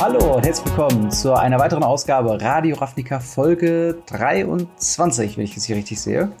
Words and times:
Hallo 0.00 0.36
und 0.36 0.46
herzlich 0.46 0.64
willkommen 0.64 1.10
zu 1.10 1.34
einer 1.34 1.58
weiteren 1.58 1.82
Ausgabe 1.82 2.40
Radio 2.40 2.74
Ravnica 2.74 3.20
Folge 3.20 3.98
23, 4.06 5.36
wenn 5.36 5.44
ich 5.44 5.54
es 5.58 5.64
hier 5.64 5.76
richtig 5.76 6.00
sehe. 6.00 6.32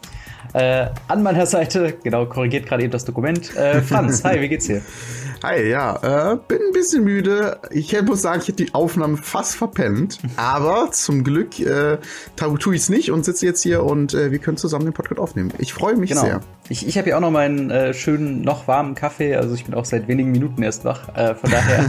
Äh, 0.54 0.86
an 1.08 1.22
meiner 1.22 1.44
Seite, 1.44 1.92
genau, 2.02 2.24
korrigiert 2.24 2.64
gerade 2.64 2.84
eben 2.84 2.90
das 2.90 3.04
Dokument. 3.04 3.54
Äh, 3.54 3.82
Franz, 3.82 4.24
hi, 4.24 4.40
wie 4.40 4.48
geht's 4.48 4.66
dir? 4.66 4.80
Hi, 5.42 5.70
ja, 5.70 6.32
äh, 6.32 6.36
bin 6.48 6.58
ein 6.66 6.72
bisschen 6.74 7.02
müde. 7.02 7.58
Ich 7.70 7.98
muss 8.02 8.20
sagen, 8.20 8.40
ich 8.42 8.48
habe 8.48 8.62
die 8.62 8.74
Aufnahme 8.74 9.16
fast 9.16 9.56
verpennt. 9.56 10.18
Aber 10.36 10.90
zum 10.92 11.24
Glück 11.24 11.58
äh, 11.60 11.96
tue 12.36 12.74
ich 12.74 12.82
es 12.82 12.88
nicht 12.90 13.10
und 13.10 13.24
sitze 13.24 13.46
jetzt 13.46 13.62
hier 13.62 13.82
und 13.82 14.12
äh, 14.12 14.30
wir 14.30 14.38
können 14.38 14.58
zusammen 14.58 14.84
den 14.84 14.92
Podcast 14.92 15.18
aufnehmen. 15.18 15.50
Ich 15.56 15.72
freue 15.72 15.96
mich 15.96 16.10
genau. 16.10 16.22
sehr. 16.22 16.40
Ich, 16.68 16.86
ich 16.86 16.98
habe 16.98 17.08
ja 17.08 17.16
auch 17.16 17.22
noch 17.22 17.30
meinen 17.30 17.70
äh, 17.70 17.94
schönen, 17.94 18.42
noch 18.42 18.68
warmen 18.68 18.94
Kaffee. 18.94 19.34
Also 19.34 19.54
ich 19.54 19.64
bin 19.64 19.74
auch 19.74 19.86
seit 19.86 20.08
wenigen 20.08 20.30
Minuten 20.30 20.62
erst 20.62 20.84
wach. 20.84 21.08
Äh, 21.16 21.34
von 21.34 21.50
daher 21.50 21.86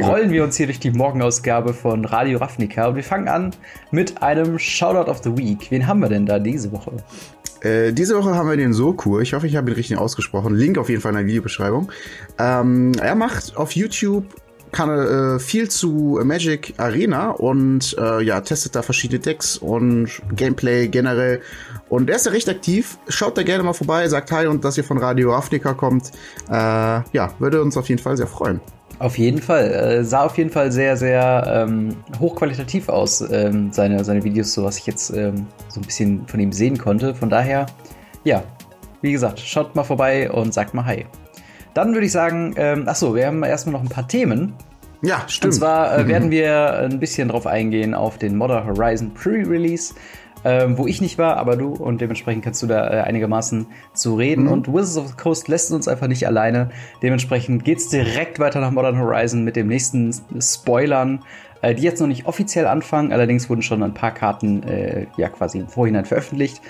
rollen 0.02 0.30
wir 0.30 0.42
uns 0.42 0.56
hier 0.56 0.66
durch 0.66 0.80
die 0.80 0.90
Morgenausgabe 0.90 1.74
von 1.74 2.06
Radio 2.06 2.38
Ravnica. 2.38 2.86
Und 2.86 2.96
wir 2.96 3.04
fangen 3.04 3.28
an 3.28 3.50
mit 3.90 4.22
einem 4.22 4.58
Shoutout 4.58 5.10
of 5.10 5.20
the 5.22 5.36
Week. 5.36 5.70
Wen 5.70 5.86
haben 5.86 6.00
wir 6.00 6.08
denn 6.08 6.24
da 6.24 6.38
diese 6.38 6.72
Woche? 6.72 6.92
Äh, 7.64 7.92
diese 7.92 8.16
Woche 8.16 8.34
haben 8.34 8.48
wir 8.48 8.56
den 8.56 8.72
Sokur. 8.72 9.22
Ich 9.22 9.32
hoffe, 9.32 9.46
ich 9.46 9.56
habe 9.56 9.70
ihn 9.70 9.74
richtig 9.74 9.98
ausgesprochen. 9.98 10.54
Link 10.54 10.78
auf 10.78 10.88
jeden 10.88 11.00
Fall 11.00 11.12
in 11.12 11.18
der 11.18 11.26
Videobeschreibung. 11.26 11.90
Ähm, 12.38 12.92
er 13.00 13.14
macht 13.14 13.56
auf 13.56 13.72
YouTube 13.72 14.24
kann 14.74 14.90
äh, 14.90 15.38
viel 15.38 15.70
zu 15.70 16.20
Magic 16.24 16.74
Arena 16.78 17.30
und 17.30 17.96
äh, 17.96 18.22
ja, 18.22 18.40
testet 18.40 18.74
da 18.74 18.82
verschiedene 18.82 19.20
Decks 19.20 19.56
und 19.56 20.10
Gameplay 20.34 20.88
generell. 20.88 21.40
Und 21.88 22.10
er 22.10 22.16
ist 22.16 22.26
ja 22.26 22.32
recht 22.32 22.48
aktiv. 22.48 22.98
Schaut 23.08 23.38
da 23.38 23.44
gerne 23.44 23.62
mal 23.62 23.72
vorbei, 23.72 24.08
sagt 24.08 24.32
Hi 24.32 24.48
und 24.48 24.64
dass 24.64 24.76
ihr 24.76 24.84
von 24.84 24.98
Radio 24.98 25.32
Afrika 25.32 25.74
kommt. 25.74 26.10
Äh, 26.48 26.52
ja, 26.52 27.32
würde 27.38 27.62
uns 27.62 27.76
auf 27.76 27.88
jeden 27.88 28.02
Fall 28.02 28.16
sehr 28.16 28.26
freuen. 28.26 28.60
Auf 28.98 29.18
jeden 29.18 29.40
Fall. 29.40 29.70
Äh, 29.70 30.04
sah 30.04 30.24
auf 30.24 30.38
jeden 30.38 30.50
Fall 30.50 30.70
sehr, 30.70 30.96
sehr 30.96 31.66
ähm, 31.66 31.96
hochqualitativ 32.20 32.88
aus, 32.88 33.24
ähm, 33.30 33.72
seine, 33.72 34.04
seine 34.04 34.22
Videos, 34.22 34.52
so 34.54 34.64
was 34.64 34.78
ich 34.78 34.86
jetzt 34.86 35.10
ähm, 35.10 35.46
so 35.68 35.80
ein 35.80 35.86
bisschen 35.86 36.26
von 36.28 36.40
ihm 36.40 36.52
sehen 36.52 36.78
konnte. 36.78 37.14
Von 37.14 37.28
daher, 37.28 37.66
ja, 38.22 38.42
wie 39.02 39.12
gesagt, 39.12 39.40
schaut 39.40 39.74
mal 39.74 39.84
vorbei 39.84 40.30
und 40.30 40.54
sagt 40.54 40.74
mal 40.74 40.86
Hi. 40.86 41.06
Dann 41.74 41.92
würde 41.92 42.06
ich 42.06 42.12
sagen, 42.12 42.54
ähm, 42.56 42.88
achso, 42.88 43.14
wir 43.14 43.26
haben 43.26 43.42
erstmal 43.42 43.72
noch 43.72 43.82
ein 43.82 43.88
paar 43.88 44.06
Themen. 44.06 44.54
Ja, 45.02 45.24
stimmt. 45.26 45.54
Und 45.54 45.58
zwar 45.58 45.98
äh, 45.98 46.06
werden 46.08 46.30
wir 46.30 46.78
ein 46.78 47.00
bisschen 47.00 47.28
drauf 47.28 47.46
eingehen 47.46 47.94
auf 47.94 48.16
den 48.18 48.36
Modern 48.36 48.64
Horizon 48.64 49.12
Pre-Release 49.12 49.94
ähm, 50.44 50.76
wo 50.76 50.86
ich 50.86 51.00
nicht 51.00 51.18
war, 51.18 51.36
aber 51.38 51.56
du 51.56 51.72
und 51.72 52.00
dementsprechend 52.00 52.44
kannst 52.44 52.62
du 52.62 52.66
da 52.66 52.86
äh, 52.88 53.00
einigermaßen 53.00 53.66
zu 53.94 54.14
reden. 54.14 54.44
Mhm. 54.44 54.52
Und 54.52 54.68
Wizards 54.68 54.96
of 54.98 55.08
the 55.08 55.14
Coast 55.16 55.48
lässt 55.48 55.72
uns 55.72 55.88
einfach 55.88 56.06
nicht 56.06 56.26
alleine. 56.26 56.70
Dementsprechend 57.02 57.64
geht's 57.64 57.88
direkt 57.88 58.38
weiter 58.38 58.60
nach 58.60 58.70
Modern 58.70 58.98
Horizon 58.98 59.44
mit 59.44 59.56
dem 59.56 59.68
nächsten 59.68 60.14
Spoilern, 60.38 61.24
äh, 61.62 61.74
die 61.74 61.82
jetzt 61.82 62.00
noch 62.00 62.08
nicht 62.08 62.26
offiziell 62.26 62.66
anfangen. 62.66 63.12
Allerdings 63.12 63.48
wurden 63.48 63.62
schon 63.62 63.82
ein 63.82 63.94
paar 63.94 64.12
Karten 64.12 64.62
äh, 64.64 65.06
ja 65.16 65.28
quasi 65.30 65.58
im 65.58 65.68
Vorhinein 65.68 66.04
veröffentlicht. 66.04 66.60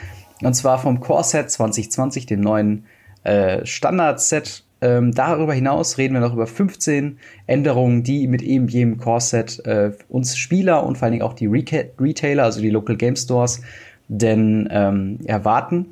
Und 0.43 0.55
zwar 0.55 0.79
vom 0.79 1.01
Core 1.01 1.25
Set 1.25 1.51
2020, 1.51 2.27
dem 2.27 2.41
neuen 2.41 2.87
äh, 3.25 3.65
Standard-Set 3.65 4.65
ähm, 4.85 5.13
darüber 5.13 5.55
hinaus 5.55 5.97
reden 5.97 6.13
wir 6.13 6.21
noch 6.21 6.35
über 6.35 6.47
15 6.47 7.19
Änderungen, 7.47 8.03
die 8.03 8.27
mit 8.29 8.43
eben 8.43 8.69
jedem 8.69 8.99
Core-Set 8.99 9.65
äh, 9.65 9.93
uns 10.11 10.37
Spieler 10.37 10.85
und 10.85 10.99
vor 10.99 11.07
allen 11.07 11.13
Dingen 11.13 11.25
auch 11.25 11.33
die 11.33 11.47
Re 11.47 11.65
Retailer, 11.99 12.45
also 12.45 12.61
die 12.61 12.69
Local 12.69 12.97
Game 12.97 13.17
Stores, 13.17 13.63
denn 14.09 14.69
ähm, 14.71 15.21
erwarten. 15.25 15.87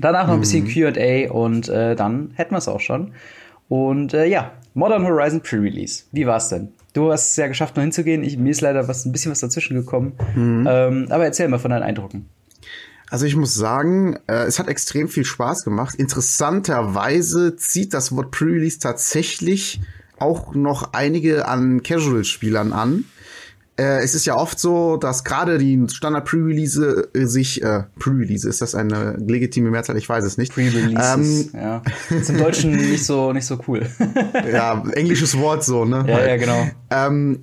Danach 0.00 0.28
noch 0.28 0.34
ein 0.34 0.40
bisschen 0.40 0.64
mhm. 0.64 0.68
QA 0.68 1.32
und 1.32 1.68
äh, 1.68 1.96
dann 1.96 2.30
hätten 2.34 2.52
wir 2.52 2.58
es 2.58 2.68
auch 2.68 2.80
schon. 2.80 3.12
Und 3.68 4.14
äh, 4.14 4.26
ja, 4.26 4.52
Modern 4.74 5.04
Horizon 5.04 5.40
Pre-Release. 5.40 6.04
Wie 6.12 6.26
war's 6.26 6.50
denn? 6.50 6.68
Du 6.92 7.10
hast 7.10 7.30
es 7.30 7.36
ja 7.36 7.48
geschafft, 7.48 7.76
noch 7.76 7.82
hinzugehen. 7.82 8.22
Ich, 8.22 8.38
mir 8.38 8.50
ist 8.50 8.60
leider 8.60 8.86
was, 8.86 9.04
ein 9.04 9.10
bisschen 9.10 9.32
was 9.32 9.40
dazwischen 9.40 9.74
gekommen. 9.74 10.12
Mhm. 10.36 10.68
Ähm, 10.70 11.06
aber 11.10 11.24
erzähl 11.24 11.48
mal 11.48 11.58
von 11.58 11.72
deinen 11.72 11.82
Eindrücken. 11.82 12.28
Also 13.10 13.24
ich 13.26 13.36
muss 13.36 13.54
sagen, 13.54 14.18
äh, 14.26 14.44
es 14.44 14.58
hat 14.58 14.68
extrem 14.68 15.08
viel 15.08 15.24
Spaß 15.24 15.64
gemacht. 15.64 15.94
Interessanterweise 15.94 17.56
zieht 17.56 17.94
das 17.94 18.14
Wort 18.14 18.32
Pre-Release 18.32 18.78
tatsächlich 18.78 19.80
auch 20.18 20.54
noch 20.54 20.92
einige 20.92 21.46
an 21.46 21.82
Casual-Spielern 21.82 22.72
an. 22.72 23.04
Äh, 23.78 24.02
es 24.02 24.14
ist 24.14 24.24
ja 24.24 24.36
oft 24.36 24.58
so, 24.58 24.96
dass 24.96 25.22
gerade 25.22 25.58
die 25.58 25.86
Standard-Pre-Release 25.88 27.10
äh, 27.12 27.26
sich, 27.26 27.62
äh, 27.62 27.84
Pre-Release, 27.98 28.48
ist 28.48 28.62
das 28.62 28.74
eine 28.74 29.16
legitime 29.18 29.70
Mehrzahl? 29.70 29.98
Ich 29.98 30.08
weiß 30.08 30.24
es 30.24 30.38
nicht. 30.38 30.54
Pre-Releases, 30.54 31.14
ähm, 31.14 31.50
ja. 31.52 31.82
ist 32.08 32.30
im 32.30 32.38
Deutschen 32.38 32.74
nicht 32.74 33.04
so, 33.04 33.34
nicht 33.34 33.44
so 33.44 33.60
cool. 33.68 33.86
ja, 34.50 34.82
englisches 34.92 35.38
Wort 35.38 35.62
so, 35.62 35.84
ne? 35.84 36.06
Ja, 36.08 36.26
ja, 36.26 36.36
genau. 36.38 36.70
Ähm, 36.90 37.40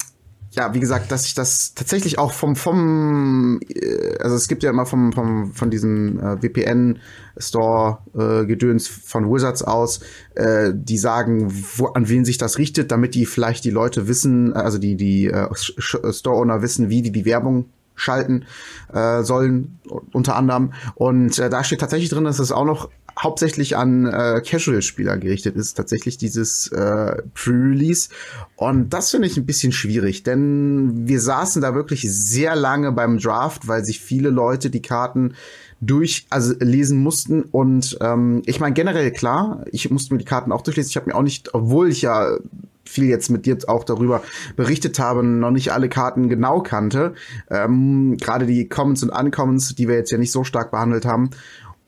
ja, 0.53 0.73
wie 0.73 0.79
gesagt, 0.79 1.11
dass 1.11 1.25
ich 1.25 1.33
das 1.33 1.73
tatsächlich 1.73 2.17
auch 2.19 2.31
vom, 2.31 2.55
vom, 2.55 3.59
äh, 3.69 4.15
also 4.19 4.35
es 4.35 4.47
gibt 4.47 4.61
ja 4.63 4.69
immer 4.69 4.85
vom, 4.85 5.11
vom, 5.11 5.51
von 5.53 5.71
diesem 5.71 6.19
äh, 6.19 6.37
VPN-Store-Gedöns 6.37 8.87
äh, 8.87 8.91
von 9.05 9.29
Wizards 9.31 9.63
aus, 9.63 10.01
äh, 10.35 10.71
die 10.73 10.97
sagen, 10.97 11.51
wo, 11.75 11.87
an 11.87 12.07
wen 12.07 12.23
sich 12.25 12.37
das 12.37 12.59
richtet, 12.59 12.91
damit 12.91 13.15
die 13.15 13.25
vielleicht 13.25 13.65
die 13.65 13.71
Leute 13.71 14.07
wissen, 14.07 14.53
also 14.53 14.77
die, 14.77 14.95
die 14.95 15.25
äh, 15.27 15.49
Store-Owner 15.55 16.61
wissen, 16.61 16.89
wie 16.89 17.01
die 17.01 17.11
die 17.11 17.25
Werbung 17.25 17.65
schalten 17.95 18.45
äh, 18.93 19.23
sollen, 19.23 19.79
unter 20.11 20.35
anderem. 20.35 20.73
Und 20.95 21.37
äh, 21.39 21.49
da 21.49 21.63
steht 21.63 21.79
tatsächlich 21.79 22.09
drin, 22.09 22.23
dass 22.23 22.39
es 22.39 22.51
auch 22.51 22.65
noch 22.65 22.89
hauptsächlich 23.19 23.77
an 23.77 24.05
äh, 24.05 24.41
Casual-Spieler 24.45 25.17
gerichtet 25.17 25.55
ist, 25.55 25.75
tatsächlich 25.75 26.17
dieses 26.17 26.67
äh, 26.71 27.21
Pre-Release. 27.33 28.09
Und 28.55 28.93
das 28.93 29.11
finde 29.11 29.27
ich 29.27 29.37
ein 29.37 29.45
bisschen 29.45 29.71
schwierig, 29.71 30.23
denn 30.23 31.07
wir 31.07 31.19
saßen 31.19 31.61
da 31.61 31.75
wirklich 31.75 32.01
sehr 32.11 32.55
lange 32.55 32.91
beim 32.91 33.19
Draft, 33.19 33.67
weil 33.67 33.83
sich 33.85 33.99
viele 33.99 34.29
Leute 34.29 34.69
die 34.69 34.81
Karten 34.81 35.33
durch 35.81 36.25
also 36.29 36.53
lesen 36.59 37.03
mussten 37.03 37.43
und 37.43 37.97
ähm, 37.99 38.41
ich 38.45 38.61
meine 38.61 38.73
generell 38.73 39.11
klar, 39.11 39.65
ich 39.71 39.89
musste 39.91 40.13
mir 40.13 40.17
die 40.17 40.25
Karten 40.25 40.53
auch 40.53 40.61
durchlesen. 40.61 40.89
Ich 40.89 40.95
habe 40.95 41.07
mir 41.07 41.15
auch 41.15 41.23
nicht, 41.23 41.53
obwohl 41.53 41.89
ich 41.89 42.01
ja 42.01 42.37
viel 42.85 43.05
jetzt 43.05 43.29
mit 43.29 43.45
dir 43.45 43.57
auch 43.67 43.83
darüber 43.83 44.21
berichtet 44.55 44.99
habe, 44.99 45.23
noch 45.23 45.51
nicht 45.51 45.71
alle 45.71 45.89
Karten 45.89 46.29
genau 46.29 46.61
kannte. 46.61 47.13
Ähm, 47.49 48.17
Gerade 48.17 48.45
die 48.45 48.67
Commons 48.67 49.03
und 49.03 49.09
Uncommons, 49.09 49.75
die 49.75 49.87
wir 49.87 49.95
jetzt 49.95 50.11
ja 50.11 50.17
nicht 50.17 50.31
so 50.31 50.43
stark 50.43 50.71
behandelt 50.71 51.05
haben 51.05 51.29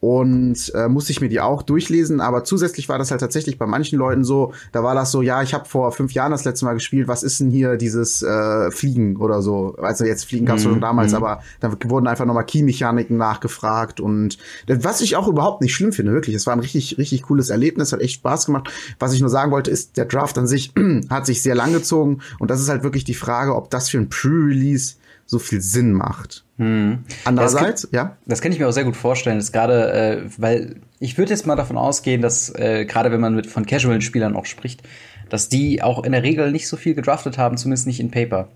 und 0.05 0.71
äh, 0.75 0.87
musste 0.87 1.11
ich 1.11 1.19
mir 1.19 1.29
die 1.29 1.39
auch 1.39 1.63
durchlesen. 1.63 2.21
Aber 2.21 2.43
zusätzlich 2.43 2.89
war 2.89 2.99
das 2.99 3.09
halt 3.09 3.21
tatsächlich 3.21 3.57
bei 3.57 3.65
manchen 3.65 3.97
Leuten 3.97 4.23
so, 4.23 4.53
da 4.71 4.83
war 4.83 4.93
das 4.93 5.11
so, 5.11 5.23
ja, 5.23 5.41
ich 5.41 5.55
habe 5.55 5.65
vor 5.65 5.91
fünf 5.91 6.13
Jahren 6.13 6.29
das 6.29 6.45
letzte 6.45 6.65
Mal 6.65 6.75
gespielt, 6.75 7.07
was 7.07 7.23
ist 7.23 7.39
denn 7.39 7.49
hier 7.49 7.75
dieses 7.75 8.21
äh, 8.21 8.69
Fliegen 8.69 9.15
oder 9.15 9.41
so? 9.41 9.75
Also 9.81 10.05
jetzt 10.05 10.25
Fliegen 10.25 10.45
gab 10.45 10.57
es 10.57 10.63
mm, 10.63 10.69
schon 10.69 10.81
damals, 10.81 11.13
mm. 11.13 11.15
aber 11.15 11.39
da 11.59 11.71
wurden 11.85 12.05
einfach 12.05 12.25
nochmal 12.25 12.45
Key-Mechaniken 12.45 13.17
nachgefragt 13.17 13.99
und 13.99 14.37
was 14.67 15.01
ich 15.01 15.15
auch 15.15 15.27
überhaupt 15.27 15.63
nicht 15.63 15.73
schlimm 15.73 15.91
finde, 15.91 16.11
wirklich. 16.11 16.35
Es 16.35 16.45
war 16.45 16.53
ein 16.53 16.59
richtig, 16.59 16.99
richtig 16.99 17.23
cooles 17.23 17.49
Erlebnis, 17.49 17.91
hat 17.91 18.01
echt 18.01 18.13
Spaß 18.13 18.45
gemacht. 18.45 18.69
Was 18.99 19.11
ich 19.11 19.21
nur 19.21 19.31
sagen 19.31 19.51
wollte, 19.51 19.71
ist, 19.71 19.97
der 19.97 20.05
Draft 20.05 20.37
an 20.37 20.45
sich 20.45 20.71
hat 21.09 21.25
sich 21.25 21.41
sehr 21.41 21.55
lang 21.55 21.73
gezogen 21.73 22.19
und 22.37 22.51
das 22.51 22.61
ist 22.61 22.69
halt 22.69 22.83
wirklich 22.83 23.05
die 23.05 23.15
Frage, 23.15 23.55
ob 23.55 23.71
das 23.71 23.89
für 23.89 23.97
ein 23.97 24.09
Pre-Release 24.09 24.97
so 25.25 25.39
viel 25.39 25.61
Sinn 25.61 25.91
macht. 25.91 26.45
Hm. 26.57 27.03
Andererseits, 27.25 27.83
das 27.83 27.91
kann, 27.91 27.97
ja. 27.97 28.17
Das 28.25 28.41
kann 28.41 28.51
ich 28.51 28.59
mir 28.59 28.67
auch 28.67 28.73
sehr 28.73 28.83
gut 28.83 28.95
vorstellen, 28.95 29.37
dass 29.37 29.51
gerade, 29.51 29.91
äh, 29.91 30.21
weil 30.37 30.75
ich 30.99 31.17
würde 31.17 31.31
jetzt 31.31 31.47
mal 31.47 31.55
davon 31.55 31.77
ausgehen, 31.77 32.21
dass 32.21 32.49
äh, 32.55 32.85
gerade 32.85 33.11
wenn 33.11 33.19
man 33.19 33.35
mit 33.35 33.47
von 33.47 33.65
casualen 33.65 34.01
Spielern 34.01 34.35
auch 34.35 34.45
spricht, 34.45 34.83
dass 35.29 35.49
die 35.49 35.81
auch 35.81 36.03
in 36.03 36.11
der 36.11 36.23
Regel 36.23 36.51
nicht 36.51 36.67
so 36.67 36.77
viel 36.77 36.93
gedraftet 36.93 37.37
haben, 37.37 37.57
zumindest 37.57 37.87
nicht 37.87 37.99
in 37.99 38.11
Paper. 38.11 38.49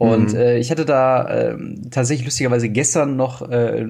Und 0.00 0.32
mhm. 0.32 0.38
äh, 0.38 0.58
ich 0.58 0.70
hatte 0.70 0.86
da 0.86 1.28
äh, 1.28 1.58
tatsächlich 1.90 2.24
lustigerweise 2.24 2.70
gestern 2.70 3.16
noch 3.16 3.42
eine 3.42 3.80
äh, 3.80 3.86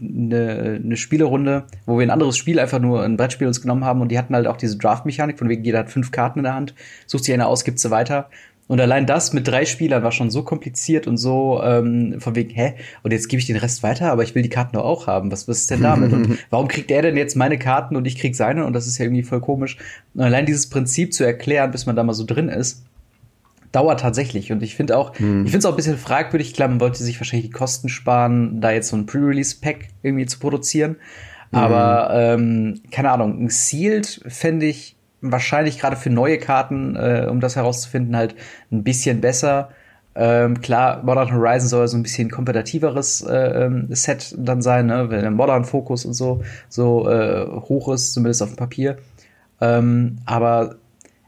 ne, 0.00 0.80
ne 0.82 0.96
Spielerunde, 0.96 1.64
wo 1.86 1.98
wir 1.98 2.04
ein 2.04 2.10
anderes 2.10 2.36
Spiel 2.36 2.58
einfach 2.58 2.80
nur 2.80 3.04
ein 3.04 3.16
Brettspiel 3.16 3.46
uns 3.46 3.60
genommen 3.60 3.84
haben 3.84 4.00
und 4.00 4.08
die 4.08 4.18
hatten 4.18 4.34
halt 4.34 4.48
auch 4.48 4.56
diese 4.56 4.76
Draft-Mechanik, 4.76 5.38
von 5.38 5.48
wegen 5.48 5.62
jeder 5.62 5.78
hat 5.78 5.90
fünf 5.90 6.10
Karten 6.10 6.40
in 6.40 6.44
der 6.44 6.54
Hand, 6.54 6.74
sucht 7.06 7.22
sich 7.22 7.32
eine 7.32 7.46
aus, 7.46 7.62
gibt 7.62 7.78
sie 7.78 7.92
weiter. 7.92 8.28
Und 8.72 8.80
allein 8.80 9.04
das 9.04 9.34
mit 9.34 9.46
drei 9.46 9.66
Spielern 9.66 10.02
war 10.02 10.12
schon 10.12 10.30
so 10.30 10.44
kompliziert 10.44 11.06
und 11.06 11.18
so 11.18 11.60
ähm, 11.62 12.18
von 12.20 12.34
wegen, 12.34 12.48
hä? 12.48 12.72
Und 13.02 13.10
jetzt 13.10 13.28
gebe 13.28 13.38
ich 13.38 13.46
den 13.46 13.58
Rest 13.58 13.82
weiter, 13.82 14.10
aber 14.10 14.22
ich 14.22 14.34
will 14.34 14.42
die 14.42 14.48
Karten 14.48 14.76
doch 14.76 14.84
auch 14.84 15.06
haben. 15.06 15.30
Was, 15.30 15.46
was 15.46 15.58
ist 15.58 15.70
denn 15.70 15.82
damit? 15.82 16.14
und 16.14 16.38
warum 16.48 16.68
kriegt 16.68 16.90
er 16.90 17.02
denn 17.02 17.18
jetzt 17.18 17.36
meine 17.36 17.58
Karten 17.58 17.96
und 17.96 18.06
ich 18.06 18.18
krieg 18.18 18.34
seine? 18.34 18.64
Und 18.64 18.72
das 18.72 18.86
ist 18.86 18.96
ja 18.96 19.04
irgendwie 19.04 19.24
voll 19.24 19.42
komisch. 19.42 19.76
Und 20.14 20.22
allein 20.22 20.46
dieses 20.46 20.70
Prinzip 20.70 21.12
zu 21.12 21.22
erklären, 21.22 21.70
bis 21.70 21.84
man 21.84 21.96
da 21.96 22.02
mal 22.02 22.14
so 22.14 22.24
drin 22.24 22.48
ist, 22.48 22.82
dauert 23.72 24.00
tatsächlich. 24.00 24.52
Und 24.52 24.62
ich 24.62 24.74
finde 24.74 24.96
auch, 24.96 25.18
hm. 25.18 25.44
ich 25.44 25.50
finde 25.50 25.58
es 25.58 25.66
auch 25.66 25.72
ein 25.72 25.76
bisschen 25.76 25.98
fragwürdig. 25.98 26.54
Klar, 26.54 26.68
man 26.68 26.80
wollte 26.80 27.04
sich 27.04 27.20
wahrscheinlich 27.20 27.50
die 27.50 27.54
Kosten 27.54 27.90
sparen, 27.90 28.62
da 28.62 28.70
jetzt 28.70 28.88
so 28.88 28.96
ein 28.96 29.04
Pre-Release-Pack 29.04 29.88
irgendwie 30.02 30.24
zu 30.24 30.38
produzieren. 30.38 30.96
Aber 31.50 32.08
ähm, 32.14 32.80
keine 32.90 33.10
Ahnung, 33.10 33.38
ein 33.38 33.50
Sealed 33.50 34.22
fände 34.28 34.64
ich 34.64 34.96
wahrscheinlich 35.22 35.78
gerade 35.78 35.96
für 35.96 36.10
neue 36.10 36.38
Karten, 36.38 36.96
äh, 36.96 37.26
um 37.30 37.40
das 37.40 37.56
herauszufinden, 37.56 38.16
halt 38.16 38.34
ein 38.70 38.82
bisschen 38.84 39.20
besser. 39.20 39.70
Ähm, 40.14 40.60
klar, 40.60 41.02
Modern 41.04 41.32
Horizon 41.34 41.68
soll 41.68 41.88
so 41.88 41.96
ein 41.96 42.02
bisschen 42.02 42.30
kompetitiveres 42.30 43.22
äh, 43.22 43.64
ähm, 43.64 43.86
Set 43.90 44.34
dann 44.38 44.60
sein, 44.60 44.86
ne? 44.86 45.08
wenn 45.10 45.22
der 45.22 45.30
Modern 45.30 45.64
Fokus 45.64 46.04
und 46.04 46.12
so 46.14 46.42
so 46.68 47.08
äh, 47.08 47.46
hoch 47.46 47.88
ist, 47.94 48.12
zumindest 48.12 48.42
auf 48.42 48.50
dem 48.50 48.56
Papier. 48.56 48.98
Ähm, 49.60 50.18
aber 50.26 50.76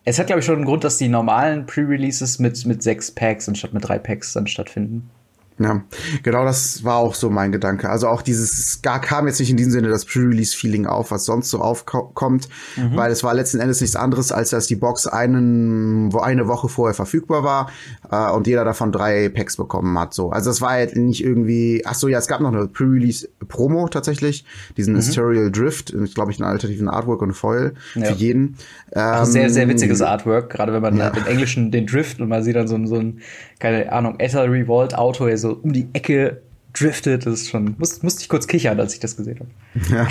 Es 0.05 0.19
hat, 0.19 0.27
glaube 0.27 0.41
ich, 0.41 0.47
schon 0.47 0.57
einen 0.57 0.65
Grund, 0.67 0.85
dass 0.85 0.99
die 0.99 1.09
normalen 1.09 1.67
Pre-Releases 1.67 2.39
mit, 2.39 2.65
mit 2.67 2.83
sechs 2.83 3.11
Packs 3.11 3.49
anstatt 3.49 3.73
mit 3.75 3.89
drei 3.89 3.99
Packs 3.99 4.33
dann 4.35 4.47
stattfinden. 4.47 5.11
Ja, 5.57 5.85
genau 6.25 6.45
das 6.45 6.83
war 6.83 6.97
auch 6.97 7.15
so 7.15 7.31
mein 7.31 7.53
Gedanke. 7.53 7.89
Also 7.89 8.09
auch 8.09 8.23
dieses, 8.23 8.83
gar 8.83 9.01
kam 9.01 9.29
jetzt 9.29 9.39
nicht 9.39 9.51
in 9.51 9.57
diesem 9.57 9.71
Sinne 9.71 9.89
das 9.89 10.05
Pre-Release-Feeling 10.05 10.87
auf, 10.87 11.13
was 11.13 11.27
sonst 11.27 11.49
so 11.49 11.61
aufkommt, 11.61 12.49
mhm. 12.77 12.97
weil 12.97 13.13
es 13.13 13.23
war 13.23 13.35
letzten 13.35 13.61
Endes 13.61 13.81
nichts 13.81 13.95
anderes, 13.95 14.33
als 14.33 14.51
dass 14.51 14.67
die 14.67 14.75
Box 14.75 15.07
einen, 15.07 16.13
wo 16.13 16.19
eine 16.19 16.49
Woche 16.49 16.69
vorher 16.69 16.95
verfügbar 16.95 17.45
war 17.45 17.71
äh, 18.11 18.33
und 18.33 18.49
jeder 18.49 18.65
davon 18.65 18.91
drei 18.91 19.29
Packs 19.29 19.57
bekommen 19.57 19.97
hat. 19.97 20.13
So, 20.13 20.31
also 20.31 20.51
es 20.51 20.61
war 20.61 20.71
halt 20.71 20.97
nicht 20.97 21.23
irgendwie. 21.23 21.83
Ach 21.85 21.95
so, 21.95 22.09
ja, 22.09 22.19
es 22.19 22.27
gab 22.27 22.41
noch 22.41 22.53
eine 22.53 22.67
Pre-Release-Promo 22.67 23.89
tatsächlich, 23.89 24.45
diesen 24.77 24.95
mhm. 24.95 24.99
Asterial 24.99 25.53
Drift, 25.53 25.95
ich 25.95 26.15
glaube 26.17 26.33
ich 26.33 26.41
einen 26.41 26.51
alternativen 26.51 26.89
Artwork 26.89 27.23
und 27.23 27.33
Foil 27.33 27.75
ja. 27.95 28.07
für 28.07 28.15
jeden. 28.15 28.57
Ähm, 28.93 29.25
sehr 29.25 29.51
sehr 29.51 29.69
witziges 29.69 30.03
Artwork, 30.03 30.51
gerade 30.51 30.73
wenn 30.73 30.83
man 30.83 30.97
ja. 30.97 31.05
halt 31.05 31.17
im 31.17 31.27
Englischen 31.27 31.71
den 31.71 31.87
Drift 31.87 32.21
und 32.21 32.29
man 32.29 32.43
sieht 32.43 32.57
dann 32.57 32.67
so, 32.67 32.85
so 32.87 32.97
ein 32.97 33.21
keine 33.65 33.91
Ahnung 33.91 34.21
Ether 34.21 34.53
Revolt 34.53 34.95
Auto, 34.95 35.25
der 35.25 35.39
so 35.39 35.59
um 35.63 35.73
die 35.73 35.89
Ecke 35.95 36.43
driftet. 36.75 37.25
Das 37.25 37.41
ist 37.41 37.49
schon, 37.49 37.77
muss, 37.79 38.03
musste 38.03 38.21
ich 38.21 38.29
kurz 38.29 38.47
kichern, 38.47 38.79
als 38.79 38.93
ich 38.93 39.01
das 39.01 39.17
gesehen 39.17 39.41
habe. 39.41 39.51
Ja. 39.91 40.07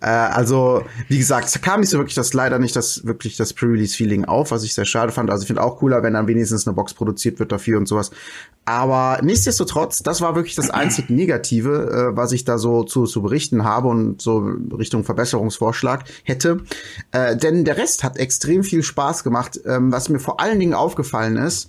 äh, 0.00 0.32
also, 0.32 0.82
wie 1.08 1.18
gesagt, 1.18 1.48
es 1.48 1.60
kam 1.60 1.80
nicht 1.80 1.90
so 1.90 1.98
wirklich 1.98 2.14
das, 2.14 2.32
leider 2.32 2.58
nicht 2.58 2.74
das, 2.74 3.04
wirklich 3.04 3.36
das 3.36 3.52
Pre-Release-Feeling 3.52 4.24
auf, 4.24 4.52
was 4.52 4.64
ich 4.64 4.72
sehr 4.72 4.86
schade 4.86 5.12
fand. 5.12 5.28
Also, 5.28 5.42
ich 5.42 5.48
finde 5.48 5.62
auch 5.62 5.76
cooler, 5.80 6.02
wenn 6.02 6.14
dann 6.14 6.26
wenigstens 6.28 6.66
eine 6.66 6.74
Box 6.74 6.94
produziert 6.94 7.38
wird 7.40 7.52
dafür 7.52 7.76
und 7.76 7.86
sowas. 7.86 8.10
Aber 8.64 9.20
nichtsdestotrotz, 9.22 10.02
das 10.02 10.22
war 10.22 10.34
wirklich 10.34 10.54
das 10.54 10.70
einzig 10.70 11.10
Negative, 11.10 12.12
äh, 12.12 12.16
was 12.16 12.32
ich 12.32 12.46
da 12.46 12.56
so 12.56 12.84
zu, 12.84 13.04
zu 13.04 13.20
berichten 13.20 13.64
habe 13.64 13.88
und 13.88 14.22
so 14.22 14.50
Richtung 14.78 15.04
Verbesserungsvorschlag 15.04 16.04
hätte. 16.24 16.62
Äh, 17.10 17.36
denn 17.36 17.66
der 17.66 17.76
Rest 17.76 18.02
hat 18.02 18.16
extrem 18.16 18.64
viel 18.64 18.82
Spaß 18.82 19.24
gemacht. 19.24 19.60
Ähm, 19.66 19.92
was 19.92 20.08
mir 20.08 20.20
vor 20.20 20.40
allen 20.40 20.58
Dingen 20.58 20.72
aufgefallen 20.72 21.36
ist, 21.36 21.68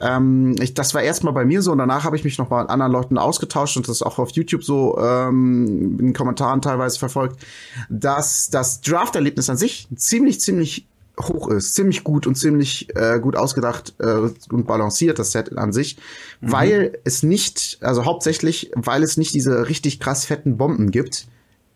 ähm, 0.00 0.54
ich, 0.60 0.74
das 0.74 0.94
war 0.94 1.02
erstmal 1.02 1.32
bei 1.32 1.44
mir 1.44 1.62
so 1.62 1.72
und 1.72 1.78
danach 1.78 2.04
habe 2.04 2.16
ich 2.16 2.24
mich 2.24 2.38
noch 2.38 2.50
mal 2.50 2.62
mit 2.62 2.70
anderen 2.70 2.92
Leuten 2.92 3.18
ausgetauscht 3.18 3.76
und 3.76 3.88
das 3.88 4.02
auch 4.02 4.18
auf 4.18 4.30
YouTube 4.30 4.64
so 4.64 4.98
ähm, 4.98 5.98
in 6.00 6.12
Kommentaren 6.12 6.62
teilweise 6.62 6.98
verfolgt, 6.98 7.44
dass 7.88 8.50
das 8.50 8.80
Draft-Erlebnis 8.80 9.50
an 9.50 9.56
sich 9.56 9.88
ziemlich, 9.96 10.40
ziemlich 10.40 10.86
hoch 11.20 11.48
ist, 11.48 11.74
ziemlich 11.74 12.04
gut 12.04 12.26
und 12.26 12.36
ziemlich 12.36 12.88
äh, 12.96 13.20
gut 13.20 13.36
ausgedacht 13.36 13.94
äh, 13.98 14.30
und 14.50 14.66
balanciert, 14.66 15.18
das 15.18 15.32
Set 15.32 15.56
an 15.56 15.72
sich, 15.72 15.98
mhm. 16.40 16.52
weil 16.52 16.98
es 17.04 17.22
nicht, 17.22 17.78
also 17.82 18.04
hauptsächlich, 18.04 18.70
weil 18.74 19.02
es 19.02 19.16
nicht 19.16 19.34
diese 19.34 19.68
richtig 19.68 20.00
krass 20.00 20.24
fetten 20.24 20.56
Bomben 20.56 20.90
gibt, 20.90 21.26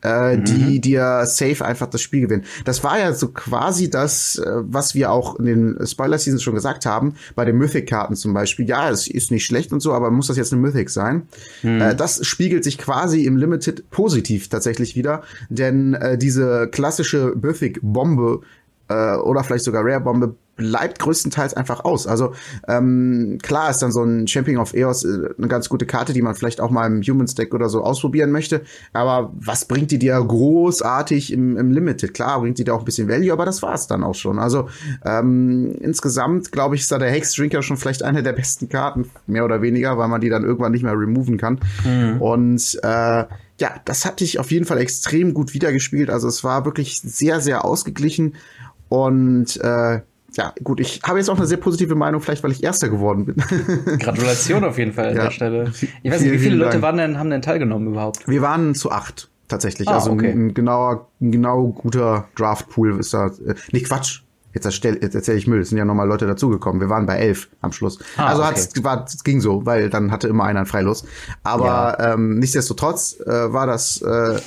äh, 0.02 0.36
mhm. 0.36 0.44
die 0.44 0.80
dir 0.80 1.24
safe 1.26 1.64
einfach 1.64 1.88
das 1.88 2.00
Spiel 2.00 2.22
gewinnen. 2.22 2.44
Das 2.64 2.84
war 2.84 2.98
ja 2.98 3.12
so 3.12 3.28
quasi 3.28 3.90
das, 3.90 4.38
äh, 4.38 4.62
was 4.62 4.94
wir 4.94 5.10
auch 5.10 5.36
in 5.36 5.46
den 5.46 5.86
Spoiler-Seasons 5.86 6.42
schon 6.42 6.54
gesagt 6.54 6.86
haben, 6.86 7.14
bei 7.34 7.44
den 7.44 7.56
Mythic-Karten 7.56 8.16
zum 8.16 8.34
Beispiel. 8.34 8.68
Ja, 8.68 8.90
es 8.90 9.08
ist 9.08 9.30
nicht 9.30 9.44
schlecht 9.44 9.72
und 9.72 9.80
so, 9.80 9.92
aber 9.92 10.10
muss 10.10 10.28
das 10.28 10.36
jetzt 10.36 10.52
eine 10.52 10.62
Mythic 10.62 10.90
sein? 10.90 11.28
Mhm. 11.62 11.80
Äh, 11.80 11.94
das 11.94 12.24
spiegelt 12.26 12.64
sich 12.64 12.78
quasi 12.78 13.24
im 13.24 13.36
Limited 13.36 13.90
positiv 13.90 14.48
tatsächlich 14.48 14.96
wieder, 14.96 15.22
denn 15.48 15.94
äh, 15.94 16.18
diese 16.18 16.68
klassische 16.68 17.34
Mythic-Bombe 17.40 18.40
äh, 18.88 19.16
oder 19.16 19.44
vielleicht 19.44 19.64
sogar 19.64 19.84
Rare-Bombe 19.84 20.36
bleibt 20.56 20.98
größtenteils 20.98 21.54
einfach 21.54 21.84
aus. 21.84 22.06
Also 22.06 22.32
ähm, 22.66 23.38
klar 23.42 23.70
ist 23.70 23.82
dann 23.82 23.92
so 23.92 24.02
ein 24.02 24.26
Champion 24.26 24.58
of 24.58 24.74
Eos 24.74 25.04
äh, 25.04 25.28
eine 25.36 25.48
ganz 25.48 25.68
gute 25.68 25.86
Karte, 25.86 26.14
die 26.14 26.22
man 26.22 26.34
vielleicht 26.34 26.60
auch 26.60 26.70
mal 26.70 26.86
im 26.86 27.02
Humans 27.02 27.34
Deck 27.34 27.54
oder 27.54 27.68
so 27.68 27.82
ausprobieren 27.82 28.32
möchte. 28.32 28.62
Aber 28.94 29.32
was 29.38 29.66
bringt 29.66 29.90
die 29.90 29.98
dir 29.98 30.18
großartig 30.18 31.32
im, 31.32 31.58
im 31.58 31.72
Limited? 31.72 32.14
Klar, 32.14 32.40
bringt 32.40 32.58
die 32.58 32.64
dir 32.64 32.74
auch 32.74 32.80
ein 32.80 32.84
bisschen 32.86 33.08
Value, 33.08 33.32
aber 33.32 33.44
das 33.44 33.62
war's 33.62 33.86
dann 33.86 34.02
auch 34.02 34.14
schon. 34.14 34.38
Also 34.38 34.68
ähm, 35.04 35.76
insgesamt 35.80 36.52
glaube 36.52 36.74
ich, 36.74 36.82
ist 36.82 36.92
da 36.92 36.98
der 36.98 37.10
Hex 37.10 37.34
Drinker 37.34 37.62
schon 37.62 37.76
vielleicht 37.76 38.02
eine 38.02 38.22
der 38.22 38.32
besten 38.32 38.68
Karten, 38.68 39.10
mehr 39.26 39.44
oder 39.44 39.60
weniger, 39.60 39.98
weil 39.98 40.08
man 40.08 40.22
die 40.22 40.30
dann 40.30 40.44
irgendwann 40.44 40.72
nicht 40.72 40.82
mehr 40.82 40.98
removen 40.98 41.36
kann. 41.36 41.60
Mhm. 41.84 42.22
Und 42.22 42.78
äh, 42.82 43.24
ja, 43.60 43.80
das 43.84 44.04
hatte 44.04 44.24
ich 44.24 44.38
auf 44.38 44.50
jeden 44.50 44.66
Fall 44.66 44.78
extrem 44.78 45.34
gut 45.34 45.54
wiedergespielt. 45.54 46.10
Also 46.10 46.28
es 46.28 46.44
war 46.44 46.64
wirklich 46.64 47.00
sehr, 47.00 47.40
sehr 47.40 47.64
ausgeglichen. 47.64 48.34
Und 48.88 49.56
äh, 49.62 50.00
ja, 50.36 50.52
gut, 50.62 50.80
ich 50.80 51.00
habe 51.02 51.18
jetzt 51.18 51.30
auch 51.30 51.38
eine 51.38 51.46
sehr 51.46 51.56
positive 51.56 51.94
Meinung, 51.94 52.20
vielleicht 52.20 52.42
weil 52.42 52.52
ich 52.52 52.62
Erster 52.62 52.88
geworden 52.88 53.24
bin. 53.24 53.36
Gratulation 53.98 54.64
auf 54.64 54.78
jeden 54.78 54.92
Fall 54.92 55.08
an 55.08 55.16
ja. 55.16 55.24
der 55.24 55.30
Stelle. 55.30 55.72
Ich 56.02 56.10
weiß 56.10 56.20
nicht, 56.20 56.32
wie 56.32 56.38
viele 56.38 56.56
Leute 56.56 56.82
waren 56.82 56.98
denn, 56.98 57.18
haben 57.18 57.30
denn 57.30 57.42
teilgenommen 57.42 57.88
überhaupt? 57.88 58.28
Wir 58.28 58.42
waren 58.42 58.74
zu 58.74 58.90
acht, 58.90 59.30
tatsächlich. 59.48 59.88
Ah, 59.88 59.94
also 59.94 60.10
okay. 60.10 60.30
ein, 60.30 60.48
ein, 60.48 60.54
genauer, 60.54 61.08
ein 61.20 61.32
genau 61.32 61.68
guter 61.68 62.28
Draftpool 62.36 62.98
ist 63.00 63.14
da. 63.14 63.28
Äh, 63.28 63.54
nee, 63.72 63.80
Quatsch. 63.80 64.22
Jetzt, 64.64 65.14
erzähle 65.14 65.36
ich 65.36 65.46
Müll, 65.46 65.60
es 65.60 65.68
sind 65.68 65.78
ja 65.78 65.84
nochmal 65.84 66.08
Leute 66.08 66.26
dazugekommen. 66.26 66.80
Wir 66.80 66.88
waren 66.88 67.04
bei 67.04 67.18
elf 67.18 67.48
am 67.60 67.72
Schluss. 67.72 67.98
Ah, 68.16 68.28
also 68.28 68.42
okay. 68.42 68.84
war, 68.84 69.04
es 69.04 69.22
ging 69.22 69.40
so, 69.40 69.66
weil 69.66 69.90
dann 69.90 70.10
hatte 70.10 70.28
immer 70.28 70.44
einer 70.44 70.60
ein 70.60 70.66
Freilos. 70.66 71.04
Aber 71.42 71.96
ja. 71.98 72.14
ähm, 72.14 72.38
nichtsdestotrotz 72.38 73.20
äh, 73.20 73.52
war 73.52 73.66
das 73.66 74.00
äh, 74.00 74.40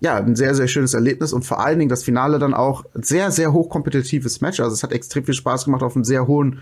ja, 0.00 0.16
ein 0.16 0.36
sehr, 0.36 0.54
sehr 0.54 0.68
schönes 0.68 0.92
Erlebnis 0.92 1.32
und 1.32 1.44
vor 1.44 1.64
allen 1.64 1.78
Dingen 1.78 1.88
das 1.88 2.02
Finale 2.02 2.38
dann 2.38 2.52
auch 2.52 2.84
sehr, 2.94 3.30
sehr 3.30 3.52
hochkompetitives 3.52 4.40
Match. 4.40 4.60
Also 4.60 4.74
es 4.74 4.82
hat 4.82 4.92
extrem 4.92 5.24
viel 5.24 5.34
Spaß 5.34 5.66
gemacht 5.66 5.82
auf 5.82 5.94
einem 5.94 6.04
sehr 6.04 6.26
hohen 6.26 6.60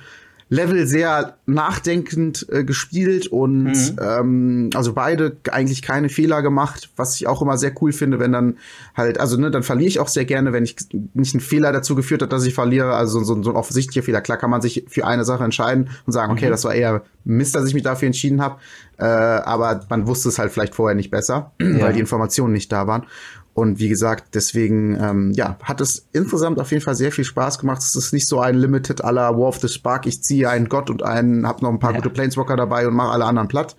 Level, 0.52 0.87
sehr 0.87 1.38
nachdenkend 1.46 2.46
äh, 2.50 2.62
gespielt 2.62 3.26
und 3.26 3.64
mhm. 3.64 3.96
ähm, 3.99 4.70
also 4.75 4.93
beide 4.93 5.38
eigentlich 5.50 5.81
keine 5.81 6.10
Fehler 6.10 6.43
gemacht, 6.43 6.90
was 6.94 7.16
ich 7.16 7.26
auch 7.26 7.40
immer 7.40 7.56
sehr 7.56 7.72
cool 7.81 7.90
finde, 7.90 8.19
wenn 8.19 8.32
dann 8.32 8.58
halt, 8.94 9.19
also 9.19 9.38
ne, 9.38 9.50
dann 9.50 9.62
verliere 9.62 9.88
ich 9.88 9.99
auch 9.99 10.08
sehr 10.08 10.26
gerne, 10.26 10.52
wenn 10.52 10.64
ich 10.64 10.76
nicht 11.14 11.34
einen 11.34 11.40
Fehler 11.40 11.72
dazu 11.72 11.94
geführt 11.94 12.20
hat, 12.20 12.34
dass 12.34 12.44
ich 12.44 12.52
verliere, 12.52 12.93
also 12.93 13.25
so, 13.25 13.43
so 13.43 13.50
ein 13.50 13.56
offensichtlicher 13.56 14.04
Fehler. 14.04 14.20
Klar 14.20 14.37
kann 14.37 14.50
man 14.50 14.60
sich 14.60 14.84
für 14.88 15.06
eine 15.06 15.25
Sache 15.25 15.43
entscheiden 15.43 15.88
und 16.04 16.12
sagen, 16.12 16.31
okay, 16.31 16.49
mhm. 16.49 16.50
das 16.50 16.64
war 16.64 16.75
eher 16.75 17.00
Mist, 17.25 17.55
dass 17.55 17.66
ich 17.66 17.72
mich 17.72 17.82
dafür 17.82 18.06
entschieden 18.06 18.43
habe, 18.43 18.58
äh, 18.98 19.05
aber 19.05 19.87
man 19.88 20.06
wusste 20.06 20.28
es 20.28 20.38
halt 20.38 20.52
vielleicht 20.52 20.75
vorher 20.75 20.94
nicht 20.94 21.10
besser, 21.10 21.52
ja. 21.62 21.81
weil 21.81 21.94
die 21.94 22.00
Informationen 22.00 22.52
nicht 22.52 22.70
da 22.70 22.87
waren. 22.87 23.06
Und 23.54 23.78
wie 23.78 23.88
gesagt, 23.88 24.34
deswegen, 24.34 24.99
ähm, 24.99 25.32
ja, 25.32 25.58
hat 25.62 25.81
es 25.81 26.06
insgesamt 26.12 26.58
auf 26.58 26.70
jeden 26.70 26.82
Fall 26.82 26.94
sehr 26.94 27.12
viel 27.12 27.25
Spaß 27.25 27.58
gemacht. 27.58 27.82
Es 27.82 27.94
ist 27.94 28.12
nicht 28.12 28.26
so 28.26 28.40
ein 28.40 28.54
Limited 28.54 29.04
aller 29.04 29.37
War 29.37 29.49
of 29.49 29.60
the 29.60 29.69
Spark. 29.69 30.06
Ich 30.06 30.22
ziehe 30.22 30.49
einen 30.49 30.69
Gott 30.69 30.88
und 30.88 31.02
einen, 31.02 31.46
hab 31.46 31.60
noch 31.60 31.69
ein 31.69 31.78
paar 31.78 31.93
ja. 31.93 31.99
gute 31.99 32.10
Planeswalker 32.10 32.56
dabei 32.56 32.88
und 32.88 32.94
mache 32.94 33.10
alle 33.10 33.26
anderen 33.26 33.49
platt. 33.49 33.76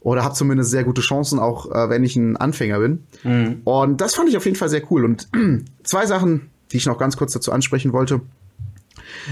Oder 0.00 0.24
hab 0.24 0.34
zumindest 0.34 0.70
sehr 0.70 0.84
gute 0.84 1.02
Chancen, 1.02 1.38
auch 1.38 1.70
äh, 1.70 1.90
wenn 1.90 2.04
ich 2.04 2.16
ein 2.16 2.36
Anfänger 2.36 2.78
bin. 2.78 3.04
Mhm. 3.22 3.60
Und 3.64 4.00
das 4.00 4.14
fand 4.14 4.28
ich 4.28 4.36
auf 4.36 4.46
jeden 4.46 4.56
Fall 4.56 4.68
sehr 4.68 4.82
cool. 4.90 5.04
Und 5.04 5.28
zwei 5.82 6.06
Sachen, 6.06 6.48
die 6.72 6.78
ich 6.78 6.86
noch 6.86 6.98
ganz 6.98 7.16
kurz 7.16 7.32
dazu 7.32 7.52
ansprechen 7.52 7.92
wollte 7.92 8.22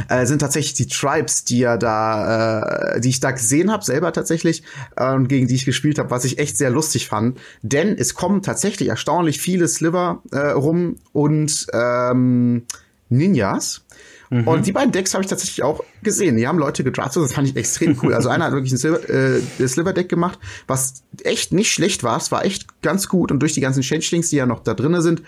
äh, 0.09 0.27
sind 0.27 0.41
tatsächlich 0.41 0.75
die 0.75 0.87
Tribes, 0.87 1.45
die 1.45 1.59
ja 1.59 1.77
da, 1.77 2.95
äh, 2.95 3.01
die 3.01 3.09
ich 3.11 3.21
da 3.21 3.31
gesehen 3.31 3.71
habe, 3.71 3.85
selber 3.85 4.13
tatsächlich, 4.13 4.63
äh, 4.97 5.13
und 5.13 5.29
gegen 5.29 5.47
die 5.47 5.55
ich 5.55 5.65
gespielt 5.65 5.99
habe, 5.99 6.11
was 6.11 6.25
ich 6.25 6.39
echt 6.39 6.57
sehr 6.59 6.71
lustig 6.71 7.09
fand. 7.09 7.39
Denn 7.63 7.97
es 7.97 8.15
kommen 8.15 8.43
tatsächlich 8.43 8.89
erstaunlich 8.89 9.41
viele 9.41 9.69
Sliver 9.69 10.23
äh, 10.33 10.39
rum 10.39 10.97
und 11.13 11.67
ähm, 11.73 12.63
Ninjas. 13.09 13.85
Mhm. 14.31 14.49
Und 14.49 14.67
die 14.67 14.73
beiden 14.73 14.93
Decks 14.93 15.15
habe 15.15 15.23
ich 15.23 15.31
tatsächlich 15.31 15.63
auch 15.63 15.85
gesehen. 16.03 16.37
Die 16.37 16.47
haben 16.47 16.59
Leute 16.59 16.83
gedraftet, 16.83 17.23
das 17.23 17.33
fand 17.33 17.49
ich 17.49 17.57
extrem 17.57 17.99
cool. 18.03 18.15
Also 18.15 18.29
einer 18.29 18.47
hat 18.47 18.53
wirklich 18.53 18.73
ein 18.73 18.79
Silver, 18.79 19.09
äh, 19.09 19.41
Sliver-Deck 19.67 20.09
gemacht, 20.09 20.39
was 20.67 21.05
echt 21.23 21.53
nicht 21.53 21.71
schlecht 21.71 22.03
war. 22.03 22.17
Es 22.17 22.33
war 22.33 22.45
echt 22.45 22.83
ganz 22.83 23.09
gut 23.09 23.31
und 23.31 23.41
durch 23.41 23.53
die 23.53 23.61
ganzen 23.61 23.83
Changelings, 23.83 24.31
die 24.31 24.37
ja 24.37 24.47
noch 24.47 24.61
da 24.61 24.75
drinnen 24.75 25.03
sind, 25.03 25.23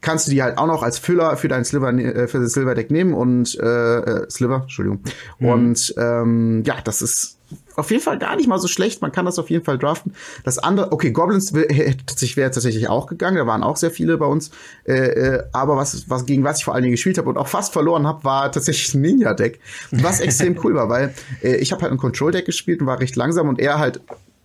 kannst 0.00 0.26
du 0.26 0.30
die 0.30 0.42
halt 0.42 0.58
auch 0.58 0.66
noch 0.66 0.82
als 0.82 0.98
Füller 0.98 1.36
für 1.36 1.48
dein 1.48 1.64
Silver 1.64 1.92
äh, 1.92 2.28
für 2.28 2.40
das 2.40 2.52
Silver 2.52 2.74
Deck 2.74 2.90
nehmen 2.90 3.14
und 3.14 3.58
äh, 3.58 3.98
äh, 3.98 4.30
Sliver, 4.30 4.62
Entschuldigung. 4.62 5.00
Mhm. 5.38 5.48
Und 5.48 5.94
ähm, 5.96 6.62
ja, 6.64 6.76
das 6.82 7.02
ist 7.02 7.36
auf 7.76 7.90
jeden 7.90 8.02
Fall 8.02 8.18
gar 8.18 8.34
nicht 8.36 8.48
mal 8.48 8.58
so 8.58 8.66
schlecht. 8.66 9.02
Man 9.02 9.12
kann 9.12 9.24
das 9.24 9.38
auf 9.38 9.50
jeden 9.50 9.64
Fall 9.64 9.78
draften. 9.78 10.14
Das 10.44 10.58
andere, 10.58 10.92
okay, 10.92 11.10
Goblins 11.10 11.48
sich 11.48 12.36
wäre 12.36 12.50
tatsächlich 12.50 12.88
auch 12.88 13.06
gegangen. 13.06 13.36
Da 13.36 13.46
waren 13.46 13.62
auch 13.62 13.76
sehr 13.76 13.90
viele 13.90 14.16
bei 14.16 14.26
uns. 14.26 14.50
Äh, 14.84 14.94
äh, 14.94 15.44
aber 15.52 15.76
was, 15.76 16.08
was 16.10 16.26
gegen 16.26 16.42
was 16.42 16.58
ich 16.58 16.64
vor 16.64 16.74
allen 16.74 16.82
Dingen 16.82 16.94
gespielt 16.94 17.18
habe 17.18 17.28
und 17.28 17.36
auch 17.36 17.48
fast 17.48 17.72
verloren 17.72 18.06
habe, 18.06 18.24
war 18.24 18.50
tatsächlich 18.50 18.94
ein 18.94 19.02
Ninja 19.02 19.34
Deck, 19.34 19.60
was 19.92 20.20
extrem 20.20 20.58
cool 20.64 20.74
war, 20.74 20.88
weil 20.88 21.14
äh, 21.42 21.56
ich 21.56 21.72
habe 21.72 21.82
halt 21.82 21.92
ein 21.92 21.98
Control 21.98 22.32
Deck 22.32 22.46
gespielt 22.46 22.80
und 22.80 22.86
war 22.86 22.98
recht 22.98 23.14
langsam 23.14 23.48
und 23.48 23.60
er 23.60 23.78
halt 23.78 24.00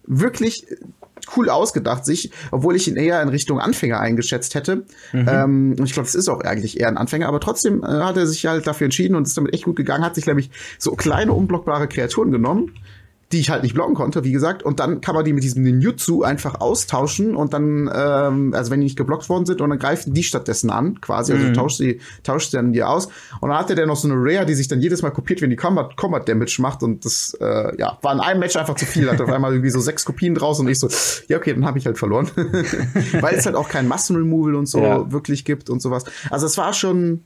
wirklich 0.05 0.67
cool 1.35 1.49
ausgedacht, 1.49 2.05
sich, 2.05 2.31
obwohl 2.51 2.75
ich 2.75 2.87
ihn 2.87 2.95
eher 2.95 3.21
in 3.21 3.29
Richtung 3.29 3.59
Anfänger 3.59 3.99
eingeschätzt 3.99 4.55
hätte. 4.55 4.85
Mhm. 5.11 5.27
Ähm, 5.27 5.75
und 5.79 5.85
ich 5.85 5.93
glaube, 5.93 6.07
es 6.07 6.15
ist 6.15 6.29
auch 6.29 6.41
eigentlich 6.41 6.79
eher 6.79 6.87
ein 6.87 6.97
Anfänger, 6.97 7.27
aber 7.27 7.39
trotzdem 7.39 7.83
äh, 7.83 7.87
hat 7.87 8.17
er 8.17 8.27
sich 8.27 8.45
halt 8.45 8.67
dafür 8.67 8.85
entschieden 8.85 9.15
und 9.15 9.27
ist 9.27 9.37
damit 9.37 9.53
echt 9.53 9.65
gut 9.65 9.75
gegangen, 9.75 10.03
hat 10.03 10.15
sich 10.15 10.25
nämlich 10.25 10.49
so 10.77 10.91
kleine 10.95 11.33
unblockbare 11.33 11.87
Kreaturen 11.87 12.31
genommen 12.31 12.73
die 13.31 13.39
ich 13.39 13.49
halt 13.49 13.63
nicht 13.63 13.73
blocken 13.73 13.95
konnte, 13.95 14.23
wie 14.23 14.31
gesagt. 14.31 14.63
Und 14.63 14.79
dann 14.79 15.01
kann 15.01 15.15
man 15.15 15.25
die 15.25 15.33
mit 15.33 15.43
diesem 15.43 15.63
Ninjutsu 15.63 16.23
einfach 16.23 16.59
austauschen 16.59 17.35
und 17.35 17.53
dann, 17.53 17.89
ähm, 17.93 18.53
also 18.53 18.71
wenn 18.71 18.79
die 18.81 18.85
nicht 18.85 18.97
geblockt 18.97 19.29
worden 19.29 19.45
sind, 19.45 19.61
und 19.61 19.69
dann 19.69 19.79
greifen 19.79 20.13
die 20.13 20.23
stattdessen 20.23 20.69
an, 20.69 20.99
quasi. 21.01 21.33
Also 21.33 21.47
mhm. 21.47 21.53
tauscht 21.53 21.77
sie, 21.77 21.99
tauscht 22.23 22.53
dann 22.53 22.73
die 22.73 22.83
aus. 22.83 23.07
Und 23.39 23.49
dann 23.49 23.57
hatte 23.57 23.75
der 23.75 23.85
noch 23.85 23.95
so 23.95 24.07
eine 24.07 24.17
Rare, 24.17 24.45
die 24.45 24.53
sich 24.53 24.67
dann 24.67 24.81
jedes 24.81 25.01
Mal 25.01 25.11
kopiert, 25.11 25.41
wenn 25.41 25.49
die 25.49 25.55
Combat, 25.55 25.95
Combat 25.95 26.27
Damage 26.27 26.57
macht. 26.59 26.83
Und 26.83 27.05
das, 27.05 27.35
äh, 27.39 27.79
ja, 27.79 27.97
war 28.01 28.13
in 28.13 28.19
einem 28.19 28.39
Match 28.39 28.55
einfach 28.55 28.75
zu 28.75 28.85
viel. 28.85 29.09
Hatte 29.09 29.23
auf 29.23 29.31
einmal 29.31 29.51
irgendwie 29.51 29.69
so 29.69 29.79
sechs 29.79 30.05
Kopien 30.05 30.35
draus 30.35 30.59
und 30.59 30.67
ich 30.67 30.79
so, 30.79 30.87
ja, 31.27 31.37
okay, 31.37 31.53
dann 31.53 31.65
habe 31.65 31.77
ich 31.77 31.85
halt 31.85 31.97
verloren. 31.97 32.29
Weil 33.21 33.35
es 33.35 33.45
halt 33.45 33.55
auch 33.55 33.69
kein 33.69 33.87
Massenremoval 33.87 34.55
und 34.55 34.65
so 34.67 34.79
ja. 34.79 35.11
wirklich 35.11 35.45
gibt 35.45 35.69
und 35.69 35.81
sowas. 35.81 36.05
Also 36.29 36.45
es 36.45 36.57
war 36.57 36.73
schon 36.73 37.23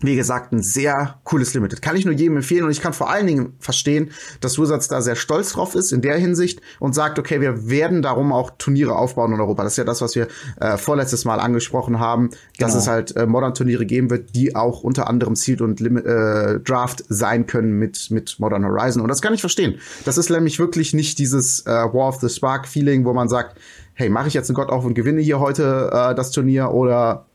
wie 0.00 0.14
gesagt, 0.14 0.52
ein 0.52 0.62
sehr 0.62 1.18
cooles 1.24 1.54
Limited. 1.54 1.82
Kann 1.82 1.96
ich 1.96 2.04
nur 2.04 2.14
jedem 2.14 2.36
empfehlen 2.36 2.64
und 2.64 2.70
ich 2.70 2.80
kann 2.80 2.92
vor 2.92 3.10
allen 3.10 3.26
Dingen 3.26 3.54
verstehen, 3.58 4.12
dass 4.40 4.58
Wizards 4.58 4.86
da 4.86 5.02
sehr 5.02 5.16
stolz 5.16 5.52
drauf 5.52 5.74
ist 5.74 5.92
in 5.92 6.02
der 6.02 6.16
Hinsicht 6.16 6.60
und 6.78 6.94
sagt, 6.94 7.18
okay, 7.18 7.40
wir 7.40 7.68
werden 7.68 8.00
darum 8.00 8.32
auch 8.32 8.52
Turniere 8.58 8.94
aufbauen 8.94 9.32
in 9.32 9.40
Europa. 9.40 9.64
Das 9.64 9.72
ist 9.72 9.76
ja 9.78 9.84
das, 9.84 10.00
was 10.00 10.14
wir 10.14 10.28
äh, 10.60 10.76
vorletztes 10.76 11.24
Mal 11.24 11.40
angesprochen 11.40 11.98
haben, 11.98 12.28
genau. 12.28 12.38
dass 12.58 12.76
es 12.76 12.86
halt 12.86 13.16
äh, 13.16 13.26
Modern-Turniere 13.26 13.86
geben 13.86 14.08
wird, 14.08 14.36
die 14.36 14.54
auch 14.54 14.84
unter 14.84 15.08
anderem 15.08 15.34
Sealed 15.34 15.62
und 15.62 15.80
Lim 15.80 15.96
äh, 15.96 16.60
Draft 16.60 17.04
sein 17.08 17.46
können 17.46 17.72
mit, 17.72 18.12
mit 18.12 18.36
Modern 18.38 18.64
Horizon. 18.64 19.02
Und 19.02 19.08
das 19.08 19.20
kann 19.20 19.34
ich 19.34 19.40
verstehen. 19.40 19.80
Das 20.04 20.16
ist 20.16 20.30
nämlich 20.30 20.60
wirklich 20.60 20.94
nicht 20.94 21.18
dieses 21.18 21.66
äh, 21.66 21.70
War 21.70 22.08
of 22.08 22.20
the 22.20 22.28
Spark-Feeling, 22.28 23.04
wo 23.04 23.14
man 23.14 23.28
sagt, 23.28 23.58
hey, 23.94 24.08
mache 24.10 24.28
ich 24.28 24.34
jetzt 24.34 24.48
einen 24.48 24.54
Gott 24.54 24.68
auf 24.68 24.84
und 24.84 24.94
gewinne 24.94 25.20
hier 25.20 25.40
heute 25.40 25.90
äh, 25.92 26.14
das 26.14 26.30
Turnier 26.30 26.70
oder 26.70 27.26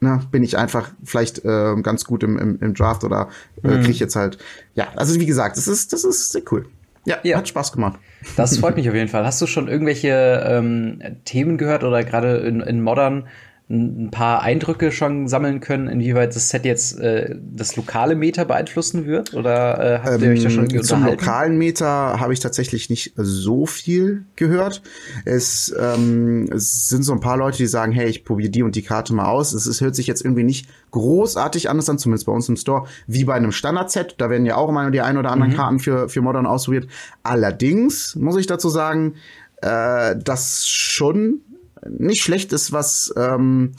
ne, 0.00 0.20
bin 0.30 0.42
ich 0.42 0.56
einfach 0.56 0.90
vielleicht 1.04 1.44
äh, 1.44 1.74
ganz 1.82 2.04
gut 2.04 2.22
im, 2.22 2.38
im, 2.38 2.58
im 2.60 2.74
Draft 2.74 3.04
oder 3.04 3.28
äh, 3.62 3.68
mhm. 3.68 3.80
kriege 3.80 3.90
ich 3.90 4.00
jetzt 4.00 4.16
halt. 4.16 4.38
Ja, 4.74 4.88
also 4.96 5.18
wie 5.18 5.26
gesagt, 5.26 5.56
das 5.56 5.68
ist, 5.68 5.92
das 5.92 6.04
ist 6.04 6.32
sehr 6.32 6.42
cool. 6.50 6.66
Ja, 7.04 7.16
ja, 7.22 7.38
hat 7.38 7.48
Spaß 7.48 7.72
gemacht. 7.72 7.98
Das 8.36 8.58
freut 8.58 8.76
mich 8.76 8.88
auf 8.88 8.94
jeden 8.94 9.08
Fall. 9.08 9.24
Hast 9.24 9.40
du 9.40 9.46
schon 9.46 9.68
irgendwelche 9.68 10.44
ähm, 10.46 11.00
Themen 11.24 11.56
gehört 11.56 11.82
oder 11.82 12.04
gerade 12.04 12.38
in, 12.38 12.60
in 12.60 12.82
Modern 12.82 13.28
ein 13.70 14.10
paar 14.10 14.40
Eindrücke 14.42 14.92
schon 14.92 15.28
sammeln 15.28 15.60
können, 15.60 15.88
inwieweit 15.88 16.34
das 16.34 16.48
Set 16.48 16.64
jetzt 16.64 16.98
äh, 16.98 17.36
das 17.38 17.76
lokale 17.76 18.14
Meta 18.14 18.44
beeinflussen 18.44 19.04
wird? 19.04 19.34
Oder 19.34 19.78
äh, 19.78 19.98
habt 19.98 20.22
ihr 20.22 20.28
ähm, 20.28 20.32
euch 20.32 20.42
da 20.42 20.48
schon 20.48 20.64
irgendwie 20.64 20.80
Zum 20.80 21.04
lokalen 21.04 21.58
Meta 21.58 22.18
habe 22.18 22.32
ich 22.32 22.40
tatsächlich 22.40 22.88
nicht 22.88 23.12
so 23.16 23.66
viel 23.66 24.24
gehört. 24.36 24.80
Es, 25.26 25.74
ähm, 25.78 26.48
es 26.50 26.88
sind 26.88 27.02
so 27.02 27.12
ein 27.12 27.20
paar 27.20 27.36
Leute, 27.36 27.58
die 27.58 27.66
sagen, 27.66 27.92
hey, 27.92 28.08
ich 28.08 28.24
probiere 28.24 28.50
die 28.50 28.62
und 28.62 28.74
die 28.74 28.82
Karte 28.82 29.12
mal 29.12 29.26
aus. 29.26 29.52
Es 29.52 29.66
ist, 29.66 29.82
hört 29.82 29.94
sich 29.94 30.06
jetzt 30.06 30.24
irgendwie 30.24 30.44
nicht 30.44 30.70
großartig 30.90 31.68
anders 31.68 31.90
an, 31.90 31.98
zumindest 31.98 32.24
bei 32.24 32.32
uns 32.32 32.48
im 32.48 32.56
Store, 32.56 32.86
wie 33.06 33.24
bei 33.24 33.34
einem 33.34 33.52
Standard-Set. 33.52 34.14
Da 34.16 34.30
werden 34.30 34.46
ja 34.46 34.56
auch 34.56 34.70
immer 34.70 34.90
die 34.90 35.02
ein 35.02 35.18
oder 35.18 35.30
anderen 35.30 35.52
mhm. 35.52 35.56
Karten 35.56 35.78
für, 35.78 36.08
für 36.08 36.22
Modern 36.22 36.46
ausprobiert. 36.46 36.88
Allerdings 37.22 38.16
muss 38.16 38.36
ich 38.36 38.46
dazu 38.46 38.70
sagen, 38.70 39.16
äh, 39.60 40.16
dass 40.16 40.68
schon 40.68 41.40
nicht 41.86 42.22
schlecht 42.22 42.52
ist, 42.52 42.72
was 42.72 43.12
ähm, 43.16 43.72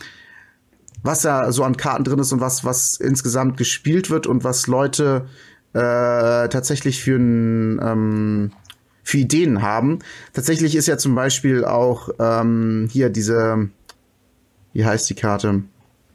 was 1.02 1.22
da 1.22 1.52
so 1.52 1.64
an 1.64 1.78
Karten 1.78 2.04
drin 2.04 2.20
ist 2.20 2.32
und 2.32 2.42
was 2.42 2.66
was 2.66 2.98
insgesamt 2.98 3.58
gespielt 3.58 4.10
wird 4.10 4.28
und 4.28 4.44
was 4.44 4.68
Leute 4.68 5.28
äh, 5.74 6.50
tatsächlich 6.50 7.02
für 7.02 7.16
ein 7.16 7.80
ähm, 7.82 8.52
für 9.10 9.18
Ideen 9.18 9.62
haben. 9.62 10.00
Tatsächlich 10.34 10.76
ist 10.76 10.88
ja 10.88 10.98
zum 10.98 11.16
Beispiel 11.16 11.66
auch 11.66 12.10
ähm, 12.20 12.88
hier 12.92 13.10
diese, 13.10 13.70
wie 14.74 14.86
heißt 14.86 15.10
die 15.10 15.16
Karte? 15.16 15.64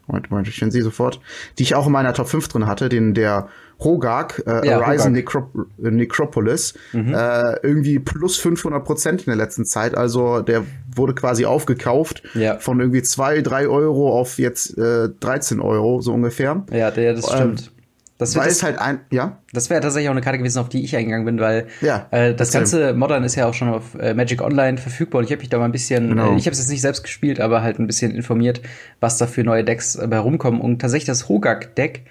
Moment, 0.07 0.29
Moment, 0.29 0.47
ich 0.47 0.59
finde 0.59 0.71
sie 0.71 0.81
sofort, 0.81 1.19
die 1.57 1.63
ich 1.63 1.75
auch 1.75 1.87
in 1.87 1.91
meiner 1.91 2.13
Top 2.13 2.27
5 2.27 2.47
drin 2.47 2.67
hatte, 2.67 2.89
den 2.89 3.13
der 3.13 3.47
Hogak, 3.79 4.41
äh, 4.47 4.67
ja, 4.67 4.79
Horizon 4.79 5.11
Necrop 5.11 5.49
Necropolis, 5.77 6.75
mhm. 6.93 7.13
äh, 7.13 7.55
irgendwie 7.61 7.99
plus 7.99 8.37
500 8.37 8.83
Prozent 8.85 9.21
in 9.21 9.25
der 9.25 9.35
letzten 9.35 9.65
Zeit. 9.65 9.95
Also 9.95 10.41
der 10.41 10.63
wurde 10.95 11.13
quasi 11.13 11.45
aufgekauft 11.45 12.23
ja. 12.35 12.57
von 12.59 12.79
irgendwie 12.79 13.01
zwei, 13.01 13.41
drei 13.41 13.67
Euro 13.67 14.17
auf 14.17 14.39
jetzt 14.39 14.77
äh, 14.77 15.09
13 15.19 15.59
Euro, 15.59 16.01
so 16.01 16.13
ungefähr. 16.13 16.63
Ja, 16.71 16.91
der, 16.91 17.15
das 17.15 17.25
stimmt. 17.25 17.61
Ähm, 17.67 17.74
das 18.17 18.35
es 18.35 18.63
halt 18.63 18.79
ein, 18.79 19.01
ja. 19.11 19.39
Das 19.51 19.69
wäre 19.69 19.81
tatsächlich 19.81 20.07
auch 20.07 20.13
eine 20.13 20.21
Karte 20.21 20.37
gewesen, 20.37 20.59
auf 20.59 20.69
die 20.69 20.85
ich 20.85 20.95
eingegangen 20.95 21.25
bin, 21.25 21.41
weil 21.41 21.67
ja, 21.81 22.07
äh, 22.11 22.33
das 22.33 22.53
ganze 22.53 22.93
Modern 22.93 23.25
ist 23.25 23.35
ja 23.35 23.45
auch 23.45 23.53
schon 23.53 23.67
auf 23.67 23.93
äh, 23.95 24.13
Magic 24.13 24.41
Online 24.41 24.77
verfügbar 24.77 25.19
und 25.19 25.25
ich 25.25 25.31
habe 25.31 25.41
mich 25.41 25.49
da 25.49 25.57
mal 25.57 25.65
ein 25.65 25.73
bisschen, 25.73 26.07
genau. 26.09 26.33
äh, 26.33 26.37
ich 26.37 26.45
habe 26.45 26.53
es 26.53 26.59
jetzt 26.59 26.69
nicht 26.69 26.79
selbst 26.79 27.03
gespielt, 27.03 27.41
aber 27.41 27.61
halt 27.61 27.77
ein 27.77 27.87
bisschen 27.87 28.15
informiert, 28.15 28.61
was 29.01 29.17
da 29.17 29.27
für 29.27 29.43
neue 29.43 29.65
Decks 29.65 29.97
äh, 29.97 30.07
herumkommen. 30.09 30.61
Und 30.61 30.79
tatsächlich 30.79 31.07
das 31.07 31.27
Hogak-Deck 31.27 32.05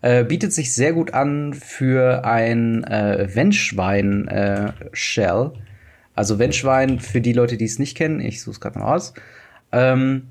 äh, 0.00 0.22
bietet 0.22 0.52
sich 0.52 0.72
sehr 0.72 0.92
gut 0.92 1.12
an 1.12 1.54
für 1.54 2.24
ein 2.24 2.84
äh, 2.84 3.28
Wendschwein-Shell. 3.34 5.50
Äh, 5.54 5.58
also 6.14 6.38
Wendschwein, 6.38 7.00
für 7.00 7.20
die 7.20 7.32
Leute, 7.32 7.56
die 7.56 7.64
es 7.64 7.80
nicht 7.80 7.96
kennen, 7.96 8.20
ich 8.20 8.42
suche 8.42 8.52
es 8.52 8.60
gerade 8.60 8.78
mal 8.78 8.94
aus, 8.94 9.12
ähm, 9.72 10.28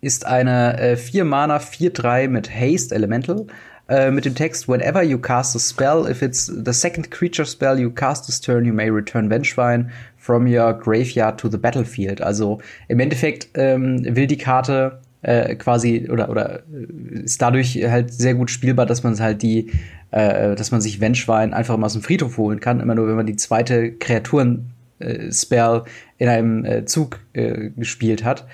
ist 0.00 0.24
eine 0.24 0.80
äh, 0.80 0.96
4 0.96 1.26
Mana 1.26 1.58
4-3 1.58 2.28
mit 2.28 2.50
Haste 2.54 2.94
Elemental 2.94 3.44
äh, 3.90 4.10
mit 4.10 4.24
dem 4.24 4.34
Text 4.34 4.68
Whenever 4.68 5.02
you 5.02 5.18
cast 5.18 5.54
a 5.56 5.58
spell, 5.58 6.06
if 6.08 6.22
it's 6.22 6.46
the 6.46 6.72
second 6.72 7.10
creature 7.10 7.44
spell 7.44 7.78
you 7.78 7.90
cast 7.90 8.26
this 8.26 8.40
turn, 8.40 8.64
you 8.64 8.72
may 8.72 8.88
return 8.88 9.28
Vengevine 9.28 9.90
from 10.16 10.46
your 10.46 10.72
graveyard 10.72 11.38
to 11.40 11.48
the 11.48 11.58
battlefield. 11.58 12.22
Also 12.22 12.60
im 12.88 13.00
Endeffekt 13.00 13.48
ähm, 13.54 14.04
will 14.04 14.26
die 14.26 14.38
Karte 14.38 15.00
äh, 15.22 15.56
quasi 15.56 16.08
oder 16.08 16.30
oder 16.30 16.62
äh, 16.72 17.20
ist 17.24 17.42
dadurch 17.42 17.76
halt 17.76 18.12
sehr 18.12 18.34
gut 18.34 18.50
spielbar, 18.50 18.86
dass 18.86 19.02
man 19.02 19.18
halt 19.18 19.42
die, 19.42 19.70
äh, 20.12 20.54
dass 20.54 20.70
man 20.70 20.80
sich 20.80 21.00
Vengevine 21.00 21.54
einfach 21.54 21.76
mal 21.76 21.86
aus 21.86 21.94
dem 21.94 22.02
Friedhof 22.02 22.38
holen 22.38 22.60
kann, 22.60 22.80
immer 22.80 22.94
nur 22.94 23.08
wenn 23.08 23.16
man 23.16 23.26
die 23.26 23.36
zweite 23.36 23.92
Kreaturen 23.92 24.70
äh, 25.00 25.32
Spell 25.32 25.82
in 26.18 26.28
einem 26.28 26.64
äh, 26.64 26.84
Zug 26.84 27.18
gespielt 27.32 28.24
hat. 28.24 28.46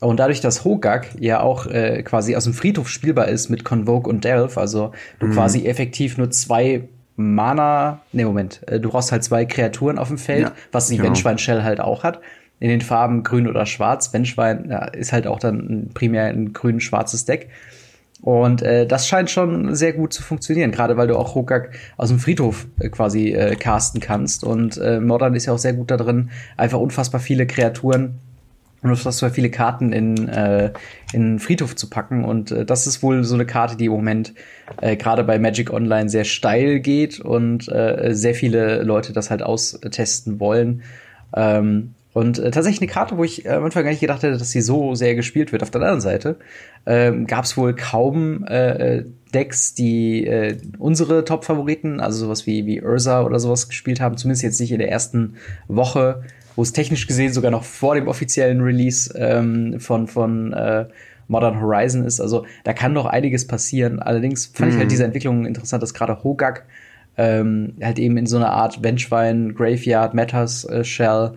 Und 0.00 0.18
dadurch, 0.18 0.40
dass 0.40 0.64
Hogak 0.64 1.08
ja 1.18 1.40
auch 1.40 1.66
äh, 1.66 2.02
quasi 2.02 2.36
aus 2.36 2.44
dem 2.44 2.52
Friedhof 2.52 2.88
spielbar 2.88 3.28
ist 3.28 3.48
mit 3.48 3.64
Convoke 3.64 4.10
und 4.10 4.24
Delph, 4.24 4.58
also 4.58 4.92
du 5.18 5.26
mhm. 5.26 5.32
quasi 5.32 5.66
effektiv 5.66 6.18
nur 6.18 6.30
zwei 6.30 6.88
Mana, 7.16 8.00
ne 8.12 8.24
Moment, 8.24 8.60
äh, 8.66 8.80
du 8.80 8.90
brauchst 8.90 9.12
halt 9.12 9.22
zwei 9.22 9.44
Kreaturen 9.44 9.98
auf 9.98 10.08
dem 10.08 10.18
Feld, 10.18 10.42
ja, 10.42 10.52
was 10.72 10.88
die 10.88 10.96
genau. 10.96 11.36
Shell 11.36 11.62
halt 11.62 11.80
auch 11.80 12.02
hat, 12.02 12.20
in 12.58 12.68
den 12.68 12.80
Farben 12.80 13.22
grün 13.22 13.46
oder 13.46 13.66
schwarz. 13.66 14.12
Vengevine 14.12 14.66
ja, 14.68 14.84
ist 14.86 15.12
halt 15.12 15.26
auch 15.26 15.38
dann 15.38 15.90
primär 15.94 16.24
ein 16.24 16.52
grün-schwarzes 16.52 17.24
Deck. 17.24 17.50
Und 18.20 18.62
äh, 18.62 18.86
das 18.86 19.06
scheint 19.06 19.30
schon 19.30 19.74
sehr 19.74 19.92
gut 19.92 20.12
zu 20.14 20.22
funktionieren, 20.22 20.72
gerade 20.72 20.96
weil 20.96 21.06
du 21.06 21.16
auch 21.16 21.34
Hogak 21.34 21.72
aus 21.98 22.08
dem 22.08 22.18
Friedhof 22.18 22.66
äh, 22.80 22.88
quasi 22.88 23.32
äh, 23.32 23.54
casten 23.54 24.00
kannst. 24.00 24.44
Und 24.44 24.78
äh, 24.78 24.98
Modern 24.98 25.34
ist 25.34 25.46
ja 25.46 25.52
auch 25.52 25.58
sehr 25.58 25.74
gut 25.74 25.90
da 25.90 25.98
drin, 25.98 26.30
einfach 26.56 26.80
unfassbar 26.80 27.20
viele 27.20 27.46
Kreaturen 27.46 28.18
und 28.84 28.90
unfassbar 28.90 29.30
viele 29.30 29.50
Karten 29.50 29.92
in, 29.92 30.28
äh, 30.28 30.70
in 31.14 31.38
Friedhof 31.38 31.74
zu 31.74 31.88
packen. 31.88 32.22
Und 32.24 32.52
äh, 32.52 32.66
das 32.66 32.86
ist 32.86 33.02
wohl 33.02 33.24
so 33.24 33.34
eine 33.34 33.46
Karte, 33.46 33.76
die 33.76 33.86
im 33.86 33.92
Moment 33.92 34.34
äh, 34.82 34.96
gerade 34.96 35.24
bei 35.24 35.38
Magic 35.38 35.72
Online 35.72 36.10
sehr 36.10 36.24
steil 36.24 36.80
geht 36.80 37.18
und 37.18 37.66
äh, 37.72 38.10
sehr 38.12 38.34
viele 38.34 38.82
Leute 38.82 39.14
das 39.14 39.30
halt 39.30 39.42
austesten 39.42 40.38
wollen. 40.38 40.82
Ähm, 41.34 41.94
und 42.12 42.38
äh, 42.38 42.50
tatsächlich 42.50 42.82
eine 42.82 42.92
Karte, 42.92 43.16
wo 43.16 43.24
ich 43.24 43.50
am 43.50 43.64
Anfang 43.64 43.84
gar 43.84 43.90
nicht 43.90 44.00
gedacht 44.00 44.22
hätte, 44.22 44.36
dass 44.36 44.50
sie 44.50 44.60
so 44.60 44.94
sehr 44.94 45.14
gespielt 45.14 45.50
wird. 45.50 45.62
Auf 45.62 45.70
der 45.70 45.80
anderen 45.80 46.02
Seite 46.02 46.36
ähm, 46.84 47.26
gab 47.26 47.46
es 47.46 47.56
wohl 47.56 47.74
kaum 47.74 48.44
äh, 48.46 49.02
Decks, 49.32 49.74
die 49.74 50.26
äh, 50.26 50.58
unsere 50.78 51.24
Top-Favoriten, 51.24 52.00
also 52.00 52.26
sowas 52.26 52.46
wie, 52.46 52.66
wie 52.66 52.82
Ursa 52.82 53.22
oder 53.22 53.40
sowas 53.40 53.66
gespielt 53.68 54.00
haben, 54.00 54.18
zumindest 54.18 54.42
jetzt 54.42 54.60
nicht 54.60 54.72
in 54.72 54.78
der 54.78 54.90
ersten 54.90 55.36
Woche, 55.68 56.22
wo 56.56 56.62
es 56.62 56.72
technisch 56.72 57.06
gesehen 57.06 57.32
sogar 57.32 57.50
noch 57.50 57.64
vor 57.64 57.94
dem 57.94 58.08
offiziellen 58.08 58.60
Release 58.60 59.12
ähm, 59.16 59.80
von, 59.80 60.06
von 60.06 60.52
äh, 60.52 60.86
Modern 61.28 61.60
Horizon 61.60 62.04
ist. 62.04 62.20
Also 62.20 62.46
da 62.64 62.72
kann 62.72 62.92
noch 62.92 63.06
einiges 63.06 63.46
passieren. 63.46 64.00
Allerdings 64.00 64.46
fand 64.46 64.60
mhm. 64.60 64.68
ich 64.68 64.78
halt 64.78 64.86
mhm. 64.86 64.90
diese 64.90 65.04
Entwicklung 65.04 65.46
interessant, 65.46 65.82
dass 65.82 65.94
gerade 65.94 66.22
Hogak 66.22 66.64
ähm, 67.16 67.74
halt 67.82 67.98
eben 67.98 68.16
in 68.16 68.26
so 68.26 68.36
einer 68.36 68.50
Art 68.50 68.82
Benchwein, 68.82 69.54
Graveyard, 69.54 70.14
Metas 70.14 70.64
äh, 70.64 70.84
Shell 70.84 71.32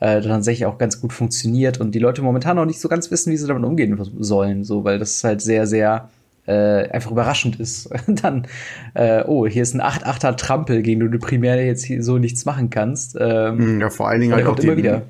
äh, 0.00 0.20
tatsächlich 0.20 0.66
auch 0.66 0.78
ganz 0.78 1.00
gut 1.00 1.12
funktioniert 1.12 1.80
und 1.80 1.94
die 1.94 1.98
Leute 1.98 2.22
momentan 2.22 2.56
noch 2.56 2.64
nicht 2.64 2.80
so 2.80 2.88
ganz 2.88 3.10
wissen, 3.10 3.32
wie 3.32 3.36
sie 3.36 3.46
damit 3.46 3.64
umgehen 3.64 3.98
sollen, 4.18 4.64
so, 4.64 4.84
weil 4.84 4.98
das 4.98 5.22
halt 5.22 5.40
sehr, 5.40 5.66
sehr 5.66 6.10
äh, 6.46 6.88
einfach 6.88 7.10
überraschend 7.10 7.60
ist. 7.60 7.88
Dann, 8.06 8.46
äh, 8.94 9.22
oh, 9.24 9.46
hier 9.46 9.62
ist 9.62 9.74
ein 9.74 9.80
8-8er 9.80 10.36
Trampel, 10.36 10.82
gegen 10.82 11.00
den 11.00 11.10
du 11.10 11.18
primär 11.18 11.64
jetzt 11.64 11.84
hier 11.84 12.02
so 12.02 12.18
nichts 12.18 12.44
machen 12.44 12.70
kannst. 12.70 13.16
Ähm, 13.18 13.58
hm, 13.58 13.80
ja, 13.80 13.90
vor 13.90 14.08
allen 14.08 14.20
Dingen 14.20 14.34
halt 14.34 14.46
auch 14.46 14.58
immer 14.58 14.72
die, 14.72 14.78
wieder. 14.82 15.02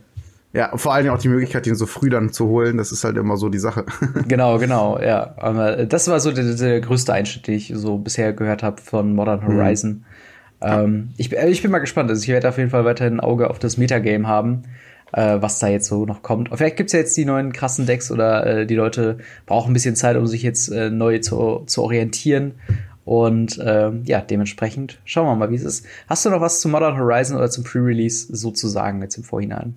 Ja, 0.52 0.76
vor 0.76 0.92
allen 0.92 1.04
Dingen 1.04 1.16
auch 1.16 1.20
die 1.20 1.28
Möglichkeit, 1.28 1.64
den 1.64 1.76
so 1.76 1.86
früh 1.86 2.10
dann 2.10 2.30
zu 2.30 2.46
holen, 2.46 2.76
das 2.76 2.92
ist 2.92 3.04
halt 3.04 3.16
immer 3.16 3.38
so 3.38 3.48
die 3.48 3.58
Sache. 3.58 3.86
genau, 4.28 4.58
genau, 4.58 5.00
ja. 5.00 5.34
Aber 5.38 5.86
das 5.86 6.08
war 6.08 6.20
so 6.20 6.30
der, 6.30 6.44
der 6.54 6.80
größte 6.80 7.12
Einschnitt, 7.12 7.46
den 7.46 7.54
ich 7.54 7.72
so 7.74 7.96
bisher 7.96 8.34
gehört 8.34 8.62
habe 8.62 8.80
von 8.82 9.14
Modern 9.14 9.46
hm. 9.46 9.56
Horizon. 9.56 9.90
Mhm. 9.90 10.04
Ähm, 10.60 11.08
ich, 11.16 11.36
äh, 11.36 11.48
ich 11.48 11.62
bin 11.62 11.70
mal 11.70 11.78
gespannt. 11.78 12.10
Also 12.10 12.22
ich 12.22 12.28
werde 12.28 12.48
auf 12.48 12.58
jeden 12.58 12.70
Fall 12.70 12.84
weiterhin 12.84 13.14
ein 13.14 13.20
Auge 13.20 13.48
auf 13.48 13.58
das 13.58 13.78
Metagame 13.78 14.26
haben, 14.26 14.64
äh, 15.12 15.38
was 15.40 15.58
da 15.58 15.68
jetzt 15.68 15.86
so 15.86 16.04
noch 16.04 16.22
kommt. 16.22 16.50
Und 16.50 16.56
vielleicht 16.56 16.76
gibt's 16.76 16.92
ja 16.92 17.00
jetzt 17.00 17.16
die 17.16 17.24
neuen 17.24 17.52
krassen 17.52 17.86
Decks 17.86 18.10
oder 18.10 18.46
äh, 18.46 18.66
die 18.66 18.74
Leute 18.74 19.18
brauchen 19.46 19.70
ein 19.70 19.74
bisschen 19.74 19.96
Zeit, 19.96 20.16
um 20.16 20.26
sich 20.26 20.42
jetzt 20.42 20.68
äh, 20.68 20.90
neu 20.90 21.18
zu, 21.18 21.62
zu 21.66 21.82
orientieren. 21.82 22.54
Und 23.04 23.60
ähm, 23.64 24.02
ja, 24.04 24.20
dementsprechend 24.20 25.00
schauen 25.04 25.26
wir 25.26 25.34
mal, 25.34 25.50
wie 25.50 25.56
es 25.56 25.64
ist. 25.64 25.86
Hast 26.08 26.24
du 26.24 26.30
noch 26.30 26.40
was 26.40 26.60
zu 26.60 26.68
Modern 26.68 26.96
Horizon 26.96 27.36
oder 27.36 27.50
zum 27.50 27.64
Pre-Release 27.64 28.28
sozusagen 28.30 29.02
jetzt 29.02 29.16
im 29.16 29.24
Vorhinein? 29.24 29.74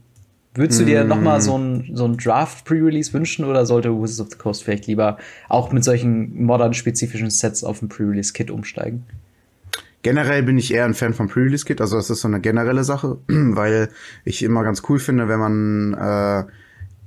Würdest 0.53 0.79
du 0.79 0.85
dir 0.85 1.03
mm. 1.03 1.07
noch 1.07 1.19
mal 1.19 1.41
so 1.41 1.57
ein, 1.57 1.89
so 1.93 2.05
ein 2.05 2.15
Draft-Pre-Release 2.15 3.11
wünschen 3.11 3.43
oder 3.43 3.65
sollte 3.65 3.91
Wizards 3.91 4.21
of 4.21 4.27
the 4.29 4.37
Coast 4.37 4.63
vielleicht 4.63 4.87
lieber 4.87 5.17
auch 5.49 5.71
mit 5.71 5.83
solchen 5.83 6.45
modern-spezifischen 6.45 7.29
Sets 7.29 7.63
auf 7.63 7.81
ein 7.81 7.89
Pre-Release-Kit 7.89 8.51
umsteigen? 8.51 9.05
Generell 10.05 10.43
bin 10.43 10.59
ich 10.59 10.71
eher 10.71 10.85
ein 10.85 10.93
Fan 10.93 11.15
vom 11.15 11.29
Pre-Release-Kit, 11.29 11.81
also 11.81 11.95
das 11.95 12.11
ist 12.11 12.21
so 12.21 12.27
eine 12.27 12.39
generelle 12.39 12.83
Sache, 12.83 13.17
weil 13.27 13.89
ich 14.23 14.43
immer 14.43 14.63
ganz 14.63 14.83
cool 14.87 14.99
finde, 14.99 15.27
wenn 15.27 15.39
man 15.39 15.93
äh, 15.95 16.43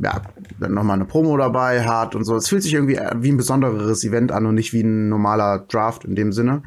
ja, 0.01 0.23
dann 0.59 0.75
nochmal 0.75 0.97
eine 0.97 1.05
Promo 1.05 1.37
dabei 1.37 1.85
hat 1.85 2.17
und 2.17 2.25
so. 2.25 2.35
Es 2.35 2.49
fühlt 2.49 2.65
sich 2.65 2.75
irgendwie 2.75 2.99
wie 3.19 3.31
ein 3.31 3.37
besonderes 3.37 4.03
Event 4.03 4.33
an 4.33 4.47
und 4.47 4.57
nicht 4.57 4.73
wie 4.73 4.83
ein 4.83 5.09
normaler 5.11 5.61
Draft 5.69 6.05
in 6.07 6.17
dem 6.17 6.33
Sinne. 6.33 6.65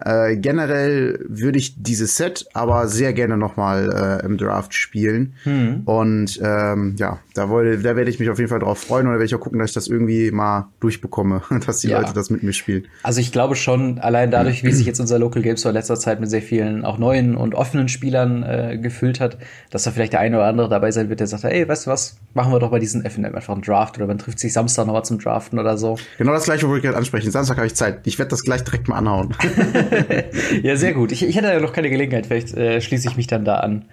Äh, 0.00 0.36
generell 0.36 1.24
würde 1.28 1.58
ich 1.58 1.82
dieses 1.82 2.16
Set 2.16 2.46
aber 2.54 2.86
sehr 2.86 3.12
gerne 3.12 3.36
noch 3.36 3.56
mal 3.56 4.20
äh, 4.22 4.26
im 4.26 4.38
Draft 4.38 4.74
spielen. 4.74 5.34
Hm. 5.42 5.82
Und 5.86 6.40
ähm, 6.42 6.94
ja, 6.98 7.18
da, 7.34 7.48
wollte, 7.48 7.82
da 7.82 7.96
werde 7.96 8.10
ich 8.10 8.20
mich 8.20 8.30
auf 8.30 8.38
jeden 8.38 8.48
Fall 8.48 8.60
drauf 8.60 8.78
freuen 8.78 9.06
und 9.06 9.12
da 9.12 9.18
werde 9.18 9.24
ich 9.24 9.34
auch 9.34 9.40
gucken, 9.40 9.58
dass 9.58 9.70
ich 9.70 9.74
das 9.74 9.88
irgendwie 9.88 10.30
mal 10.30 10.68
durchbekomme, 10.80 11.42
dass 11.66 11.80
die 11.80 11.88
ja. 11.88 12.00
Leute 12.00 12.12
das 12.12 12.30
mit 12.30 12.42
mir 12.42 12.52
spielen. 12.52 12.86
Also 13.02 13.20
ich 13.20 13.32
glaube 13.32 13.56
schon, 13.56 13.98
allein 13.98 14.30
dadurch, 14.30 14.62
wie 14.62 14.72
sich 14.72 14.86
jetzt 14.86 15.00
unser 15.00 15.18
Local 15.18 15.42
Game 15.42 15.56
Store 15.56 15.70
in 15.70 15.76
letzter 15.76 15.96
Zeit 15.96 16.20
mit 16.20 16.30
sehr 16.30 16.42
vielen 16.42 16.84
auch 16.84 16.98
neuen 16.98 17.36
und 17.36 17.56
offenen 17.56 17.88
Spielern 17.88 18.44
äh, 18.44 18.78
gefüllt 18.80 19.18
hat, 19.18 19.38
dass 19.70 19.82
da 19.82 19.90
vielleicht 19.90 20.12
der 20.12 20.20
eine 20.20 20.36
oder 20.36 20.46
andere 20.46 20.68
dabei 20.68 20.92
sein 20.92 21.08
wird, 21.08 21.20
der 21.20 21.26
sagt, 21.26 21.42
ey, 21.44 21.68
weißt 21.68 21.86
du 21.86 21.90
was, 21.90 22.18
machen 22.34 22.52
wir 22.52 22.60
doch 22.60 22.70
bei 22.70 22.78
diesen 22.78 23.04
FNM 23.04 23.34
einfach 23.34 23.54
einen 23.54 23.62
Draft 23.62 23.96
oder 23.96 24.06
man 24.06 24.18
trifft 24.18 24.38
sich 24.38 24.52
Samstag 24.52 24.86
nochmal 24.86 25.04
zum 25.04 25.18
Draften 25.18 25.58
oder 25.58 25.76
so. 25.76 25.96
Genau 26.18 26.32
das 26.32 26.44
gleiche 26.44 26.68
wollte 26.68 26.78
ich 26.78 26.84
gerade 26.84 26.98
ansprechen. 26.98 27.32
Samstag 27.32 27.56
habe 27.56 27.66
ich 27.66 27.74
Zeit. 27.74 28.00
Ich 28.04 28.18
werde 28.18 28.30
das 28.30 28.42
gleich 28.42 28.62
direkt 28.62 28.86
mal 28.86 28.96
anhauen. 28.96 29.34
ja, 30.62 30.76
sehr 30.76 30.94
gut. 30.94 31.12
Ich, 31.12 31.22
ich 31.24 31.36
hatte 31.36 31.48
ja 31.48 31.60
noch 31.60 31.72
keine 31.72 31.90
Gelegenheit. 31.90 32.26
Vielleicht 32.26 32.54
äh, 32.56 32.80
schließe 32.80 33.08
ich 33.08 33.16
mich 33.16 33.26
dann 33.26 33.44
da 33.44 33.56
an. 33.56 33.86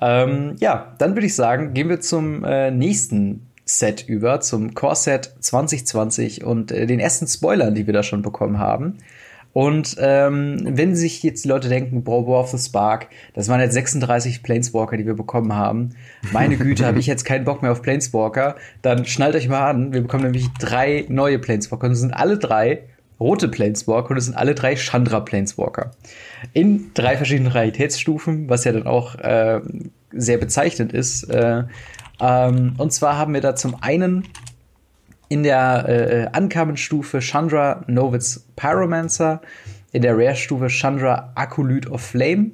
Ähm, 0.00 0.56
ja, 0.58 0.94
dann 0.98 1.14
würde 1.14 1.26
ich 1.26 1.34
sagen, 1.34 1.74
gehen 1.74 1.88
wir 1.88 2.00
zum 2.00 2.44
äh, 2.44 2.70
nächsten 2.70 3.46
Set 3.64 4.04
über, 4.08 4.40
zum 4.40 4.74
Core 4.74 4.96
Set 4.96 5.34
2020 5.40 6.44
und 6.44 6.72
äh, 6.72 6.86
den 6.86 7.00
ersten 7.00 7.26
Spoilern, 7.26 7.74
die 7.74 7.86
wir 7.86 7.94
da 7.94 8.02
schon 8.02 8.22
bekommen 8.22 8.58
haben. 8.58 8.98
Und 9.52 9.96
ähm, 10.00 10.58
wenn 10.64 10.94
sich 10.94 11.22
jetzt 11.22 11.44
die 11.44 11.48
Leute 11.48 11.70
denken, 11.70 12.04
Bro, 12.04 12.26
War 12.26 12.40
of 12.40 12.50
the 12.50 12.58
Spark, 12.58 13.08
das 13.32 13.48
waren 13.48 13.58
jetzt 13.58 13.72
36 13.72 14.42
Planeswalker, 14.42 14.98
die 14.98 15.06
wir 15.06 15.14
bekommen 15.14 15.54
haben. 15.54 15.94
Meine 16.30 16.58
Güte, 16.58 16.84
habe 16.84 16.98
ich 16.98 17.06
jetzt 17.06 17.24
keinen 17.24 17.46
Bock 17.46 17.62
mehr 17.62 17.72
auf 17.72 17.80
Planeswalker. 17.80 18.56
Dann 18.82 19.06
schnallt 19.06 19.34
euch 19.34 19.48
mal 19.48 19.70
an. 19.70 19.94
Wir 19.94 20.02
bekommen 20.02 20.24
nämlich 20.24 20.48
drei 20.60 21.06
neue 21.08 21.38
Planeswalker. 21.38 21.86
Und 21.86 21.92
es 21.94 22.00
sind 22.00 22.12
alle 22.12 22.36
drei 22.36 22.82
rote 23.18 23.48
Planeswalker 23.48 24.10
und 24.10 24.16
es 24.16 24.26
sind 24.26 24.36
alle 24.36 24.54
drei 24.54 24.76
Chandra 24.76 25.20
Planeswalker. 25.20 25.92
In 26.52 26.90
drei 26.94 27.16
verschiedenen 27.16 27.52
Realitätsstufen, 27.52 28.48
was 28.48 28.64
ja 28.64 28.72
dann 28.72 28.86
auch 28.86 29.14
äh, 29.16 29.60
sehr 30.12 30.38
bezeichnend 30.38 30.92
ist. 30.92 31.24
Äh, 31.24 31.64
ähm, 32.20 32.74
und 32.78 32.92
zwar 32.92 33.18
haben 33.18 33.34
wir 33.34 33.40
da 33.40 33.54
zum 33.54 33.76
einen 33.82 34.24
in 35.28 35.42
der 35.42 36.30
äh, 36.34 36.38
Uncommon-Stufe 36.38 37.20
Chandra 37.20 37.84
Novitz 37.88 38.46
Pyromancer, 38.54 39.40
in 39.92 40.02
der 40.02 40.16
Rare-Stufe 40.16 40.68
Chandra 40.68 41.32
Acolyte 41.34 41.90
of 41.90 42.00
Flame 42.00 42.50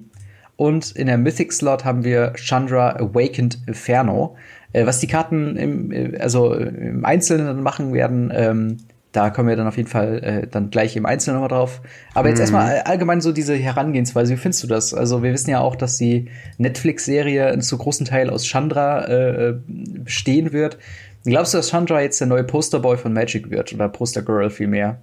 und 0.57 0.93
in 0.93 1.07
der 1.07 1.19
Mythic-Slot 1.19 1.85
haben 1.85 2.05
wir 2.05 2.35
Chandra 2.37 2.91
Awakened 2.91 3.59
Inferno. 3.67 4.37
Äh, 4.73 4.87
was 4.87 5.01
die 5.01 5.07
Karten 5.07 5.57
im, 5.57 5.93
äh, 5.93 6.19
also 6.19 6.55
im 6.55 7.05
Einzelnen 7.05 7.63
machen 7.63 7.93
werden, 7.93 8.33
ähm, 8.35 8.77
da 9.13 9.31
kommen 9.31 9.49
wir 9.49 9.57
dann 9.57 9.67
auf 9.67 9.77
jeden 9.77 9.89
Fall 9.89 10.25
äh, 10.25 10.47
dann 10.47 10.71
gleich 10.71 10.97
im 10.97 11.07
Einzelnen 11.07 11.37
nochmal 11.41 11.57
drauf. 11.57 11.83
Aber 12.15 12.29
jetzt 12.29 12.39
mhm. 12.39 12.43
erstmal 12.43 12.81
allgemein 12.81 13.21
so 13.21 13.33
diese 13.33 13.55
Herangehensweise. 13.55 14.33
Wie 14.33 14.39
findest 14.39 14.63
du 14.63 14.67
das? 14.67 14.95
Also 14.95 15.23
wir 15.23 15.33
wissen 15.33 15.51
ja 15.51 15.61
auch, 15.61 15.77
dass 15.77 15.99
die 15.99 16.31
Netflix-Serie 16.59 17.59
zu 17.59 17.79
großen 17.79 18.07
Teil 18.07 18.31
aus 18.31 18.47
Chandra 18.47 19.05
äh, 19.05 19.55
bestehen 19.67 20.53
wird. 20.53 20.79
Glaubst 21.25 21.55
du, 21.55 21.59
dass 21.59 21.71
Chandra 21.71 22.01
jetzt 22.01 22.21
der 22.21 22.27
neue 22.27 22.45
Posterboy 22.45 22.97
von 22.97 23.13
Magic 23.13 23.51
wird 23.51 23.73
oder 23.73 23.89
Postergirl 23.89 24.51
vielmehr? 24.51 25.01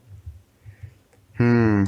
Hm. 1.34 1.88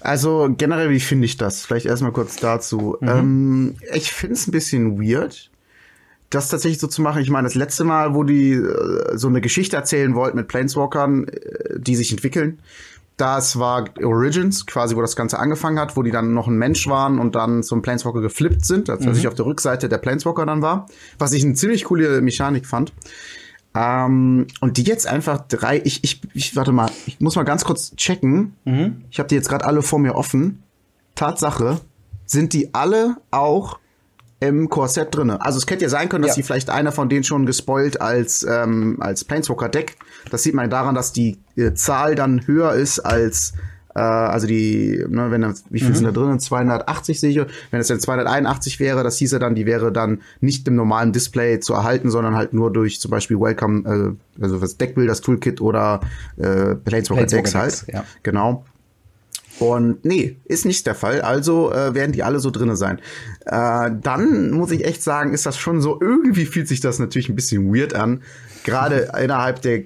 Also 0.00 0.48
generell, 0.56 0.90
wie 0.90 1.00
finde 1.00 1.26
ich 1.26 1.36
das? 1.36 1.64
Vielleicht 1.64 1.86
erstmal 1.86 2.12
kurz 2.12 2.36
dazu. 2.36 2.96
Mhm. 3.00 3.08
Ähm, 3.08 3.74
ich 3.92 4.12
finde 4.12 4.34
es 4.34 4.46
ein 4.46 4.52
bisschen 4.52 5.00
weird, 5.00 5.50
das 6.30 6.48
tatsächlich 6.48 6.80
so 6.80 6.86
zu 6.86 7.02
machen. 7.02 7.22
Ich 7.22 7.30
meine, 7.30 7.46
das 7.46 7.54
letzte 7.54 7.84
Mal, 7.84 8.14
wo 8.14 8.24
die 8.24 8.52
äh, 8.52 9.16
so 9.16 9.28
eine 9.28 9.40
Geschichte 9.40 9.76
erzählen 9.76 10.14
wollten 10.14 10.36
mit 10.36 10.48
Planeswalkern, 10.48 11.28
äh, 11.28 11.78
die 11.78 11.96
sich 11.96 12.10
entwickeln, 12.10 12.58
das 13.16 13.58
war 13.58 13.86
Origins, 14.02 14.66
quasi, 14.66 14.94
wo 14.94 15.00
das 15.00 15.16
Ganze 15.16 15.38
angefangen 15.38 15.78
hat, 15.78 15.96
wo 15.96 16.02
die 16.02 16.10
dann 16.10 16.34
noch 16.34 16.48
ein 16.48 16.58
Mensch 16.58 16.86
waren 16.86 17.18
und 17.18 17.34
dann 17.34 17.62
zum 17.62 17.80
Planeswalker 17.80 18.20
geflippt 18.20 18.64
sind, 18.64 18.90
als 18.90 19.06
mhm. 19.06 19.12
ich 19.12 19.26
auf 19.26 19.34
der 19.34 19.46
Rückseite 19.46 19.88
der 19.88 19.98
Planeswalker 19.98 20.44
dann 20.44 20.60
war, 20.60 20.86
was 21.18 21.32
ich 21.32 21.42
eine 21.44 21.54
ziemlich 21.54 21.84
coole 21.84 22.20
Mechanik 22.20 22.66
fand. 22.66 22.92
Ähm, 23.74 24.46
und 24.60 24.76
die 24.76 24.82
jetzt 24.82 25.06
einfach 25.06 25.46
drei, 25.48 25.80
ich, 25.82 26.04
ich, 26.04 26.20
ich, 26.34 26.56
warte 26.56 26.72
mal, 26.72 26.90
ich 27.06 27.20
muss 27.20 27.36
mal 27.36 27.44
ganz 27.44 27.64
kurz 27.64 27.94
checken. 27.96 28.54
Mhm. 28.64 29.04
Ich 29.10 29.18
habe 29.18 29.28
die 29.28 29.34
jetzt 29.34 29.48
gerade 29.48 29.64
alle 29.64 29.82
vor 29.82 29.98
mir 29.98 30.14
offen. 30.14 30.62
Tatsache, 31.14 31.80
sind 32.26 32.52
die 32.52 32.74
alle 32.74 33.16
auch 33.30 33.78
im 34.40 34.68
Korsett 34.68 35.14
drinne. 35.14 35.40
Also 35.40 35.58
es 35.58 35.66
hätte 35.66 35.84
ja 35.84 35.88
sein 35.88 36.08
können, 36.08 36.22
dass 36.22 36.32
ja. 36.32 36.34
sie 36.34 36.42
vielleicht 36.42 36.70
einer 36.70 36.92
von 36.92 37.08
denen 37.08 37.24
schon 37.24 37.46
gespoilt 37.46 38.00
als 38.00 38.46
ähm, 38.48 38.98
als 39.00 39.24
Planeswalker 39.24 39.68
Deck. 39.68 39.96
Das 40.30 40.42
sieht 40.42 40.54
man 40.54 40.68
daran, 40.68 40.94
dass 40.94 41.12
die 41.12 41.38
äh, 41.56 41.72
Zahl 41.72 42.14
dann 42.14 42.46
höher 42.46 42.74
ist 42.74 43.00
als 43.00 43.54
äh, 43.96 44.00
also 44.00 44.46
die, 44.46 45.02
ne, 45.08 45.30
wenn 45.30 45.54
wie 45.70 45.80
viel 45.80 45.88
mhm. 45.88 45.94
sind 45.94 46.04
da 46.04 46.12
drin? 46.12 46.38
280 46.38 47.18
sehe 47.18 47.30
ich. 47.30 47.46
Wenn 47.70 47.80
es 47.80 47.88
dann 47.88 47.98
281 47.98 48.78
wäre, 48.78 49.02
das 49.02 49.16
hieße 49.16 49.38
dann, 49.38 49.54
die 49.54 49.64
wäre 49.64 49.90
dann 49.90 50.20
nicht 50.40 50.68
im 50.68 50.76
normalen 50.76 51.12
Display 51.12 51.60
zu 51.60 51.72
erhalten, 51.72 52.10
sondern 52.10 52.36
halt 52.36 52.52
nur 52.52 52.70
durch 52.70 53.00
zum 53.00 53.10
Beispiel 53.10 53.40
Welcome, 53.40 54.16
äh, 54.38 54.42
also 54.42 54.58
das 54.58 54.76
Deckbuilders 54.76 55.22
Toolkit 55.22 55.62
oder 55.62 56.00
äh, 56.36 56.74
Planeswalker 56.74 57.26
Decks 57.26 57.54
halt. 57.54 57.86
Ja. 57.90 58.04
Genau. 58.22 58.66
Und 59.58 60.04
nee, 60.04 60.36
ist 60.44 60.66
nicht 60.66 60.86
der 60.86 60.94
Fall. 60.94 61.22
Also 61.22 61.72
äh, 61.72 61.94
werden 61.94 62.12
die 62.12 62.22
alle 62.22 62.40
so 62.40 62.50
drinne 62.50 62.76
sein. 62.76 63.00
Äh, 63.46 63.90
dann 64.02 64.50
muss 64.50 64.70
ich 64.70 64.84
echt 64.84 65.02
sagen, 65.02 65.32
ist 65.32 65.46
das 65.46 65.56
schon 65.56 65.80
so, 65.80 65.98
irgendwie 66.00 66.46
fühlt 66.46 66.68
sich 66.68 66.80
das 66.80 66.98
natürlich 66.98 67.28
ein 67.28 67.36
bisschen 67.36 67.74
weird 67.74 67.94
an. 67.94 68.22
Gerade 68.64 69.12
innerhalb 69.22 69.62
der, 69.62 69.84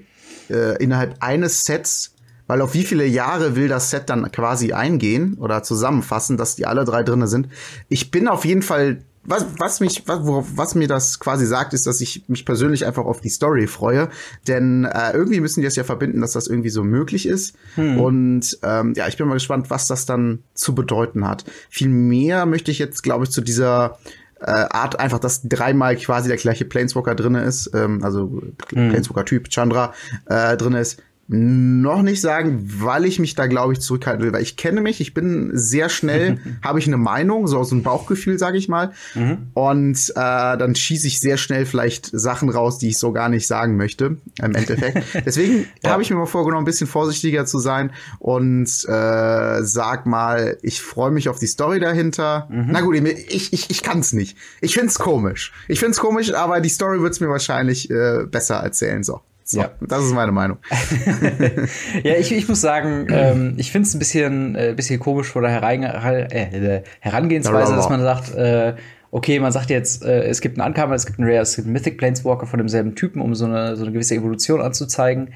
äh, 0.49 0.83
innerhalb 0.83 1.15
eines 1.21 1.63
Sets, 1.63 2.15
weil 2.47 2.61
auf 2.61 2.73
wie 2.73 2.83
viele 2.83 3.05
Jahre 3.05 3.55
will 3.55 3.69
das 3.69 3.91
Set 3.91 4.09
dann 4.09 4.29
quasi 4.31 4.73
eingehen 4.73 5.35
oder 5.35 5.63
zusammenfassen, 5.63 6.35
dass 6.35 6.55
die 6.55 6.65
alle 6.65 6.83
drei 6.83 7.03
drinne 7.03 7.27
sind. 7.27 7.47
Ich 7.87 8.11
bin 8.11 8.27
auf 8.27 8.43
jeden 8.43 8.63
Fall 8.63 8.99
was, 9.23 9.45
was 9.57 9.79
mich, 9.79 10.03
was, 10.07 10.25
worauf, 10.25 10.47
was 10.55 10.75
mir 10.75 10.87
das 10.87 11.19
quasi 11.19 11.45
sagt, 11.45 11.73
ist, 11.73 11.85
dass 11.85 12.01
ich 12.01 12.23
mich 12.27 12.45
persönlich 12.45 12.85
einfach 12.85 13.05
auf 13.05 13.21
die 13.21 13.29
Story 13.29 13.67
freue. 13.67 14.09
Denn 14.47 14.85
äh, 14.85 15.11
irgendwie 15.13 15.39
müssen 15.39 15.61
die 15.61 15.67
es 15.67 15.75
ja 15.75 15.83
verbinden, 15.83 16.21
dass 16.21 16.33
das 16.33 16.47
irgendwie 16.47 16.69
so 16.69 16.83
möglich 16.83 17.27
ist. 17.27 17.55
Hm. 17.75 17.99
Und 17.99 18.57
ähm, 18.63 18.93
ja, 18.95 19.07
ich 19.07 19.17
bin 19.17 19.27
mal 19.27 19.35
gespannt, 19.35 19.69
was 19.69 19.87
das 19.87 20.05
dann 20.05 20.39
zu 20.53 20.73
bedeuten 20.73 21.27
hat. 21.27 21.45
Viel 21.69 21.89
mehr 21.89 22.45
möchte 22.45 22.71
ich 22.71 22.79
jetzt, 22.79 23.03
glaube 23.03 23.25
ich, 23.25 23.31
zu 23.31 23.41
dieser 23.41 23.99
äh, 24.39 24.45
Art 24.51 24.99
einfach, 24.99 25.19
dass 25.19 25.41
dreimal 25.43 25.95
quasi 25.97 26.27
der 26.27 26.37
gleiche 26.37 26.65
Planeswalker 26.65 27.13
drinne 27.13 27.43
ist, 27.43 27.69
ähm, 27.75 28.03
also 28.03 28.41
hm. 28.69 28.89
Planeswalker-Typ 28.89 29.49
Chandra 29.49 29.93
äh, 30.25 30.57
drinne 30.57 30.79
ist 30.79 31.01
noch 31.27 32.01
nicht 32.01 32.19
sagen, 32.19 32.59
weil 32.79 33.05
ich 33.05 33.17
mich 33.17 33.35
da, 33.35 33.47
glaube 33.47 33.71
ich, 33.71 33.79
zurückhalten 33.79 34.21
will, 34.21 34.33
weil 34.33 34.41
ich 34.41 34.57
kenne 34.57 34.81
mich, 34.81 34.99
ich 34.99 35.13
bin 35.13 35.51
sehr 35.53 35.87
schnell, 35.87 36.39
habe 36.61 36.79
ich 36.79 36.87
eine 36.87 36.97
Meinung, 36.97 37.47
so 37.47 37.57
aus 37.57 37.69
dem 37.69 37.83
Bauchgefühl, 37.83 38.37
sage 38.37 38.57
ich 38.57 38.67
mal. 38.67 38.91
Mhm. 39.15 39.47
Und 39.53 40.09
äh, 40.09 40.13
dann 40.15 40.75
schieße 40.75 41.07
ich 41.07 41.21
sehr 41.21 41.37
schnell 41.37 41.65
vielleicht 41.65 42.07
Sachen 42.11 42.49
raus, 42.49 42.79
die 42.79 42.89
ich 42.89 42.97
so 42.97 43.13
gar 43.13 43.29
nicht 43.29 43.47
sagen 43.47 43.77
möchte, 43.77 44.17
im 44.41 44.55
Endeffekt. 44.55 45.05
Deswegen 45.25 45.67
ja. 45.81 45.91
habe 45.91 46.01
ich 46.01 46.09
mir 46.09 46.17
mal 46.17 46.25
vorgenommen, 46.25 46.63
ein 46.63 46.65
bisschen 46.65 46.87
vorsichtiger 46.87 47.45
zu 47.45 47.59
sein 47.59 47.91
und 48.19 48.67
äh, 48.89 49.63
sag 49.63 50.05
mal, 50.05 50.57
ich 50.61 50.81
freue 50.81 51.11
mich 51.11 51.29
auf 51.29 51.39
die 51.39 51.47
Story 51.47 51.79
dahinter. 51.79 52.49
Mhm. 52.51 52.67
Na 52.71 52.81
gut, 52.81 52.95
ich, 52.95 53.53
ich, 53.53 53.69
ich 53.69 53.83
kann 53.83 53.99
es 53.99 54.11
nicht. 54.11 54.37
Ich 54.59 54.73
find's 54.73 54.99
komisch. 54.99 55.53
Ich 55.69 55.79
find's 55.79 55.97
komisch, 55.97 56.33
aber 56.33 56.59
die 56.59 56.69
Story 56.69 57.01
wird's 57.01 57.21
mir 57.21 57.29
wahrscheinlich 57.29 57.89
äh, 57.89 58.25
besser 58.29 58.55
erzählen. 58.55 59.03
So. 59.03 59.21
So, 59.51 59.59
ja. 59.59 59.71
das 59.81 60.05
ist 60.05 60.13
meine 60.13 60.31
Meinung. 60.31 60.59
ja, 62.03 62.13
ich, 62.15 62.31
ich 62.31 62.47
muss 62.47 62.61
sagen, 62.61 63.07
ähm, 63.09 63.55
ich 63.57 63.69
finde 63.69 63.85
es 63.85 63.93
ein 63.93 63.99
bisschen, 63.99 64.55
äh, 64.55 64.73
bisschen 64.73 64.97
komisch 64.97 65.27
vor 65.27 65.41
der 65.41 65.51
Herein 65.51 65.83
äh, 65.83 66.83
Herangehensweise, 67.01 67.75
dass 67.75 67.89
man 67.89 67.99
sagt, 67.99 68.33
äh, 68.33 68.75
okay, 69.11 69.41
man 69.41 69.51
sagt 69.51 69.69
jetzt, 69.69 70.05
äh, 70.05 70.23
es 70.23 70.39
gibt 70.39 70.57
einen 70.57 70.69
Uncommon, 70.69 70.95
es 70.95 71.05
gibt 71.05 71.19
einen 71.19 71.27
Rare, 71.27 71.41
es 71.41 71.57
gibt 71.57 71.65
einen 71.65 71.73
Mythic 71.73 71.97
Planeswalker 71.97 72.45
von 72.45 72.59
demselben 72.59 72.95
Typen, 72.95 73.21
um 73.21 73.35
so 73.35 73.43
eine, 73.43 73.75
so 73.75 73.83
eine 73.83 73.91
gewisse 73.91 74.15
Evolution 74.15 74.61
anzuzeigen. 74.61 75.33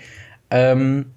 Ähm, 0.50 1.08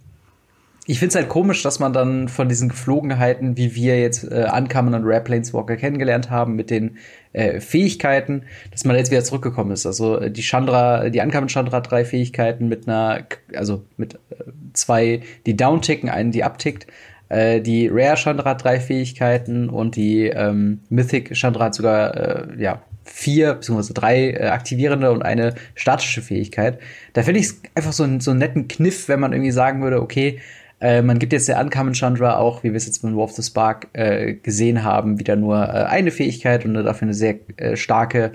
ich 0.91 1.01
finde 1.01 1.11
es 1.11 1.17
halt 1.17 1.29
komisch, 1.29 1.63
dass 1.63 1.81
man 1.81 1.93
dann 1.93 2.29
von 2.29 2.49
diesen 2.49 2.71
Geflogenheiten, 2.71 3.59
wie 3.59 3.75
wir 3.75 4.01
jetzt 4.01 4.25
äh, 4.25 4.49
Uncommon 4.51 4.95
und 4.95 5.05
Rare 5.05 5.21
Planeswalker 5.21 5.77
kennengelernt 5.77 6.31
haben, 6.31 6.57
mit 6.57 6.71
den 6.71 6.97
äh, 7.35 7.61
Fähigkeiten, 7.61 8.45
dass 8.71 8.87
man 8.87 8.97
jetzt 8.97 9.11
wieder 9.11 9.23
zurückgekommen 9.23 9.71
ist. 9.73 9.85
Also 9.85 10.19
äh, 10.19 10.31
die 10.31 10.41
Chandra, 10.41 11.11
die 11.11 11.21
Uncommon 11.21 11.49
Chandra 11.49 11.81
drei 11.81 12.07
Fähigkeiten 12.07 12.69
mit 12.69 12.89
einer, 12.89 13.27
also 13.55 13.85
mit 13.99 14.15
äh, 14.15 14.45
zwei, 14.73 15.21
die 15.45 15.59
downticken, 15.59 16.09
einen, 16.09 16.33
die 16.33 16.43
abtickt. 16.43 16.87
Äh, 17.29 17.61
die 17.61 17.89
Rare 17.89 18.17
Chandra 18.17 18.49
hat 18.49 18.65
drei 18.65 18.81
Fähigkeiten 18.81 19.69
und 19.69 19.95
die 19.95 20.29
ähm, 20.29 20.81
Mythic 20.89 21.35
Chandra 21.35 21.67
hat 21.67 21.75
sogar, 21.75 22.17
äh, 22.17 22.47
ja, 22.57 22.81
vier 23.05 23.55
bzw. 23.55 23.93
drei 23.93 24.31
äh, 24.31 24.47
aktivierende 24.49 25.11
und 25.11 25.23
eine 25.23 25.55
statische 25.75 26.23
Fähigkeit. 26.23 26.79
Da 27.13 27.23
finde 27.23 27.41
ich 27.41 27.47
es 27.47 27.61
einfach 27.75 27.93
so, 27.93 28.07
so 28.21 28.31
einen 28.31 28.41
netten 28.41 28.69
Kniff, 28.69 29.09
wenn 29.09 29.21
man 29.21 29.33
irgendwie 29.33 29.51
sagen 29.51 29.83
würde, 29.83 30.01
okay, 30.01 30.41
äh, 30.81 31.03
man 31.03 31.19
gibt 31.19 31.33
jetzt 31.33 31.49
der 31.49 31.61
Uncommon 31.61 31.95
Chandra 31.95 32.37
auch, 32.37 32.63
wie 32.63 32.71
wir 32.71 32.77
es 32.77 32.87
jetzt 32.87 33.03
mit 33.03 33.15
War 33.15 33.25
of 33.25 33.33
the 33.33 33.43
Spark 33.43 33.89
äh, 33.95 34.35
gesehen 34.35 34.85
haben, 34.85 35.19
wieder 35.19 35.35
nur 35.35 35.57
äh, 35.57 35.85
eine 35.85 36.11
Fähigkeit 36.11 36.65
und 36.65 36.75
dafür 36.75 37.07
eine 37.07 37.15
sehr 37.15 37.37
äh, 37.57 37.77
starke 37.77 38.33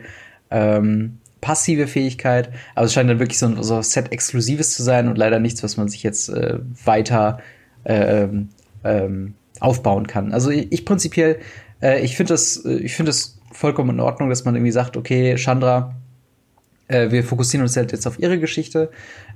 ähm, 0.51 1.19
passive 1.39 1.87
Fähigkeit, 1.87 2.49
aber 2.75 2.85
es 2.85 2.93
scheint 2.93 3.09
dann 3.09 3.19
wirklich 3.19 3.39
so 3.39 3.47
ein 3.47 3.63
so 3.63 3.81
Set-Exklusives 3.81 4.75
zu 4.75 4.83
sein 4.83 5.07
und 5.07 5.17
leider 5.17 5.39
nichts, 5.39 5.63
was 5.63 5.77
man 5.77 5.87
sich 5.87 6.03
jetzt 6.03 6.29
äh, 6.29 6.59
weiter 6.83 7.39
äh, 7.85 8.27
ähm, 8.83 9.33
aufbauen 9.59 10.07
kann. 10.07 10.33
Also 10.33 10.49
ich, 10.49 10.71
ich 10.71 10.85
prinzipiell, 10.85 11.39
ich 12.01 12.15
finde 12.15 12.33
das, 12.33 12.63
ich 12.63 12.95
finde 12.95 13.09
das 13.09 13.39
vollkommen 13.51 13.91
in 13.91 13.99
Ordnung, 13.99 14.29
dass 14.29 14.45
man 14.45 14.55
irgendwie 14.55 14.71
sagt, 14.71 14.95
okay, 14.95 15.35
Chandra, 15.35 15.95
wir 16.87 17.23
fokussieren 17.25 17.61
uns 17.61 17.75
halt 17.75 17.91
jetzt 17.91 18.07
auf 18.07 18.19
ihre 18.19 18.39
Geschichte. 18.39 18.89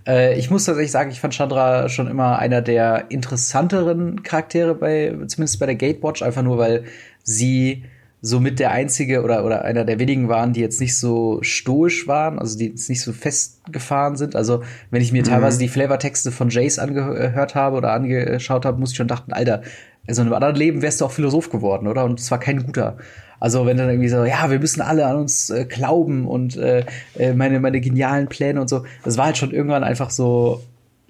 Äh, 0.07 0.39
ich 0.39 0.49
muss 0.49 0.65
tatsächlich 0.65 0.91
sagen, 0.91 1.11
ich 1.11 1.19
fand 1.19 1.33
Chandra 1.33 1.89
schon 1.89 2.07
immer 2.07 2.39
einer 2.39 2.61
der 2.61 3.05
interessanteren 3.09 4.23
Charaktere 4.23 4.73
bei, 4.73 5.13
zumindest 5.27 5.59
bei 5.59 5.65
der 5.65 5.75
Gatewatch, 5.75 6.23
einfach 6.23 6.43
nur 6.43 6.57
weil 6.57 6.85
sie 7.23 7.83
somit 8.21 8.59
der 8.59 8.71
einzige 8.71 9.21
oder, 9.21 9.45
oder 9.45 9.63
einer 9.63 9.85
der 9.85 9.99
wenigen 9.99 10.27
waren, 10.27 10.53
die 10.53 10.59
jetzt 10.59 10.81
nicht 10.81 10.97
so 10.97 11.39
stoisch 11.41 12.07
waren, 12.07 12.39
also 12.39 12.57
die 12.57 12.69
jetzt 12.69 12.89
nicht 12.89 13.01
so 13.01 13.13
festgefahren 13.13 14.15
sind. 14.15 14.35
Also, 14.35 14.63
wenn 14.89 15.01
ich 15.01 15.11
mir 15.11 15.21
mhm. 15.21 15.27
teilweise 15.27 15.59
die 15.59 15.67
Flavortexte 15.67 16.31
von 16.31 16.49
Jace 16.49 16.79
angehört 16.79 17.53
habe 17.53 17.77
oder 17.77 17.93
angeschaut 17.93 18.65
habe, 18.65 18.79
muss 18.79 18.91
ich 18.91 18.97
schon 18.97 19.07
dachten, 19.07 19.33
Alter, 19.33 19.61
also 20.07 20.21
in 20.21 20.27
einem 20.27 20.35
anderen 20.35 20.55
Leben 20.55 20.81
wärst 20.81 21.01
du 21.01 21.05
auch 21.05 21.11
Philosoph 21.11 21.49
geworden, 21.49 21.87
oder? 21.87 22.05
Und 22.05 22.19
zwar 22.19 22.39
kein 22.39 22.63
guter. 22.63 22.97
Also 23.39 23.65
wenn 23.65 23.77
dann 23.77 23.89
irgendwie 23.89 24.09
so, 24.09 24.23
ja, 24.25 24.49
wir 24.49 24.59
müssen 24.59 24.81
alle 24.81 25.05
an 25.05 25.17
uns 25.17 25.49
äh, 25.49 25.65
glauben 25.65 26.27
und 26.27 26.57
äh, 26.57 26.85
äh, 27.17 27.33
meine, 27.33 27.59
meine 27.59 27.79
genialen 27.81 28.27
Pläne 28.27 28.59
und 28.61 28.69
so. 28.69 28.83
Das 29.03 29.17
war 29.17 29.25
halt 29.25 29.37
schon 29.37 29.51
irgendwann 29.51 29.83
einfach 29.83 30.09
so, 30.09 30.61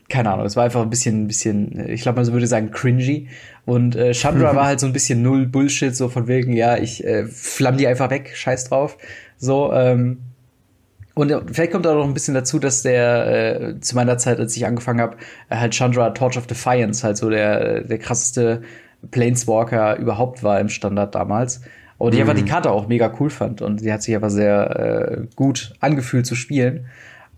keine 0.10 0.32
Ahnung, 0.32 0.46
es 0.46 0.56
war 0.56 0.64
einfach 0.64 0.82
ein 0.82 0.90
bisschen, 0.90 1.24
ein 1.24 1.28
bisschen, 1.28 1.90
ich 1.90 2.02
glaube, 2.02 2.22
man 2.22 2.32
würde 2.32 2.48
sagen, 2.48 2.72
cringy. 2.72 3.28
Und 3.66 3.96
äh, 3.96 4.14
Chandra 4.14 4.56
war 4.56 4.66
halt 4.66 4.80
so 4.80 4.88
ein 4.88 4.94
bisschen 4.94 5.22
null 5.22 5.46
Bullshit, 5.46 5.96
so 5.96 6.10
von 6.10 6.28
wegen, 6.28 6.54
ja, 6.54 6.78
ich 6.78 7.04
äh, 7.04 7.26
flamm 7.26 7.78
die 7.78 7.88
einfach 7.88 8.10
weg, 8.10 8.32
scheiß 8.34 8.70
drauf. 8.70 8.98
So, 9.38 9.72
ähm, 9.74 10.20
und 11.14 11.34
vielleicht 11.52 11.72
kommt 11.72 11.88
auch 11.88 11.96
noch 11.96 12.06
ein 12.06 12.14
bisschen 12.14 12.36
dazu, 12.36 12.60
dass 12.60 12.84
der 12.84 13.60
äh, 13.60 13.80
zu 13.80 13.96
meiner 13.96 14.20
Zeit, 14.20 14.40
als 14.40 14.56
ich 14.56 14.68
angefangen 14.68 15.02
habe, 15.02 15.18
halt 15.50 15.74
Chandra 15.74 16.12
Torch 16.12 16.38
of 16.38 16.46
Defiance 16.46 17.04
halt 17.04 17.18
so 17.18 17.30
der, 17.30 17.82
der 17.82 17.98
krasseste 17.98 18.62
Planeswalker 19.10 19.98
überhaupt 19.98 20.44
war 20.44 20.60
im 20.60 20.70
Standard 20.70 21.16
damals. 21.16 21.62
Und 21.98 22.14
ich 22.14 22.20
mhm. 22.20 22.30
einfach 22.30 22.42
die 22.42 22.50
Karte 22.50 22.72
auch 22.72 22.88
mega 22.88 23.14
cool 23.20 23.30
fand 23.30 23.62
und 23.62 23.80
sie 23.80 23.92
hat 23.92 24.04
sich 24.04 24.16
aber 24.16 24.30
sehr 24.30 24.80
äh, 24.80 25.28
gut 25.36 25.74
angefühlt 25.80 26.26
zu 26.26 26.36
spielen. 26.36 26.86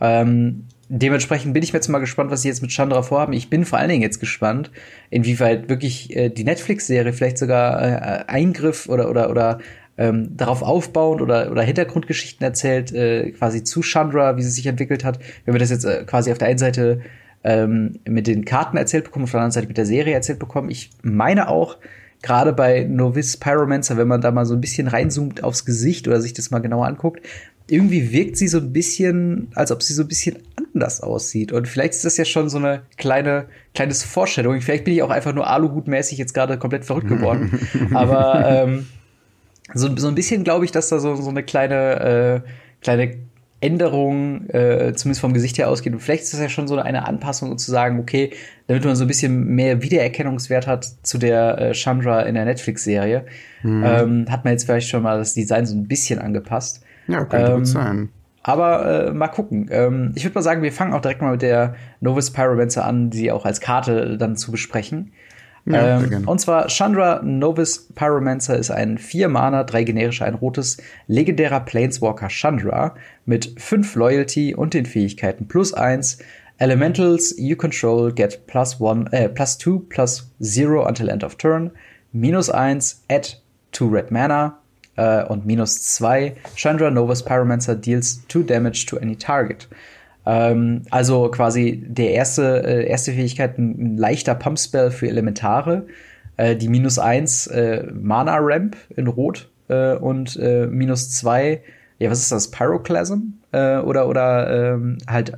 Ähm, 0.01 0.65
dementsprechend 0.89 1.53
bin 1.53 1.63
ich 1.63 1.71
jetzt 1.71 1.87
mal 1.87 1.99
gespannt, 1.99 2.31
was 2.31 2.41
sie 2.41 2.49
jetzt 2.49 2.61
mit 2.61 2.71
Chandra 2.71 3.01
vorhaben. 3.01 3.33
Ich 3.33 3.49
bin 3.49 3.65
vor 3.65 3.79
allen 3.79 3.89
Dingen 3.89 4.01
jetzt 4.01 4.19
gespannt, 4.19 4.71
inwieweit 5.09 5.69
wirklich 5.69 6.15
äh, 6.15 6.29
die 6.29 6.43
Netflix-Serie 6.43 7.13
vielleicht 7.13 7.37
sogar 7.37 7.81
äh, 7.81 8.23
Eingriff 8.27 8.89
oder 8.89 9.09
oder 9.09 9.29
oder 9.29 9.59
ähm, 9.97 10.35
darauf 10.35 10.61
aufbauend 10.61 11.21
oder 11.21 11.51
oder 11.51 11.61
Hintergrundgeschichten 11.61 12.43
erzählt, 12.43 12.91
äh, 12.91 13.31
quasi 13.31 13.63
zu 13.63 13.81
Chandra, 13.81 14.35
wie 14.37 14.41
sie 14.41 14.49
sich 14.49 14.65
entwickelt 14.65 15.05
hat. 15.05 15.19
Wenn 15.45 15.53
wir 15.53 15.59
das 15.59 15.69
jetzt 15.69 15.85
äh, 15.85 16.03
quasi 16.05 16.31
auf 16.31 16.37
der 16.37 16.47
einen 16.49 16.57
Seite 16.57 17.01
ähm, 17.43 17.99
mit 18.07 18.27
den 18.27 18.45
Karten 18.45 18.77
erzählt 18.77 19.05
bekommen, 19.05 19.23
auf 19.23 19.31
der 19.31 19.39
anderen 19.39 19.51
Seite 19.51 19.67
mit 19.67 19.77
der 19.77 19.85
Serie 19.85 20.13
erzählt 20.13 20.39
bekommen. 20.39 20.69
Ich 20.69 20.89
meine 21.01 21.47
auch, 21.49 21.77
gerade 22.21 22.53
bei 22.53 22.83
Novice 22.83 23.37
Pyromancer, 23.37 23.97
wenn 23.97 24.07
man 24.07 24.21
da 24.21 24.31
mal 24.31 24.45
so 24.45 24.53
ein 24.53 24.61
bisschen 24.61 24.87
reinzoomt 24.87 25.43
aufs 25.43 25.65
Gesicht 25.65 26.07
oder 26.07 26.21
sich 26.21 26.33
das 26.33 26.51
mal 26.51 26.59
genauer 26.59 26.87
anguckt, 26.87 27.25
irgendwie 27.67 28.11
wirkt 28.11 28.37
sie 28.37 28.47
so 28.47 28.57
ein 28.57 28.73
bisschen, 28.73 29.49
als 29.55 29.71
ob 29.71 29.83
sie 29.83 29.93
so 29.93 30.01
ein 30.03 30.07
bisschen 30.07 30.37
anders 30.73 31.01
aussieht. 31.01 31.51
Und 31.51 31.67
vielleicht 31.67 31.93
ist 31.93 32.05
das 32.05 32.17
ja 32.17 32.25
schon 32.25 32.49
so 32.49 32.57
eine 32.57 32.81
kleine, 32.97 33.45
kleines 33.73 34.03
Vorstellung. 34.03 34.59
Vielleicht 34.61 34.85
bin 34.85 34.93
ich 34.93 35.03
auch 35.03 35.11
einfach 35.11 35.33
nur 35.33 35.47
Aluhut-mäßig 35.47 36.17
jetzt 36.17 36.33
gerade 36.33 36.57
komplett 36.57 36.85
verrückt 36.85 37.07
geworden. 37.07 37.59
Aber 37.93 38.43
ähm, 38.45 38.87
so, 39.73 39.95
so 39.95 40.07
ein 40.07 40.15
bisschen 40.15 40.43
glaube 40.43 40.65
ich, 40.65 40.71
dass 40.71 40.89
da 40.89 40.99
so, 40.99 41.15
so 41.15 41.29
eine 41.29 41.43
kleine, 41.43 42.43
äh, 42.45 42.49
kleine 42.81 43.17
Änderung, 43.61 44.49
äh, 44.49 44.93
zumindest 44.95 45.21
vom 45.21 45.33
Gesicht 45.33 45.57
her 45.57 45.69
ausgeht. 45.69 45.93
Und 45.93 45.99
vielleicht 45.99 46.23
ist 46.23 46.33
das 46.33 46.39
ja 46.39 46.49
schon 46.49 46.67
so 46.67 46.77
eine 46.77 47.05
Anpassung, 47.05 47.51
um 47.51 47.57
zu 47.57 47.71
sagen, 47.71 47.99
okay, 47.99 48.31
damit 48.67 48.85
man 48.85 48.95
so 48.95 49.03
ein 49.03 49.07
bisschen 49.07 49.47
mehr 49.47 49.81
Wiedererkennungswert 49.81 50.65
hat 50.67 50.85
zu 51.03 51.17
der 51.17 51.57
äh, 51.57 51.73
Chandra 51.73 52.21
in 52.21 52.35
der 52.35 52.45
Netflix-Serie, 52.45 53.25
mhm. 53.63 53.83
ähm, 53.85 54.25
hat 54.29 54.45
man 54.45 54.53
jetzt 54.53 54.63
vielleicht 54.65 54.87
schon 54.87 55.03
mal 55.03 55.17
das 55.17 55.33
Design 55.33 55.65
so 55.65 55.75
ein 55.75 55.87
bisschen 55.87 56.19
angepasst. 56.19 56.83
Ja, 57.07 57.25
könnte 57.25 57.51
ähm, 57.51 57.57
gut 57.57 57.67
sein. 57.67 58.09
Aber 58.43 59.07
äh, 59.07 59.11
mal 59.11 59.27
gucken. 59.27 59.67
Ähm, 59.71 60.13
ich 60.15 60.23
würde 60.23 60.35
mal 60.35 60.41
sagen, 60.41 60.61
wir 60.61 60.71
fangen 60.71 60.93
auch 60.93 61.01
direkt 61.01 61.21
mal 61.21 61.31
mit 61.31 61.41
der 61.41 61.75
Novus 61.99 62.31
Pyromancer 62.31 62.85
an, 62.85 63.09
die 63.09 63.31
auch 63.31 63.45
als 63.45 63.59
Karte 63.59 64.17
dann 64.17 64.37
zu 64.37 64.51
besprechen. 64.51 65.11
Ja, 65.65 66.01
ähm, 66.01 66.27
und 66.27 66.39
zwar 66.39 66.67
Chandra 66.67 67.21
Novus 67.23 67.89
Pyromancer 67.93 68.57
ist 68.57 68.71
ein 68.71 68.97
4 68.97 69.29
Mana, 69.29 69.63
3 69.63 69.83
generische, 69.83 70.25
ein 70.25 70.35
rotes, 70.35 70.77
legendärer 71.07 71.59
Planeswalker 71.59 72.29
Chandra 72.29 72.95
mit 73.29 73.53
5 73.57 73.95
Loyalty 73.95 74.55
und 74.55 74.73
den 74.73 74.87
Fähigkeiten 74.87 75.47
plus 75.47 75.71
1. 75.71 76.17
Elementals 76.57 77.35
you 77.37 77.55
control 77.55 78.11
get 78.11 78.47
plus 78.47 78.81
1, 78.81 79.13
äh, 79.13 79.29
plus 79.29 79.59
2, 79.59 79.83
plus 79.87 80.31
0 80.39 80.85
until 80.85 81.09
end 81.09 81.23
of 81.23 81.35
turn. 81.35 81.71
Minus 82.11 82.49
1, 82.49 83.03
add 83.07 83.37
2 83.71 83.85
red 83.85 84.11
mana. 84.11 84.57
Äh, 84.97 85.23
und 85.25 85.45
minus 85.45 85.83
2, 85.95 86.35
Chandra 86.55 86.89
Novus 86.89 87.23
Pyromancer 87.23 87.75
deals 87.75 88.27
2 88.29 88.43
damage 88.43 88.87
to 88.87 88.97
any 88.97 89.15
target. 89.15 89.69
Ähm, 90.25 90.81
also 90.89 91.29
quasi 91.29 91.83
der 91.87 92.11
erste, 92.13 92.63
äh, 92.63 92.87
erste 92.87 93.13
Fähigkeit, 93.13 93.59
ein, 93.59 93.95
leichter 93.95 94.33
Pumpspell 94.33 94.89
für 94.89 95.07
Elementare. 95.07 95.85
Äh, 96.35 96.55
die 96.55 96.67
minus 96.67 96.97
eins 96.97 97.45
äh, 97.45 97.85
Mana 97.93 98.37
Ramp 98.39 98.75
in 98.95 99.05
Rot 99.05 99.49
äh, 99.67 99.93
und 99.93 100.35
äh, 100.37 100.65
minus 100.65 101.11
zwei, 101.11 101.61
ja, 101.99 102.09
was 102.09 102.19
ist 102.19 102.31
das? 102.31 102.49
Pyroclasm? 102.49 103.33
Äh, 103.51 103.77
oder 103.77 104.07
oder 104.07 104.73
ähm, 104.73 104.97
halt. 105.07 105.37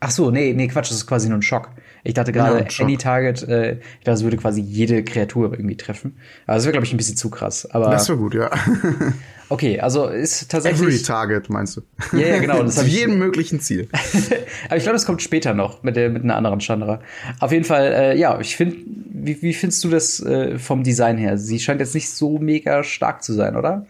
Ach 0.00 0.10
so, 0.10 0.32
nee, 0.32 0.52
nee, 0.52 0.66
Quatsch, 0.66 0.90
das 0.90 0.96
ist 0.96 1.06
quasi 1.06 1.28
nur 1.28 1.38
ein 1.38 1.42
Schock. 1.42 1.70
Ich 2.02 2.14
dachte 2.14 2.32
gerade, 2.32 2.66
ja, 2.68 2.84
Any 2.84 2.96
Target, 2.96 3.46
äh, 3.46 3.74
ich 3.74 3.78
dachte, 3.78 4.10
das 4.10 4.24
würde 4.24 4.36
quasi 4.36 4.60
jede 4.60 5.04
Kreatur 5.04 5.52
irgendwie 5.52 5.76
treffen. 5.76 6.16
Aber 6.46 6.56
das 6.56 6.64
wäre, 6.64 6.72
glaube 6.72 6.86
ich, 6.86 6.92
ein 6.92 6.96
bisschen 6.96 7.16
zu 7.16 7.30
krass. 7.30 7.68
Aber 7.70 7.90
das 7.90 8.08
wäre 8.08 8.18
gut, 8.18 8.34
ja. 8.34 8.50
Okay, 9.52 9.80
also 9.80 10.06
ist 10.06 10.50
tatsächlich. 10.50 10.80
Every 10.80 11.02
Target 11.02 11.50
meinst 11.50 11.76
du? 11.76 11.82
Ja, 12.12 12.18
yeah, 12.20 12.38
genau. 12.38 12.62
Das 12.62 12.76
Zu 12.76 12.86
jedem 12.86 13.18
möglichen 13.18 13.60
Ziel. 13.60 13.86
Aber 14.64 14.78
ich 14.78 14.82
glaube, 14.82 14.94
das 14.94 15.04
kommt 15.04 15.20
später 15.20 15.52
noch 15.52 15.82
mit, 15.82 15.94
der, 15.94 16.08
mit 16.08 16.22
einer 16.24 16.36
anderen 16.36 16.58
Chandra. 16.60 17.00
Auf 17.38 17.52
jeden 17.52 17.64
Fall, 17.64 17.92
äh, 17.92 18.18
ja, 18.18 18.40
ich 18.40 18.56
finde, 18.56 18.78
wie, 18.86 19.42
wie 19.42 19.52
findest 19.52 19.84
du 19.84 19.90
das 19.90 20.20
äh, 20.20 20.58
vom 20.58 20.82
Design 20.84 21.18
her? 21.18 21.36
Sie 21.36 21.60
scheint 21.60 21.82
jetzt 21.82 21.94
nicht 21.94 22.08
so 22.08 22.38
mega 22.38 22.82
stark 22.82 23.22
zu 23.22 23.34
sein, 23.34 23.54
oder? 23.54 23.84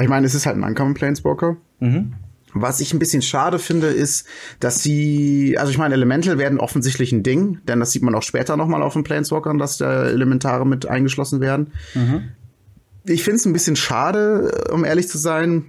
Ich 0.00 0.08
meine, 0.08 0.26
es 0.26 0.34
ist 0.34 0.46
halt 0.46 0.56
ein 0.56 0.64
Uncommon 0.64 0.94
Planeswalker. 0.94 1.56
Mhm. 1.80 2.14
Was 2.56 2.80
ich 2.80 2.92
ein 2.92 3.00
bisschen 3.00 3.22
schade 3.22 3.58
finde, 3.58 3.88
ist, 3.88 4.26
dass 4.60 4.80
sie, 4.80 5.56
also 5.58 5.72
ich 5.72 5.78
meine, 5.78 5.94
Elemental 5.94 6.38
werden 6.38 6.60
offensichtlich 6.60 7.10
ein 7.10 7.24
Ding, 7.24 7.58
denn 7.66 7.80
das 7.80 7.90
sieht 7.90 8.02
man 8.02 8.14
auch 8.14 8.22
später 8.22 8.56
nochmal 8.56 8.82
auf 8.82 8.92
den 8.92 9.02
Planeswalkern, 9.02 9.58
dass 9.58 9.78
da 9.78 10.04
Elementare 10.04 10.64
mit 10.64 10.86
eingeschlossen 10.86 11.40
werden. 11.40 11.72
Mhm 11.94 12.30
ich 13.06 13.22
finde 13.22 13.36
es 13.36 13.46
ein 13.46 13.52
bisschen 13.52 13.76
schade, 13.76 14.66
um 14.72 14.84
ehrlich 14.84 15.08
zu 15.08 15.18
sein, 15.18 15.66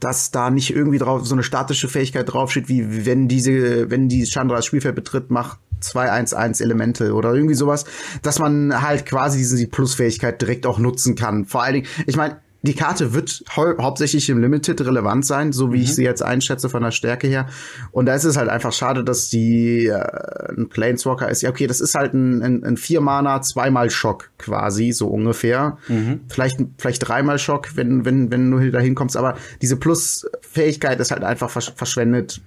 dass 0.00 0.30
da 0.30 0.50
nicht 0.50 0.74
irgendwie 0.74 0.98
drauf 0.98 1.26
so 1.26 1.34
eine 1.34 1.42
statische 1.42 1.88
Fähigkeit 1.88 2.32
draufsteht, 2.32 2.68
wie 2.68 3.06
wenn 3.06 3.28
diese, 3.28 3.90
wenn 3.90 4.08
die 4.08 4.24
Chandra 4.24 4.56
das 4.56 4.66
Spielfeld 4.66 4.94
betritt, 4.94 5.30
macht 5.30 5.58
2-1-1 5.82 6.62
Elemente 6.62 7.14
oder 7.14 7.34
irgendwie 7.34 7.54
sowas, 7.54 7.86
dass 8.22 8.38
man 8.38 8.82
halt 8.82 9.06
quasi 9.06 9.38
diese 9.38 9.66
Plusfähigkeit 9.66 10.40
direkt 10.40 10.66
auch 10.66 10.78
nutzen 10.78 11.14
kann. 11.14 11.46
Vor 11.46 11.62
allen 11.62 11.74
Dingen, 11.74 11.86
ich 12.06 12.16
meine, 12.16 12.36
die 12.62 12.74
Karte 12.74 13.14
wird 13.14 13.42
hau 13.56 13.76
hauptsächlich 13.80 14.28
im 14.28 14.40
Limited 14.40 14.80
relevant 14.82 15.24
sein, 15.24 15.52
so 15.52 15.72
wie 15.72 15.78
mhm. 15.78 15.82
ich 15.82 15.94
sie 15.94 16.04
jetzt 16.04 16.22
einschätze 16.22 16.68
von 16.68 16.82
der 16.82 16.90
Stärke 16.90 17.26
her. 17.26 17.46
Und 17.90 18.06
da 18.06 18.14
ist 18.14 18.24
es 18.24 18.36
halt 18.36 18.48
einfach 18.48 18.72
schade, 18.72 19.02
dass 19.02 19.30
die 19.30 19.86
äh, 19.86 20.54
ein 20.56 20.68
Planeswalker 20.68 21.28
ist. 21.28 21.42
Ja, 21.42 21.50
okay, 21.50 21.66
das 21.66 21.80
ist 21.80 21.94
halt 21.94 22.12
ein, 22.12 22.42
ein, 22.42 22.64
ein 22.64 22.76
Vier-Mana, 22.76 23.40
zweimal 23.42 23.90
Schock 23.90 24.30
quasi, 24.38 24.92
so 24.92 25.08
ungefähr. 25.08 25.78
Mhm. 25.88 26.20
Vielleicht, 26.28 26.60
vielleicht 26.78 27.08
dreimal 27.08 27.38
Schock, 27.38 27.76
wenn, 27.76 28.04
wenn, 28.04 28.30
wenn 28.30 28.50
du 28.50 28.70
da 28.70 28.80
hinkommst. 28.80 29.16
Aber 29.16 29.36
diese 29.62 29.76
Plus-Fähigkeit 29.76 31.00
ist 31.00 31.10
halt 31.10 31.24
einfach 31.24 31.50
versch 31.50 31.72
verschwendet 31.74 32.42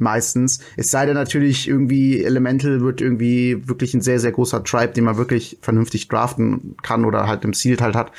meistens. 0.00 0.60
Es 0.76 0.90
sei 0.90 1.06
denn 1.06 1.14
natürlich 1.14 1.68
irgendwie 1.68 2.22
Elemental 2.24 2.80
wird 2.80 3.00
irgendwie 3.00 3.68
wirklich 3.68 3.94
ein 3.94 4.00
sehr, 4.00 4.18
sehr 4.18 4.32
großer 4.32 4.64
Tribe, 4.64 4.92
den 4.92 5.04
man 5.04 5.16
wirklich 5.16 5.58
vernünftig 5.60 6.08
draften 6.08 6.76
kann 6.82 7.04
oder 7.04 7.26
halt 7.26 7.44
im 7.44 7.52
Sealed 7.52 7.80
halt 7.80 7.94
hat. 7.94 8.12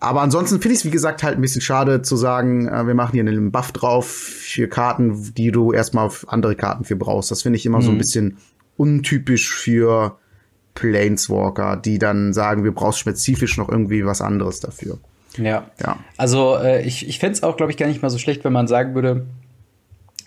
Aber 0.00 0.22
ansonsten 0.22 0.60
finde 0.60 0.74
ich 0.74 0.80
es, 0.80 0.84
wie 0.84 0.90
gesagt, 0.90 1.22
halt 1.22 1.36
ein 1.36 1.40
bisschen 1.40 1.62
schade 1.62 2.02
zu 2.02 2.16
sagen, 2.16 2.68
äh, 2.68 2.86
wir 2.86 2.94
machen 2.94 3.12
hier 3.12 3.22
einen 3.22 3.52
Buff 3.52 3.72
drauf 3.72 4.06
für 4.06 4.68
Karten, 4.68 5.34
die 5.34 5.50
du 5.50 5.72
erstmal 5.72 6.06
auf 6.06 6.28
andere 6.28 6.56
Karten 6.56 6.84
für 6.84 6.96
brauchst. 6.96 7.30
Das 7.30 7.42
finde 7.42 7.58
ich 7.58 7.66
immer 7.66 7.78
mhm. 7.78 7.82
so 7.82 7.90
ein 7.90 7.94
mhm. 7.94 7.98
bisschen 7.98 8.36
untypisch 8.76 9.54
für 9.54 10.18
Planeswalker, 10.74 11.76
die 11.76 11.98
dann 11.98 12.32
sagen, 12.32 12.64
wir 12.64 12.72
brauchst 12.72 12.98
spezifisch 12.98 13.56
noch 13.56 13.68
irgendwie 13.68 14.04
was 14.04 14.20
anderes 14.20 14.60
dafür. 14.60 14.98
Ja. 15.38 15.70
ja. 15.80 15.98
Also 16.16 16.56
äh, 16.56 16.82
ich, 16.82 17.08
ich 17.08 17.18
fände 17.18 17.34
es 17.34 17.42
auch, 17.42 17.56
glaube 17.56 17.72
ich, 17.72 17.78
gar 17.78 17.86
nicht 17.86 18.02
mal 18.02 18.10
so 18.10 18.18
schlecht, 18.18 18.44
wenn 18.44 18.52
man 18.52 18.66
sagen 18.66 18.94
würde, 18.94 19.26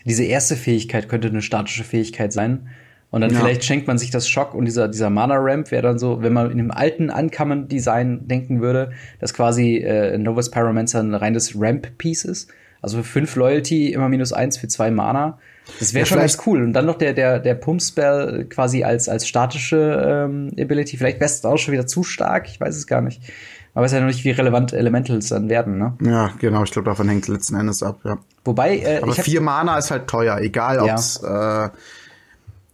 diese 0.07 0.23
erste 0.23 0.55
Fähigkeit 0.55 1.09
könnte 1.09 1.27
eine 1.27 1.41
statische 1.41 1.83
Fähigkeit 1.83 2.31
sein. 2.33 2.69
Und 3.09 3.21
dann 3.21 3.31
ja. 3.31 3.39
vielleicht 3.39 3.63
schenkt 3.63 3.87
man 3.87 3.97
sich 3.97 4.09
das 4.09 4.27
Schock 4.27 4.53
und 4.53 4.65
dieser, 4.65 4.87
dieser 4.89 5.09
Mana-Ramp 5.09 5.71
wäre 5.71 5.81
dann 5.81 5.97
so, 5.97 6.21
wenn 6.21 6.33
man 6.33 6.51
in 6.51 6.57
dem 6.57 6.71
alten 6.71 7.09
Uncommon-Design 7.09 8.27
denken 8.27 8.61
würde, 8.61 8.91
dass 9.19 9.33
quasi 9.33 9.77
äh, 9.77 10.17
Novus 10.17 10.51
Pyromancer 10.51 10.99
ein 10.99 11.13
reines 11.13 11.59
Ramp-Piece 11.59 12.25
ist. 12.25 12.49
Also 12.81 12.97
für 12.97 13.03
5 13.03 13.35
Loyalty 13.37 13.91
immer 13.93 14.09
minus 14.09 14.33
1 14.33 14.57
für 14.57 14.67
2 14.67 14.91
Mana. 14.91 15.39
Das 15.79 15.93
wäre 15.93 16.03
ja, 16.03 16.05
schon 16.05 16.19
ganz 16.19 16.37
cool. 16.45 16.63
Und 16.63 16.73
dann 16.73 16.85
noch 16.85 16.97
der, 16.97 17.13
der, 17.13 17.39
der 17.39 17.55
Pump-Spell 17.55 18.45
quasi 18.49 18.83
als, 18.83 19.09
als 19.09 19.27
statische 19.27 20.25
ähm, 20.27 20.51
Ability. 20.59 20.97
Vielleicht 20.97 21.19
wäre 21.19 21.25
es 21.25 21.43
auch 21.43 21.57
schon 21.57 21.73
wieder 21.73 21.87
zu 21.87 22.03
stark, 22.03 22.47
ich 22.49 22.59
weiß 22.59 22.75
es 22.75 22.87
gar 22.87 23.01
nicht. 23.01 23.21
Man 23.77 23.83
weiß 23.83 23.91
ja 23.91 23.99
noch 23.99 24.07
nicht, 24.07 24.25
wie 24.25 24.31
relevant 24.31 24.73
Elementals 24.73 25.29
dann 25.29 25.49
werden, 25.49 25.77
ne? 25.77 25.93
Ja, 26.01 26.31
genau, 26.39 26.63
ich 26.63 26.71
glaube, 26.71 26.89
davon 26.89 27.07
hängt 27.09 27.27
letzten 27.27 27.57
Endes 27.57 27.83
ab, 27.83 27.99
ja. 28.05 28.17
Wobei, 28.43 28.79
äh, 28.79 29.01
Aber 29.03 29.13
vier 29.13 29.39
Mana 29.39 29.77
ist 29.77 29.91
halt 29.91 30.07
teuer, 30.07 30.39
egal 30.39 30.79
ob's 30.79 31.21
ja. 31.21 31.65
äh, 31.65 31.69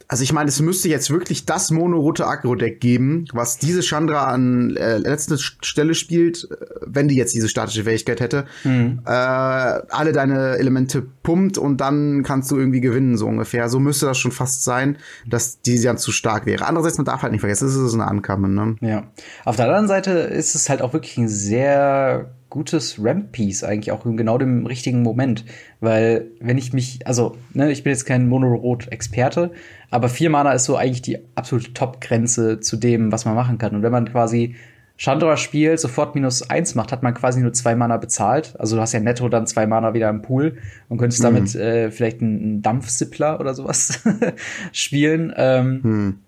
also 0.07 0.23
ich 0.23 0.33
meine, 0.33 0.49
es 0.49 0.59
müsste 0.59 0.89
jetzt 0.89 1.09
wirklich 1.09 1.45
das 1.45 1.71
monorote 1.71 2.27
Agro-Deck 2.27 2.79
geben, 2.79 3.25
was 3.33 3.57
diese 3.57 3.81
Chandra 3.81 4.25
an 4.25 4.75
äh, 4.75 4.97
letzter 4.97 5.37
Stelle 5.37 5.95
spielt, 5.95 6.47
äh, 6.51 6.65
wenn 6.85 7.07
die 7.07 7.15
jetzt 7.15 7.33
diese 7.33 7.49
statische 7.49 7.83
Fähigkeit 7.83 8.19
hätte. 8.19 8.45
Mhm. 8.63 9.01
Äh, 9.05 9.09
alle 9.09 10.11
deine 10.11 10.57
Elemente 10.57 11.01
pumpt 11.23 11.57
und 11.57 11.77
dann 11.77 12.23
kannst 12.23 12.51
du 12.51 12.57
irgendwie 12.57 12.81
gewinnen, 12.81 13.17
so 13.17 13.27
ungefähr. 13.27 13.69
So 13.69 13.79
müsste 13.79 14.05
das 14.05 14.17
schon 14.17 14.31
fast 14.31 14.63
sein, 14.63 14.97
dass 15.27 15.61
die 15.61 15.81
dann 15.81 15.97
zu 15.97 16.11
stark 16.11 16.45
wäre. 16.45 16.65
Andererseits, 16.65 16.97
man 16.97 17.05
darf 17.05 17.21
halt 17.21 17.31
nicht 17.31 17.41
vergessen, 17.41 17.67
es 17.67 17.75
ist 17.75 17.93
eine 17.93 18.07
Ankamen, 18.07 18.53
ne? 18.53 18.75
Ja. 18.81 19.03
Auf 19.45 19.55
der 19.55 19.65
anderen 19.65 19.87
Seite 19.87 20.11
ist 20.11 20.55
es 20.55 20.69
halt 20.69 20.81
auch 20.81 20.93
wirklich 20.93 21.17
ein 21.17 21.29
sehr 21.29 22.33
gutes 22.53 23.03
Ramp-Piece 23.03 23.63
eigentlich 23.63 23.91
auch 23.91 24.05
in 24.05 24.15
genau 24.15 24.37
dem 24.37 24.67
richtigen 24.67 25.01
Moment. 25.01 25.43
Weil, 25.79 26.27
wenn 26.39 26.59
ich 26.59 26.71
mich, 26.71 26.99
also, 27.07 27.35
ne, 27.53 27.71
ich 27.71 27.81
bin 27.81 27.91
jetzt 27.91 28.05
kein 28.05 28.29
Monorot-Experte, 28.29 29.51
aber 29.89 30.07
vier 30.07 30.29
Mana 30.29 30.51
ist 30.51 30.65
so 30.65 30.77
eigentlich 30.77 31.01
die 31.01 31.17
absolute 31.33 31.73
Top-Grenze 31.73 32.59
zu 32.59 32.77
dem, 32.77 33.11
was 33.11 33.25
man 33.25 33.33
machen 33.33 33.57
kann. 33.57 33.75
Und 33.75 33.81
wenn 33.81 33.91
man 33.91 34.07
quasi 34.07 34.55
Chandra 34.97 35.35
spielt, 35.35 35.79
sofort 35.79 36.13
minus 36.13 36.47
eins 36.47 36.75
macht, 36.75 36.91
hat 36.91 37.01
man 37.01 37.15
quasi 37.15 37.41
nur 37.41 37.53
zwei 37.53 37.73
Mana 37.73 37.97
bezahlt. 37.97 38.53
Also 38.59 38.75
du 38.75 38.83
hast 38.83 38.93
ja 38.93 38.99
netto 38.99 39.27
dann 39.29 39.47
zwei 39.47 39.65
Mana 39.65 39.95
wieder 39.95 40.07
im 40.09 40.21
Pool 40.21 40.57
und 40.89 40.99
könntest 40.99 41.21
mhm. 41.21 41.25
damit 41.25 41.55
äh, 41.55 41.89
vielleicht 41.89 42.21
einen 42.21 42.61
Dampfsippler 42.61 43.39
oder 43.39 43.55
sowas 43.55 44.03
spielen. 44.71 45.33
Ähm, 45.35 45.79
mhm. 45.81 46.19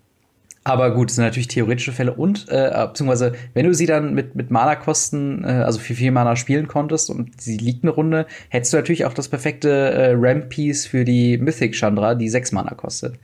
Aber 0.66 0.90
gut, 0.90 1.10
das 1.10 1.14
sind 1.14 1.24
natürlich 1.24 1.46
theoretische 1.46 1.92
Fälle 1.92 2.12
und 2.12 2.48
äh, 2.48 2.86
beziehungsweise 2.88 3.34
wenn 3.54 3.66
du 3.66 3.72
sie 3.72 3.86
dann 3.86 4.14
mit 4.14 4.34
mit 4.34 4.50
Mana-Kosten, 4.50 5.44
äh, 5.44 5.62
also 5.64 5.78
für 5.78 5.94
vier 5.94 6.10
Mana 6.10 6.34
spielen 6.34 6.66
konntest 6.66 7.08
und 7.08 7.40
sie 7.40 7.56
liegt 7.56 7.84
eine 7.84 7.92
Runde, 7.92 8.26
hättest 8.48 8.72
du 8.72 8.78
natürlich 8.78 9.04
auch 9.04 9.14
das 9.14 9.28
perfekte 9.28 9.70
äh, 9.70 10.14
Ramp-Piece 10.16 10.86
für 10.86 11.04
die 11.04 11.38
Mythic 11.38 11.76
Chandra, 11.76 12.16
die 12.16 12.28
sechs 12.28 12.50
Mana 12.50 12.74
kostet. 12.74 13.14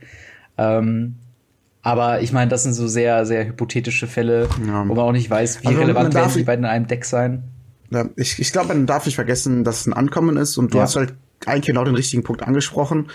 Ähm, 0.57 1.15
aber 1.81 2.21
ich 2.21 2.31
meine, 2.31 2.47
das 2.47 2.63
sind 2.63 2.71
so 2.71 2.87
sehr, 2.87 3.25
sehr 3.25 3.45
hypothetische 3.45 4.07
Fälle, 4.07 4.47
ja. 4.65 4.87
wo 4.87 4.95
man 4.95 4.99
auch 4.99 5.11
nicht 5.11 5.29
weiß, 5.29 5.63
wie 5.63 5.67
also, 5.67 5.81
relevant 5.81 6.13
werden 6.13 6.31
die 6.33 6.43
beiden 6.43 6.63
in 6.63 6.71
einem 6.71 6.87
Deck 6.87 7.03
sein. 7.03 7.43
Ja, 7.89 8.05
ich, 8.15 8.39
ich 8.39 8.53
glaube, 8.53 8.69
man 8.69 8.85
darf 8.85 9.05
nicht 9.05 9.15
vergessen, 9.15 9.65
dass 9.65 9.81
es 9.81 9.87
ein 9.87 9.93
Ankommen 9.93 10.37
ist 10.37 10.57
und 10.57 10.73
du 10.73 10.77
ja. 10.77 10.85
hast 10.85 10.95
halt 10.95 11.13
eigentlich 11.45 11.65
genau 11.65 11.83
den 11.83 11.95
richtigen 11.95 12.23
Punkt 12.23 12.41
angesprochen 12.41 13.07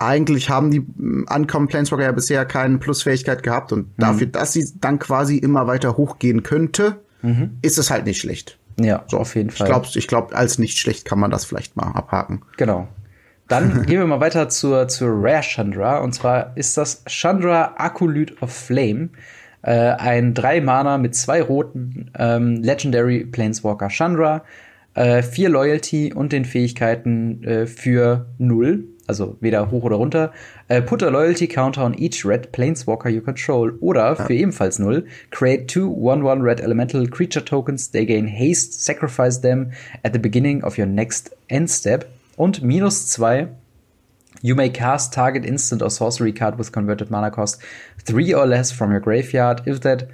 eigentlich 0.00 0.48
haben 0.48 0.70
die 0.70 0.80
Uncommon 0.80 1.68
Planeswalker 1.68 2.04
ja 2.04 2.12
bisher 2.12 2.44
keine 2.46 2.78
Plusfähigkeit 2.78 3.42
gehabt 3.42 3.72
und 3.72 3.86
mhm. 3.86 3.92
dafür, 3.98 4.26
dass 4.26 4.52
sie 4.52 4.66
dann 4.80 4.98
quasi 4.98 5.36
immer 5.36 5.66
weiter 5.66 5.96
hochgehen 5.96 6.42
könnte, 6.42 7.00
mhm. 7.22 7.58
ist 7.62 7.78
es 7.78 7.90
halt 7.90 8.06
nicht 8.06 8.20
schlecht. 8.20 8.58
Ja, 8.80 9.04
so, 9.08 9.18
auf 9.18 9.36
jeden 9.36 9.50
Fall. 9.50 9.66
Ich 9.66 9.70
glaube, 9.70 9.88
ich 9.94 10.08
glaub, 10.08 10.34
als 10.34 10.58
nicht 10.58 10.78
schlecht 10.78 11.04
kann 11.04 11.18
man 11.18 11.30
das 11.30 11.44
vielleicht 11.44 11.76
mal 11.76 11.92
abhaken. 11.92 12.42
Genau. 12.56 12.88
Dann 13.46 13.82
gehen 13.86 13.98
wir 13.98 14.06
mal 14.06 14.20
weiter 14.20 14.48
zur, 14.48 14.88
zur 14.88 15.10
Rare 15.12 15.42
Chandra. 15.42 15.98
Und 15.98 16.14
zwar 16.14 16.56
ist 16.56 16.78
das 16.78 17.04
Chandra 17.06 17.74
Acolyte 17.76 18.34
of 18.40 18.52
Flame. 18.52 19.10
Äh, 19.62 19.72
ein 19.72 20.32
3-Mana 20.32 20.96
mit 20.96 21.14
zwei 21.14 21.42
roten 21.42 22.10
ähm, 22.18 22.56
Legendary 22.62 23.26
Planeswalker 23.26 23.88
Chandra, 23.88 24.44
äh, 24.94 25.22
vier 25.22 25.50
Loyalty 25.50 26.14
und 26.14 26.32
den 26.32 26.46
Fähigkeiten 26.46 27.44
äh, 27.44 27.66
für 27.66 28.26
0 28.38 28.84
also 29.10 29.36
weder 29.40 29.70
hoch 29.70 29.82
oder 29.82 29.96
runter. 29.96 30.32
Uh, 30.68 30.80
put 30.80 31.02
a 31.02 31.10
loyalty 31.10 31.46
counter 31.46 31.82
on 31.82 31.94
each 31.98 32.24
red 32.24 32.52
planeswalker 32.52 33.10
you 33.10 33.20
control. 33.20 33.72
Oder 33.80 34.16
für 34.16 34.34
ebenfalls 34.34 34.78
null, 34.78 35.04
create 35.30 35.68
two 35.68 35.90
1-1 35.90 36.42
red 36.42 36.60
elemental 36.60 37.06
creature 37.08 37.44
tokens. 37.44 37.90
They 37.90 38.06
gain 38.06 38.26
haste, 38.26 38.82
sacrifice 38.82 39.40
them 39.40 39.72
at 40.02 40.12
the 40.12 40.18
beginning 40.18 40.64
of 40.64 40.78
your 40.78 40.86
next 40.86 41.30
end 41.48 41.70
step. 41.70 42.06
Und 42.36 42.62
minus 42.62 43.08
zwei, 43.08 43.48
You 44.42 44.54
may 44.54 44.70
cast 44.70 45.12
target 45.12 45.44
instant 45.44 45.82
or 45.82 45.90
sorcery 45.90 46.32
card 46.32 46.56
with 46.56 46.72
converted 46.72 47.10
mana 47.10 47.30
cost 47.30 47.60
three 47.98 48.32
or 48.32 48.46
less 48.46 48.72
from 48.72 48.90
your 48.90 49.00
graveyard. 49.00 49.60
If 49.66 49.82
that 49.82 50.08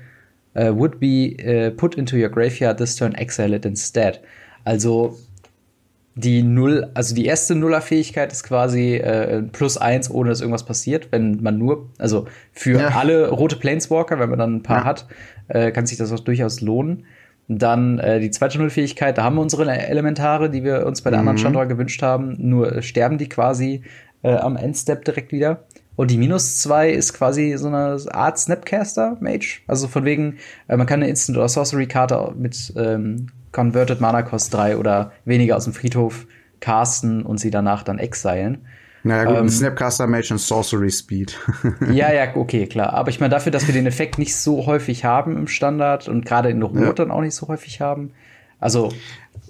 uh, 0.60 0.74
would 0.74 0.98
be 0.98 1.36
uh, 1.46 1.70
put 1.76 1.96
into 1.96 2.16
your 2.16 2.28
graveyard 2.28 2.78
this 2.78 2.96
turn, 2.96 3.14
exile 3.16 3.52
it 3.52 3.64
instead. 3.64 4.24
Also 4.66 5.16
die 6.18 6.42
Null, 6.42 6.90
also 6.94 7.14
die 7.14 7.26
erste 7.26 7.54
Nuller-Fähigkeit 7.54 8.32
ist 8.32 8.42
quasi 8.42 8.94
äh, 8.94 9.42
plus 9.42 9.76
eins, 9.76 10.10
ohne 10.10 10.30
dass 10.30 10.40
irgendwas 10.40 10.64
passiert. 10.64 11.08
Wenn 11.12 11.42
man 11.42 11.58
nur, 11.58 11.90
also 11.98 12.26
für 12.52 12.80
ja. 12.80 12.88
alle 12.88 13.28
rote 13.28 13.56
Planeswalker, 13.56 14.18
wenn 14.18 14.30
man 14.30 14.38
dann 14.38 14.56
ein 14.56 14.62
paar 14.62 14.78
ja. 14.78 14.84
hat, 14.84 15.06
äh, 15.48 15.70
kann 15.72 15.84
sich 15.84 15.98
das 15.98 16.10
auch 16.12 16.20
durchaus 16.20 16.62
lohnen. 16.62 17.04
Dann 17.48 17.98
äh, 17.98 18.18
die 18.18 18.30
zweite 18.30 18.56
Null-Fähigkeit, 18.56 19.18
da 19.18 19.24
haben 19.24 19.36
wir 19.36 19.42
unsere 19.42 19.70
Elementare, 19.70 20.48
die 20.48 20.64
wir 20.64 20.86
uns 20.86 21.02
bei 21.02 21.10
der 21.10 21.20
mhm. 21.20 21.28
anderen 21.28 21.44
Chandra 21.44 21.64
gewünscht 21.64 22.02
haben, 22.02 22.34
nur 22.38 22.80
sterben 22.80 23.18
die 23.18 23.28
quasi 23.28 23.82
äh, 24.22 24.32
am 24.32 24.56
Endstep 24.56 25.04
direkt 25.04 25.32
wieder. 25.32 25.64
Und 25.96 26.10
die 26.10 26.18
minus 26.18 26.58
zwei 26.58 26.90
ist 26.90 27.14
quasi 27.14 27.56
so 27.56 27.68
eine 27.68 27.98
Art 28.12 28.38
Snapcaster 28.38 29.16
Mage. 29.20 29.60
Also 29.66 29.88
von 29.88 30.04
wegen, 30.04 30.36
äh, 30.68 30.76
man 30.76 30.86
kann 30.86 31.00
eine 31.00 31.08
Instant- 31.08 31.38
oder 31.38 31.48
Sorcery-Karte 31.48 32.34
mit 32.36 32.72
ähm, 32.76 33.28
Converted 33.52 34.00
Mana 34.00 34.22
Cost 34.22 34.52
3 34.52 34.76
oder 34.76 35.12
weniger 35.24 35.56
aus 35.56 35.64
dem 35.64 35.72
Friedhof 35.72 36.26
casten 36.60 37.22
und 37.22 37.38
sie 37.38 37.50
danach 37.50 37.82
dann 37.82 37.98
exilen. 37.98 38.66
Naja, 39.02 39.24
gut, 39.24 39.38
ähm, 39.38 39.48
Snapcaster 39.48 40.06
Mage 40.06 40.32
und 40.32 40.38
Sorcery 40.38 40.90
Speed. 40.90 41.38
ja, 41.92 42.12
ja, 42.12 42.26
okay, 42.34 42.66
klar. 42.66 42.92
Aber 42.92 43.08
ich 43.08 43.20
meine, 43.20 43.30
dafür, 43.30 43.52
dass 43.52 43.66
wir 43.66 43.72
den 43.72 43.86
Effekt 43.86 44.18
nicht 44.18 44.36
so 44.36 44.66
häufig 44.66 45.04
haben 45.04 45.36
im 45.36 45.46
Standard 45.46 46.08
und 46.08 46.26
gerade 46.26 46.50
in 46.50 46.62
Rot 46.62 46.76
ja. 46.76 46.92
dann 46.92 47.10
auch 47.10 47.20
nicht 47.20 47.34
so 47.34 47.48
häufig 47.48 47.80
haben. 47.80 48.12
Also. 48.58 48.92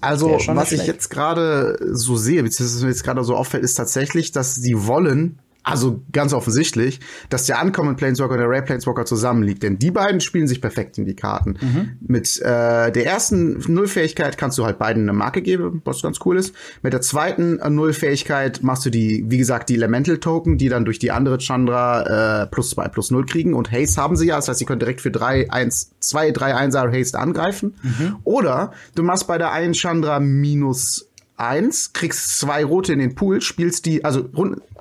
Also, 0.02 0.38
was 0.48 0.72
ich 0.72 0.86
jetzt 0.86 1.08
gerade 1.08 1.78
so 1.92 2.16
sehe, 2.16 2.42
beziehungsweise 2.42 2.84
mir 2.84 2.90
jetzt 2.90 3.02
gerade 3.02 3.24
so 3.24 3.34
auffällt, 3.34 3.64
ist 3.64 3.76
tatsächlich, 3.76 4.30
dass 4.30 4.54
sie 4.54 4.86
wollen, 4.86 5.38
also 5.66 6.04
ganz 6.12 6.32
offensichtlich, 6.32 7.00
dass 7.28 7.46
der 7.46 7.60
Uncommon 7.60 7.96
Planeswalker 7.96 8.34
und 8.34 8.38
der 8.38 8.48
Rare 8.48 8.62
Planeswalker 8.62 9.04
zusammenliegt. 9.04 9.64
Denn 9.64 9.80
die 9.80 9.90
beiden 9.90 10.20
spielen 10.20 10.46
sich 10.46 10.60
perfekt 10.60 10.96
in 10.96 11.04
die 11.04 11.16
Karten. 11.16 11.58
Mhm. 11.60 11.96
Mit 12.00 12.40
äh, 12.40 12.92
der 12.92 13.04
ersten 13.04 13.58
Nullfähigkeit 13.66 14.38
kannst 14.38 14.58
du 14.58 14.64
halt 14.64 14.78
beiden 14.78 15.02
eine 15.02 15.12
Marke 15.12 15.42
geben, 15.42 15.82
was 15.84 16.02
ganz 16.02 16.20
cool 16.24 16.36
ist. 16.36 16.54
Mit 16.82 16.92
der 16.92 17.00
zweiten 17.00 17.58
äh, 17.58 17.68
Nullfähigkeit 17.68 18.62
machst 18.62 18.86
du 18.86 18.90
die, 18.90 19.24
wie 19.26 19.38
gesagt, 19.38 19.68
die 19.68 19.74
Elemental 19.74 20.18
Token, 20.18 20.56
die 20.56 20.68
dann 20.68 20.84
durch 20.84 21.00
die 21.00 21.10
andere 21.10 21.38
Chandra 21.38 22.42
äh, 22.42 22.46
plus 22.46 22.70
zwei 22.70 22.86
plus 22.86 23.10
null 23.10 23.26
kriegen. 23.26 23.52
Und 23.52 23.72
Haste 23.72 24.00
haben 24.00 24.14
sie 24.14 24.28
ja, 24.28 24.36
das 24.36 24.46
heißt, 24.46 24.60
sie 24.60 24.66
können 24.66 24.78
direkt 24.78 25.00
für 25.00 25.10
drei, 25.10 25.50
eins, 25.50 25.90
zwei, 25.98 26.30
drei 26.30 26.54
Einser 26.54 26.92
Haste 26.92 27.18
angreifen. 27.18 27.74
Mhm. 27.82 28.16
Oder 28.22 28.70
du 28.94 29.02
machst 29.02 29.26
bei 29.26 29.36
der 29.36 29.50
einen 29.50 29.74
Chandra 29.74 30.20
minus 30.20 31.05
eins, 31.36 31.92
kriegst 31.92 32.38
zwei 32.38 32.64
rote 32.64 32.92
in 32.92 32.98
den 32.98 33.14
Pool, 33.14 33.40
spielst 33.40 33.86
die, 33.86 34.04
also 34.04 34.28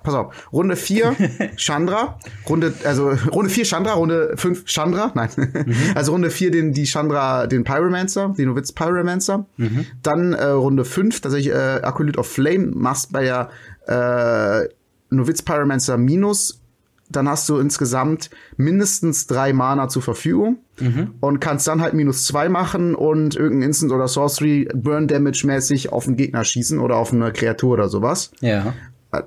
pass 0.04 0.14
auf, 0.14 0.54
Runde 0.54 0.76
4 0.76 1.16
Chandra, 1.58 2.20
Runde, 2.48 2.74
also 2.86 3.12
Runde 3.32 3.50
4 3.50 3.66
Chandra, 3.66 3.94
Runde 3.94 4.34
5 4.38 4.66
Chandra, 4.66 5.12
nein. 5.16 5.30
Mhm. 5.36 5.76
Also 5.96 6.14
Runde 6.14 6.30
4 6.30 6.52
den, 6.52 6.74
die 6.74 6.86
Chandra, 6.86 7.48
den 7.48 7.64
Pyromancer, 7.64 8.34
den 8.38 8.50
Novitz 8.50 8.72
Pyromancer. 8.72 9.46
Mhm. 9.58 9.86
Dann 10.02 10.34
äh, 10.34 10.46
Runde 10.46 10.86
5, 10.86 11.22
tatsächlich 11.22 11.54
äh, 11.54 11.82
Acolyte 11.82 12.20
of 12.20 12.28
Flame, 12.28 12.72
machst 12.74 13.12
bei 13.12 13.24
der 13.24 13.50
äh, 13.88 14.70
Novitz 15.10 15.42
Pyromancer 15.42 15.98
minus 15.98 16.62
dann 17.10 17.30
hast 17.30 17.48
du 17.50 17.58
insgesamt 17.58 18.30
mindestens 18.58 19.28
drei 19.28 19.54
Mana 19.54 19.88
zur 19.88 20.02
Verfügung 20.02 20.58
mhm. 20.80 21.16
und 21.20 21.40
kannst 21.40 21.68
dann 21.68 21.82
halt 21.82 21.94
minus 21.94 22.26
zwei 22.26 22.50
machen 22.50 22.96
und 22.96 23.36
irgendein 23.36 23.70
Instant 23.70 23.92
oder 23.92 24.08
Sorcery 24.08 24.68
Burn 24.74 25.08
Damage 25.08 25.46
mäßig 25.46 25.92
auf 25.92 26.08
einen 26.08 26.18
Gegner 26.18 26.44
schießen 26.44 26.80
oder 26.80 26.98
auf 26.98 27.14
eine 27.14 27.32
Kreatur 27.32 27.74
oder 27.74 27.90
sowas. 27.90 28.32
Ja. 28.42 28.74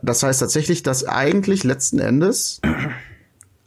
Das 0.03 0.23
heißt 0.23 0.41
tatsächlich, 0.41 0.83
dass 0.83 1.07
eigentlich 1.07 1.65
letzten 1.65 1.99
Endes 1.99 2.61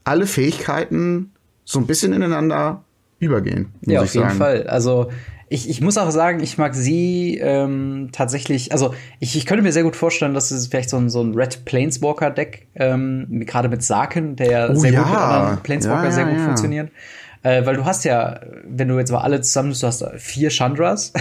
alle 0.04 0.28
Fähigkeiten 0.28 1.32
so 1.64 1.80
ein 1.80 1.88
bisschen 1.88 2.14
ineinander 2.14 2.84
übergehen. 3.20 3.70
Ja, 3.82 4.02
auf 4.02 4.14
jeden. 4.14 4.30
Fall. 4.32 4.68
Also 4.68 5.10
ich, 5.52 5.70
ich 5.70 5.82
muss 5.82 5.98
auch 5.98 6.10
sagen, 6.12 6.40
ich 6.40 6.58
mag 6.58 6.74
sie 6.74 7.38
ähm, 7.38 8.10
tatsächlich, 8.14 8.72
also 8.72 8.94
ich, 9.20 9.36
ich 9.36 9.46
könnte 9.46 9.64
mir 9.64 9.74
sehr 9.74 9.84
gut 9.84 9.98
vorstellen, 9.98 10.34
dass 10.34 10.50
es 10.50 10.68
vielleicht 10.68 10.90
so 10.90 10.96
ein, 10.96 11.10
so 11.10 11.22
ein 11.22 11.36
Red 11.36 11.66
Planeswalker-Deck, 11.66 12.68
ähm, 12.76 13.44
gerade 13.46 13.68
mit 13.68 13.84
Saken, 13.84 14.38
der 14.38 14.50
ja 14.50 14.70
oh, 14.70 14.76
sehr 14.76 14.94
ja. 14.94 15.02
gut 15.02 15.12
mit 15.12 15.20
anderen 15.20 15.64
Planeswalker 15.64 16.06
ja, 16.06 16.12
sehr 16.12 16.26
gut 16.26 16.40
funktioniert. 16.40 16.92
Äh, 17.44 17.66
weil 17.66 17.76
du 17.76 17.84
hast 17.84 18.06
ja, 18.06 18.40
wenn 18.64 18.88
du 18.88 18.98
jetzt 18.98 19.12
mal 19.12 19.22
alle 19.22 19.42
zusammen, 19.42 19.74
du 19.74 19.88
hast 19.88 20.06
vier 20.18 20.52
Chandras. 20.52 21.12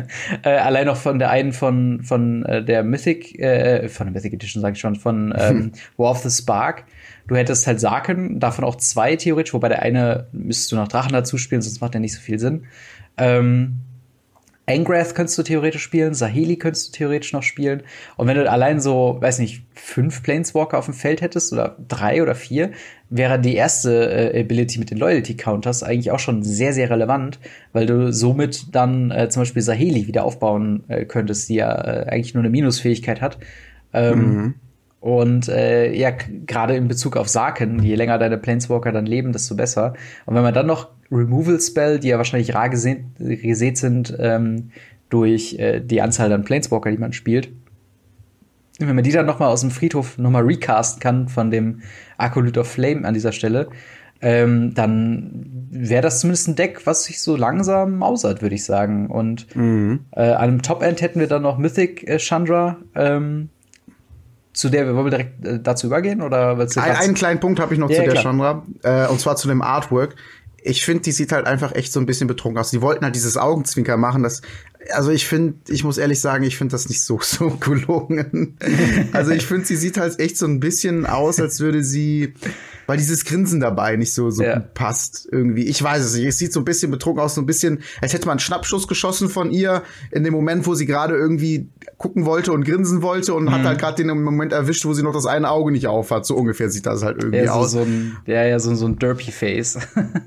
äh, 0.44 0.50
allein 0.50 0.86
noch 0.86 0.96
von 0.96 1.18
der 1.18 1.30
einen 1.30 1.52
von, 1.52 2.02
von 2.04 2.44
äh, 2.44 2.64
der 2.64 2.84
Mythic, 2.84 3.40
äh, 3.40 3.88
von 3.88 4.06
der 4.06 4.14
Mythic 4.14 4.34
Edition, 4.34 4.62
sag 4.62 4.74
ich 4.74 4.80
schon, 4.80 4.94
von 4.94 5.34
ähm, 5.38 5.72
War 5.96 6.12
of 6.12 6.18
the 6.18 6.30
Spark. 6.30 6.84
Du 7.26 7.34
hättest 7.34 7.66
halt 7.66 7.80
Saken, 7.80 8.38
davon 8.38 8.64
auch 8.64 8.76
zwei 8.76 9.16
theoretisch, 9.16 9.54
wobei 9.54 9.68
der 9.68 9.82
eine 9.82 10.26
müsstest 10.32 10.70
du 10.70 10.76
noch 10.76 10.88
Drachen 10.88 11.12
dazu 11.12 11.38
spielen, 11.38 11.62
sonst 11.62 11.80
macht 11.80 11.94
der 11.94 12.00
nicht 12.00 12.14
so 12.14 12.20
viel 12.20 12.38
Sinn. 12.38 12.66
Ähm, 13.16 13.80
Angrath 14.70 15.14
könntest 15.14 15.36
du 15.36 15.42
theoretisch 15.42 15.82
spielen, 15.82 16.14
Saheli 16.14 16.56
könntest 16.56 16.88
du 16.88 16.98
theoretisch 16.98 17.32
noch 17.32 17.42
spielen. 17.42 17.82
Und 18.16 18.28
wenn 18.28 18.36
du 18.36 18.48
allein 18.48 18.80
so, 18.80 19.16
weiß 19.20 19.40
nicht, 19.40 19.64
fünf 19.74 20.22
Planeswalker 20.22 20.78
auf 20.78 20.84
dem 20.84 20.94
Feld 20.94 21.20
hättest 21.20 21.52
oder 21.52 21.76
drei 21.88 22.22
oder 22.22 22.34
vier, 22.34 22.70
wäre 23.08 23.40
die 23.40 23.56
erste 23.56 24.32
äh, 24.32 24.40
Ability 24.40 24.78
mit 24.78 24.90
den 24.90 24.98
Loyalty 24.98 25.36
Counters 25.36 25.82
eigentlich 25.82 26.12
auch 26.12 26.20
schon 26.20 26.42
sehr, 26.42 26.72
sehr 26.72 26.90
relevant, 26.90 27.40
weil 27.72 27.86
du 27.86 28.12
somit 28.12 28.74
dann 28.74 29.10
äh, 29.10 29.28
zum 29.28 29.42
Beispiel 29.42 29.62
Saheli 29.62 30.06
wieder 30.06 30.24
aufbauen 30.24 30.84
äh, 30.88 31.04
könntest, 31.04 31.48
die 31.48 31.56
ja 31.56 31.72
äh, 31.72 32.06
eigentlich 32.08 32.34
nur 32.34 32.42
eine 32.42 32.50
Minusfähigkeit 32.50 33.20
hat. 33.20 33.38
Ähm, 33.92 34.18
mhm. 34.18 34.54
Und 35.00 35.48
äh, 35.48 35.92
ja, 35.94 36.10
gerade 36.10 36.76
in 36.76 36.86
Bezug 36.86 37.16
auf 37.16 37.28
Saken, 37.28 37.82
je 37.82 37.94
länger 37.94 38.18
deine 38.18 38.36
Planeswalker 38.36 38.92
dann 38.92 39.06
leben, 39.06 39.32
desto 39.32 39.56
besser. 39.56 39.94
Und 40.26 40.34
wenn 40.34 40.42
man 40.42 40.52
dann 40.52 40.66
noch 40.66 40.88
Removal 41.10 41.58
Spell, 41.58 41.98
die 41.98 42.08
ja 42.08 42.18
wahrscheinlich 42.18 42.54
rar 42.54 42.68
gesät, 42.68 43.04
gesät 43.18 43.78
sind 43.78 44.14
ähm, 44.20 44.70
durch 45.08 45.58
äh, 45.58 45.80
die 45.80 46.02
Anzahl 46.02 46.32
an 46.32 46.44
Planeswalker, 46.44 46.90
die 46.90 46.98
man 46.98 47.14
spielt, 47.14 47.50
wenn 48.78 48.94
man 48.94 49.04
die 49.04 49.12
dann 49.12 49.26
noch 49.26 49.38
mal 49.38 49.48
aus 49.48 49.60
dem 49.62 49.70
Friedhof 49.70 50.18
noch 50.18 50.30
mal 50.30 50.42
recasten 50.42 51.00
kann 51.00 51.28
von 51.28 51.50
dem 51.50 51.82
Acolyte 52.16 52.60
of 52.60 52.68
Flame 52.68 53.06
an 53.06 53.14
dieser 53.14 53.32
Stelle, 53.32 53.68
ähm, 54.22 54.74
dann 54.74 55.68
wäre 55.70 56.02
das 56.02 56.20
zumindest 56.20 56.48
ein 56.48 56.56
Deck, 56.56 56.86
was 56.86 57.04
sich 57.04 57.22
so 57.22 57.36
langsam 57.36 57.98
mausert, 57.98 58.42
würde 58.42 58.54
ich 58.54 58.64
sagen. 58.64 59.08
Und 59.08 59.54
mhm. 59.56 60.00
äh, 60.12 60.20
an 60.20 60.48
einem 60.48 60.62
Top-End 60.62 61.00
hätten 61.00 61.20
wir 61.20 61.26
dann 61.26 61.42
noch 61.42 61.58
Mythic 61.58 62.06
äh, 62.08 62.18
Chandra, 62.18 62.76
ähm, 62.94 63.48
zu 64.52 64.68
der 64.68 64.86
wir 64.86 64.94
wollen 64.94 65.06
wir 65.06 65.10
direkt 65.10 65.46
äh, 65.46 65.60
dazu 65.60 65.86
übergehen 65.86 66.22
oder 66.22 66.58
ein, 66.58 66.78
einen 66.78 67.14
kleinen 67.14 67.40
Punkt 67.40 67.60
habe 67.60 67.72
ich 67.74 67.80
noch 67.80 67.90
ja, 67.90 67.96
zu 67.96 68.02
der 68.02 68.12
klar. 68.12 68.22
Chandra 68.22 68.66
äh, 68.82 69.06
und 69.08 69.20
zwar 69.20 69.36
zu 69.36 69.48
dem 69.48 69.62
Artwork 69.62 70.16
ich 70.62 70.84
finde, 70.84 71.02
die 71.02 71.12
sieht 71.12 71.32
halt 71.32 71.46
einfach 71.46 71.74
echt 71.74 71.92
so 71.92 72.00
ein 72.00 72.06
bisschen 72.06 72.26
betrunken 72.26 72.58
aus. 72.58 72.70
Die 72.70 72.82
wollten 72.82 73.04
halt 73.04 73.14
dieses 73.14 73.36
Augenzwinker 73.36 73.96
machen, 73.96 74.22
das 74.22 74.42
also 74.92 75.10
ich 75.10 75.26
finde, 75.26 75.54
ich 75.68 75.84
muss 75.84 75.98
ehrlich 75.98 76.20
sagen, 76.20 76.44
ich 76.44 76.56
finde 76.56 76.72
das 76.72 76.88
nicht 76.88 77.02
so 77.02 77.20
so 77.22 77.50
gelungen. 77.50 78.56
also 79.12 79.30
ich 79.30 79.46
finde, 79.46 79.66
sie 79.66 79.76
sieht 79.76 79.98
halt 79.98 80.18
echt 80.18 80.36
so 80.36 80.46
ein 80.46 80.60
bisschen 80.60 81.06
aus, 81.06 81.40
als 81.40 81.60
würde 81.60 81.84
sie 81.84 82.34
weil 82.90 82.96
dieses 82.96 83.24
Grinsen 83.24 83.60
dabei 83.60 83.94
nicht 83.94 84.12
so, 84.12 84.30
so 84.30 84.42
ja. 84.42 84.58
passt 84.58 85.28
irgendwie. 85.30 85.62
Ich 85.66 85.80
weiß 85.80 86.02
es 86.02 86.16
nicht. 86.16 86.26
Es 86.26 86.38
sieht 86.38 86.52
so 86.52 86.58
ein 86.58 86.64
bisschen 86.64 86.90
betrunken 86.90 87.22
aus, 87.22 87.36
so 87.36 87.40
ein 87.40 87.46
bisschen, 87.46 87.84
als 88.00 88.14
hätte 88.14 88.26
man 88.26 88.32
einen 88.32 88.40
Schnappschuss 88.40 88.88
geschossen 88.88 89.28
von 89.28 89.52
ihr 89.52 89.84
in 90.10 90.24
dem 90.24 90.32
Moment, 90.32 90.66
wo 90.66 90.74
sie 90.74 90.86
gerade 90.86 91.14
irgendwie 91.14 91.68
gucken 91.98 92.26
wollte 92.26 92.50
und 92.50 92.64
grinsen 92.64 93.00
wollte 93.00 93.32
und 93.34 93.44
mhm. 93.44 93.52
hat 93.52 93.62
halt 93.62 93.78
gerade 93.78 94.02
den 94.02 94.20
Moment 94.24 94.52
erwischt, 94.52 94.84
wo 94.86 94.92
sie 94.92 95.04
noch 95.04 95.12
das 95.12 95.26
eine 95.26 95.50
Auge 95.50 95.70
nicht 95.70 95.86
auf 95.86 96.10
hat. 96.10 96.26
So 96.26 96.34
ungefähr 96.34 96.68
sieht 96.68 96.84
das 96.84 97.04
halt 97.04 97.18
irgendwie 97.22 97.44
ja, 97.44 97.52
so, 97.52 97.60
aus. 97.60 97.70
So 97.70 97.78
ein, 97.82 98.16
ja, 98.26 98.44
ja, 98.44 98.58
so, 98.58 98.74
so 98.74 98.86
ein 98.86 98.98
Derpy-Face. 98.98 99.78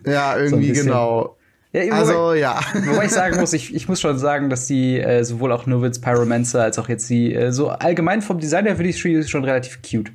ja, 0.05 0.37
irgendwie 0.39 0.73
so 0.73 0.83
genau. 0.85 1.37
Ja, 1.73 1.91
also, 1.91 2.13
wobei, 2.13 2.37
ja. 2.37 2.59
Wobei 2.85 3.05
ich 3.05 3.11
sagen 3.11 3.39
muss, 3.39 3.51
ich, 3.51 3.73
ich 3.73 3.89
muss 3.89 3.99
schon 3.99 4.19
sagen, 4.19 4.49
dass 4.49 4.67
die 4.67 4.99
äh, 4.99 5.23
sowohl 5.23 5.51
auch 5.51 5.65
Novitz 5.65 5.99
Pyromancer 5.99 6.61
als 6.61 6.77
auch 6.77 6.87
jetzt 6.87 7.09
die, 7.09 7.33
äh, 7.33 7.51
so 7.51 7.69
allgemein 7.69 8.21
vom 8.21 8.37
Design 8.37 8.65
her 8.65 8.75
finde 8.75 8.91
ich 8.91 9.29
schon 9.29 9.43
relativ 9.43 9.81
cute. 9.81 10.11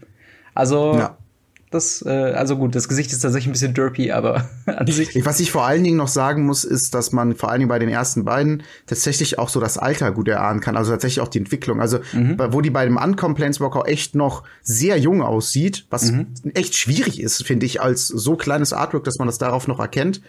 Also, 0.54 0.94
ja. 0.96 1.16
Das, 1.70 2.02
äh, 2.06 2.08
also 2.08 2.56
gut, 2.56 2.74
das 2.74 2.88
Gesicht 2.88 3.12
ist 3.12 3.20
tatsächlich 3.20 3.48
ein 3.48 3.52
bisschen 3.52 3.74
derpy, 3.74 4.10
aber 4.12 4.48
an 4.66 4.86
sich. 4.86 5.24
Was 5.24 5.40
ich 5.40 5.50
vor 5.50 5.66
allen 5.66 5.84
Dingen 5.84 5.96
noch 5.96 6.08
sagen 6.08 6.46
muss, 6.46 6.64
ist, 6.64 6.94
dass 6.94 7.12
man 7.12 7.36
vor 7.36 7.50
allen 7.50 7.60
Dingen 7.60 7.68
bei 7.68 7.78
den 7.78 7.90
ersten 7.90 8.24
beiden 8.24 8.62
tatsächlich 8.86 9.38
auch 9.38 9.48
so 9.48 9.60
das 9.60 9.76
Alter 9.76 10.12
gut 10.12 10.28
erahnen 10.28 10.60
kann, 10.60 10.76
also 10.76 10.90
tatsächlich 10.92 11.20
auch 11.20 11.28
die 11.28 11.38
Entwicklung. 11.38 11.80
Also, 11.80 11.98
mhm. 12.12 12.36
wo 12.50 12.60
die 12.60 12.70
bei 12.70 12.84
dem 12.84 12.96
Ankommen 12.96 13.34
Planeswalker 13.34 13.86
echt 13.86 14.14
noch 14.14 14.44
sehr 14.62 14.98
jung 14.98 15.22
aussieht, 15.22 15.86
was 15.90 16.10
mhm. 16.10 16.28
echt 16.54 16.74
schwierig 16.74 17.20
ist, 17.20 17.44
finde 17.44 17.66
ich, 17.66 17.82
als 17.82 18.08
so 18.08 18.36
kleines 18.36 18.72
Artwork, 18.72 19.04
dass 19.04 19.18
man 19.18 19.28
das 19.28 19.38
darauf 19.38 19.68
noch 19.68 19.80
erkennt, 19.80 20.22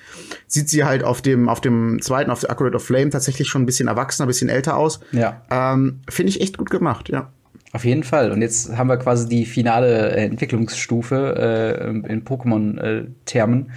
sieht 0.48 0.70
sie 0.70 0.84
halt 0.84 1.04
auf 1.04 1.22
dem, 1.22 1.48
auf 1.48 1.62
dem 1.62 2.02
zweiten, 2.02 2.32
auf 2.32 2.42
der 2.42 2.52
Accurate 2.52 2.76
of 2.76 2.84
Flame 2.84 3.12
tatsächlich 3.12 3.48
schon 3.48 3.64
ein 3.64 3.66
bisschen 3.66 3.88
erwachsener, 3.88 4.26
ein 4.26 4.28
bisschen 4.28 4.50
älter 4.50 4.76
aus. 4.76 5.00
Ja. 5.12 5.42
Ähm, 5.50 6.02
finde 6.10 6.32
ich 6.32 6.42
echt 6.42 6.58
gut 6.58 6.70
gemacht, 6.70 7.10
ja. 7.10 7.32
Auf 7.72 7.86
jeden 7.86 8.02
Fall. 8.04 8.32
Und 8.32 8.42
jetzt 8.42 8.76
haben 8.76 8.88
wir 8.88 8.98
quasi 8.98 9.30
die 9.30 9.46
finale 9.46 10.16
äh, 10.16 10.26
Entwicklungsstufe 10.26 11.78
äh, 11.78 12.12
in 12.12 12.24
Pokémon-Termen. 12.26 13.72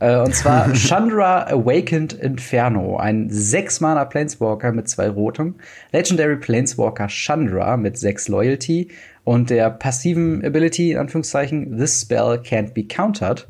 Äh, 0.00 0.12
äh, 0.12 0.20
und 0.20 0.34
zwar 0.34 0.70
Chandra 0.74 1.46
Awakened 1.46 2.12
Inferno. 2.12 2.98
Ein 2.98 3.30
6-Mana 3.30 4.04
Planeswalker 4.04 4.72
mit 4.72 4.88
zwei 4.90 5.08
rotem. 5.08 5.54
Legendary 5.92 6.36
Planeswalker 6.36 7.08
Chandra 7.08 7.78
mit 7.78 7.96
6 7.96 8.28
Loyalty. 8.28 8.88
Und 9.24 9.48
der 9.48 9.70
passiven 9.70 10.44
Ability, 10.44 10.92
in 10.92 10.98
Anführungszeichen, 10.98 11.78
This 11.78 12.02
Spell 12.02 12.40
can't 12.44 12.74
be 12.74 12.84
countered. 12.84 13.48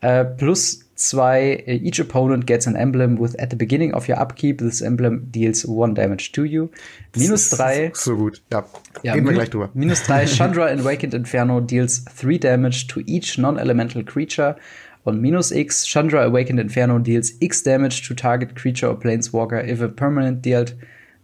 Äh, 0.00 0.24
plus 0.24 0.83
zwei, 0.94 1.64
uh, 1.66 1.70
each 1.70 2.00
opponent 2.00 2.46
gets 2.46 2.66
an 2.66 2.76
emblem 2.76 3.18
with 3.18 3.34
at 3.38 3.50
the 3.50 3.56
beginning 3.56 3.94
of 3.94 4.08
your 4.08 4.18
upkeep. 4.18 4.58
This 4.58 4.82
emblem 4.82 5.28
deals 5.30 5.64
one 5.66 5.94
damage 5.94 6.32
to 6.32 6.44
you. 6.44 6.70
Minus 7.16 7.50
drei. 7.50 7.90
So 7.94 8.16
gut, 8.16 8.42
ja. 8.52 8.64
ja 9.02 9.14
Gehen 9.14 9.24
wir 9.24 9.32
gleich 9.32 9.50
drüber. 9.50 9.70
Minus 9.74 10.02
drei, 10.02 10.26
Chandra 10.26 10.68
in 10.68 10.80
Awakened 10.80 11.14
Inferno 11.14 11.60
deals 11.60 12.04
three 12.04 12.38
damage 12.38 12.86
to 12.88 13.00
each 13.06 13.38
non-elemental 13.38 14.04
creature. 14.04 14.56
Und 15.04 15.20
minus 15.20 15.50
X, 15.50 15.86
Chandra 15.86 16.24
Awakened 16.24 16.58
Inferno 16.58 16.98
deals 16.98 17.34
X 17.40 17.62
damage 17.62 18.06
to 18.08 18.14
target 18.14 18.56
creature 18.56 18.88
or 18.88 18.98
planeswalker. 18.98 19.62
If 19.62 19.82
a 19.82 19.88
permanent 19.88 20.42
dealt 20.42 20.74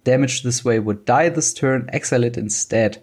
damage 0.05 0.43
this 0.43 0.65
way 0.65 0.79
would 0.79 1.07
die 1.07 1.31
this 1.31 1.55
turn, 1.55 1.89
exile 1.89 2.27
it 2.27 2.37
instead. 2.37 3.01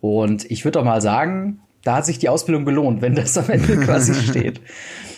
Und 0.00 0.50
ich 0.50 0.64
würde 0.64 0.78
doch 0.78 0.84
mal 0.84 1.00
sagen, 1.00 1.60
da 1.84 1.96
hat 1.96 2.06
sich 2.06 2.18
die 2.18 2.28
Ausbildung 2.28 2.64
gelohnt, 2.64 3.02
wenn 3.02 3.14
das 3.14 3.36
am 3.38 3.48
Ende 3.48 3.76
quasi 3.84 4.14
steht. 4.14 4.60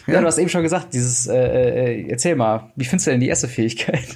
Ja. 0.06 0.20
du 0.20 0.26
hast 0.26 0.38
eben 0.38 0.48
schon 0.48 0.62
gesagt, 0.62 0.92
dieses, 0.92 1.26
äh, 1.26 1.34
äh, 1.34 2.08
erzähl 2.08 2.36
mal, 2.36 2.70
wie 2.76 2.84
findest 2.84 3.06
du 3.06 3.10
denn 3.10 3.20
die 3.20 3.28
erste 3.28 3.48
Fähigkeit? 3.48 4.06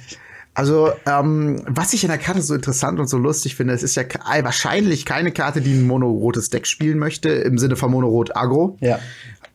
Also, 0.53 0.91
ähm, 1.05 1.61
was 1.67 1.93
ich 1.93 2.03
in 2.03 2.09
der 2.09 2.17
Karte 2.17 2.41
so 2.41 2.53
interessant 2.53 2.99
und 2.99 3.07
so 3.07 3.17
lustig 3.17 3.55
finde, 3.55 3.73
es 3.73 3.83
ist 3.83 3.95
ja 3.95 4.03
wahrscheinlich 4.41 5.05
keine 5.05 5.31
Karte, 5.31 5.61
die 5.61 5.73
ein 5.73 5.87
monorotes 5.87 6.49
Deck 6.49 6.67
spielen 6.67 6.97
möchte, 6.97 7.29
im 7.29 7.57
Sinne 7.57 7.75
von 7.75 7.91
monorot 7.91 8.35
Agro. 8.35 8.75
Ja. 8.81 8.99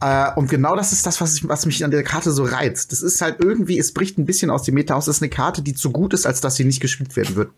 Äh, 0.01 0.33
und 0.37 0.49
genau 0.49 0.77
das 0.77 0.93
ist 0.93 1.07
das, 1.07 1.21
was, 1.21 1.35
ich, 1.35 1.49
was 1.49 1.67
mich 1.67 1.85
an 1.85 1.91
der 1.91 2.03
Karte 2.05 2.31
so 2.31 2.45
reizt. 2.45 2.93
Das 2.93 3.03
ist 3.03 3.21
halt 3.21 3.37
irgendwie, 3.41 3.79
es 3.79 3.93
bricht 3.93 4.19
ein 4.19 4.25
bisschen 4.25 4.51
aus 4.51 4.63
dem 4.63 4.75
Meta 4.75 4.95
aus. 4.95 5.07
Das 5.07 5.17
ist 5.17 5.23
eine 5.23 5.31
Karte, 5.31 5.63
die 5.63 5.75
zu 5.75 5.91
gut 5.91 6.15
ist, 6.15 6.27
als 6.27 6.41
dass 6.41 6.57
sie 6.57 6.65
nicht 6.65 6.81
gespielt 6.81 7.17
werden 7.17 7.37
wird. 7.37 7.51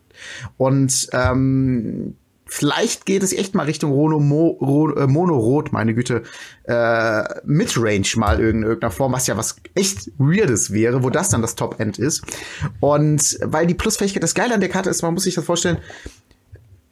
Und 0.57 1.09
ähm, 1.13 2.17
Vielleicht 2.49 3.07
geht 3.07 3.25
es 3.25 3.33
echt 3.33 3.55
mal 3.55 3.65
Richtung 3.65 3.91
Mono, 3.91 4.21
Mo, 4.21 4.93
äh, 4.97 5.07
Mono-Rot, 5.09 5.73
meine 5.73 5.95
Güte, 5.95 6.23
äh, 6.65 7.25
Midrange 7.45 8.07
mal 8.17 8.39
in 8.39 8.63
irgendeiner 8.63 8.93
Form, 8.93 9.13
was 9.13 9.27
ja 9.27 9.37
was 9.37 9.57
echt 9.75 10.13
Weirdes 10.19 10.73
wäre, 10.73 11.03
wo 11.03 11.11
das 11.11 11.29
dann 11.29 11.43
das 11.43 11.57
Top-End 11.57 11.99
ist. 11.99 12.23
Und 12.79 13.39
weil 13.43 13.67
die 13.67 13.75
Plusfähigkeit, 13.75 14.23
das 14.23 14.35
Geile 14.35 14.55
an 14.55 14.61
der 14.61 14.69
Karte 14.69 14.91
ist, 14.91 15.03
man 15.03 15.15
muss 15.15 15.25
sich 15.25 15.35
das 15.35 15.45
vorstellen, 15.45 15.79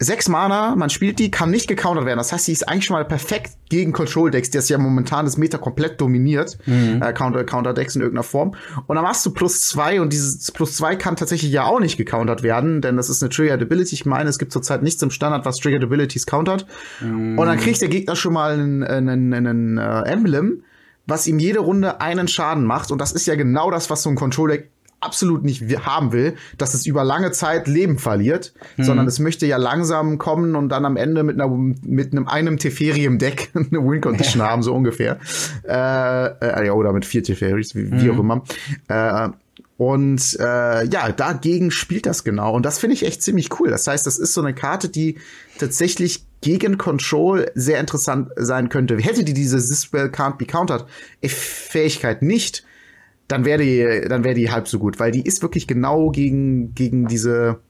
sechs 0.05 0.29
Mana, 0.29 0.77
man 0.77 0.91
spielt 0.91 1.19
die, 1.19 1.31
kann 1.31 1.51
nicht 1.51 1.67
gecountert 1.67 2.07
werden. 2.07 2.19
Das 2.19 2.33
heißt, 2.33 2.45
sie 2.45 2.53
ist 2.53 2.69
eigentlich 2.69 2.85
schon 2.85 2.95
mal 2.95 3.05
perfekt 3.05 3.53
gegen 3.69 3.93
Control-Decks, 3.93 4.51
das 4.51 4.69
ja 4.69 4.79
momentan 4.79 5.25
das 5.25 5.37
Meta 5.37 5.59
komplett 5.59 6.01
dominiert, 6.01 6.59
mhm. 6.67 7.03
äh, 7.03 7.13
Counter, 7.13 7.45
Counter-Decks 7.45 7.97
in 7.97 8.03
irgendeiner 8.03 8.23
Form. 8.23 8.55
Und 8.87 8.97
dann 8.97 9.05
machst 9.05 9.25
du 9.27 9.31
plus 9.33 9.67
zwei 9.67 10.01
und 10.01 10.13
dieses 10.13 10.53
plus 10.53 10.77
zwei 10.77 10.97
kann 10.97 11.17
tatsächlich 11.17 11.51
ja 11.51 11.65
auch 11.65 11.81
nicht 11.81 11.97
gecountert 11.97 12.43
werden, 12.43 12.81
denn 12.81 12.97
das 12.97 13.09
ist 13.09 13.23
eine 13.23 13.31
Triggered 13.31 13.63
Ability. 13.63 13.95
Ich 13.95 14.07
meine, 14.07 14.29
es 14.29 14.39
gibt 14.39 14.53
zurzeit 14.53 14.83
nichts 14.83 15.03
im 15.03 15.11
Standard, 15.11 15.45
was 15.45 15.57
Triggered 15.57 15.85
Abilities 15.85 16.27
countert. 16.27 16.67
Mhm. 17.01 17.39
Und 17.39 17.47
dann 17.47 17.59
kriegt 17.59 17.81
der 17.81 17.89
Gegner 17.89 18.17
schon 18.17 18.35
mal 18.35 18.53
einen, 18.53 18.85
einen, 18.85 19.33
einen 19.33 19.79
äh, 19.79 20.03
Emblem, 20.03 20.63
was 21.07 21.27
ihm 21.27 21.39
jede 21.39 21.61
Runde 21.61 22.01
einen 22.01 22.29
Schaden 22.29 22.65
macht. 22.65 22.91
Und 22.91 22.99
das 22.99 23.13
ist 23.13 23.27
ja 23.27 23.35
genau 23.35 23.71
das, 23.71 23.91
was 23.91 24.03
so 24.03 24.11
ein 24.11 24.17
Control-Deck 24.17 24.71
absolut 25.05 25.45
nicht 25.45 25.63
haben 25.85 26.13
will, 26.13 26.35
dass 26.59 26.75
es 26.75 26.87
über 26.87 27.05
lange 27.05 27.33
Zeit 27.33 27.67
Leben 27.67 27.99
verliert, 27.99 28.55
mhm. 28.77 28.85
sondern 28.85 29.07
es 29.07 29.19
möchte 29.19 29.47
ja 29.47 29.57
langsam 29.57 30.19
kommen 30.19 30.57
und 30.57 30.69
dann 30.69 30.85
am 30.85 30.97
Ende 30.97 31.23
mit 31.23 31.41
einer 31.41 31.49
mit 31.49 32.13
einem 32.13 32.27
einem 32.27 32.59
Teferium-Deck 32.59 33.51
eine 33.55 33.85
Win-Condition 33.85 34.43
haben, 34.49 34.63
so 34.63 34.75
ungefähr. 34.75 35.19
Äh, 35.67 35.73
äh, 35.73 36.67
ja, 36.67 36.73
oder 36.73 36.93
mit 36.93 37.05
vier 37.05 37.23
Teferis, 37.23 37.75
wie, 37.75 37.85
mhm. 37.85 38.03
wie 38.03 38.11
auch 38.11 38.19
immer. 38.19 38.43
Äh, 38.89 39.29
und 39.77 40.37
äh, 40.39 40.87
ja, 40.87 41.11
dagegen 41.11 41.71
spielt 41.71 42.07
das 42.07 42.23
genau. 42.23 42.55
Und 42.55 42.65
das 42.65 42.79
finde 42.79 42.95
ich 42.95 43.05
echt 43.05 43.23
ziemlich 43.23 43.59
cool. 43.59 43.71
Das 43.71 43.87
heißt, 43.87 44.07
das 44.07 44.19
ist 44.19 44.33
so 44.33 44.41
eine 44.41 44.55
Karte, 44.55 44.89
die 44.89 45.19
tatsächlich 45.59 46.25
gegen 46.41 46.79
Control 46.79 47.51
sehr 47.55 47.81
interessant 47.81 48.31
sein 48.37 48.69
könnte. 48.69 48.97
Hätte 48.99 49.25
die 49.25 49.35
diese 49.35 49.57
This 49.57 49.83
Spell 49.83 50.07
Can't 50.07 50.37
Be 50.37 50.45
Countered 50.45 50.85
Fähigkeit 51.27 52.23
nicht, 52.23 52.65
dann 53.29 53.45
wäre 53.45 53.63
die, 53.63 54.09
dann 54.09 54.25
wäre 54.25 54.35
die 54.35 54.51
halb 54.51 54.69
so 54.69 54.79
gut, 54.79 55.01
weil 55.01 55.11
die 55.11 55.23
ist 55.23 55.43
wirklich 55.43 55.67
genau 55.67 56.11
gegen, 56.11 56.75
gegen 56.75 57.07
diese, 57.07 57.61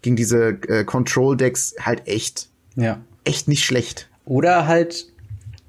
gegen 0.00 0.16
diese 0.16 0.58
äh, 0.68 0.84
Control-Decks 0.84 1.76
halt 1.80 2.06
echt, 2.06 2.48
ja. 2.76 3.00
echt 3.24 3.48
nicht 3.48 3.64
schlecht. 3.64 4.08
Oder 4.24 4.66
halt 4.66 5.06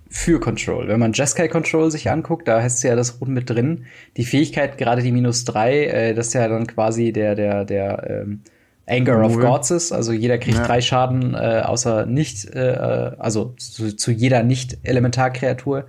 für 0.10 0.40
Control. 0.40 0.88
Wenn 0.88 1.00
man 1.00 1.14
Jeskai 1.14 1.48
Control 1.48 1.90
sich 1.90 2.10
anguckt, 2.12 2.48
da 2.48 2.62
heißt 2.62 2.84
ja 2.84 2.96
das 2.96 3.20
Rot 3.20 3.30
mit 3.30 3.50
drin. 3.50 3.86
Die 4.16 4.26
Fähigkeit, 4.26 4.78
gerade 4.78 5.02
die 5.02 5.12
minus 5.12 5.44
drei, 5.44 5.86
äh, 5.86 6.14
das 6.14 6.28
ist 6.28 6.34
ja 6.34 6.48
dann 6.48 6.68
quasi 6.68 7.12
der, 7.12 7.34
der, 7.34 7.66
der 7.66 8.24
ähm, 8.24 8.42
Anger 8.88 9.26
of 9.26 9.40
Gods 9.40 9.72
ist. 9.72 9.92
Also 9.92 10.12
jeder 10.12 10.38
kriegt 10.38 10.58
ja. 10.58 10.66
drei 10.66 10.82
Schaden, 10.82 11.34
äh, 11.34 11.64
außer 11.66 12.06
nicht, 12.06 12.54
äh, 12.54 13.16
also 13.18 13.56
zu, 13.58 13.96
zu 13.96 14.12
jeder 14.12 14.44
Nicht-Elementarkreatur. 14.44 15.86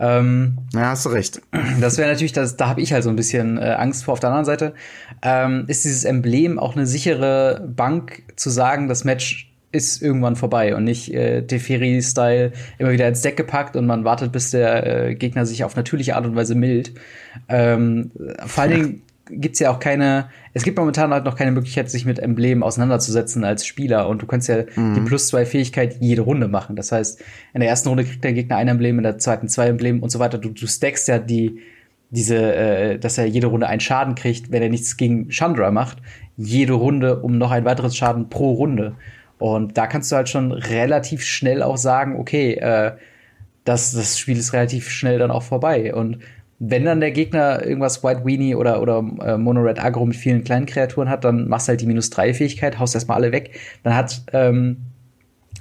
Ähm, 0.00 0.58
ja, 0.72 0.90
hast 0.90 1.06
du 1.06 1.10
recht. 1.10 1.42
Das 1.80 1.98
wäre 1.98 2.08
natürlich, 2.08 2.32
das, 2.32 2.56
da 2.56 2.68
habe 2.68 2.80
ich 2.80 2.92
halt 2.92 3.04
so 3.04 3.10
ein 3.10 3.16
bisschen 3.16 3.58
äh, 3.58 3.74
Angst 3.78 4.04
vor. 4.04 4.12
Auf 4.12 4.20
der 4.20 4.30
anderen 4.30 4.44
Seite 4.44 4.74
ähm, 5.22 5.64
ist 5.66 5.84
dieses 5.84 6.04
Emblem 6.04 6.58
auch 6.58 6.76
eine 6.76 6.86
sichere 6.86 7.66
Bank 7.74 8.22
zu 8.36 8.50
sagen, 8.50 8.88
das 8.88 9.04
Match 9.04 9.52
ist 9.70 10.00
irgendwann 10.00 10.36
vorbei 10.36 10.74
und 10.74 10.84
nicht 10.84 11.12
äh, 11.12 11.42
Teferi-Style 11.42 12.52
immer 12.78 12.90
wieder 12.90 13.06
ins 13.06 13.20
Deck 13.20 13.36
gepackt 13.36 13.76
und 13.76 13.86
man 13.86 14.04
wartet, 14.04 14.32
bis 14.32 14.50
der 14.50 15.08
äh, 15.08 15.14
Gegner 15.14 15.44
sich 15.44 15.62
auf 15.64 15.76
natürliche 15.76 16.16
Art 16.16 16.24
und 16.24 16.36
Weise 16.36 16.54
mild. 16.54 16.94
Ähm, 17.48 18.10
vor 18.46 18.62
allen 18.62 18.72
Dingen 18.72 19.02
gibt's 19.30 19.58
ja 19.58 19.70
auch 19.70 19.78
keine, 19.78 20.28
es 20.54 20.62
gibt 20.62 20.78
momentan 20.78 21.12
halt 21.12 21.24
noch 21.24 21.36
keine 21.36 21.52
Möglichkeit, 21.52 21.90
sich 21.90 22.04
mit 22.04 22.18
Emblemen 22.18 22.62
auseinanderzusetzen 22.62 23.44
als 23.44 23.66
Spieler. 23.66 24.08
Und 24.08 24.22
du 24.22 24.26
kannst 24.26 24.48
ja 24.48 24.64
mhm. 24.76 24.94
die 24.94 25.00
plus 25.00 25.28
zwei 25.28 25.44
Fähigkeit 25.46 25.96
jede 26.00 26.22
Runde 26.22 26.48
machen. 26.48 26.76
Das 26.76 26.92
heißt, 26.92 27.22
in 27.54 27.60
der 27.60 27.68
ersten 27.68 27.88
Runde 27.88 28.04
kriegt 28.04 28.24
der 28.24 28.32
Gegner 28.32 28.56
ein 28.56 28.68
Emblem, 28.68 28.98
in 28.98 29.04
der 29.04 29.18
zweiten 29.18 29.48
zwei 29.48 29.68
Embleme 29.68 30.00
und 30.00 30.10
so 30.10 30.18
weiter. 30.18 30.38
Du, 30.38 30.50
du 30.50 30.66
stackst 30.66 31.08
ja 31.08 31.18
die, 31.18 31.60
diese, 32.10 32.36
äh, 32.36 32.98
dass 32.98 33.18
er 33.18 33.26
jede 33.26 33.48
Runde 33.48 33.66
einen 33.66 33.80
Schaden 33.80 34.14
kriegt, 34.14 34.50
wenn 34.50 34.62
er 34.62 34.70
nichts 34.70 34.96
gegen 34.96 35.30
Chandra 35.30 35.70
macht. 35.70 35.98
Jede 36.36 36.74
Runde 36.74 37.20
um 37.20 37.38
noch 37.38 37.50
ein 37.50 37.64
weiteres 37.64 37.96
Schaden 37.96 38.28
pro 38.28 38.52
Runde. 38.52 38.94
Und 39.38 39.78
da 39.78 39.86
kannst 39.86 40.10
du 40.10 40.16
halt 40.16 40.28
schon 40.28 40.52
relativ 40.52 41.22
schnell 41.22 41.62
auch 41.62 41.76
sagen, 41.76 42.18
okay, 42.18 42.54
äh, 42.54 42.92
das, 43.64 43.92
das 43.92 44.18
Spiel 44.18 44.38
ist 44.38 44.52
relativ 44.52 44.88
schnell 44.90 45.18
dann 45.18 45.30
auch 45.30 45.42
vorbei. 45.42 45.94
Und 45.94 46.18
wenn 46.58 46.84
dann 46.84 47.00
der 47.00 47.12
Gegner 47.12 47.64
irgendwas 47.64 48.02
White 48.02 48.24
Weenie 48.24 48.54
oder, 48.54 48.82
oder 48.82 49.04
äh, 49.22 49.38
Mono 49.38 49.60
Red 49.60 49.82
Agro 49.82 50.04
mit 50.04 50.16
vielen 50.16 50.42
kleinen 50.42 50.66
Kreaturen 50.66 51.08
hat, 51.08 51.24
dann 51.24 51.48
machst 51.48 51.68
du 51.68 51.70
halt 51.70 51.80
die 51.80 51.86
minus 51.86 52.10
drei 52.10 52.34
Fähigkeit, 52.34 52.78
haust 52.78 52.94
erstmal 52.94 53.18
alle 53.18 53.32
weg. 53.32 53.58
Dann 53.84 53.94
hat, 53.94 54.22
ähm, 54.32 54.78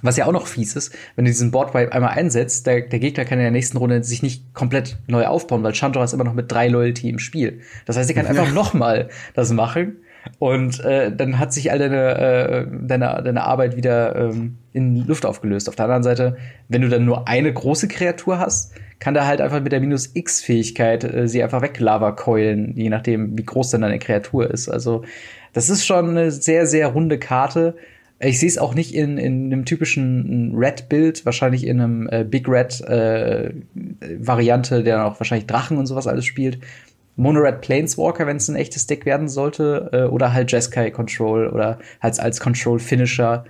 was 0.02 0.18
ja 0.18 0.26
auch 0.26 0.32
noch 0.32 0.48
fies 0.48 0.76
ist, 0.76 0.96
wenn 1.16 1.26
du 1.26 1.30
diesen 1.30 1.52
Board 1.52 1.74
Wipe 1.74 1.92
einmal 1.92 2.12
einsetzt, 2.12 2.66
der, 2.66 2.82
der 2.82 3.00
Gegner 3.00 3.26
kann 3.26 3.38
in 3.38 3.44
der 3.44 3.52
nächsten 3.52 3.78
Runde 3.78 4.04
sich 4.04 4.24
nicht 4.24 4.54
komplett 4.54 4.98
neu 5.08 5.26
aufbauen, 5.28 5.64
weil 5.64 5.74
Chandra 5.74 6.04
ist 6.04 6.14
immer 6.14 6.24
noch 6.24 6.34
mit 6.34 6.52
drei 6.52 6.68
Loyalty 6.68 7.10
im 7.10 7.20
Spiel. 7.20 7.62
Das 7.86 7.98
heißt, 7.98 8.10
er 8.10 8.16
kann 8.16 8.28
einfach 8.28 8.52
noch 8.52 8.74
mal 8.74 9.10
das 9.34 9.52
machen 9.52 9.98
und 10.40 10.80
äh, 10.82 11.16
dann 11.16 11.40
hat 11.40 11.54
sich 11.54 11.72
all 11.72 11.80
deine, 11.80 12.18
äh, 12.18 12.66
deine, 12.82 13.22
deine 13.24 13.44
Arbeit 13.44 13.76
wieder 13.76 14.16
ähm, 14.16 14.58
in 14.74 15.08
Luft 15.08 15.26
aufgelöst. 15.26 15.70
Auf 15.70 15.76
der 15.76 15.86
anderen 15.86 16.04
Seite, 16.04 16.38
wenn 16.70 16.82
du 16.82 16.90
dann 16.90 17.06
nur 17.06 17.28
eine 17.28 17.54
große 17.54 17.88
Kreatur 17.88 18.40
hast, 18.40 18.74
kann 19.00 19.14
der 19.14 19.28
halt 19.28 19.42
einfach 19.42 19.62
mit 19.62 19.72
der 19.72 19.80
Minus-X-Fähigkeit 19.80 21.04
äh, 21.04 21.28
sie 21.28 21.44
einfach 21.44 21.62
weglava 21.62 22.12
keulen, 22.12 22.74
je 22.76 22.90
nachdem, 22.90 23.38
wie 23.38 23.44
groß 23.44 23.70
dann 23.72 23.82
deine 23.82 24.00
Kreatur 24.00 24.50
ist. 24.50 24.70
Also, 24.70 25.04
das 25.54 25.70
ist 25.70 25.86
schon 25.86 26.10
eine 26.10 26.32
sehr, 26.32 26.66
sehr 26.68 26.88
runde 26.88 27.20
Karte. 27.20 27.76
Ich 28.20 28.40
sehe 28.40 28.50
es 28.50 28.58
auch 28.58 28.74
nicht 28.74 28.96
in, 28.96 29.20
in 29.20 29.54
einem 29.54 29.66
typischen 29.66 30.56
Red-Bild, 30.56 31.24
wahrscheinlich 31.26 31.68
in 31.68 31.80
einem 31.80 32.10
äh, 32.10 32.24
Big 32.24 32.50
Red-Variante, 32.50 34.76
äh, 34.78 34.84
der 34.84 35.06
auch 35.06 35.20
wahrscheinlich 35.20 35.46
Drachen 35.46 35.78
und 35.78 35.86
sowas 35.86 36.08
alles 36.08 36.26
spielt. 36.26 36.58
Mono-Red 37.18 37.62
Planeswalker, 37.62 38.26
wenn 38.26 38.38
es 38.38 38.48
ein 38.48 38.56
echtes 38.56 38.88
Deck 38.88 39.06
werden 39.06 39.28
sollte, 39.28 39.90
äh, 39.92 40.04
oder 40.04 40.34
halt 40.34 40.52
Jeskai 40.52 40.92
Control 40.92 41.48
oder 41.48 41.80
halt 42.02 42.20
als 42.20 42.40
Control 42.40 42.80
Finisher 42.80 43.44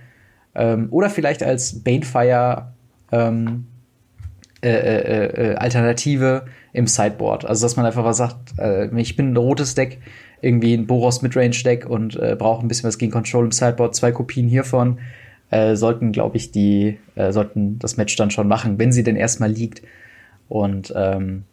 ähm, 0.54 0.88
oder 0.90 1.10
vielleicht 1.10 1.42
als 1.42 1.84
Banefire 1.84 2.72
ähm, 3.12 3.66
äh, 4.60 4.70
äh, 4.70 5.52
äh, 5.52 5.54
Alternative 5.54 6.46
im 6.72 6.86
Sideboard. 6.86 7.44
Also 7.44 7.64
dass 7.64 7.76
man 7.76 7.86
einfach 7.86 8.02
mal 8.02 8.14
sagt, 8.14 8.58
äh, 8.58 8.88
ich 8.98 9.16
bin 9.16 9.32
ein 9.32 9.36
rotes 9.36 9.74
Deck, 9.74 10.00
irgendwie 10.40 10.74
ein 10.74 10.86
Boros 10.86 11.22
Midrange 11.22 11.62
Deck 11.64 11.86
und 11.88 12.16
äh, 12.16 12.36
brauche 12.36 12.64
ein 12.64 12.68
bisschen 12.68 12.88
was 12.88 12.98
gegen 12.98 13.12
Control 13.12 13.44
im 13.44 13.52
Sideboard, 13.52 13.94
zwei 13.94 14.12
Kopien 14.12 14.48
hiervon, 14.48 14.98
äh, 15.50 15.76
sollten, 15.76 16.10
glaube 16.12 16.36
ich, 16.36 16.50
die 16.50 16.98
äh, 17.14 17.32
sollten 17.32 17.78
das 17.78 17.96
Match 17.96 18.16
dann 18.16 18.30
schon 18.30 18.48
machen, 18.48 18.78
wenn 18.78 18.92
sie 18.92 19.04
denn 19.04 19.16
erstmal 19.16 19.50
liegt. 19.50 19.82
Und 20.48 20.92
ähm, 20.96 21.44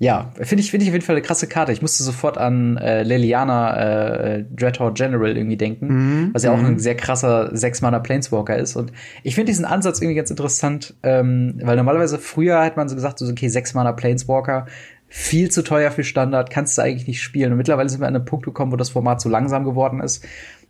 ja, 0.00 0.30
finde 0.40 0.62
ich, 0.62 0.70
finde 0.70 0.84
ich 0.84 0.90
auf 0.90 0.94
jeden 0.94 1.04
Fall 1.04 1.16
eine 1.16 1.24
krasse 1.24 1.48
Karte. 1.48 1.72
Ich 1.72 1.82
musste 1.82 2.04
sofort 2.04 2.38
an 2.38 2.76
äh, 2.76 3.02
Liliana 3.02 3.76
äh, 3.76 4.44
Dreadhorde 4.44 4.94
General 4.94 5.36
irgendwie 5.36 5.56
denken, 5.56 5.86
mhm. 5.88 6.30
was 6.32 6.44
ja 6.44 6.52
auch 6.52 6.58
ein 6.58 6.74
mhm. 6.74 6.78
sehr 6.78 6.94
krasser 6.94 7.50
sechs-Mana 7.56 7.98
Planeswalker 7.98 8.56
ist. 8.56 8.76
Und 8.76 8.92
ich 9.24 9.34
finde 9.34 9.50
diesen 9.50 9.64
Ansatz 9.64 10.00
irgendwie 10.00 10.14
ganz 10.14 10.30
interessant, 10.30 10.94
ähm, 11.02 11.58
weil 11.62 11.76
normalerweise 11.76 12.18
früher 12.18 12.62
hat 12.62 12.76
man 12.76 12.88
so 12.88 12.94
gesagt, 12.94 13.18
so, 13.18 13.28
okay, 13.28 13.48
sechs-Mana 13.48 13.90
Planeswalker, 13.90 14.66
viel 15.08 15.50
zu 15.50 15.64
teuer 15.64 15.90
für 15.90 16.04
Standard, 16.04 16.50
kannst 16.50 16.78
du 16.78 16.82
eigentlich 16.82 17.08
nicht 17.08 17.20
spielen. 17.20 17.50
Und 17.50 17.58
mittlerweile 17.58 17.88
sind 17.88 18.00
wir 18.00 18.06
an 18.06 18.14
einem 18.14 18.24
Punkt 18.24 18.44
gekommen, 18.44 18.70
wo 18.70 18.76
das 18.76 18.90
Format 18.90 19.20
so 19.20 19.28
langsam 19.28 19.64
geworden 19.64 20.00
ist, 20.00 20.24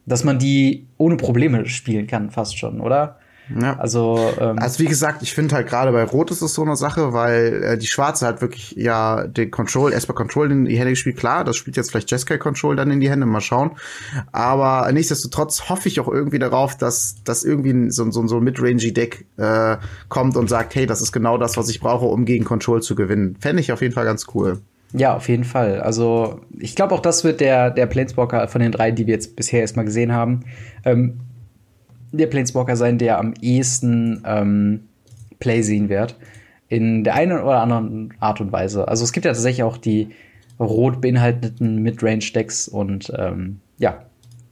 dass 0.06 0.24
man 0.24 0.38
die 0.38 0.86
ohne 0.96 1.16
Probleme 1.18 1.66
spielen 1.66 2.06
kann, 2.06 2.30
fast 2.30 2.56
schon, 2.56 2.80
oder? 2.80 3.18
Ja. 3.60 3.78
Also, 3.78 4.18
ähm, 4.38 4.58
also 4.58 4.78
wie 4.80 4.86
gesagt, 4.86 5.22
ich 5.22 5.34
finde 5.34 5.54
halt 5.54 5.68
gerade 5.68 5.92
bei 5.92 6.04
Rot 6.04 6.30
ist 6.30 6.42
es 6.42 6.54
so 6.54 6.62
eine 6.62 6.76
Sache, 6.76 7.12
weil 7.12 7.62
äh, 7.62 7.78
die 7.78 7.86
Schwarze 7.86 8.26
hat 8.26 8.40
wirklich 8.40 8.72
ja 8.76 9.26
den 9.26 9.50
Control, 9.50 9.92
erstmal 9.92 10.16
Control 10.16 10.50
in 10.50 10.64
die 10.66 10.78
Hände 10.78 10.90
gespielt. 10.90 11.16
Klar, 11.16 11.44
das 11.44 11.56
spielt 11.56 11.76
jetzt 11.76 11.90
vielleicht 11.90 12.10
Jeskai 12.10 12.38
Control 12.38 12.76
dann 12.76 12.90
in 12.90 13.00
die 13.00 13.10
Hände, 13.10 13.26
mal 13.26 13.40
schauen. 13.40 13.72
Aber 14.32 14.90
nichtsdestotrotz 14.92 15.68
hoffe 15.68 15.88
ich 15.88 16.00
auch 16.00 16.08
irgendwie 16.08 16.38
darauf, 16.38 16.76
dass 16.76 17.16
dass 17.24 17.44
irgendwie 17.44 17.90
so, 17.90 18.10
so, 18.10 18.26
so 18.26 18.36
ein 18.36 18.44
Midrangy 18.44 18.92
Deck 18.92 19.26
äh, 19.36 19.76
kommt 20.08 20.36
und 20.36 20.48
sagt, 20.48 20.74
hey, 20.74 20.86
das 20.86 21.00
ist 21.00 21.12
genau 21.12 21.38
das, 21.38 21.56
was 21.56 21.68
ich 21.68 21.80
brauche, 21.80 22.06
um 22.06 22.24
gegen 22.24 22.44
Control 22.44 22.82
zu 22.82 22.94
gewinnen. 22.94 23.36
Fände 23.40 23.60
ich 23.60 23.72
auf 23.72 23.80
jeden 23.80 23.94
Fall 23.94 24.04
ganz 24.04 24.26
cool. 24.34 24.58
Ja, 24.92 25.14
auf 25.16 25.28
jeden 25.28 25.44
Fall. 25.44 25.80
Also 25.80 26.40
ich 26.58 26.74
glaube 26.74 26.94
auch, 26.94 27.00
das 27.00 27.22
wird 27.22 27.40
der 27.40 27.70
der 27.70 27.86
Planeswalker 27.86 28.48
von 28.48 28.60
den 28.60 28.72
drei, 28.72 28.90
die 28.90 29.06
wir 29.06 29.14
jetzt 29.14 29.36
bisher 29.36 29.60
erstmal 29.60 29.84
gesehen 29.84 30.12
haben. 30.12 30.44
Ähm, 30.84 31.20
der 32.12 32.26
Planeswalker 32.26 32.76
sein, 32.76 32.98
der 32.98 33.18
am 33.18 33.34
ehesten 33.40 34.22
ähm, 34.26 34.80
Play 35.38 35.62
sehen 35.62 35.88
wird. 35.88 36.16
In 36.68 37.04
der 37.04 37.14
einen 37.14 37.40
oder 37.40 37.60
anderen 37.60 38.14
Art 38.20 38.40
und 38.40 38.52
Weise. 38.52 38.88
Also 38.88 39.04
es 39.04 39.12
gibt 39.12 39.24
ja 39.24 39.32
tatsächlich 39.32 39.62
auch 39.62 39.78
die 39.78 40.10
rot 40.60 41.00
beinhalteten 41.00 41.82
Midrange-Decks 41.82 42.68
und 42.68 43.12
ähm, 43.16 43.60
ja, 43.78 44.02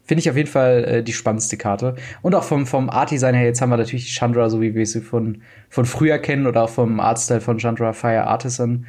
finde 0.05 0.21
ich 0.21 0.31
auf 0.31 0.37
jeden 0.37 0.49
Fall 0.49 0.85
äh, 0.85 1.03
die 1.03 1.13
spannendste 1.13 1.57
Karte. 1.57 1.97
Und 2.23 2.35
auch 2.35 2.45
vom, 2.45 2.67
vom 2.67 2.89
Art-Design 2.89 3.35
her, 3.35 3.45
jetzt 3.45 3.61
haben 3.61 3.71
wir 3.71 3.77
natürlich 3.77 4.15
Chandra, 4.15 4.49
so 4.49 4.61
wie 4.61 4.75
wir 4.75 4.87
sie 4.87 5.01
von, 5.01 5.43
von 5.69 5.85
früher 5.85 6.19
kennen, 6.19 6.47
oder 6.47 6.63
auch 6.63 6.71
vom 6.71 7.01
Artstyle 7.01 7.41
von 7.41 7.59
Chandra 7.59 7.93
Fire 7.93 8.27
Artisan. 8.27 8.87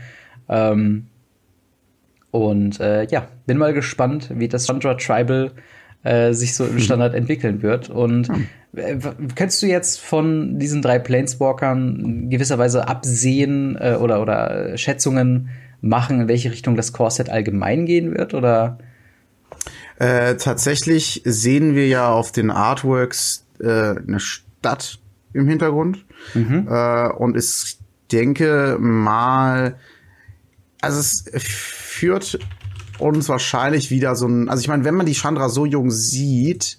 Ähm, 0.48 1.08
und 2.32 2.80
äh, 2.80 3.06
ja, 3.08 3.28
bin 3.48 3.58
mal 3.58 3.74
gespannt, 3.74 4.30
wie 4.34 4.48
das 4.48 4.68
Chandra 4.68 4.94
Tribal 4.94 5.52
äh, 6.08 6.34
sich 6.34 6.56
so 6.56 6.66
im 6.66 6.80
Standard 6.80 7.14
entwickeln 7.14 7.62
wird. 7.62 7.90
Und 7.90 8.30
äh, 8.76 8.98
kannst 9.36 9.62
du 9.62 9.68
jetzt 9.68 10.00
von 10.00 10.58
diesen 10.60 10.82
drei 10.82 11.00
Planeswalkern 11.00 12.30
gewisserweise 12.30 12.88
absehen 12.88 13.78
äh, 13.80 13.98
oder, 14.00 14.22
oder 14.22 14.78
Schätzungen 14.78 15.50
machen, 15.82 16.22
in 16.22 16.28
welche 16.28 16.52
Richtung 16.52 16.76
das 16.76 16.94
Core-Set 16.94 17.30
allgemein 17.30 17.86
gehen 17.86 18.18
wird? 18.18 18.34
Oder? 18.34 18.78
Äh, 20.00 20.36
tatsächlich 20.36 21.22
sehen 21.26 21.76
wir 21.76 21.88
ja 21.88 22.10
auf 22.10 22.32
den 22.32 22.52
Artworks 22.52 23.46
äh, 23.60 23.96
eine 23.98 24.20
Stadt 24.20 25.00
im 25.34 25.48
Hintergrund. 25.48 26.06
Mhm. 26.34 26.68
Äh, 26.70 27.10
und 27.10 27.36
ich 27.38 27.78
denke 28.12 28.78
mal, 28.80 29.76
also 30.82 31.00
es 31.00 31.26
führt 31.38 32.40
uns 33.00 33.30
wahrscheinlich 33.30 33.92
wieder 33.92 34.16
so 34.16 34.28
ein, 34.28 34.50
also 34.50 34.62
ich 34.62 34.68
meine, 34.68 34.84
wenn 34.84 34.96
man 34.96 35.06
die 35.06 35.14
Chandra 35.14 35.50
so 35.50 35.66
jung 35.66 35.92
sieht, 35.92 36.78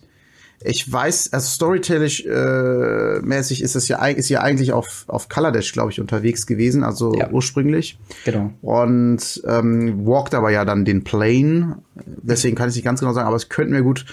ich 0.64 0.90
weiß, 0.90 1.32
also 1.32 1.46
storytellisch 1.46 2.24
äh, 2.26 3.20
mäßig 3.20 3.62
ist 3.62 3.76
es 3.76 3.86
ja 3.86 4.04
ist 4.06 4.28
ja 4.28 4.40
eigentlich 4.40 4.72
auf 4.72 5.04
auf 5.06 5.28
Dash, 5.28 5.72
glaube 5.72 5.92
ich, 5.92 6.00
unterwegs 6.00 6.46
gewesen, 6.46 6.82
also 6.82 7.14
ja. 7.14 7.30
ursprünglich. 7.30 7.98
Genau. 8.24 8.50
Und 8.60 9.42
ähm, 9.46 10.04
walkt 10.04 10.34
aber 10.34 10.50
ja 10.50 10.64
dann 10.64 10.84
den 10.84 11.04
Plane. 11.04 11.78
Deswegen 11.94 12.56
kann 12.56 12.68
ich 12.68 12.74
nicht 12.74 12.84
ganz 12.84 13.00
genau 13.00 13.12
sagen, 13.12 13.28
aber 13.28 13.36
ich 13.36 13.48
könnte 13.48 13.72
mir 13.72 13.82
gut 13.82 14.04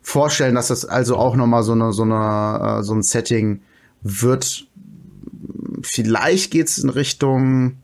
vorstellen, 0.00 0.54
dass 0.54 0.68
das 0.68 0.86
also 0.86 1.16
auch 1.16 1.36
noch 1.36 1.46
mal 1.46 1.62
so 1.62 1.72
eine 1.72 1.92
so 1.92 2.02
eine 2.02 2.78
äh, 2.78 2.82
so 2.82 2.94
ein 2.94 3.02
Setting 3.02 3.60
wird. 4.02 4.66
Vielleicht 5.82 6.50
geht's 6.50 6.78
in 6.78 6.88
Richtung 6.88 7.76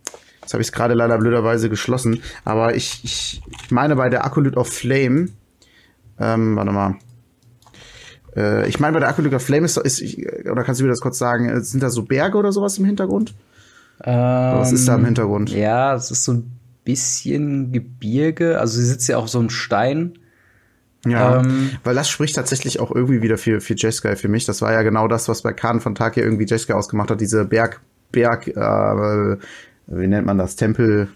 Jetzt 0.46 0.52
habe 0.52 0.62
ich 0.62 0.68
es 0.68 0.72
gerade 0.72 0.94
leider 0.94 1.18
blöderweise 1.18 1.68
geschlossen. 1.68 2.22
Aber 2.44 2.76
ich, 2.76 3.00
ich, 3.02 3.42
ich 3.64 3.70
meine 3.72 3.96
bei 3.96 4.08
der 4.08 4.24
Acolyte 4.24 4.56
of 4.56 4.68
Flame, 4.68 5.30
ähm, 6.20 6.54
warte 6.54 6.70
mal. 6.70 6.94
Äh, 8.36 8.68
ich 8.68 8.78
meine 8.78 8.92
bei 8.92 9.00
der 9.00 9.08
Acolyte 9.08 9.34
of 9.34 9.42
Flame 9.42 9.66
ist, 9.66 9.76
ist 9.76 10.04
oder 10.48 10.62
kannst 10.62 10.80
du 10.80 10.84
mir 10.84 10.90
das 10.90 11.00
kurz 11.00 11.18
sagen, 11.18 11.48
äh, 11.48 11.60
sind 11.62 11.82
da 11.82 11.90
so 11.90 12.04
Berge 12.04 12.38
oder 12.38 12.52
sowas 12.52 12.78
im 12.78 12.84
Hintergrund? 12.84 13.34
Ähm, 14.04 14.14
was 14.14 14.70
ist 14.70 14.86
da 14.86 14.94
im 14.94 15.04
Hintergrund? 15.04 15.50
Ja, 15.50 15.96
es 15.96 16.12
ist 16.12 16.22
so 16.22 16.34
ein 16.34 16.52
bisschen 16.84 17.72
Gebirge. 17.72 18.60
Also 18.60 18.78
sie 18.78 18.86
sitzt 18.86 19.08
ja 19.08 19.16
auf 19.16 19.28
so 19.28 19.40
einem 19.40 19.50
Stein. 19.50 20.16
Ja, 21.04 21.40
ähm, 21.40 21.70
weil 21.82 21.96
das 21.96 22.08
spricht 22.08 22.36
tatsächlich 22.36 22.78
auch 22.78 22.94
irgendwie 22.94 23.20
wieder 23.20 23.36
für, 23.36 23.60
für 23.60 23.74
Jeskai 23.74 24.14
für 24.14 24.28
mich. 24.28 24.44
Das 24.44 24.62
war 24.62 24.72
ja 24.72 24.82
genau 24.82 25.08
das, 25.08 25.28
was 25.28 25.42
bei 25.42 25.52
Khan 25.52 25.80
von 25.80 25.96
Tag 25.96 26.14
hier 26.14 26.22
irgendwie 26.22 26.46
Jeskai 26.46 26.74
ausgemacht 26.74 27.10
hat, 27.10 27.20
diese 27.20 27.44
Berg, 27.46 27.80
Berg, 28.12 28.46
äh, 28.46 29.36
wie 29.86 30.06
nennt 30.06 30.26
man 30.26 30.38
das, 30.38 30.56
Tempel, 30.56 31.08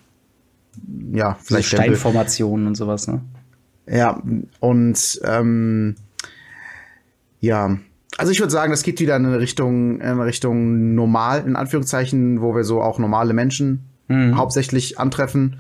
ja, 1.13 1.37
vielleicht 1.43 1.69
Steinformationen 1.69 2.67
und 2.67 2.75
sowas, 2.77 3.09
ne? 3.09 3.21
Ja, 3.87 4.23
und 4.61 5.21
ähm, 5.25 5.97
ja, 7.41 7.79
also 8.17 8.33
ich 8.33 8.41
würde 8.41 8.53
sagen, 8.53 8.71
das 8.71 8.83
geht 8.83 9.01
wieder 9.01 9.17
in 9.17 9.27
eine 9.27 9.41
Richtung, 9.41 10.01
in 10.01 10.21
Richtung 10.21 10.95
normal, 10.95 11.45
in 11.47 11.57
Anführungszeichen, 11.57 12.41
wo 12.41 12.55
wir 12.55 12.65
so 12.65 12.83
auch 12.83 12.99
normale 12.99 13.33
Menschen 13.33 13.87
mhm. 14.09 14.37
hauptsächlich 14.37 14.99
antreffen. 14.99 15.57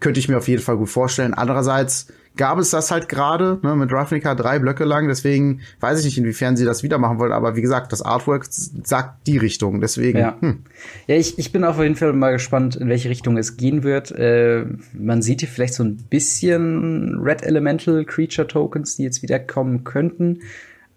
Könnte 0.00 0.18
ich 0.18 0.28
mir 0.28 0.38
auf 0.38 0.48
jeden 0.48 0.62
Fall 0.62 0.78
gut 0.78 0.88
vorstellen. 0.88 1.34
Andererseits 1.34 2.08
gab 2.36 2.58
es 2.58 2.70
das 2.70 2.90
halt 2.90 3.08
gerade 3.08 3.58
ne, 3.62 3.76
mit 3.76 3.92
Ravnica 3.92 4.34
drei 4.34 4.58
Blöcke 4.58 4.84
lang. 4.84 5.08
Deswegen 5.08 5.60
weiß 5.80 5.98
ich 6.00 6.04
nicht, 6.04 6.18
inwiefern 6.18 6.56
sie 6.56 6.64
das 6.64 6.82
wieder 6.82 6.98
machen 6.98 7.18
wollen. 7.18 7.32
Aber 7.32 7.56
wie 7.56 7.60
gesagt, 7.60 7.92
das 7.92 8.02
Artwork 8.02 8.46
sagt 8.48 9.26
die 9.26 9.36
Richtung. 9.36 9.80
Deswegen. 9.80 10.18
Ja, 10.18 10.36
hm. 10.40 10.64
ja 11.06 11.16
ich, 11.16 11.38
ich 11.38 11.52
bin 11.52 11.64
auf 11.64 11.78
jeden 11.80 11.96
Fall 11.96 12.12
mal 12.12 12.32
gespannt, 12.32 12.76
in 12.76 12.88
welche 12.88 13.10
Richtung 13.10 13.36
es 13.36 13.56
gehen 13.56 13.82
wird. 13.82 14.10
Äh, 14.12 14.64
man 14.92 15.22
sieht 15.22 15.40
hier 15.40 15.48
vielleicht 15.48 15.74
so 15.74 15.84
ein 15.84 15.96
bisschen 16.08 17.18
Red 17.20 17.42
Elemental 17.42 18.04
Creature 18.04 18.48
Tokens, 18.48 18.96
die 18.96 19.02
jetzt 19.02 19.22
wiederkommen 19.22 19.84
könnten. 19.84 20.40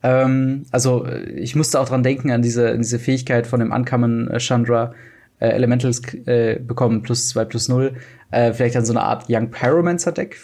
Ähm, 0.01 0.65
also 0.71 1.05
ich 1.35 1.55
musste 1.55 1.79
auch 1.79 1.89
dran 1.89 2.03
denken 2.03 2.31
an 2.31 2.41
diese, 2.41 2.71
an 2.71 2.81
diese 2.81 2.99
Fähigkeit 2.99 3.47
von 3.47 3.59
dem 3.59 3.71
Uncommon 3.71 4.29
äh, 4.29 4.39
Chandra. 4.39 4.93
Äh, 5.39 5.49
Elementals 5.49 6.01
äh, 6.25 6.59
bekommen 6.59 7.01
plus 7.01 7.27
zwei 7.27 7.43
plus 7.43 7.67
null. 7.67 7.95
Äh, 8.31 8.53
vielleicht 8.53 8.75
dann 8.75 8.85
so 8.85 8.93
eine 8.93 9.01
Art 9.01 9.25
Young 9.27 9.51
Pyromancer 9.51 10.13
Deck 10.13 10.37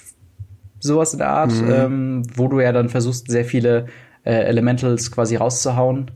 sowas 0.80 1.14
in 1.14 1.20
der 1.20 1.30
Art, 1.30 1.52
mhm. 1.52 1.72
ähm, 1.72 2.24
wo 2.36 2.48
du 2.48 2.60
ja 2.60 2.72
dann 2.72 2.90
versuchst, 2.90 3.30
sehr 3.30 3.46
viele 3.46 3.88
äh, 4.24 4.32
Elementals 4.32 5.12
quasi 5.12 5.36
rauszuhauen. 5.36 6.12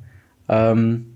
Ähm, 0.49 1.13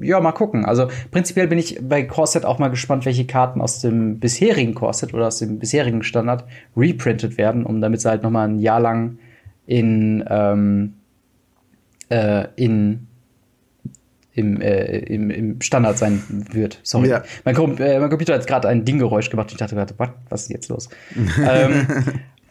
ja, 0.00 0.20
mal 0.20 0.32
gucken. 0.32 0.64
Also 0.64 0.88
prinzipiell 1.10 1.48
bin 1.48 1.58
ich 1.58 1.80
bei 1.82 2.02
Corset 2.04 2.44
auch 2.44 2.58
mal 2.58 2.68
gespannt, 2.68 3.04
welche 3.06 3.26
Karten 3.26 3.60
aus 3.60 3.80
dem 3.80 4.20
bisherigen 4.20 4.74
Corset 4.74 5.12
oder 5.14 5.26
aus 5.26 5.38
dem 5.38 5.58
bisherigen 5.58 6.02
Standard 6.02 6.44
reprintet 6.76 7.38
werden, 7.38 7.66
um 7.66 7.80
damit 7.80 8.00
sie 8.00 8.08
halt 8.08 8.22
noch 8.22 8.30
mal 8.30 8.48
ein 8.48 8.58
Jahr 8.58 8.80
lang 8.80 9.18
in 9.66 10.24
ähm, 10.28 10.94
äh, 12.08 12.46
in 12.56 13.06
im, 14.32 14.60
äh, 14.60 14.98
im, 14.98 15.30
im 15.30 15.60
Standard 15.60 15.98
sein 15.98 16.22
wird. 16.52 16.78
Sorry. 16.82 17.08
Ja. 17.08 17.22
Mein, 17.44 17.54
Com 17.54 17.76
äh, 17.78 17.98
mein 17.98 18.10
Computer 18.10 18.34
hat 18.34 18.46
gerade 18.46 18.68
ein 18.68 18.84
Dinggeräusch 18.84 19.28
gemacht. 19.28 19.50
Ich 19.50 19.58
dachte 19.58 19.74
gerade, 19.74 19.94
was 20.28 20.42
ist 20.42 20.50
jetzt 20.50 20.68
los? 20.68 20.88
ähm, 21.44 21.86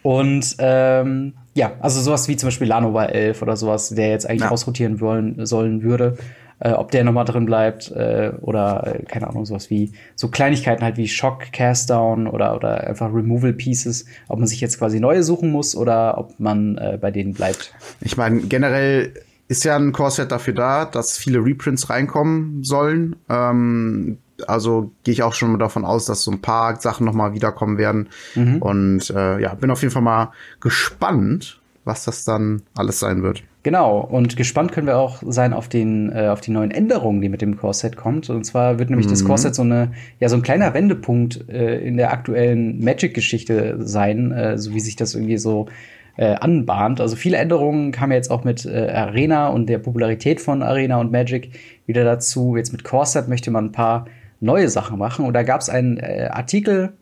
und 0.02 0.56
ähm, 0.60 1.34
ja, 1.54 1.74
also 1.80 2.02
sowas 2.02 2.28
wie 2.28 2.38
zum 2.38 2.48
Beispiel 2.48 2.68
Lanova 2.68 3.06
11 3.06 3.42
oder 3.42 3.56
sowas, 3.58 3.90
der 3.90 4.10
jetzt 4.10 4.30
eigentlich 4.30 4.44
ja. 4.44 4.52
ausrotieren 4.52 5.00
wollen, 5.02 5.46
sollen 5.46 5.84
würde. 5.84 6.18
Äh, 6.62 6.72
ob 6.72 6.92
der 6.92 7.06
nochmal 7.06 7.24
drin 7.24 7.46
bleibt 7.46 7.90
äh, 7.92 8.34
oder 8.42 8.86
äh, 8.86 9.04
keine 9.04 9.28
Ahnung, 9.28 9.46
sowas 9.46 9.70
wie 9.70 9.94
so 10.16 10.28
Kleinigkeiten 10.28 10.84
halt 10.84 10.98
wie 10.98 11.08
Shock, 11.08 11.54
Cast 11.54 11.90
Down 11.90 12.28
oder, 12.28 12.54
oder 12.54 12.86
einfach 12.86 13.14
Removal 13.14 13.54
Pieces, 13.54 14.06
ob 14.28 14.40
man 14.40 14.48
sich 14.48 14.60
jetzt 14.60 14.78
quasi 14.78 15.00
neue 15.00 15.24
suchen 15.24 15.52
muss 15.52 15.74
oder 15.74 16.18
ob 16.18 16.38
man 16.38 16.78
äh, 16.78 16.98
bei 17.00 17.12
denen 17.12 17.34
bleibt. 17.34 17.74
Ich 18.02 18.18
meine, 18.18 18.42
generell 18.42 19.14
ist 19.48 19.64
ja 19.64 19.78
ein 19.78 19.94
Core-Set 19.94 20.34
dafür 20.34 20.54
da, 20.54 20.84
dass 20.84 21.18
viele 21.18 21.40
Reprints 21.40 21.90
reinkommen 21.90 22.64
sollen. 22.64 23.16
Ähm, 23.30 24.18
also 24.48 24.92
gehe 25.04 25.14
ich 25.14 25.24
auch 25.24 25.34
schon 25.34 25.58
davon 25.60 25.86
aus, 25.86 26.06
dass 26.06 26.24
so 26.24 26.32
ein 26.32 26.42
paar 26.42 26.80
Sachen 26.80 27.06
noch 27.06 27.14
mal 27.14 27.34
wiederkommen 27.34 27.78
werden. 27.78 28.10
Mhm. 28.36 28.62
Und 28.62 29.10
äh, 29.10 29.40
ja, 29.40 29.54
bin 29.56 29.72
auf 29.72 29.82
jeden 29.82 29.94
Fall 29.94 30.02
mal 30.02 30.32
gespannt, 30.60 31.60
was 31.86 32.06
das 32.06 32.26
dann 32.26 32.62
alles 32.76 33.00
sein 33.00 33.24
wird. 33.24 33.44
Genau, 33.62 34.00
und 34.00 34.38
gespannt 34.38 34.72
können 34.72 34.88
wir 34.88 34.98
auch 34.98 35.22
sein 35.26 35.52
auf, 35.52 35.68
den, 35.68 36.12
äh, 36.14 36.28
auf 36.28 36.40
die 36.40 36.52
neuen 36.52 36.72
Änderungen, 36.72 37.22
die 37.22 37.28
mit 37.28 37.42
dem 37.42 37.58
Core-Set 37.58 37.98
kommt. 37.98 38.30
Und 38.30 38.46
zwar 38.46 38.80
wird 38.80 38.90
nämlich 38.90 39.08
mhm. 39.08 39.12
das 39.12 39.26
Core-Set 39.26 39.54
so, 39.54 39.64
eine, 39.64 39.92
ja, 40.20 40.30
so 40.30 40.38
ein 40.38 40.42
kleiner 40.44 40.74
Wendepunkt 40.74 41.50
äh, 41.50 41.78
in 41.80 41.98
der 41.98 42.14
aktuellen 42.14 42.82
Magic-Geschichte 42.82 43.78
sein, 43.80 44.32
äh, 44.32 44.58
so 44.58 44.74
wie 44.74 44.80
sich 44.80 44.96
das 44.96 45.14
irgendwie 45.14 45.38
so 45.38 45.68
äh, 46.16 46.36
anbahnt. 46.36 47.02
Also 47.02 47.18
viele 47.18 47.36
Änderungen 47.36 47.92
kamen 47.92 48.14
jetzt 48.14 48.32
auch 48.32 48.46
mit 48.46 48.66
äh, 48.66 48.92
Arena 48.92 49.50
und 49.50 49.68
der 49.68 49.80
Popularität 49.80 50.40
von 50.40 50.64
Arena 50.64 50.98
und 51.00 51.12
Magic 51.12 51.52
wieder 51.86 52.06
dazu. 52.06 52.56
Jetzt 52.56 52.72
mit 52.72 52.86
Core-Set 52.86 53.28
möchte 53.28 53.52
man 53.52 53.66
ein 53.66 53.72
paar 53.74 54.06
neue 54.40 54.70
Sachen 54.70 54.98
machen. 54.98 55.26
Und 55.26 55.34
da 55.34 55.44
gab 55.44 55.62
es 55.62 55.70
einen 55.70 55.98
äh, 55.98 56.30
Artikel 56.32 56.94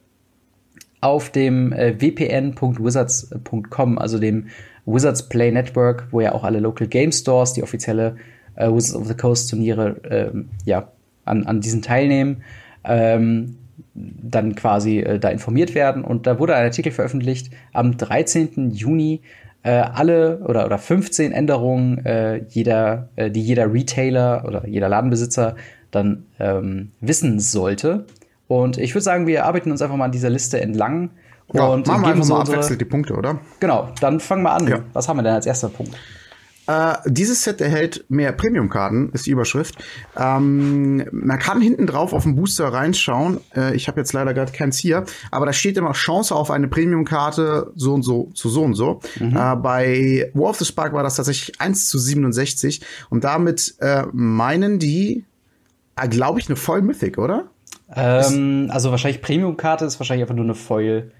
auf 1.01 1.29
dem 1.29 1.71
äh, 1.73 1.99
wpn.wizards.com, 1.99 3.97
also 3.97 4.19
dem 4.19 4.47
Wizards 4.85 5.29
Play 5.29 5.51
Network, 5.51 6.07
wo 6.11 6.21
ja 6.21 6.33
auch 6.33 6.43
alle 6.43 6.59
Local 6.59 6.87
Game 6.87 7.11
Stores, 7.11 7.53
die 7.53 7.63
offizielle 7.63 8.15
äh, 8.55 8.67
Wizards 8.67 8.95
of 8.95 9.07
the 9.07 9.13
Coast 9.13 9.49
Turniere, 9.49 9.97
ähm, 10.09 10.49
ja, 10.65 10.91
an, 11.25 11.45
an 11.45 11.61
diesen 11.61 11.81
teilnehmen, 11.81 12.43
ähm, 12.83 13.57
dann 13.93 14.55
quasi 14.55 14.99
äh, 14.99 15.19
da 15.19 15.29
informiert 15.29 15.75
werden. 15.75 16.03
Und 16.03 16.25
da 16.25 16.39
wurde 16.39 16.55
ein 16.55 16.63
Artikel 16.63 16.91
veröffentlicht 16.91 17.51
am 17.73 17.97
13. 17.97 18.71
Juni, 18.71 19.21
äh, 19.63 19.71
alle 19.71 20.39
oder, 20.39 20.65
oder 20.65 20.77
15 20.77 21.31
Änderungen, 21.31 22.05
äh, 22.05 22.43
jeder, 22.49 23.09
äh, 23.15 23.29
die 23.29 23.41
jeder 23.41 23.71
Retailer 23.73 24.45
oder 24.47 24.67
jeder 24.67 24.87
Ladenbesitzer 24.87 25.55
dann 25.91 26.25
ähm, 26.39 26.91
wissen 27.01 27.39
sollte. 27.39 28.05
Und 28.47 28.77
ich 28.77 28.93
würde 28.93 29.03
sagen, 29.03 29.27
wir 29.27 29.45
arbeiten 29.45 29.71
uns 29.71 29.81
einfach 29.81 29.95
mal 29.95 30.05
an 30.05 30.11
dieser 30.11 30.29
Liste 30.29 30.61
entlang. 30.61 31.11
Ja, 31.53 31.67
und 31.67 31.87
machen 31.87 32.01
wir 32.01 32.07
einfach 32.09 32.23
so 32.23 32.33
mal 32.33 32.41
abwechselnd 32.41 32.81
die 32.81 32.85
Punkte, 32.85 33.15
oder? 33.15 33.39
Genau, 33.59 33.89
dann 34.01 34.19
fangen 34.19 34.43
wir 34.43 34.51
an. 34.51 34.67
Ja. 34.67 34.79
Was 34.93 35.07
haben 35.07 35.17
wir 35.17 35.23
denn 35.23 35.33
als 35.33 35.45
erster 35.45 35.69
Punkt? 35.69 35.95
Äh, 36.67 36.95
dieses 37.05 37.43
Set 37.43 37.61
erhält 37.61 38.05
mehr 38.09 38.33
Premium-Karten, 38.33 39.09
ist 39.13 39.25
die 39.25 39.31
Überschrift. 39.31 39.75
Ähm, 40.17 41.05
man 41.11 41.39
kann 41.39 41.61
hinten 41.61 41.87
drauf 41.87 42.11
auf 42.11 42.23
den 42.23 42.35
Booster 42.35 42.67
reinschauen. 42.67 43.39
Äh, 43.55 43.73
ich 43.75 43.87
habe 43.87 44.01
jetzt 44.01 44.11
leider 44.11 44.33
gerade 44.33 44.51
keins 44.51 44.77
hier, 44.77 45.05
aber 45.31 45.45
da 45.45 45.53
steht 45.53 45.77
immer 45.77 45.93
Chance 45.93 46.35
auf 46.35 46.51
eine 46.51 46.67
Premium-Karte 46.67 47.71
so 47.75 47.93
und 47.93 48.03
so 48.03 48.31
zu 48.33 48.49
so 48.49 48.63
und 48.63 48.73
so. 48.73 48.99
Mhm. 49.17 49.37
Äh, 49.37 49.55
bei 49.55 50.31
War 50.33 50.49
of 50.49 50.57
the 50.57 50.65
Spark 50.65 50.91
war 50.91 51.03
das 51.03 51.15
tatsächlich 51.15 51.59
1 51.61 51.87
zu 51.87 51.97
67 51.97 52.81
und 53.09 53.23
damit 53.23 53.75
äh, 53.79 54.03
meinen 54.11 54.77
die 54.77 55.23
glaube 56.05 56.39
ich, 56.39 56.47
eine 56.47 56.55
Foil 56.55 56.81
Mythic, 56.81 57.17
oder? 57.17 57.49
Ähm, 57.93 58.67
also 58.69 58.91
wahrscheinlich 58.91 59.21
Premium-Karte 59.21 59.85
ist 59.85 59.99
wahrscheinlich 59.99 60.23
einfach 60.23 60.35
nur 60.35 60.45
eine 60.45 60.55
Foil. 60.55 61.11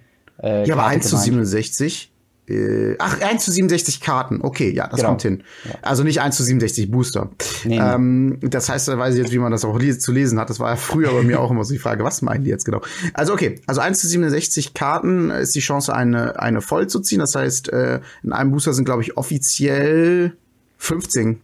Äh, 0.42 0.68
ja, 0.68 0.76
aber 0.76 0.86
1 0.86 1.10
zu 1.10 1.18
67. 1.18 2.12
Äh, 2.50 2.96
ach, 3.00 3.20
1 3.22 3.44
zu 3.44 3.52
67 3.52 4.00
Karten. 4.00 4.40
Okay, 4.42 4.72
ja, 4.72 4.88
das 4.88 4.98
genau. 4.98 5.10
kommt 5.10 5.22
hin. 5.22 5.44
Ja. 5.66 5.72
Also 5.82 6.04
nicht 6.04 6.22
1 6.22 6.38
zu 6.38 6.44
67 6.44 6.90
Booster. 6.90 7.30
Nee, 7.66 7.78
ähm, 7.78 8.40
das 8.42 8.70
heißt, 8.70 8.88
da 8.88 8.98
weiß 8.98 9.16
ich 9.16 9.22
jetzt, 9.22 9.34
wie 9.34 9.38
man 9.38 9.52
das 9.52 9.66
auch 9.66 9.78
zu 9.78 10.12
lesen 10.12 10.40
hat. 10.40 10.50
Das 10.50 10.60
war 10.60 10.70
ja 10.70 10.76
früher 10.78 11.12
bei 11.12 11.24
mir 11.24 11.42
auch 11.42 11.52
immer 11.52 11.66
so 11.66 11.74
die 11.74 11.80
Frage, 11.80 12.04
was 12.04 12.22
meinen 12.22 12.46
die 12.46 12.50
jetzt 12.50 12.64
genau? 12.64 12.82
Also 13.14 13.34
okay, 13.34 13.60
also 13.68 13.82
1 13.82 14.00
zu 14.00 14.08
67 14.08 14.74
Karten 14.74 15.30
ist 15.30 15.56
die 15.56 15.60
Chance, 15.60 15.94
eine, 15.94 16.40
eine 16.40 16.62
voll 16.62 16.88
zu 16.88 17.02
ziehen. 17.02 17.20
Das 17.20 17.36
heißt, 17.36 17.70
äh, 17.74 18.00
in 18.24 18.32
einem 18.32 18.52
Booster 18.52 18.74
sind, 18.74 18.86
glaube 18.86 19.02
ich, 19.02 19.18
offiziell 19.18 20.38
15 20.78 21.42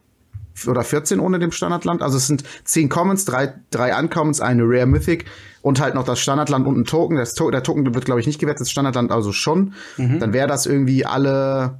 oder 0.67 0.83
14 0.83 1.19
ohne 1.19 1.39
dem 1.39 1.51
Standardland. 1.51 2.01
Also 2.01 2.17
es 2.17 2.27
sind 2.27 2.43
10 2.65 2.89
Commons, 2.89 3.25
drei, 3.25 3.53
drei 3.71 3.97
Uncommons, 3.97 4.41
eine 4.41 4.63
Rare 4.63 4.85
Mythic 4.85 5.25
und 5.61 5.79
halt 5.79 5.95
noch 5.95 6.03
das 6.03 6.19
Standardland 6.19 6.67
und 6.67 6.77
ein 6.77 6.85
Token. 6.85 7.17
Das 7.17 7.33
to 7.33 7.49
der 7.51 7.63
Token 7.63 7.93
wird, 7.93 8.05
glaube 8.05 8.19
ich, 8.19 8.27
nicht 8.27 8.39
gewettet, 8.39 8.61
das 8.61 8.71
Standardland 8.71 9.11
also 9.11 9.31
schon. 9.31 9.73
Mhm. 9.97 10.19
Dann 10.19 10.33
wäre 10.33 10.47
das 10.47 10.65
irgendwie 10.65 11.05
alle 11.05 11.79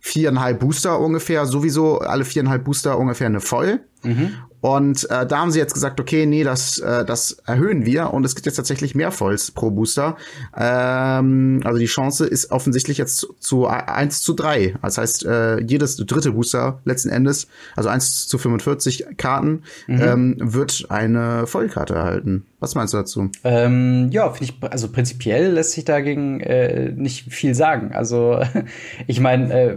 viereinhalb 0.00 0.60
Booster 0.60 1.00
ungefähr, 1.00 1.46
sowieso 1.46 2.00
alle 2.00 2.26
viereinhalb 2.26 2.64
Booster 2.64 2.98
ungefähr 2.98 3.26
eine 3.26 3.40
Voll. 3.40 3.80
Mhm. 4.02 4.34
Und 4.64 5.10
äh, 5.10 5.26
da 5.26 5.40
haben 5.40 5.50
sie 5.50 5.58
jetzt 5.58 5.74
gesagt, 5.74 6.00
okay, 6.00 6.24
nee, 6.24 6.42
das, 6.42 6.78
äh, 6.78 7.04
das 7.04 7.36
erhöhen 7.44 7.84
wir 7.84 8.14
und 8.14 8.24
es 8.24 8.34
gibt 8.34 8.46
jetzt 8.46 8.56
tatsächlich 8.56 8.94
mehr 8.94 9.12
Volls 9.12 9.50
pro 9.50 9.70
Booster. 9.70 10.16
Ähm, 10.56 11.60
also 11.64 11.78
die 11.78 11.84
Chance 11.84 12.24
ist 12.24 12.50
offensichtlich 12.50 12.96
jetzt 12.96 13.26
zu 13.40 13.66
1 13.66 14.22
zu 14.22 14.32
3. 14.32 14.76
Das 14.80 14.96
heißt, 14.96 15.26
äh, 15.26 15.60
jedes 15.60 15.98
dritte 15.98 16.32
Booster 16.32 16.80
letzten 16.86 17.10
Endes, 17.10 17.46
also 17.76 17.90
1 17.90 18.26
zu 18.26 18.38
45 18.38 19.04
Karten, 19.18 19.64
mhm. 19.86 20.00
ähm, 20.00 20.36
wird 20.40 20.86
eine 20.88 21.46
Vollkarte 21.46 21.96
erhalten. 21.96 22.46
Was 22.58 22.74
meinst 22.74 22.94
du 22.94 22.96
dazu? 22.96 23.30
Ähm, 23.44 24.08
ja, 24.12 24.30
finde 24.30 24.54
ich, 24.54 24.72
also 24.72 24.88
prinzipiell 24.90 25.52
lässt 25.52 25.72
sich 25.72 25.84
dagegen 25.84 26.40
äh, 26.40 26.90
nicht 26.96 27.30
viel 27.30 27.54
sagen. 27.54 27.92
Also 27.92 28.40
ich 29.06 29.20
meine, 29.20 29.52
äh, 29.52 29.76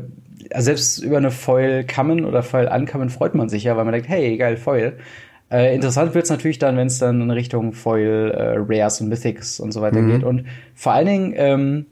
also 0.52 0.66
selbst 0.66 1.00
über 1.00 1.18
eine 1.18 1.32
Foil 1.32 1.86
Common 1.86 2.26
oder 2.26 2.44
Foil 2.44 2.68
Uncommon 2.68 3.10
freut 3.10 3.36
man 3.36 3.50
sich 3.50 3.64
ja, 3.64 3.78
weil 3.78 3.86
man 3.86 3.94
denkt, 3.94 4.10
hey, 4.10 4.38
geil, 4.38 4.58
Foil. 4.58 4.98
Äh, 5.50 5.74
interessant 5.76 6.14
wird's 6.14 6.30
natürlich 6.30 6.60
dann, 6.60 6.76
wenn 6.76 6.88
es 6.88 7.00
dann 7.00 7.22
in 7.22 7.32
Richtung 7.32 7.74
Foil, 7.74 8.32
äh, 8.32 8.56
Rares 8.58 9.00
und 9.00 9.08
Mythics 9.08 9.60
und 9.60 9.72
so 9.72 9.82
weiter 9.82 10.02
mhm. 10.02 10.12
geht. 10.12 10.24
Und 10.24 10.46
vor 10.76 10.92
allen 10.92 11.08
Dingen 11.08 11.34
ähm, 11.38 11.86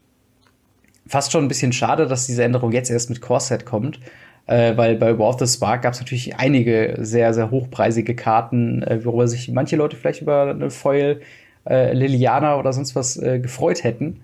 fast 1.07 1.31
schon 1.31 1.45
ein 1.45 1.47
bisschen 1.47 1.71
schade, 1.71 2.07
dass 2.07 2.27
diese 2.27 2.43
Änderung 2.43 2.71
jetzt 2.71 2.89
erst 2.89 3.09
mit 3.09 3.21
Core 3.21 3.39
Set 3.39 3.65
kommt. 3.65 3.99
Äh, 4.47 4.77
weil 4.77 4.95
bei 4.95 5.17
War 5.17 5.29
of 5.29 5.39
the 5.39 5.47
Spark 5.47 5.81
gab 5.81 5.93
es 5.93 5.99
natürlich 5.99 6.35
einige 6.35 6.97
sehr, 6.99 7.33
sehr 7.33 7.49
hochpreisige 7.49 8.15
Karten, 8.15 8.83
äh, 8.83 9.03
worüber 9.03 9.27
sich 9.27 9.49
manche 9.49 9.75
Leute 9.75 9.95
vielleicht 9.95 10.21
über 10.21 10.51
eine 10.51 10.69
Foil 10.69 11.21
äh, 11.67 11.93
Liliana 11.93 12.57
oder 12.59 12.71
sonst 12.71 12.95
was 12.95 13.17
äh, 13.17 13.39
gefreut 13.39 13.83
hätten. 13.83 14.21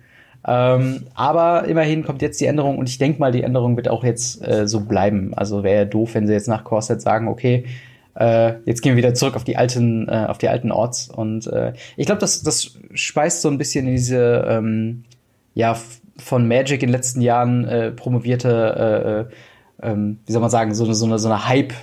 Ähm, 0.48 1.06
aber 1.14 1.66
immerhin 1.66 2.04
kommt 2.04 2.22
jetzt 2.22 2.42
die 2.42 2.48
Änderung 2.48 2.78
und 2.78 2.89
ich 2.89 2.98
denke 2.98 3.20
mal, 3.20 3.32
die 3.32 3.44
Änderung 3.44 3.78
wird 3.78 3.89
auch 3.89 4.04
jetzt 4.04 4.46
äh, 4.48 4.68
so 4.68 4.82
bleiben. 4.82 5.34
Also 5.36 5.64
wäre 5.64 5.84
ja 5.84 5.86
doof, 5.86 6.16
wenn 6.16 6.28
sie 6.28 6.34
jetzt 6.34 6.48
nach 6.48 6.64
Corset 6.64 7.02
sagen, 7.02 7.28
okay, 7.28 7.66
äh, 8.16 8.54
jetzt 8.66 8.82
gehen 8.82 8.94
wir 8.94 8.98
wieder 8.98 9.14
zurück 9.14 9.36
auf 9.36 9.44
die 9.44 9.56
alten, 9.58 10.10
äh, 10.10 10.26
auf 10.28 10.38
die 10.38 10.50
alten 10.50 10.72
Orts. 10.72 11.10
Und 11.10 11.48
äh, 11.48 11.74
ich 11.96 12.06
glaube, 12.06 12.20
das, 12.20 12.42
das 12.44 12.78
speist 12.94 13.42
so 13.42 13.50
ein 13.50 13.58
bisschen 13.58 13.88
in 13.88 13.94
diese, 13.94 14.46
ähm, 14.48 15.04
ja, 15.54 15.78
von 16.18 16.48
Magic 16.48 16.82
in 16.84 16.88
den 16.88 16.94
letzten 16.94 17.22
Jahren 17.22 17.66
äh, 17.66 17.92
promovierte, 17.92 19.28
äh, 19.82 19.88
äh, 19.88 19.92
ähm, 19.92 20.20
wie 20.26 20.32
soll 20.32 20.42
man 20.42 20.52
sagen, 20.52 20.74
so 20.74 20.86
eine, 20.86 20.94
so 20.94 21.06
eine, 21.06 21.20
so 21.20 21.30
eine 21.30 21.48
Hype, 21.48 21.74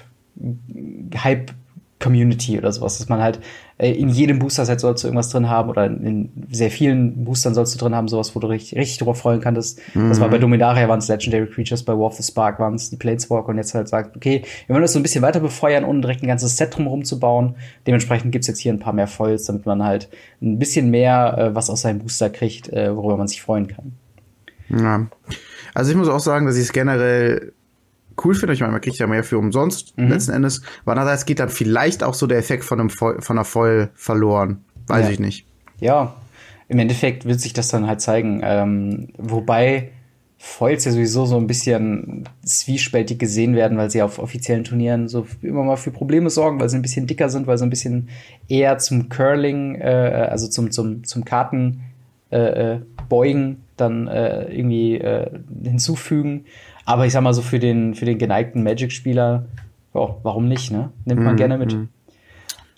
Hype 1.16 1.52
Community 2.00 2.56
oder 2.58 2.70
sowas, 2.70 2.98
dass 2.98 3.08
man 3.08 3.20
halt 3.20 3.40
äh, 3.78 3.92
in 3.92 4.08
jedem 4.08 4.38
Booster-Set 4.38 4.80
sollst 4.80 5.02
du 5.02 5.08
irgendwas 5.08 5.30
drin 5.30 5.48
haben 5.48 5.68
oder 5.68 5.86
in 5.86 6.30
sehr 6.50 6.70
vielen 6.70 7.24
Boostern 7.24 7.54
sollst 7.54 7.74
du 7.74 7.78
drin 7.78 7.94
haben, 7.94 8.08
sowas, 8.08 8.34
wo 8.34 8.40
du 8.40 8.46
richtig, 8.46 8.78
richtig 8.78 8.98
drauf 8.98 9.18
freuen 9.18 9.40
kannst. 9.40 9.80
Mhm. 9.94 10.08
Das 10.08 10.20
war 10.20 10.28
bei 10.28 10.38
Dominaria 10.38 10.88
waren 10.88 11.00
es 11.00 11.08
Legendary 11.08 11.46
Creatures, 11.46 11.82
bei 11.82 11.92
War 11.92 12.06
of 12.06 12.14
the 12.14 12.22
Spark 12.22 12.60
waren 12.60 12.74
es 12.74 12.90
die 12.90 12.96
Planeswalker 12.96 13.48
und 13.48 13.56
jetzt 13.56 13.74
halt 13.74 13.88
sagt, 13.88 14.16
okay, 14.16 14.42
wir 14.66 14.74
wollen 14.74 14.82
das 14.82 14.92
so 14.92 14.98
ein 14.98 15.02
bisschen 15.02 15.22
weiter 15.22 15.40
befeuern, 15.40 15.84
ohne 15.84 16.00
direkt 16.00 16.22
ein 16.22 16.28
ganzes 16.28 16.56
Set 16.56 16.76
drumherum 16.76 17.04
zu 17.04 17.18
bauen. 17.18 17.56
Dementsprechend 17.86 18.30
gibt's 18.30 18.46
jetzt 18.46 18.60
hier 18.60 18.72
ein 18.72 18.78
paar 18.78 18.92
mehr 18.92 19.08
Foils, 19.08 19.44
damit 19.44 19.66
man 19.66 19.82
halt 19.82 20.08
ein 20.40 20.58
bisschen 20.58 20.90
mehr 20.90 21.36
äh, 21.38 21.54
was 21.54 21.70
aus 21.70 21.82
seinem 21.82 21.98
Booster 21.98 22.30
kriegt, 22.30 22.72
äh, 22.72 22.94
worüber 22.94 23.16
man 23.16 23.28
sich 23.28 23.42
freuen 23.42 23.66
kann. 23.66 23.92
Ja. 24.68 25.06
Also 25.74 25.90
ich 25.90 25.96
muss 25.96 26.08
auch 26.08 26.20
sagen, 26.20 26.46
dass 26.46 26.56
ich 26.56 26.62
es 26.62 26.72
generell 26.72 27.52
cool 28.24 28.34
finde. 28.34 28.54
Ich 28.54 28.60
meine, 28.60 28.72
man 28.72 28.80
kriegt 28.80 28.98
ja 28.98 29.06
mehr 29.06 29.24
für 29.24 29.38
umsonst 29.38 29.96
mhm. 29.96 30.08
letzten 30.08 30.32
Endes. 30.32 30.62
Aber 30.82 30.92
andererseits 30.92 31.26
geht 31.26 31.40
dann 31.40 31.48
vielleicht 31.48 32.02
auch 32.02 32.14
so 32.14 32.26
der 32.26 32.38
Effekt 32.38 32.64
von, 32.64 32.80
einem 32.80 32.90
Foil, 32.90 33.20
von 33.20 33.38
einer 33.38 33.44
Foil 33.44 33.90
verloren. 33.94 34.64
Weiß 34.86 35.06
ja. 35.06 35.12
ich 35.12 35.20
nicht. 35.20 35.46
Ja, 35.80 36.14
im 36.68 36.78
Endeffekt 36.78 37.24
wird 37.24 37.40
sich 37.40 37.52
das 37.52 37.68
dann 37.68 37.86
halt 37.86 38.00
zeigen. 38.00 38.40
Ähm, 38.42 39.08
wobei 39.16 39.90
Foils 40.40 40.84
ja 40.84 40.92
sowieso 40.92 41.26
so 41.26 41.36
ein 41.36 41.48
bisschen 41.48 42.28
zwiespältig 42.44 43.18
gesehen 43.18 43.56
werden, 43.56 43.76
weil 43.76 43.90
sie 43.90 44.02
auf 44.02 44.20
offiziellen 44.20 44.64
Turnieren 44.64 45.08
so 45.08 45.26
immer 45.42 45.64
mal 45.64 45.76
für 45.76 45.90
Probleme 45.90 46.30
sorgen, 46.30 46.60
weil 46.60 46.68
sie 46.68 46.76
ein 46.76 46.82
bisschen 46.82 47.08
dicker 47.08 47.28
sind, 47.28 47.46
weil 47.48 47.58
sie 47.58 47.64
ein 47.64 47.70
bisschen 47.70 48.08
eher 48.48 48.78
zum 48.78 49.08
Curling, 49.08 49.74
äh, 49.76 50.28
also 50.30 50.46
zum, 50.46 50.70
zum, 50.70 51.02
zum 51.04 51.24
Karten 51.24 51.80
äh, 52.30 52.74
äh 52.74 52.80
beugen, 53.08 53.64
dann 53.76 54.06
äh, 54.06 54.44
irgendwie 54.54 54.98
äh, 54.98 55.30
hinzufügen. 55.64 56.44
Aber 56.88 57.04
ich 57.04 57.12
sag 57.12 57.20
mal 57.20 57.34
so 57.34 57.42
für 57.42 57.58
den, 57.58 57.94
für 57.94 58.06
den 58.06 58.16
geneigten 58.16 58.62
Magic-Spieler, 58.62 59.44
oh, 59.92 60.14
warum 60.22 60.48
nicht, 60.48 60.70
ne? 60.70 60.90
Nimmt 61.04 61.22
man 61.22 61.34
mm, 61.34 61.36
gerne 61.36 61.58
mit. 61.58 61.74
Mm. 61.74 61.88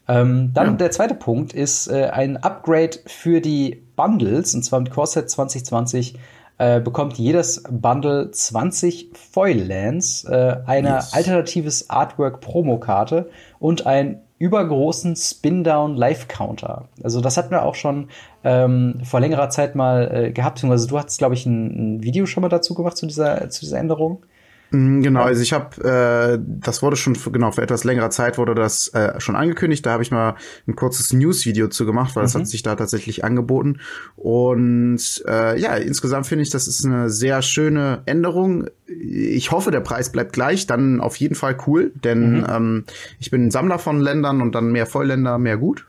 Ähm, 0.09 0.51
dann 0.53 0.67
ja. 0.67 0.73
der 0.73 0.91
zweite 0.91 1.15
Punkt 1.15 1.53
ist 1.53 1.87
äh, 1.87 2.11
ein 2.13 2.37
Upgrade 2.37 2.99
für 3.07 3.41
die 3.41 3.85
Bundles, 3.95 4.53
und 4.53 4.65
zwar 4.65 4.81
mit 4.81 4.91
Core 4.91 5.07
Set 5.07 5.31
2020 5.31 6.19
äh, 6.59 6.81
bekommt 6.81 7.19
jedes 7.19 7.63
Bundle 7.71 8.33
20 8.33 9.13
Foil 9.17 9.61
Lands, 9.61 10.25
äh, 10.25 10.57
eine 10.67 10.89
yes. 10.97 11.13
alternatives 11.15 11.89
Artwork-Promo-Karte 11.89 13.31
und 13.61 13.87
ein 13.87 14.23
übergroßen 14.41 15.17
Spin-Down 15.17 15.97
Live-Counter. 15.97 16.89
Also 17.05 17.21
das 17.21 17.37
hatten 17.37 17.51
wir 17.51 17.63
auch 17.63 17.75
schon 17.75 18.09
ähm, 18.43 19.01
vor 19.05 19.21
längerer 19.21 19.51
Zeit 19.51 19.75
mal 19.75 20.11
äh, 20.13 20.33
gehabt. 20.33 20.65
Also 20.65 20.89
du 20.89 20.99
hattest, 20.99 21.19
glaube 21.19 21.35
ich, 21.35 21.45
ein, 21.45 21.97
ein, 21.97 22.03
Video 22.03 22.25
schon 22.25 22.41
mal 22.41 22.49
dazu 22.49 22.75
gemacht 22.75 22.97
zu 22.97 23.07
dieser, 23.07 23.51
zu 23.51 23.61
dieser 23.61 23.79
Änderung. 23.79 24.25
Mhm, 24.71 25.03
genau, 25.03 25.23
also 25.23 25.43
ich 25.43 25.53
habe, 25.53 25.85
äh, 25.85 26.39
das 26.43 26.81
wurde 26.81 26.97
schon, 26.97 27.17
für, 27.17 27.31
genau, 27.31 27.51
für 27.51 27.61
etwas 27.61 27.85
längerer 27.85 28.09
Zeit 28.09 28.39
wurde 28.39 28.55
das 28.55 28.89
äh, 28.89 29.21
schon 29.21 29.37
angekündigt. 29.37 29.85
Da 29.85 29.91
habe 29.91 30.03
ich 30.03 30.11
mal 30.11 30.37
ein 30.67 30.75
kurzes 30.75 31.13
News-Video 31.13 31.69
zu 31.69 31.85
gemacht, 31.85 32.17
weil 32.17 32.23
mhm. 32.23 32.27
das 32.27 32.35
hat 32.35 32.47
sich 32.47 32.63
da 32.63 32.77
tatsächlich 32.77 33.25
angeboten. 33.25 33.81
Und 34.17 35.23
äh, 35.29 35.61
ja, 35.61 35.75
insgesamt 35.75 36.27
finde 36.27 36.45
ich, 36.45 36.51
das 36.51 36.67
ist 36.67 36.87
eine 36.87 37.11
sehr 37.11 37.43
schöne 37.43 38.03
Änderung. 38.07 38.69
Ich 38.99 39.51
hoffe, 39.53 39.71
der 39.71 39.81
Preis 39.81 40.11
bleibt 40.11 40.33
gleich, 40.33 40.67
dann 40.67 41.01
auf 41.01 41.17
jeden 41.17 41.35
Fall 41.35 41.57
cool, 41.67 41.93
denn 41.95 42.39
mhm. 42.39 42.47
ähm, 42.49 42.85
ich 43.19 43.31
bin 43.31 43.47
ein 43.47 43.51
Sammler 43.51 43.79
von 43.79 44.01
Ländern 44.01 44.43
und 44.43 44.55
dann 44.55 44.73
mehr 44.73 44.87
Vollländer, 44.87 45.39
mehr 45.39 45.59
gut. 45.59 45.87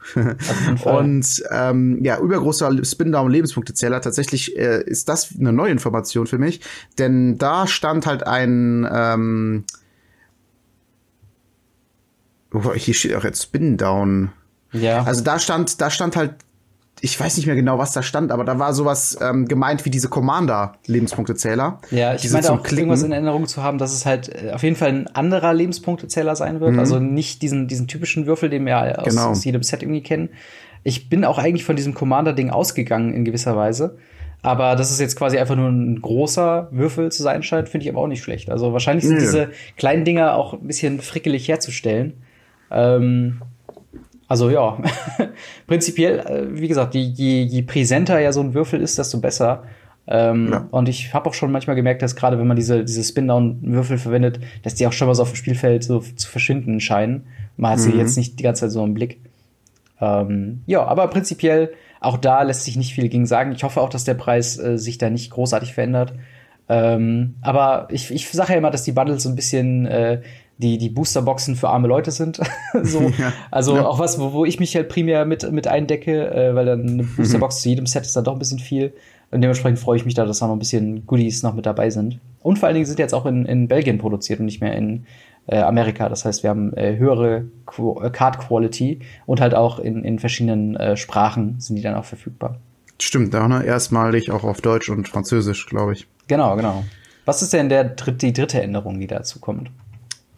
und 0.84 1.42
ähm, 1.50 2.04
ja, 2.04 2.20
übergroßer 2.20 2.84
Spin-Down-Lebenspunktezähler, 2.84 4.00
tatsächlich 4.00 4.56
äh, 4.56 4.82
ist 4.84 5.08
das 5.08 5.34
eine 5.38 5.52
neue 5.52 5.72
Information 5.72 6.26
für 6.26 6.38
mich, 6.38 6.60
denn 6.98 7.38
da 7.38 7.66
stand 7.66 8.06
halt 8.06 8.26
ein 8.26 8.88
ähm, 8.90 9.64
hier 12.74 12.94
steht 12.94 13.14
auch 13.14 13.24
jetzt 13.24 13.42
Spin 13.42 13.76
Down. 13.76 14.30
Ja. 14.72 15.02
Also 15.04 15.22
da 15.22 15.38
stand, 15.38 15.80
da 15.80 15.90
stand 15.90 16.16
halt, 16.16 16.34
ich 17.04 17.18
weiß 17.18 17.36
nicht 17.36 17.46
mehr 17.46 17.56
genau, 17.56 17.78
was 17.78 17.90
da 17.90 18.00
stand, 18.00 18.30
aber 18.30 18.44
da 18.44 18.60
war 18.60 18.72
sowas 18.72 19.18
ähm, 19.20 19.48
gemeint 19.48 19.84
wie 19.84 19.90
diese 19.90 20.08
Commander-Lebenspunktezähler. 20.08 21.80
Ja, 21.90 22.14
ich 22.14 22.30
meine 22.30 22.48
auch 22.52 22.62
Klicken. 22.62 22.78
irgendwas 22.78 23.02
in 23.02 23.10
Erinnerung 23.10 23.48
zu 23.48 23.60
haben, 23.60 23.78
dass 23.78 23.92
es 23.92 24.06
halt 24.06 24.28
äh, 24.28 24.52
auf 24.52 24.62
jeden 24.62 24.76
Fall 24.76 24.90
ein 24.90 25.06
anderer 25.08 25.52
Lebenspunktezähler 25.52 26.36
sein 26.36 26.60
wird. 26.60 26.74
Mhm. 26.74 26.78
Also 26.78 27.00
nicht 27.00 27.42
diesen, 27.42 27.66
diesen 27.66 27.88
typischen 27.88 28.26
Würfel, 28.26 28.50
den 28.50 28.64
wir 28.64 29.00
aus, 29.00 29.04
genau. 29.04 29.30
aus 29.30 29.44
jedem 29.44 29.64
Set 29.64 29.82
irgendwie 29.82 30.04
kennen. 30.04 30.28
Ich 30.84 31.08
bin 31.08 31.24
auch 31.24 31.38
eigentlich 31.38 31.64
von 31.64 31.74
diesem 31.74 31.92
Commander-Ding 31.92 32.50
ausgegangen 32.50 33.12
in 33.12 33.24
gewisser 33.24 33.56
Weise. 33.56 33.98
Aber 34.42 34.76
dass 34.76 34.92
es 34.92 35.00
jetzt 35.00 35.16
quasi 35.16 35.38
einfach 35.38 35.56
nur 35.56 35.70
ein 35.70 36.00
großer 36.00 36.68
Würfel 36.70 37.10
zu 37.10 37.24
sein 37.24 37.42
scheint, 37.42 37.68
finde 37.68 37.84
ich 37.84 37.90
aber 37.90 38.00
auch 38.00 38.06
nicht 38.06 38.22
schlecht. 38.22 38.48
Also 38.48 38.72
wahrscheinlich 38.72 39.04
sind 39.04 39.16
nee. 39.16 39.22
diese 39.22 39.50
kleinen 39.76 40.04
Dinger 40.04 40.36
auch 40.36 40.52
ein 40.52 40.68
bisschen 40.68 41.00
frickelig 41.00 41.48
herzustellen. 41.48 42.22
Ähm, 42.70 43.42
also 44.32 44.48
ja, 44.48 44.78
prinzipiell, 45.66 46.20
äh, 46.20 46.58
wie 46.58 46.66
gesagt, 46.66 46.94
je, 46.94 47.02
je, 47.02 47.42
je 47.42 47.60
präsenter 47.60 48.18
ja 48.18 48.32
so 48.32 48.40
ein 48.40 48.54
Würfel 48.54 48.80
ist, 48.80 48.96
desto 48.98 49.20
besser. 49.20 49.64
Ähm, 50.06 50.48
ja. 50.50 50.68
Und 50.70 50.88
ich 50.88 51.12
habe 51.12 51.28
auch 51.28 51.34
schon 51.34 51.52
manchmal 51.52 51.76
gemerkt, 51.76 52.00
dass 52.00 52.16
gerade 52.16 52.38
wenn 52.38 52.46
man 52.46 52.56
diese, 52.56 52.82
diese 52.82 53.04
Spin-Down-Würfel 53.04 53.98
verwendet, 53.98 54.40
dass 54.62 54.74
die 54.74 54.86
auch 54.86 54.92
schon 54.94 55.06
mal 55.06 55.14
so 55.14 55.20
auf 55.20 55.32
dem 55.32 55.36
Spielfeld 55.36 55.84
so 55.84 56.00
zu 56.00 56.30
verschwinden 56.30 56.80
scheinen. 56.80 57.26
Man 57.58 57.72
hat 57.72 57.80
sie 57.80 57.90
mhm. 57.90 57.98
jetzt 57.98 58.16
nicht 58.16 58.38
die 58.38 58.42
ganze 58.42 58.62
Zeit 58.62 58.70
so 58.70 58.82
im 58.82 58.94
Blick. 58.94 59.20
Ähm, 60.00 60.62
ja, 60.64 60.82
aber 60.82 61.08
prinzipiell 61.08 61.74
auch 62.00 62.16
da 62.16 62.40
lässt 62.42 62.64
sich 62.64 62.76
nicht 62.76 62.94
viel 62.94 63.10
gegen 63.10 63.26
sagen. 63.26 63.52
Ich 63.52 63.64
hoffe 63.64 63.82
auch, 63.82 63.90
dass 63.90 64.04
der 64.04 64.14
Preis 64.14 64.58
äh, 64.58 64.78
sich 64.78 64.96
da 64.96 65.10
nicht 65.10 65.30
großartig 65.30 65.74
verändert. 65.74 66.14
Ähm, 66.70 67.34
aber 67.42 67.86
ich, 67.90 68.10
ich 68.10 68.30
sage 68.30 68.52
ja 68.52 68.58
immer, 68.58 68.70
dass 68.70 68.84
die 68.84 68.92
Bundles 68.92 69.24
so 69.24 69.28
ein 69.28 69.36
bisschen 69.36 69.84
äh, 69.84 70.22
die, 70.58 70.78
die 70.78 70.88
Boosterboxen 70.88 71.56
für 71.56 71.68
arme 71.68 71.88
Leute 71.88 72.10
sind. 72.10 72.40
so. 72.82 73.12
Ja. 73.18 73.32
Also 73.50 73.76
ja. 73.76 73.86
auch 73.86 73.98
was, 73.98 74.18
wo, 74.20 74.32
wo 74.32 74.44
ich 74.44 74.60
mich 74.60 74.74
halt 74.76 74.88
primär 74.88 75.24
mit, 75.24 75.50
mit 75.50 75.66
eindecke, 75.66 76.30
äh, 76.30 76.54
weil 76.54 76.66
dann 76.66 76.80
eine 76.82 77.02
mhm. 77.02 77.16
Boosterbox 77.16 77.56
mhm. 77.56 77.60
zu 77.60 77.68
jedem 77.68 77.86
Set 77.86 78.02
ist 78.02 78.16
dann 78.16 78.24
doch 78.24 78.34
ein 78.34 78.38
bisschen 78.38 78.58
viel. 78.58 78.92
Und 79.30 79.40
dementsprechend 79.40 79.78
freue 79.78 79.96
ich 79.96 80.04
mich 80.04 80.14
da, 80.14 80.26
dass 80.26 80.40
da 80.40 80.46
noch 80.46 80.54
ein 80.54 80.58
bisschen 80.58 81.06
Goodies 81.06 81.42
noch 81.42 81.54
mit 81.54 81.64
dabei 81.64 81.88
sind. 81.88 82.18
Und 82.42 82.58
vor 82.58 82.66
allen 82.66 82.74
Dingen 82.74 82.86
sind 82.86 82.98
jetzt 82.98 83.14
auch 83.14 83.24
in, 83.24 83.46
in 83.46 83.66
Belgien 83.66 83.98
produziert 83.98 84.40
und 84.40 84.46
nicht 84.46 84.60
mehr 84.60 84.76
in 84.76 85.06
äh, 85.46 85.58
Amerika. 85.58 86.08
Das 86.08 86.24
heißt, 86.24 86.42
wir 86.42 86.50
haben 86.50 86.74
äh, 86.76 86.96
höhere 86.96 87.46
Qu 87.64 88.00
äh, 88.02 88.10
Card 88.10 88.38
Quality 88.38 89.00
und 89.26 89.40
halt 89.40 89.54
auch 89.54 89.78
in, 89.78 90.04
in 90.04 90.18
verschiedenen 90.18 90.76
äh, 90.76 90.96
Sprachen 90.96 91.56
sind 91.60 91.76
die 91.76 91.82
dann 91.82 91.94
auch 91.94 92.04
verfügbar. 92.04 92.58
Stimmt, 93.00 93.34
da 93.34 93.48
ne? 93.48 93.64
erstmalig 93.64 94.30
auch 94.30 94.44
auf 94.44 94.60
Deutsch 94.60 94.88
und 94.90 95.08
Französisch, 95.08 95.66
glaube 95.66 95.94
ich. 95.94 96.06
Genau, 96.28 96.54
genau. 96.56 96.84
Was 97.24 97.42
ist 97.42 97.52
denn 97.52 97.68
der, 97.68 97.84
die 97.84 98.32
dritte 98.32 98.62
Änderung, 98.62 99.00
die 99.00 99.06
dazu 99.06 99.40
kommt? 99.40 99.70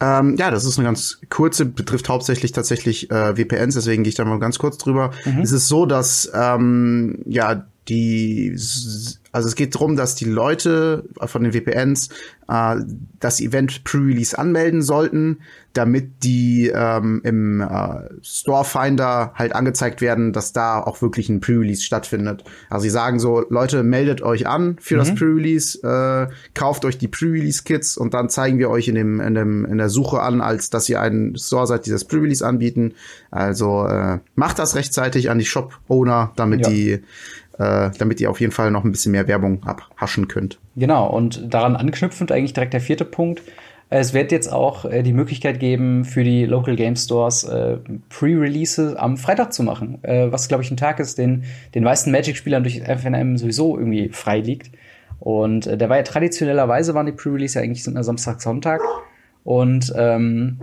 Ähm, 0.04 0.36
ja, 0.36 0.50
das 0.50 0.66
ist 0.66 0.78
eine 0.78 0.86
ganz 0.86 1.18
kurze, 1.30 1.64
betrifft 1.64 2.10
hauptsächlich 2.10 2.52
tatsächlich 2.52 3.10
äh, 3.10 3.34
VPNs, 3.36 3.74
deswegen 3.74 4.02
gehe 4.02 4.10
ich 4.10 4.14
da 4.16 4.24
mal 4.26 4.38
ganz 4.38 4.58
kurz 4.58 4.76
drüber. 4.76 5.12
Mhm. 5.24 5.40
Es 5.40 5.50
ist 5.50 5.68
so, 5.68 5.86
dass 5.86 6.30
ähm, 6.34 7.22
ja 7.24 7.64
die, 7.88 8.56
also 9.32 9.48
es 9.48 9.54
geht 9.54 9.74
darum, 9.74 9.96
dass 9.96 10.14
die 10.14 10.24
Leute 10.24 11.04
von 11.20 11.44
den 11.44 11.52
VPNs 11.52 12.08
äh, 12.48 12.76
das 13.20 13.40
Event 13.40 13.84
Pre-Release 13.84 14.38
anmelden 14.38 14.82
sollten, 14.82 15.40
damit 15.74 16.22
die 16.22 16.70
ähm, 16.72 17.20
im 17.24 17.60
äh, 17.60 18.08
Store 18.22 18.64
Finder 18.64 19.32
halt 19.34 19.54
angezeigt 19.54 20.00
werden, 20.00 20.32
dass 20.32 20.52
da 20.52 20.80
auch 20.80 21.02
wirklich 21.02 21.28
ein 21.28 21.40
Pre-Release 21.40 21.82
stattfindet. 21.82 22.44
Also 22.70 22.84
sie 22.84 22.90
sagen 22.90 23.18
so, 23.18 23.44
Leute, 23.50 23.82
meldet 23.82 24.22
euch 24.22 24.46
an 24.46 24.76
für 24.80 24.94
mhm. 24.94 24.98
das 24.98 25.14
Pre-Release, 25.14 25.78
äh, 25.82 26.32
kauft 26.54 26.84
euch 26.84 26.96
die 26.96 27.08
Pre-Release-Kits 27.08 27.96
und 27.96 28.14
dann 28.14 28.28
zeigen 28.28 28.58
wir 28.58 28.70
euch 28.70 28.88
in 28.88 28.94
dem, 28.94 29.20
in 29.20 29.34
dem 29.34 29.64
in 29.64 29.78
der 29.78 29.88
Suche 29.88 30.20
an, 30.20 30.40
als 30.40 30.70
dass 30.70 30.88
ihr 30.88 31.00
einen 31.00 31.36
Store 31.36 31.66
seid, 31.66 31.86
die 31.86 31.90
das 31.90 32.04
Pre-Release 32.04 32.46
anbieten. 32.46 32.94
Also 33.30 33.86
äh, 33.86 34.20
macht 34.36 34.58
das 34.58 34.74
rechtzeitig 34.74 35.28
an 35.28 35.38
die 35.38 35.44
Shop-Owner, 35.44 36.32
damit 36.36 36.60
ja. 36.60 36.68
die 36.70 37.02
äh, 37.58 37.90
damit 37.98 38.20
ihr 38.20 38.30
auf 38.30 38.40
jeden 38.40 38.52
Fall 38.52 38.70
noch 38.70 38.84
ein 38.84 38.92
bisschen 38.92 39.12
mehr 39.12 39.28
Werbung 39.28 39.62
abhaschen 39.64 40.28
könnt. 40.28 40.58
Genau, 40.76 41.08
und 41.08 41.52
daran 41.52 41.76
anknüpfend 41.76 42.32
eigentlich 42.32 42.52
direkt 42.52 42.72
der 42.72 42.80
vierte 42.80 43.04
Punkt. 43.04 43.42
Es 43.90 44.12
wird 44.14 44.32
jetzt 44.32 44.52
auch 44.52 44.84
äh, 44.86 45.02
die 45.02 45.12
Möglichkeit 45.12 45.60
geben, 45.60 46.04
für 46.04 46.24
die 46.24 46.46
Local 46.46 46.74
Game 46.74 46.96
Stores 46.96 47.44
äh, 47.44 47.76
Pre-Release 48.08 48.98
am 48.98 49.16
Freitag 49.16 49.52
zu 49.52 49.62
machen. 49.62 49.98
Äh, 50.02 50.32
was, 50.32 50.48
glaube 50.48 50.64
ich, 50.64 50.70
ein 50.70 50.76
Tag 50.76 50.98
ist, 50.98 51.18
den 51.18 51.44
den 51.74 51.84
meisten 51.84 52.10
Magic-Spielern 52.10 52.62
durch 52.62 52.82
FNM 52.82 53.36
sowieso 53.36 53.78
irgendwie 53.78 54.08
frei 54.08 54.40
liegt. 54.40 54.70
Und 55.20 55.66
äh, 55.66 55.76
der 55.76 55.88
war 55.88 55.96
ja 55.98 56.02
traditionellerweise 56.02 56.94
waren 56.94 57.06
die 57.06 57.12
Pre-Release 57.12 57.58
ja 57.58 57.64
eigentlich 57.64 57.84
Samstag, 57.84 58.40
Sonntag. 58.40 58.80
Und 59.44 59.92
ähm, 59.96 60.58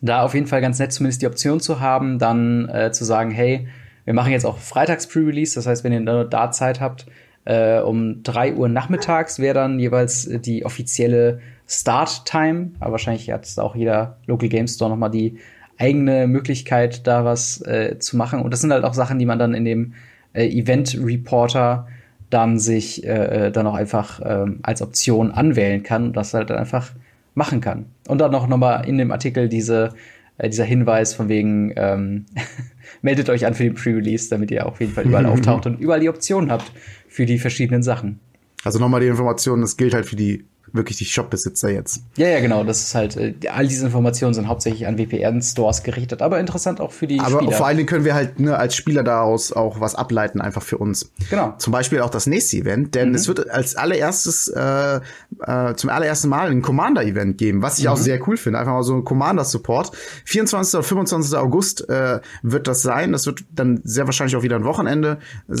da 0.00 0.22
auf 0.22 0.34
jeden 0.34 0.46
Fall 0.46 0.60
ganz 0.60 0.78
nett, 0.78 0.92
zumindest 0.92 1.22
die 1.22 1.26
Option 1.26 1.60
zu 1.60 1.80
haben, 1.80 2.18
dann 2.18 2.68
äh, 2.68 2.92
zu 2.92 3.04
sagen, 3.04 3.30
hey, 3.30 3.66
wir 4.06 4.14
machen 4.14 4.32
jetzt 4.32 4.46
auch 4.46 4.56
Freitags 4.56 5.06
Pre-Release, 5.06 5.54
das 5.56 5.66
heißt, 5.66 5.84
wenn 5.84 5.92
ihr 5.92 6.24
da 6.24 6.50
Zeit 6.50 6.80
habt, 6.80 7.06
äh, 7.44 7.80
um 7.80 8.22
drei 8.22 8.54
Uhr 8.54 8.68
nachmittags 8.68 9.38
wäre 9.38 9.54
dann 9.54 9.78
jeweils 9.78 10.28
die 10.40 10.64
offizielle 10.64 11.40
Start-Time. 11.68 12.70
Aber 12.80 12.92
wahrscheinlich 12.92 13.30
hat 13.30 13.46
auch 13.58 13.76
jeder 13.76 14.16
Local 14.26 14.48
Game 14.48 14.68
Store 14.68 14.90
nochmal 14.90 15.10
die 15.10 15.38
eigene 15.78 16.26
Möglichkeit, 16.26 17.06
da 17.06 17.24
was 17.24 17.60
äh, 17.62 17.98
zu 17.98 18.16
machen. 18.16 18.40
Und 18.40 18.52
das 18.52 18.60
sind 18.60 18.72
halt 18.72 18.84
auch 18.84 18.94
Sachen, 18.94 19.18
die 19.18 19.26
man 19.26 19.38
dann 19.38 19.54
in 19.54 19.64
dem 19.64 19.94
äh, 20.32 20.46
Event 20.48 20.98
Reporter 21.00 21.86
dann 22.30 22.58
sich 22.58 23.04
äh, 23.04 23.50
dann 23.50 23.66
auch 23.66 23.74
einfach 23.74 24.20
äh, 24.20 24.46
als 24.62 24.82
Option 24.82 25.30
anwählen 25.30 25.82
kann 25.82 26.06
und 26.06 26.16
das 26.16 26.34
halt 26.34 26.50
dann 26.50 26.58
einfach 26.58 26.92
machen 27.34 27.60
kann. 27.60 27.86
Und 28.08 28.18
dann 28.18 28.32
noch, 28.32 28.48
noch 28.48 28.56
mal 28.56 28.80
in 28.80 28.98
dem 28.98 29.12
Artikel 29.12 29.48
diese 29.48 29.90
äh, 30.38 30.48
dieser 30.48 30.64
Hinweis 30.64 31.14
von 31.14 31.28
wegen, 31.28 31.72
ähm, 31.76 32.26
meldet 33.02 33.28
euch 33.28 33.46
an 33.46 33.54
für 33.54 33.64
den 33.64 33.74
Pre-Release, 33.74 34.28
damit 34.28 34.50
ihr 34.50 34.66
auf 34.66 34.80
jeden 34.80 34.92
Fall 34.92 35.04
überall 35.04 35.26
auftaucht 35.26 35.66
und 35.66 35.80
überall 35.80 36.00
die 36.00 36.08
Optionen 36.08 36.50
habt 36.50 36.70
für 37.08 37.26
die 37.26 37.38
verschiedenen 37.38 37.82
Sachen. 37.82 38.20
Also 38.64 38.78
nochmal 38.78 39.00
die 39.00 39.06
Information, 39.06 39.60
das 39.60 39.76
gilt 39.76 39.94
halt 39.94 40.06
für 40.06 40.16
die 40.16 40.44
wirklich 40.72 40.98
die 40.98 41.04
Shopbesitzer 41.04 41.70
jetzt. 41.70 42.02
Ja, 42.16 42.28
ja, 42.28 42.40
genau. 42.40 42.64
Das 42.64 42.80
ist 42.80 42.94
halt, 42.94 43.16
äh, 43.16 43.34
all 43.52 43.66
diese 43.66 43.86
Informationen 43.86 44.34
sind 44.34 44.48
hauptsächlich 44.48 44.86
an 44.86 44.98
WPN-Stores 44.98 45.82
gerichtet, 45.82 46.22
aber 46.22 46.40
interessant 46.40 46.80
auch 46.80 46.92
für 46.92 47.06
die 47.06 47.20
aber 47.20 47.38
Spieler. 47.38 47.52
vor 47.52 47.66
allen 47.66 47.76
Dingen 47.76 47.88
können 47.88 48.04
wir 48.04 48.14
halt 48.14 48.40
ne, 48.40 48.56
als 48.56 48.74
Spieler 48.74 49.02
daraus 49.02 49.52
auch 49.52 49.80
was 49.80 49.94
ableiten, 49.94 50.40
einfach 50.40 50.62
für 50.62 50.78
uns. 50.78 51.10
Genau. 51.30 51.54
Zum 51.58 51.72
Beispiel 51.72 52.00
auch 52.00 52.10
das 52.10 52.26
nächste 52.26 52.56
Event, 52.58 52.94
denn 52.94 53.14
es 53.14 53.28
wird 53.28 53.48
als 53.50 53.76
allererstes 53.76 54.48
äh, 54.48 55.00
äh, 55.40 55.74
zum 55.74 55.90
allerersten 55.90 56.28
Mal 56.28 56.50
ein 56.50 56.62
Commander-Event 56.62 57.38
geben, 57.38 57.62
was 57.62 57.78
ich 57.78 57.88
auch 57.88 57.96
sehr 57.96 58.26
cool 58.28 58.36
finde. 58.36 58.58
Einfach 58.58 58.72
mal 58.72 58.82
so 58.82 58.94
ein 58.94 59.04
Commander-Support. 59.04 59.92
24. 60.24 60.78
und 60.78 60.84
25. 60.84 61.38
August 61.38 61.88
äh, 61.88 62.20
wird 62.42 62.66
das 62.66 62.82
sein. 62.82 63.12
Das 63.12 63.26
wird 63.26 63.44
dann 63.54 63.80
sehr 63.84 64.06
wahrscheinlich 64.06 64.36
auch 64.36 64.42
wieder 64.42 64.56
ein 64.56 64.64
Wochenende 64.64 65.18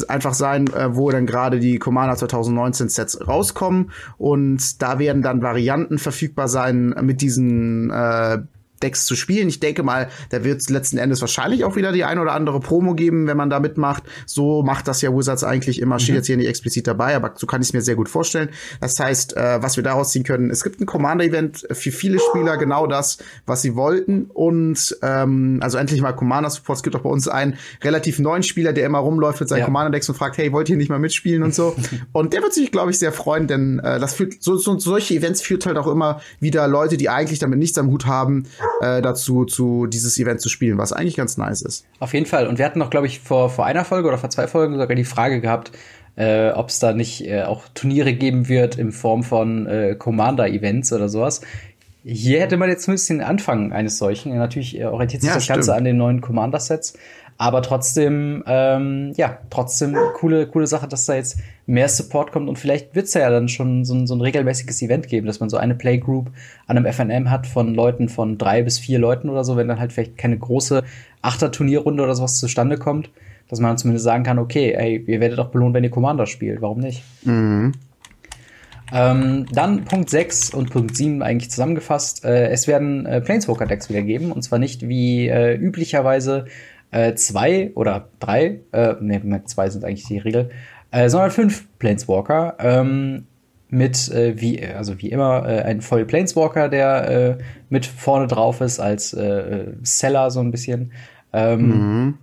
einfach 0.08 0.34
sein, 0.34 0.66
äh, 0.68 0.94
wo 0.94 1.10
dann 1.10 1.26
gerade 1.26 1.60
die 1.60 1.78
Commander 1.78 2.16
2019 2.16 2.88
Sets 2.88 3.26
rauskommen 3.26 3.90
und 4.18 4.82
da 4.82 4.95
werden 4.98 5.22
dann 5.22 5.42
Varianten 5.42 5.98
verfügbar 5.98 6.48
sein 6.48 6.94
mit 7.02 7.20
diesen 7.20 7.90
äh, 7.90 8.38
Decks 8.82 9.06
zu 9.06 9.16
spielen. 9.16 9.48
Ich 9.48 9.60
denke 9.60 9.82
mal, 9.82 10.08
da 10.30 10.44
wird 10.44 10.60
es 10.60 10.68
letzten 10.68 10.98
Endes 10.98 11.20
wahrscheinlich 11.20 11.64
auch 11.64 11.76
wieder 11.76 11.92
die 11.92 12.04
ein 12.04 12.18
oder 12.18 12.32
andere 12.32 12.60
Promo 12.60 12.94
geben, 12.94 13.26
wenn 13.26 13.36
man 13.36 13.50
da 13.50 13.60
mitmacht. 13.60 14.04
So 14.26 14.62
macht 14.62 14.88
das 14.88 15.02
ja 15.02 15.14
Wizards 15.14 15.44
eigentlich 15.44 15.80
immer. 15.80 15.98
Steht 15.98 16.14
jetzt 16.14 16.26
hier 16.26 16.36
nicht 16.36 16.48
explizit 16.48 16.86
dabei, 16.86 17.16
aber 17.16 17.32
so 17.36 17.46
kann 17.46 17.62
ich 17.62 17.68
es 17.68 17.72
mir 17.72 17.82
sehr 17.82 17.96
gut 17.96 18.08
vorstellen. 18.08 18.50
Das 18.80 18.98
heißt, 18.98 19.36
äh, 19.36 19.62
was 19.62 19.76
wir 19.76 19.84
daraus 19.84 20.12
ziehen 20.12 20.24
können, 20.24 20.50
es 20.50 20.62
gibt 20.62 20.80
ein 20.80 20.86
Commander-Event 20.86 21.66
für 21.72 21.90
viele 21.90 22.18
Spieler, 22.18 22.56
genau 22.56 22.86
das, 22.86 23.18
was 23.46 23.62
sie 23.62 23.74
wollten. 23.74 24.26
Und 24.32 24.96
ähm, 25.02 25.58
also 25.62 25.78
endlich 25.78 26.00
mal 26.00 26.12
Commander-Support. 26.12 26.78
Es 26.78 26.82
gibt 26.82 26.96
auch 26.96 27.00
bei 27.00 27.10
uns 27.10 27.28
einen 27.28 27.56
relativ 27.82 28.18
neuen 28.18 28.42
Spieler, 28.42 28.72
der 28.72 28.86
immer 28.86 28.98
rumläuft 28.98 29.40
mit 29.40 29.48
seinen 29.48 29.60
Ja. 29.60 29.64
Commander-Decks 29.66 30.08
und 30.08 30.14
fragt, 30.14 30.38
hey, 30.38 30.52
wollt 30.52 30.68
ihr 30.68 30.76
nicht 30.76 30.88
mal 30.88 30.98
mitspielen 30.98 31.42
und 31.42 31.54
so. 31.54 31.74
und 32.12 32.32
der 32.32 32.42
wird 32.42 32.52
sich, 32.54 32.70
glaube 32.72 32.90
ich, 32.90 32.98
sehr 32.98 33.12
freuen, 33.12 33.46
denn 33.46 33.78
äh, 33.78 33.98
das 33.98 34.14
führt, 34.14 34.34
so, 34.40 34.56
so, 34.56 34.78
solche 34.78 35.14
Events 35.14 35.42
führt 35.42 35.66
halt 35.66 35.76
auch 35.78 35.86
immer 35.86 36.20
wieder 36.40 36.66
Leute, 36.68 36.96
die 36.96 37.08
eigentlich 37.08 37.38
damit 37.38 37.58
nichts 37.58 37.78
am 37.78 37.88
Hut 37.88 38.06
haben, 38.06 38.44
äh, 38.80 39.02
dazu, 39.02 39.44
zu 39.44 39.86
dieses 39.86 40.18
Event 40.18 40.40
zu 40.40 40.48
spielen, 40.48 40.78
was 40.78 40.92
eigentlich 40.92 41.16
ganz 41.16 41.36
nice 41.36 41.62
ist. 41.62 41.86
Auf 42.00 42.14
jeden 42.14 42.26
Fall. 42.26 42.46
Und 42.46 42.58
wir 42.58 42.64
hatten 42.64 42.78
noch, 42.78 42.90
glaube 42.90 43.06
ich, 43.06 43.20
vor, 43.20 43.50
vor 43.50 43.66
einer 43.66 43.84
Folge 43.84 44.08
oder 44.08 44.18
vor 44.18 44.30
zwei 44.30 44.46
Folgen 44.46 44.78
sogar 44.78 44.94
die 44.94 45.04
Frage 45.04 45.40
gehabt, 45.40 45.72
äh, 46.16 46.50
ob 46.50 46.68
es 46.70 46.78
da 46.78 46.92
nicht 46.92 47.26
äh, 47.26 47.42
auch 47.42 47.64
Turniere 47.74 48.14
geben 48.14 48.48
wird 48.48 48.76
in 48.78 48.92
Form 48.92 49.22
von 49.22 49.66
äh, 49.66 49.94
Commander-Events 49.98 50.92
oder 50.92 51.08
sowas. 51.08 51.40
Hier 52.04 52.40
hätte 52.40 52.56
man 52.56 52.68
jetzt 52.68 52.84
zumindest 52.84 53.10
den 53.10 53.20
Anfang 53.20 53.72
eines 53.72 53.98
solchen. 53.98 54.36
Natürlich 54.36 54.78
äh, 54.78 54.84
orientiert 54.84 55.22
sich 55.22 55.28
Ja, 55.28 55.34
das 55.34 55.46
Ganze 55.48 55.64
stimmt. 55.64 55.78
an 55.78 55.84
den 55.84 55.96
neuen 55.96 56.20
Commander-Sets. 56.20 56.94
Aber 57.38 57.60
trotzdem, 57.60 58.42
ähm, 58.46 59.12
ja, 59.16 59.38
trotzdem 59.50 59.94
coole, 60.14 60.46
coole 60.46 60.66
Sache, 60.66 60.88
dass 60.88 61.04
da 61.04 61.14
jetzt 61.14 61.38
mehr 61.66 61.88
Support 61.88 62.32
kommt 62.32 62.48
und 62.48 62.58
vielleicht 62.58 62.94
wird's 62.94 63.12
ja 63.12 63.28
dann 63.28 63.48
schon 63.48 63.84
so 63.84 63.94
ein, 63.94 64.06
so 64.06 64.14
ein 64.14 64.20
regelmäßiges 64.20 64.80
Event 64.82 65.08
geben, 65.08 65.26
dass 65.26 65.40
man 65.40 65.50
so 65.50 65.58
eine 65.58 65.74
Playgroup 65.74 66.30
an 66.66 66.78
einem 66.78 66.90
FNM 66.90 67.30
hat 67.30 67.46
von 67.46 67.74
Leuten 67.74 68.08
von 68.08 68.38
drei 68.38 68.62
bis 68.62 68.78
vier 68.78 68.98
Leuten 68.98 69.28
oder 69.28 69.44
so, 69.44 69.56
wenn 69.56 69.68
dann 69.68 69.80
halt 69.80 69.92
vielleicht 69.92 70.16
keine 70.16 70.38
große 70.38 70.82
Achter-Turnierrunde 71.20 72.02
oder 72.02 72.14
sowas 72.14 72.38
zustande 72.38 72.78
kommt, 72.78 73.10
dass 73.48 73.60
man 73.60 73.70
dann 73.70 73.78
zumindest 73.78 74.04
sagen 74.04 74.24
kann, 74.24 74.38
okay, 74.38 74.72
ey, 74.72 75.04
ihr 75.06 75.20
werdet 75.20 75.38
auch 75.38 75.48
belohnt, 75.48 75.74
wenn 75.74 75.84
ihr 75.84 75.90
Commander 75.90 76.26
spielt, 76.26 76.62
warum 76.62 76.78
nicht? 76.78 77.02
Ähm, 78.92 79.46
dann 79.50 79.84
Punkt 79.84 80.10
6 80.10 80.50
und 80.50 80.70
Punkt 80.70 80.96
7 80.96 81.22
eigentlich 81.22 81.50
zusammengefasst. 81.50 82.24
Äh, 82.24 82.50
es 82.50 82.68
werden 82.68 83.04
äh, 83.04 83.20
Planeswalker-Decks 83.20 83.88
wieder 83.88 84.02
geben. 84.02 84.30
Und 84.30 84.42
zwar 84.42 84.58
nicht 84.58 84.88
wie 84.88 85.28
äh, 85.28 85.54
üblicherweise 85.56 86.46
äh, 86.96 87.14
zwei 87.14 87.72
oder 87.74 88.08
drei, 88.20 88.60
äh, 88.72 88.94
ne, 89.00 89.42
zwei 89.44 89.68
sind 89.68 89.84
eigentlich 89.84 90.06
die 90.06 90.18
Regel, 90.18 90.50
äh, 90.90 91.08
sondern 91.10 91.30
fünf 91.30 91.66
Planeswalker. 91.78 92.56
Ähm, 92.58 93.26
mit, 93.68 94.08
äh, 94.10 94.40
wie, 94.40 94.64
also 94.64 95.00
wie 95.00 95.10
immer, 95.10 95.44
äh, 95.46 95.62
ein 95.62 95.80
voll 95.82 96.04
Planeswalker, 96.06 96.68
der 96.68 97.10
äh, 97.10 97.38
mit 97.68 97.84
vorne 97.84 98.28
drauf 98.28 98.60
ist 98.60 98.80
als 98.80 99.12
äh, 99.12 99.72
Seller 99.82 100.30
so 100.30 100.40
ein 100.40 100.50
bisschen. 100.52 100.92
Ähm, 101.32 102.18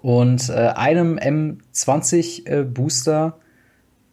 Und 0.00 0.48
äh, 0.50 0.72
einem 0.74 1.18
M20 1.18 2.46
äh, 2.46 2.62
Booster 2.64 3.38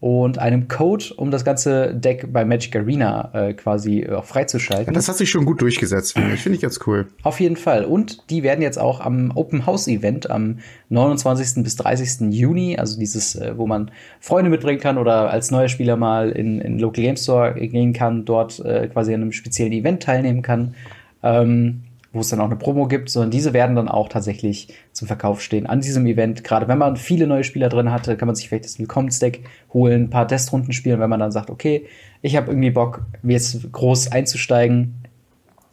und 0.01 0.39
einem 0.39 0.67
Code, 0.67 1.05
um 1.15 1.29
das 1.29 1.45
ganze 1.45 1.93
Deck 1.93 2.33
bei 2.33 2.43
Magic 2.43 2.75
Arena 2.75 3.29
äh, 3.33 3.53
quasi 3.53 3.99
äh, 3.99 4.13
auch 4.13 4.25
freizuschalten. 4.25 4.95
Das 4.95 5.07
hat 5.07 5.15
sich 5.15 5.29
schon 5.29 5.45
gut 5.45 5.61
durchgesetzt, 5.61 6.13
finde 6.13 6.33
ich. 6.33 6.41
Finde 6.41 6.55
ich 6.55 6.61
ganz 6.63 6.79
cool. 6.87 7.07
Auf 7.21 7.39
jeden 7.39 7.55
Fall. 7.55 7.85
Und 7.85 8.27
die 8.31 8.41
werden 8.41 8.63
jetzt 8.63 8.79
auch 8.79 8.99
am 8.99 9.31
Open 9.35 9.67
House 9.67 9.87
Event 9.87 10.27
am 10.31 10.57
29. 10.89 11.63
bis 11.63 11.75
30. 11.75 12.33
Juni, 12.33 12.77
also 12.77 12.99
dieses, 12.99 13.35
äh, 13.35 13.53
wo 13.55 13.67
man 13.67 13.91
Freunde 14.19 14.49
mitbringen 14.49 14.79
kann 14.79 14.97
oder 14.97 15.29
als 15.29 15.51
neuer 15.51 15.69
Spieler 15.69 15.97
mal 15.97 16.31
in, 16.31 16.59
in 16.59 16.79
Local 16.79 17.03
Game 17.03 17.15
Store 17.15 17.53
gehen 17.53 17.93
kann, 17.93 18.25
dort 18.25 18.59
äh, 18.59 18.87
quasi 18.87 19.13
an 19.13 19.21
einem 19.21 19.31
speziellen 19.31 19.71
Event 19.71 20.01
teilnehmen 20.01 20.41
kann, 20.41 20.73
ähm, 21.21 21.83
wo 22.13 22.19
es 22.19 22.29
dann 22.29 22.41
auch 22.41 22.45
eine 22.45 22.57
Promo 22.57 22.87
gibt, 22.87 23.09
sondern 23.09 23.31
diese 23.31 23.53
werden 23.53 23.75
dann 23.75 23.87
auch 23.87 24.09
tatsächlich 24.09 24.67
zum 24.91 25.07
Verkauf 25.07 25.41
stehen 25.41 25.65
an 25.65 25.79
diesem 25.79 26.05
Event. 26.05 26.43
Gerade 26.43 26.67
wenn 26.67 26.77
man 26.77 26.97
viele 26.97 27.25
neue 27.25 27.43
Spieler 27.43 27.69
drin 27.69 27.91
hatte, 27.91 28.17
kann 28.17 28.27
man 28.27 28.35
sich 28.35 28.49
vielleicht 28.49 28.65
das 28.65 28.79
Willkommensdeck 28.79 29.45
holen, 29.73 30.03
ein 30.03 30.09
paar 30.09 30.27
Testrunden 30.27 30.73
spielen, 30.73 30.99
wenn 30.99 31.09
man 31.09 31.19
dann 31.19 31.31
sagt, 31.31 31.49
okay, 31.49 31.85
ich 32.21 32.35
habe 32.35 32.51
irgendwie 32.51 32.71
Bock, 32.71 33.05
jetzt 33.23 33.71
groß 33.71 34.11
einzusteigen, 34.11 34.95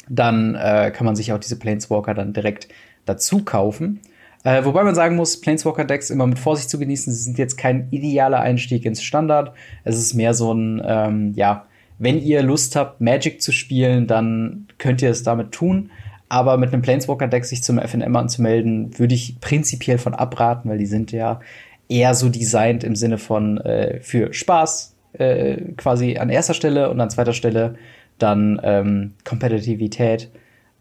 dann 0.08 0.54
äh, 0.54 0.92
kann 0.94 1.04
man 1.04 1.16
sich 1.16 1.32
auch 1.32 1.38
diese 1.38 1.58
Planeswalker 1.58 2.14
dann 2.14 2.32
direkt 2.32 2.68
dazu 3.04 3.44
kaufen. 3.44 4.00
Äh, 4.44 4.64
wobei 4.64 4.84
man 4.84 4.94
sagen 4.94 5.16
muss, 5.16 5.40
Planeswalker-Decks 5.40 6.10
immer 6.10 6.26
mit 6.26 6.38
Vorsicht 6.38 6.70
zu 6.70 6.78
genießen. 6.78 7.12
Sie 7.12 7.22
sind 7.22 7.38
jetzt 7.38 7.58
kein 7.58 7.88
idealer 7.90 8.40
Einstieg 8.40 8.86
ins 8.86 9.02
Standard. 9.02 9.52
Es 9.84 9.98
ist 9.98 10.14
mehr 10.14 10.32
so 10.34 10.52
ein, 10.52 10.80
ähm, 10.84 11.32
ja, 11.34 11.66
wenn 11.98 12.22
ihr 12.22 12.42
Lust 12.42 12.76
habt, 12.76 13.00
Magic 13.00 13.42
zu 13.42 13.50
spielen, 13.50 14.06
dann 14.06 14.68
könnt 14.78 15.02
ihr 15.02 15.10
es 15.10 15.24
damit 15.24 15.50
tun. 15.52 15.90
Aber 16.28 16.56
mit 16.58 16.72
einem 16.72 16.82
Planeswalker-Deck 16.82 17.44
sich 17.44 17.62
zum 17.62 17.78
FNM 17.78 18.14
anzumelden, 18.14 18.98
würde 18.98 19.14
ich 19.14 19.40
prinzipiell 19.40 19.98
von 19.98 20.14
abraten, 20.14 20.68
weil 20.68 20.78
die 20.78 20.86
sind 20.86 21.10
ja 21.12 21.40
eher 21.88 22.14
so 22.14 22.28
designt 22.28 22.84
im 22.84 22.96
Sinne 22.96 23.18
von 23.18 23.58
äh, 23.58 24.00
für 24.00 24.32
Spaß 24.32 24.94
äh, 25.14 25.72
quasi 25.76 26.18
an 26.18 26.28
erster 26.28 26.54
Stelle 26.54 26.90
und 26.90 27.00
an 27.00 27.10
zweiter 27.10 27.32
Stelle 27.32 27.76
dann 28.18 28.60
ähm, 28.62 29.14
Kompetitivität. 29.24 30.30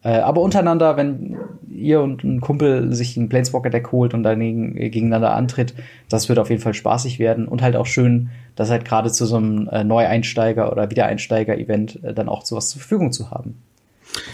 Äh, 0.04 0.20
aber 0.20 0.42
untereinander, 0.42 0.98
wenn 0.98 1.38
ihr 1.70 2.02
und 2.02 2.24
ein 2.24 2.42
Kumpel 2.42 2.94
sich 2.94 3.18
ein 3.18 3.30
Planeswalker-Deck 3.30 3.92
holt 3.92 4.14
und 4.14 4.24
dann 4.24 4.42
äh, 4.42 4.90
gegeneinander 4.90 5.34
antritt, 5.34 5.74
das 6.10 6.30
wird 6.30 6.40
auf 6.40 6.50
jeden 6.50 6.62
Fall 6.62 6.74
spaßig 6.74 7.20
werden 7.20 7.48
und 7.48 7.62
halt 7.62 7.76
auch 7.76 7.86
schön, 7.86 8.30
das 8.56 8.70
halt 8.70 8.86
gerade 8.86 9.12
zu 9.12 9.26
so 9.26 9.38
einem 9.38 9.68
äh, 9.70 9.84
Neueinsteiger- 9.84 10.72
oder 10.72 10.90
Wiedereinsteiger-Event 10.90 12.04
äh, 12.04 12.14
dann 12.14 12.30
auch 12.30 12.46
sowas 12.46 12.70
zur 12.70 12.82
Verfügung 12.82 13.12
zu 13.12 13.32
haben. 13.32 13.62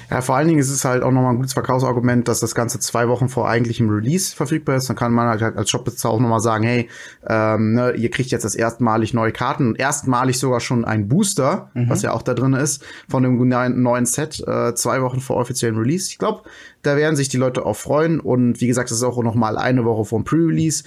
Ja, 0.10 0.22
vor 0.22 0.36
allen 0.36 0.48
Dingen 0.48 0.60
ist 0.60 0.70
es 0.70 0.86
halt 0.86 1.04
auch 1.04 1.12
nochmal 1.12 1.32
ein 1.32 1.38
gutes 1.38 1.54
Verkaufsargument, 1.54 2.28
dass 2.28 2.40
das 2.40 2.56
Ganze 2.56 2.80
zwei 2.80 3.08
Wochen 3.08 3.30
vor 3.30 3.48
eigentlichem 3.48 3.90
Release 3.90 4.36
verfügbar 4.36 4.78
ist. 4.78 4.90
Dann 4.90 4.96
kann 4.96 5.14
man 5.14 5.28
halt 5.28 5.58
als 5.58 5.70
Shopbesitzer 5.70 6.10
auch 6.10 6.20
nochmal 6.20 6.40
sagen, 6.40 6.64
hey, 6.64 6.90
ähm, 7.28 7.74
ne, 7.74 7.94
ihr 7.94 8.10
kriegt 8.10 8.32
jetzt 8.32 8.46
das 8.46 8.56
erstmalig 8.56 9.14
neue 9.14 9.32
Karten 9.32 9.70
und 9.70 9.80
erstmalig 9.80 10.40
sogar 10.40 10.60
schon 10.60 10.86
ein 10.86 11.08
Booster, 11.08 11.72
was 11.74 12.02
ja 12.02 12.14
auch 12.14 12.22
da 12.22 12.34
drin 12.34 12.54
ist, 12.54 12.84
von 13.10 13.24
dem 13.24 13.38
neuen 13.48 13.82
neuen 13.82 14.06
Set, 14.06 14.44
äh, 14.48 14.74
zwei 14.76 15.02
Wochen 15.02 15.20
vor 15.20 15.38
offiziellen 15.38 15.78
Release. 15.78 16.10
Ich 16.10 16.18
glaube, 16.18 16.44
da 16.82 16.96
werden 16.98 17.16
sich 17.16 17.30
die 17.30 17.38
Leute 17.38 17.66
auch 17.66 17.76
freuen. 17.76 18.20
Und 18.20 18.62
wie 18.62 18.68
gesagt, 18.68 18.92
das 18.92 18.98
ist 18.98 19.04
auch 19.04 19.22
nochmal 19.24 19.58
eine 19.58 19.86
Woche 19.86 20.06
vom 20.06 20.24
Pre-Release. 20.24 20.84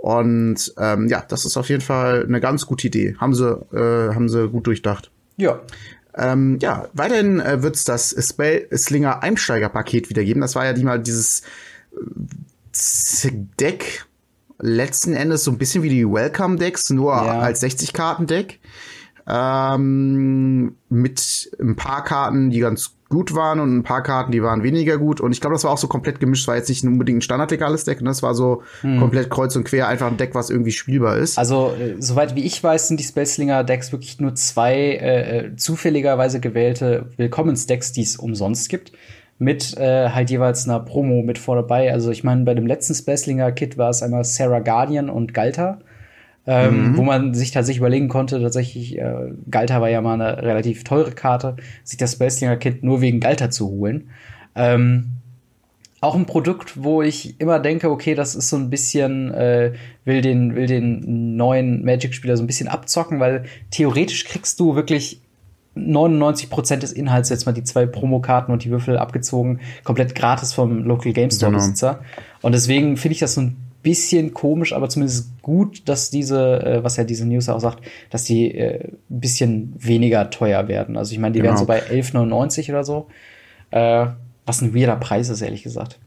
Und 0.00 0.72
ähm, 0.78 1.08
ja, 1.08 1.22
das 1.26 1.44
ist 1.44 1.56
auf 1.56 1.68
jeden 1.68 1.82
Fall 1.82 2.24
eine 2.24 2.40
ganz 2.40 2.66
gute 2.66 2.86
Idee. 2.86 3.16
Haben 3.18 3.34
sie, 3.34 3.50
äh, 3.72 4.14
haben 4.14 4.28
sie 4.28 4.48
gut 4.48 4.66
durchdacht. 4.66 5.10
Ja, 5.36 5.60
Ähm, 6.20 6.58
ja, 6.60 6.88
weiterhin 6.92 7.40
äh, 7.40 7.62
wird 7.62 7.76
es 7.76 7.84
das 7.84 8.14
Spellslinger 8.18 9.22
Einsteigerpaket 9.22 10.10
wieder 10.10 10.22
geben. 10.22 10.42
Das 10.42 10.54
war 10.54 10.66
ja 10.66 10.72
die 10.74 10.84
mal 10.84 11.00
dieses 11.00 11.42
äh, 11.92 13.30
Deck 13.58 14.04
letzten 14.58 15.14
Endes 15.14 15.44
so 15.44 15.50
ein 15.50 15.56
bisschen 15.58 15.82
wie 15.82 15.88
die 15.88 16.06
Welcome 16.06 16.56
Decks, 16.56 16.90
nur 16.90 17.12
Ja. 17.14 17.40
als 17.40 17.60
60 17.60 17.94
Karten 17.94 18.26
Deck. 18.26 18.60
Ähm, 19.26 20.76
mit 20.88 21.50
ein 21.60 21.76
paar 21.76 22.04
Karten, 22.04 22.50
die 22.50 22.60
ganz 22.60 22.94
gut 23.10 23.34
waren 23.34 23.58
und 23.58 23.76
ein 23.76 23.82
paar 23.82 24.04
Karten, 24.04 24.30
die 24.30 24.42
waren 24.42 24.62
weniger 24.62 24.96
gut. 24.96 25.20
Und 25.20 25.32
ich 25.32 25.40
glaube, 25.40 25.54
das 25.54 25.64
war 25.64 25.72
auch 25.72 25.78
so 25.78 25.88
komplett 25.88 26.20
gemischt. 26.20 26.46
War 26.46 26.56
jetzt 26.56 26.68
nicht 26.68 26.84
unbedingt 26.84 27.18
ein 27.18 27.22
standardlegales 27.22 27.84
Deck, 27.84 28.00
ne? 28.00 28.08
das 28.08 28.22
war 28.22 28.34
so 28.34 28.62
komplett 28.82 29.28
kreuz 29.30 29.56
und 29.56 29.64
quer, 29.64 29.88
einfach 29.88 30.06
ein 30.06 30.16
Deck, 30.16 30.34
was 30.34 30.48
irgendwie 30.48 30.70
spielbar 30.70 31.18
ist. 31.18 31.36
Also, 31.36 31.74
äh, 31.78 31.96
soweit 31.98 32.36
wie 32.36 32.44
ich 32.44 32.62
weiß, 32.62 32.86
sind 32.88 33.00
die 33.00 33.04
Spellslinger-Decks 33.04 33.90
wirklich 33.90 34.20
nur 34.20 34.36
zwei 34.36 34.74
äh, 34.74 35.38
äh, 35.38 35.56
zufälligerweise 35.56 36.38
gewählte 36.38 37.06
Willkommensdecks, 37.16 37.90
die 37.92 38.02
es 38.02 38.16
umsonst 38.16 38.68
gibt. 38.68 38.92
Mit 39.38 39.76
äh, 39.76 40.10
halt 40.10 40.30
jeweils 40.30 40.68
einer 40.68 40.78
Promo 40.78 41.22
mit 41.22 41.38
vor 41.38 41.56
dabei. 41.56 41.92
Also, 41.92 42.12
ich 42.12 42.22
meine, 42.22 42.44
bei 42.44 42.54
dem 42.54 42.66
letzten 42.66 42.94
Spellslinger-Kit 42.94 43.76
war 43.76 43.90
es 43.90 44.04
einmal 44.04 44.22
Sarah 44.22 44.60
Guardian 44.60 45.10
und 45.10 45.34
Galta. 45.34 45.80
Ähm, 46.46 46.96
Wo 46.96 47.02
man 47.02 47.34
sich 47.34 47.50
tatsächlich 47.50 47.78
überlegen 47.78 48.08
konnte, 48.08 48.40
tatsächlich, 48.40 48.98
äh, 48.98 49.32
Galta 49.50 49.80
war 49.80 49.90
ja 49.90 50.00
mal 50.00 50.14
eine 50.14 50.42
relativ 50.42 50.84
teure 50.84 51.12
Karte, 51.12 51.56
sich 51.84 51.98
das 51.98 52.14
Spellslinger-Kit 52.14 52.82
nur 52.82 53.00
wegen 53.00 53.20
Galta 53.20 53.50
zu 53.50 53.68
holen. 53.68 54.10
Ähm, 54.54 55.12
auch 56.00 56.14
ein 56.14 56.24
Produkt, 56.24 56.82
wo 56.82 57.02
ich 57.02 57.38
immer 57.40 57.58
denke, 57.58 57.90
okay, 57.90 58.14
das 58.14 58.34
ist 58.34 58.48
so 58.48 58.56
ein 58.56 58.70
bisschen, 58.70 59.32
äh, 59.34 59.74
will 60.06 60.22
den, 60.22 60.54
will 60.54 60.66
den 60.66 61.36
neuen 61.36 61.84
Magic-Spieler 61.84 62.38
so 62.38 62.42
ein 62.42 62.46
bisschen 62.46 62.68
abzocken, 62.68 63.20
weil 63.20 63.44
theoretisch 63.70 64.24
kriegst 64.24 64.58
du 64.60 64.74
wirklich 64.74 65.20
99% 65.76 66.76
des 66.78 66.92
Inhalts, 66.92 67.28
jetzt 67.28 67.44
mal 67.46 67.52
die 67.52 67.64
zwei 67.64 67.86
Promokarten 67.86 68.52
und 68.52 68.64
die 68.64 68.70
Würfel 68.70 68.98
abgezogen, 68.98 69.60
komplett 69.84 70.14
gratis 70.14 70.52
vom 70.54 70.84
Local 70.84 71.12
Game 71.12 71.30
Store 71.30 71.52
Besitzer. 71.52 71.94
Genau. 71.94 72.06
Und 72.42 72.52
deswegen 72.52 72.96
finde 72.96 73.12
ich 73.12 73.20
das 73.20 73.34
so 73.34 73.42
ein 73.42 73.56
bisschen 73.82 74.34
komisch, 74.34 74.72
aber 74.72 74.88
zumindest 74.88 75.30
gut, 75.42 75.88
dass 75.88 76.10
diese, 76.10 76.62
äh, 76.62 76.84
was 76.84 76.96
ja 76.96 77.04
diese 77.04 77.26
News 77.26 77.48
auch 77.48 77.60
sagt, 77.60 77.84
dass 78.10 78.24
die 78.24 78.54
äh, 78.54 78.84
ein 78.84 79.20
bisschen 79.20 79.74
weniger 79.78 80.30
teuer 80.30 80.68
werden. 80.68 80.96
Also 80.96 81.12
ich 81.12 81.18
meine, 81.18 81.32
die 81.32 81.40
genau. 81.40 81.50
werden 81.50 81.58
so 81.58 81.66
bei 81.66 81.82
11,99 81.82 82.70
oder 82.70 82.84
so. 82.84 83.08
Äh, 83.70 84.06
was 84.46 84.62
ein 84.62 84.74
weirder 84.74 84.96
Preis 84.96 85.28
ist, 85.28 85.42
ehrlich 85.42 85.62
gesagt. 85.62 85.98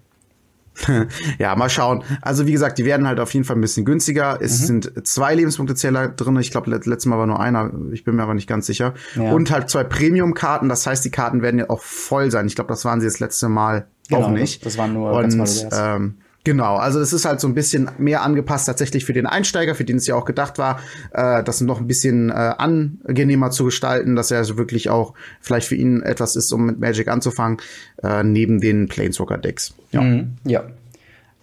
ja, 1.39 1.55
mal 1.55 1.69
schauen. 1.69 2.03
Also 2.21 2.47
wie 2.47 2.51
gesagt, 2.51 2.77
die 2.77 2.85
werden 2.85 3.07
halt 3.07 3.19
auf 3.19 3.33
jeden 3.33 3.45
Fall 3.45 3.55
ein 3.55 3.61
bisschen 3.61 3.85
günstiger. 3.85 4.39
Es 4.41 4.61
mhm. 4.61 4.65
sind 4.65 5.07
zwei 5.07 5.35
Lebenspunktezähler 5.35 6.09
drin. 6.09 6.35
Ich 6.37 6.51
glaube, 6.51 6.69
letztes 6.71 7.05
Mal 7.05 7.17
war 7.17 7.27
nur 7.27 7.39
einer. 7.39 7.71
Ich 7.91 8.03
bin 8.03 8.15
mir 8.15 8.23
aber 8.23 8.33
nicht 8.33 8.47
ganz 8.47 8.65
sicher. 8.65 8.93
Ja. 9.15 9.31
Und 9.31 9.51
halt 9.51 9.69
zwei 9.69 9.83
Premium-Karten. 9.83 10.69
Das 10.69 10.87
heißt, 10.87 11.05
die 11.05 11.11
Karten 11.11 11.41
werden 11.41 11.59
ja 11.59 11.69
auch 11.69 11.81
voll 11.81 12.31
sein. 12.31 12.47
Ich 12.47 12.55
glaube, 12.55 12.69
das 12.69 12.85
waren 12.85 12.99
sie 12.99 13.07
das 13.07 13.19
letzte 13.19 13.49
Mal 13.49 13.87
genau, 14.09 14.23
auch 14.23 14.29
nicht. 14.31 14.65
Das, 14.65 14.73
das 14.73 14.77
waren 14.79 14.93
nur 14.93 15.13
Und, 15.13 15.67
ähm, 15.71 16.15
Genau, 16.45 16.75
also 16.75 16.99
es 16.99 17.13
ist 17.13 17.23
halt 17.23 17.39
so 17.39 17.47
ein 17.47 17.53
bisschen 17.53 17.89
mehr 17.97 18.21
angepasst 18.21 18.65
tatsächlich 18.65 19.05
für 19.05 19.13
den 19.13 19.25
Einsteiger, 19.25 19.75
für 19.75 19.85
den 19.85 19.95
es 19.95 20.07
ja 20.07 20.15
auch 20.15 20.25
gedacht 20.25 20.57
war, 20.57 20.81
äh, 21.13 21.41
das 21.41 21.61
noch 21.61 21.79
ein 21.79 21.87
bisschen 21.87 22.29
äh, 22.29 22.33
angenehmer 22.33 23.49
zu 23.49 23.65
gestalten, 23.65 24.17
dass 24.17 24.29
er 24.29 24.39
also 24.39 24.57
wirklich 24.57 24.89
auch 24.89 25.13
vielleicht 25.39 25.67
für 25.67 25.75
ihn 25.75 26.01
etwas 26.01 26.35
ist, 26.35 26.51
um 26.51 26.65
mit 26.65 26.79
Magic 26.79 27.07
anzufangen, 27.07 27.59
äh, 28.03 28.23
neben 28.23 28.59
den 28.59 28.89
Planeswalker-Decks. 28.89 29.73
Ja. 29.91 30.01
Mhm, 30.01 30.33
ja. 30.43 30.63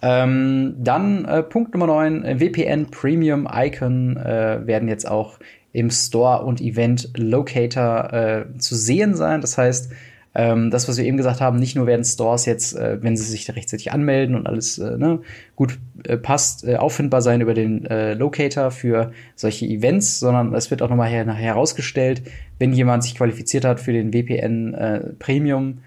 Ähm, 0.03 0.75
dann 0.77 1.25
äh, 1.25 1.41
Punkt 1.43 1.73
Nummer 1.73 1.87
9, 1.87 2.23
äh, 2.23 2.39
WPN 2.39 2.91
Premium 2.91 3.47
Icon 3.51 4.17
äh, 4.17 4.65
werden 4.65 4.87
jetzt 4.87 5.07
auch 5.07 5.39
im 5.73 5.89
Store 5.89 6.43
und 6.43 6.61
Event 6.61 7.09
Locator 7.15 8.13
äh, 8.13 8.57
zu 8.59 8.75
sehen 8.75 9.15
sein. 9.15 9.41
Das 9.41 9.57
heißt, 9.57 9.91
ähm, 10.33 10.71
das, 10.71 10.87
was 10.87 10.97
wir 10.97 11.05
eben 11.05 11.17
gesagt 11.17 11.41
haben, 11.41 11.59
nicht 11.59 11.75
nur 11.75 11.87
werden 11.87 12.05
Stores 12.05 12.45
jetzt, 12.45 12.75
äh, 12.75 13.01
wenn 13.01 13.17
sie 13.17 13.23
sich 13.23 13.53
rechtzeitig 13.53 13.91
anmelden 13.91 14.35
und 14.35 14.47
alles 14.47 14.77
äh, 14.77 14.97
ne, 14.97 15.19
gut 15.55 15.77
äh, 16.05 16.17
passt, 16.17 16.65
äh, 16.65 16.77
auffindbar 16.77 17.21
sein 17.21 17.41
über 17.41 17.53
den 17.53 17.85
äh, 17.85 18.13
Locator 18.13 18.71
für 18.71 19.11
solche 19.35 19.65
Events, 19.65 20.19
sondern 20.19 20.53
es 20.53 20.71
wird 20.71 20.81
auch 20.81 20.89
nochmal 20.89 21.09
her 21.09 21.25
herausgestellt, 21.33 22.21
wenn 22.59 22.71
jemand 22.71 23.03
sich 23.03 23.15
qualifiziert 23.15 23.65
hat 23.65 23.79
für 23.79 23.91
den 23.91 24.13
WPN 24.13 24.73
äh, 24.73 24.99
Premium 25.19 25.79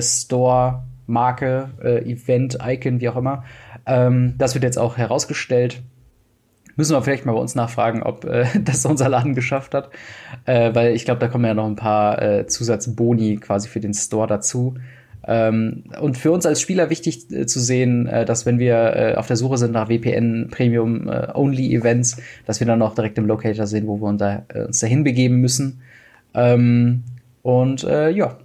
Store 0.00 0.82
Marke, 1.06 1.70
Event, 1.82 2.58
Icon, 2.62 3.00
wie 3.00 3.08
auch 3.08 3.16
immer. 3.16 3.44
Ähm, 3.86 4.34
das 4.36 4.54
wird 4.54 4.62
jetzt 4.62 4.78
auch 4.78 4.98
herausgestellt. 4.98 5.82
Müssen 6.76 6.94
wir 6.94 7.02
vielleicht 7.02 7.24
mal 7.24 7.32
bei 7.32 7.40
uns 7.40 7.54
nachfragen, 7.54 8.02
ob 8.02 8.24
äh, 8.24 8.46
das 8.64 8.84
unser 8.86 9.08
Laden 9.08 9.34
geschafft 9.34 9.74
hat. 9.74 9.90
Äh, 10.44 10.74
weil 10.74 10.94
ich 10.94 11.04
glaube, 11.04 11.20
da 11.20 11.28
kommen 11.28 11.44
ja 11.44 11.54
noch 11.54 11.66
ein 11.66 11.76
paar 11.76 12.20
äh, 12.20 12.46
Zusatzboni 12.46 13.36
quasi 13.36 13.68
für 13.68 13.80
den 13.80 13.94
Store 13.94 14.26
dazu. 14.26 14.74
Ähm, 15.26 15.84
und 16.00 16.18
für 16.18 16.32
uns 16.32 16.44
als 16.44 16.60
Spieler 16.60 16.90
wichtig 16.90 17.30
äh, 17.30 17.46
zu 17.46 17.60
sehen, 17.60 18.06
äh, 18.06 18.24
dass 18.24 18.44
wenn 18.44 18.58
wir 18.58 18.74
äh, 18.94 19.14
auf 19.14 19.26
der 19.26 19.36
Suche 19.36 19.56
sind 19.56 19.72
nach 19.72 19.88
VPN 19.88 20.48
Premium 20.50 21.08
äh, 21.08 21.28
Only 21.32 21.74
Events, 21.74 22.18
dass 22.46 22.60
wir 22.60 22.66
dann 22.66 22.82
auch 22.82 22.94
direkt 22.94 23.16
im 23.16 23.26
Locator 23.26 23.66
sehen, 23.66 23.86
wo 23.86 24.00
wir 24.00 24.08
uns, 24.08 24.18
da, 24.18 24.42
äh, 24.48 24.64
uns 24.64 24.80
dahin 24.80 25.02
begeben 25.02 25.36
müssen. 25.40 25.80
Ähm, 26.34 27.04
und 27.42 27.84
äh, 27.84 28.10
ja, 28.10 28.36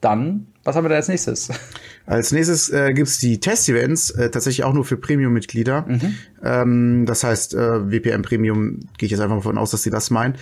dann, 0.00 0.46
was 0.62 0.76
haben 0.76 0.84
wir 0.84 0.90
da 0.90 0.96
als 0.96 1.08
nächstes? 1.08 1.48
Als 2.08 2.32
nächstes 2.32 2.70
äh, 2.70 2.94
gibt 2.94 3.08
es 3.08 3.18
die 3.18 3.38
Test-Events, 3.38 4.10
äh, 4.12 4.30
tatsächlich 4.30 4.64
auch 4.64 4.72
nur 4.72 4.86
für 4.86 4.96
Premium-Mitglieder. 4.96 5.84
Mhm. 5.86 6.14
Ähm, 6.42 7.04
das 7.06 7.22
heißt, 7.22 7.52
äh, 7.52 7.90
WPM 7.90 8.22
Premium, 8.22 8.80
gehe 8.96 9.06
ich 9.06 9.10
jetzt 9.10 9.20
einfach 9.20 9.34
mal 9.34 9.40
davon 9.40 9.58
aus, 9.58 9.72
dass 9.72 9.82
sie 9.82 9.90
das 9.90 10.08
meinen. 10.08 10.34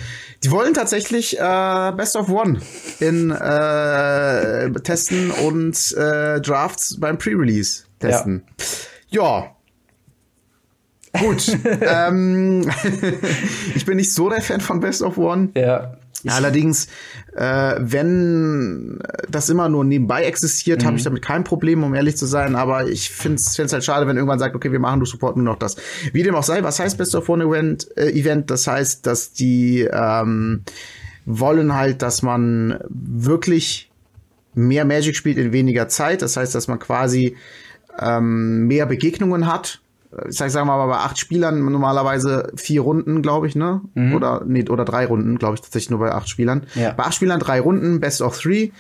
Die 0.45 0.53
wollen 0.53 0.75
tatsächlich 0.75 1.41
äh, 1.41 1.93
Best 1.97 2.15
of 2.15 2.29
One 2.29 2.61
in 3.01 3.33
äh, 3.33 4.71
testen 4.81 5.33
und 5.33 5.93
äh, 5.97 6.41
Drafts 6.41 7.01
beim 7.01 7.19
Pre-Release 7.19 7.83
testen. 7.99 8.45
Ja. 9.09 9.51
ja. 11.15 11.21
Gut. 11.21 11.59
ähm, 11.81 12.71
ich 13.75 13.85
bin 13.85 13.97
nicht 13.97 14.15
so 14.15 14.29
der 14.29 14.41
Fan 14.41 14.61
von 14.61 14.79
Best 14.79 15.03
of 15.03 15.19
One. 15.19 15.51
Ja. 15.57 15.99
Allerdings, 16.29 16.89
äh, 17.35 17.75
wenn 17.79 18.99
das 19.29 19.49
immer 19.49 19.69
nur 19.69 19.85
nebenbei 19.85 20.25
existiert, 20.25 20.83
mhm. 20.83 20.87
habe 20.87 20.97
ich 20.97 21.05
damit 21.05 21.23
kein 21.23 21.45
Problem, 21.45 21.83
um 21.83 21.95
ehrlich 21.95 22.17
zu 22.17 22.27
sein. 22.27 22.55
Aber 22.57 22.89
ich 22.89 23.11
finde 23.11 23.37
es 23.37 23.73
halt 23.73 23.85
schade, 23.85 24.07
wenn 24.07 24.17
irgendwann 24.17 24.39
sagt, 24.39 24.55
okay, 24.55 24.73
wir 24.73 24.79
machen 24.79 25.01
du 25.01 25.07
Support 25.07 25.37
nur 25.37 25.45
noch 25.45 25.59
das. 25.59 25.77
Wie 26.13 26.23
dem 26.23 26.35
auch 26.35 26.43
sei, 26.43 26.63
was 26.63 26.79
heißt 26.79 26.99
Best 26.99 27.15
of 27.15 27.29
One 27.29 27.45
Event? 27.45 27.89
Äh, 27.97 28.11
Event? 28.11 28.51
Das 28.51 28.67
heißt, 28.67 29.07
dass 29.07 29.33
die 29.33 29.89
ähm, 29.91 30.63
wollen 31.25 31.75
halt, 31.75 32.03
dass 32.03 32.23
man 32.23 32.79
wirklich 32.89 33.91
mehr 34.55 34.85
Magic 34.85 35.17
spielt 35.17 35.39
in 35.39 35.53
weniger 35.53 35.89
Zeit. 35.89 36.23
Das 36.23 36.37
heißt, 36.37 36.55
dass 36.55 36.69
man 36.69 36.79
quasi 36.79 37.37
ähm, 37.99 38.67
mehr 38.67 38.87
Begegnungen 38.87 39.47
hat 39.47 39.81
ich 40.29 40.37
sag, 40.37 40.51
sagen 40.51 40.67
wir 40.67 40.77
mal, 40.77 40.87
bei 40.87 40.99
acht 40.99 41.19
Spielern 41.19 41.65
normalerweise 41.65 42.53
vier 42.57 42.83
Runden, 42.83 43.23
glaube 43.23 43.47
ich, 43.47 43.57
ne? 43.57 43.81
Mhm. 43.95 44.15
Oder, 44.15 44.43
nee, 44.47 44.69
oder 44.69 44.85
drei 44.85 45.07
Runden, 45.07 45.39
glaube 45.39 45.55
ich, 45.55 45.61
tatsächlich 45.61 45.91
nur 45.91 46.01
bei 46.01 46.13
acht 46.13 46.29
Spielern. 46.29 46.67
Ja. 46.75 46.93
Bei 46.93 47.05
acht 47.05 47.15
Spielern 47.15 47.41
drei 47.41 47.61
Runden, 47.61 48.01
Best 48.01 48.23
of 48.23 48.39
Three. 48.39 48.71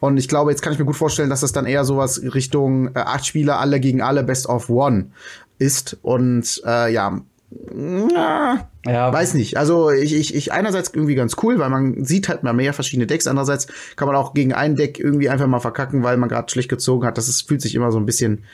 Und 0.00 0.16
ich 0.16 0.28
glaube, 0.28 0.50
jetzt 0.50 0.62
kann 0.62 0.72
ich 0.72 0.78
mir 0.78 0.84
gut 0.84 0.96
vorstellen, 0.96 1.30
dass 1.30 1.40
das 1.40 1.52
dann 1.52 1.66
eher 1.66 1.84
sowas 1.84 2.20
Richtung 2.22 2.88
äh, 2.88 3.00
acht 3.00 3.26
Spieler, 3.26 3.58
alle 3.60 3.80
gegen 3.80 4.02
alle, 4.02 4.22
Best 4.24 4.48
of 4.48 4.68
One 4.70 5.06
ist. 5.58 5.98
Und 6.02 6.62
äh, 6.64 6.92
ja, 6.92 7.20
na, 7.74 8.68
ja. 8.84 9.12
Weiß 9.12 9.34
nicht. 9.34 9.56
Also 9.56 9.90
ich, 9.90 10.14
ich, 10.14 10.34
ich 10.34 10.52
einerseits 10.52 10.90
irgendwie 10.92 11.14
ganz 11.14 11.36
cool, 11.42 11.58
weil 11.58 11.70
man 11.70 12.04
sieht 12.04 12.28
halt 12.28 12.42
mal 12.42 12.52
mehr 12.52 12.72
verschiedene 12.72 13.06
Decks. 13.06 13.26
Andererseits 13.26 13.68
kann 13.94 14.08
man 14.08 14.16
auch 14.16 14.34
gegen 14.34 14.52
ein 14.52 14.76
Deck 14.76 14.98
irgendwie 14.98 15.28
einfach 15.28 15.46
mal 15.46 15.60
verkacken, 15.60 16.02
weil 16.02 16.16
man 16.16 16.28
gerade 16.28 16.50
schlecht 16.50 16.68
gezogen 16.68 17.06
hat. 17.06 17.18
Das 17.18 17.28
ist, 17.28 17.46
fühlt 17.46 17.62
sich 17.62 17.74
immer 17.74 17.92
so 17.92 17.98
ein 17.98 18.06
bisschen 18.06 18.44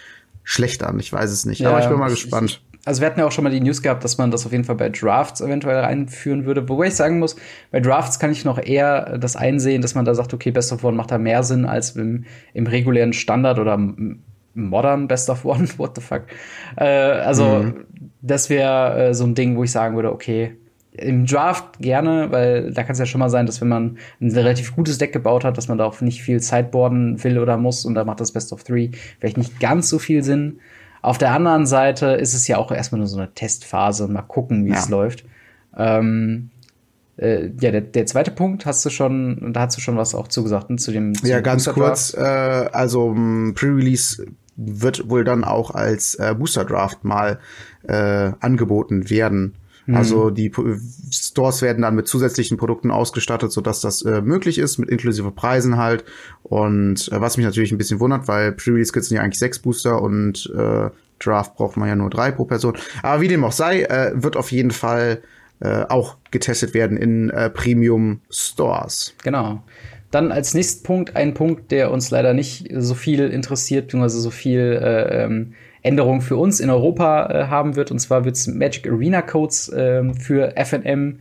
schlecht 0.45 0.82
an. 0.82 0.99
Ich 0.99 1.12
weiß 1.12 1.30
es 1.30 1.47
nicht. 1.47 1.61
Ja, 1.61 1.70
aber 1.70 1.80
ich 1.80 1.88
bin 1.88 1.99
mal 1.99 2.11
gespannt. 2.11 2.51
Ich, 2.51 2.72
also 2.84 3.01
wir 3.01 3.07
hatten 3.07 3.20
ja 3.20 3.26
auch 3.26 3.32
schon 3.32 3.45
mal 3.45 3.51
die 3.51 3.61
News 3.61 3.82
gehabt, 3.82 4.03
dass 4.03 4.18
man 4.18 4.30
das 4.30 4.45
auf 4.45 4.53
jeden 4.53 4.64
Fall 4.64 4.74
bei 4.74 4.88
Drafts 4.88 5.40
eventuell 5.40 5.84
einführen 5.84 6.47
würde. 6.47 6.68
Wobei 6.68 6.88
ich 6.88 6.95
sagen 6.95 7.18
muss, 7.18 7.36
bei 7.70 7.80
Drafts 7.80 8.18
kann 8.18 8.32
ich 8.32 8.45
noch 8.45 8.59
eher 8.59 9.18
das 9.18 9.36
einsehen, 9.36 9.82
dass 9.82 9.95
man 9.95 10.05
da 10.05 10.14
sagt, 10.14 10.34
okay, 10.34 10.51
Best 10.51 10.72
of 10.72 10.82
One 10.82 10.97
macht 10.97 11.12
da 11.12 11.18
mehr 11.18 11.43
Sinn 11.45 11.64
als 11.64 11.90
im, 11.90 12.24
im 12.55 12.66
regulären 12.66 13.12
Standard 13.12 13.59
oder 13.59 13.78
Modern 14.55 15.09
Best 15.09 15.30
of 15.30 15.45
One. 15.45 15.68
What 15.76 15.93
the 15.95 16.03
fuck? 16.03 16.22
Äh, 16.76 16.84
also 16.84 17.45
mhm. 17.45 17.84
das 18.20 18.51
wäre 18.51 19.11
äh, 19.11 19.14
so 19.14 19.24
ein 19.24 19.34
Ding, 19.34 19.57
wo 19.57 19.64
ich 19.64 19.70
sagen 19.70 19.95
würde, 19.95 20.12
okay, 20.12 20.57
im 20.93 21.26
Draft 21.26 21.78
gerne, 21.78 22.30
weil 22.30 22.72
da 22.72 22.82
kann 22.82 22.93
es 22.93 22.99
ja 22.99 23.07
schon 23.07 23.18
mal 23.18 23.30
sein, 23.30 23.47
dass 23.47 23.61
wenn 23.61 23.68
man 23.68 23.97
ein 24.20 24.30
relativ 24.30 24.76
gutes 24.76 24.99
Deck 24.99 25.12
gebaut 25.12 25.45
hat, 25.45 25.57
dass 25.57 25.68
man 25.68 25.78
da 25.78 25.84
auch 25.84 26.01
nicht 26.03 26.22
viel 26.22 26.40
Sideboarden 26.40 27.22
will 27.24 27.38
oder 27.38 27.57
muss 27.57 27.84
und 27.84 27.95
da 27.95 28.05
macht 28.05 28.20
das 28.20 28.32
Best 28.32 28.53
of 28.53 28.62
Three 28.64 28.90
vielleicht 29.18 29.38
nicht 29.38 29.59
ganz 29.59 29.88
so 29.88 29.99
viel 29.99 30.22
Sinn. 30.22 30.61
Auf 31.01 31.18
der 31.18 31.32
anderen 31.32 31.66
Seite 31.66 32.07
ist 32.07 32.34
es 32.34 32.47
ja 32.47 32.59
auch 32.59 32.70
erstmal 32.70 32.99
nur 32.99 33.09
so 33.09 33.18
eine 33.18 33.32
Testphase 33.32 34.05
und 34.05 34.12
mal 34.12 34.22
gucken, 34.22 34.66
wie 34.66 34.70
ja. 34.70 34.78
es 34.78 34.88
läuft. 34.88 35.24
Ähm, 35.76 36.51
äh, 37.16 37.51
ja, 37.61 37.70
der, 37.70 37.80
der 37.80 38.07
zweite 38.07 38.30
Punkt 38.30 38.66
hast 38.66 38.84
du 38.84 38.90
schon, 38.90 39.53
da 39.53 39.62
hast 39.62 39.76
du 39.76 39.80
schon 39.80 39.97
was 39.97 40.14
auch 40.14 40.28
zugesagt, 40.28 40.70
ne, 40.70 40.76
zu 40.76 40.93
dem. 40.93 41.14
Zu 41.14 41.26
ja, 41.26 41.40
ganz 41.40 41.68
kurz, 41.68 42.14
äh, 42.14 42.20
also 42.20 43.14
Pre-Release 43.55 44.26
wird 44.57 45.09
wohl 45.09 45.24
dann 45.24 45.45
auch 45.45 45.70
als 45.70 46.14
äh, 46.16 46.34
Booster 46.38 46.64
Draft 46.64 47.05
mal 47.05 47.38
äh, 47.84 48.32
angeboten 48.40 49.09
werden. 49.11 49.55
Mhm. 49.87 49.97
Also 49.97 50.30
die 50.30 50.53
Stores 51.11 51.62
werden 51.62 51.83
dann 51.83 51.95
mit 51.95 52.07
zusätzlichen 52.07 52.57
Produkten 52.57 52.91
ausgestattet, 52.91 53.53
sodass 53.53 53.80
das 53.80 54.03
äh, 54.03 54.20
möglich 54.20 54.59
ist, 54.59 54.78
mit 54.78 54.89
inklusive 54.89 55.30
Preisen 55.30 55.76
halt. 55.76 56.05
Und 56.43 57.11
äh, 57.12 57.20
was 57.20 57.37
mich 57.37 57.47
natürlich 57.47 57.72
ein 57.72 57.78
bisschen 57.78 58.01
wundert, 58.01 58.28
weil 58.28 58.53
Pre-Release 58.53 58.93
Kits 58.93 59.09
sind 59.09 59.16
ja 59.16 59.22
eigentlich 59.22 59.39
sechs 59.39 59.59
Booster 59.59 60.01
und 60.01 60.53
äh, 60.57 60.91
Draft 61.18 61.57
braucht 61.57 61.76
man 61.76 61.89
ja 61.89 61.97
nur 61.97 62.11
drei 62.11 62.30
pro 62.30 62.45
Person. 62.45 62.76
Aber 63.03 63.20
wie 63.20 63.28
dem 63.28 63.45
auch 63.45 63.53
sei, 63.53 63.83
äh, 63.83 64.12
wird 64.14 64.37
auf 64.37 64.53
jeden 64.53 64.72
Fall 64.72 65.22
äh, 65.61 65.85
auch 65.89 66.16
getestet 66.30 66.74
werden 66.74 66.97
in 66.97 67.30
äh, 67.30 67.51
Premium 67.51 68.20
Stores. 68.30 69.14
Genau. 69.22 69.62
Dann 70.11 70.30
als 70.30 70.55
nächsten 70.55 70.83
Punkt 70.83 71.16
ein 71.16 71.35
Punkt, 71.35 71.70
der 71.70 71.91
uns 71.91 72.11
leider 72.11 72.35
nicht 72.35 72.68
so 72.76 72.95
viel 72.95 73.20
interessiert, 73.30 73.87
beziehungsweise 73.87 74.20
so 74.20 74.30
viel 74.30 74.78
äh, 74.83 75.24
ähm, 75.24 75.55
Änderung 75.83 76.20
für 76.20 76.37
uns 76.37 76.61
in 76.61 76.70
Europa 76.70 77.26
äh, 77.26 77.47
haben 77.47 77.76
wird. 77.76 77.91
Und 77.91 77.99
zwar 77.99 78.24
wird 78.24 78.37
es 78.37 78.47
Magic 78.47 78.89
Arena 78.89 79.22
Codes 79.22 79.68
äh, 79.68 80.12
für 80.14 80.55
FNM 80.57 81.18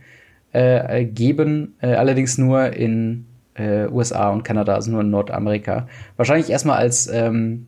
äh, 0.52 1.04
geben, 1.04 1.74
äh, 1.80 1.94
allerdings 1.94 2.38
nur 2.38 2.72
in 2.72 3.26
äh, 3.54 3.86
USA 3.88 4.30
und 4.30 4.44
Kanada, 4.44 4.74
also 4.74 4.90
nur 4.90 5.00
in 5.00 5.10
Nordamerika. 5.10 5.88
Wahrscheinlich 6.16 6.50
erstmal 6.50 6.78
als, 6.78 7.08
ähm, 7.08 7.66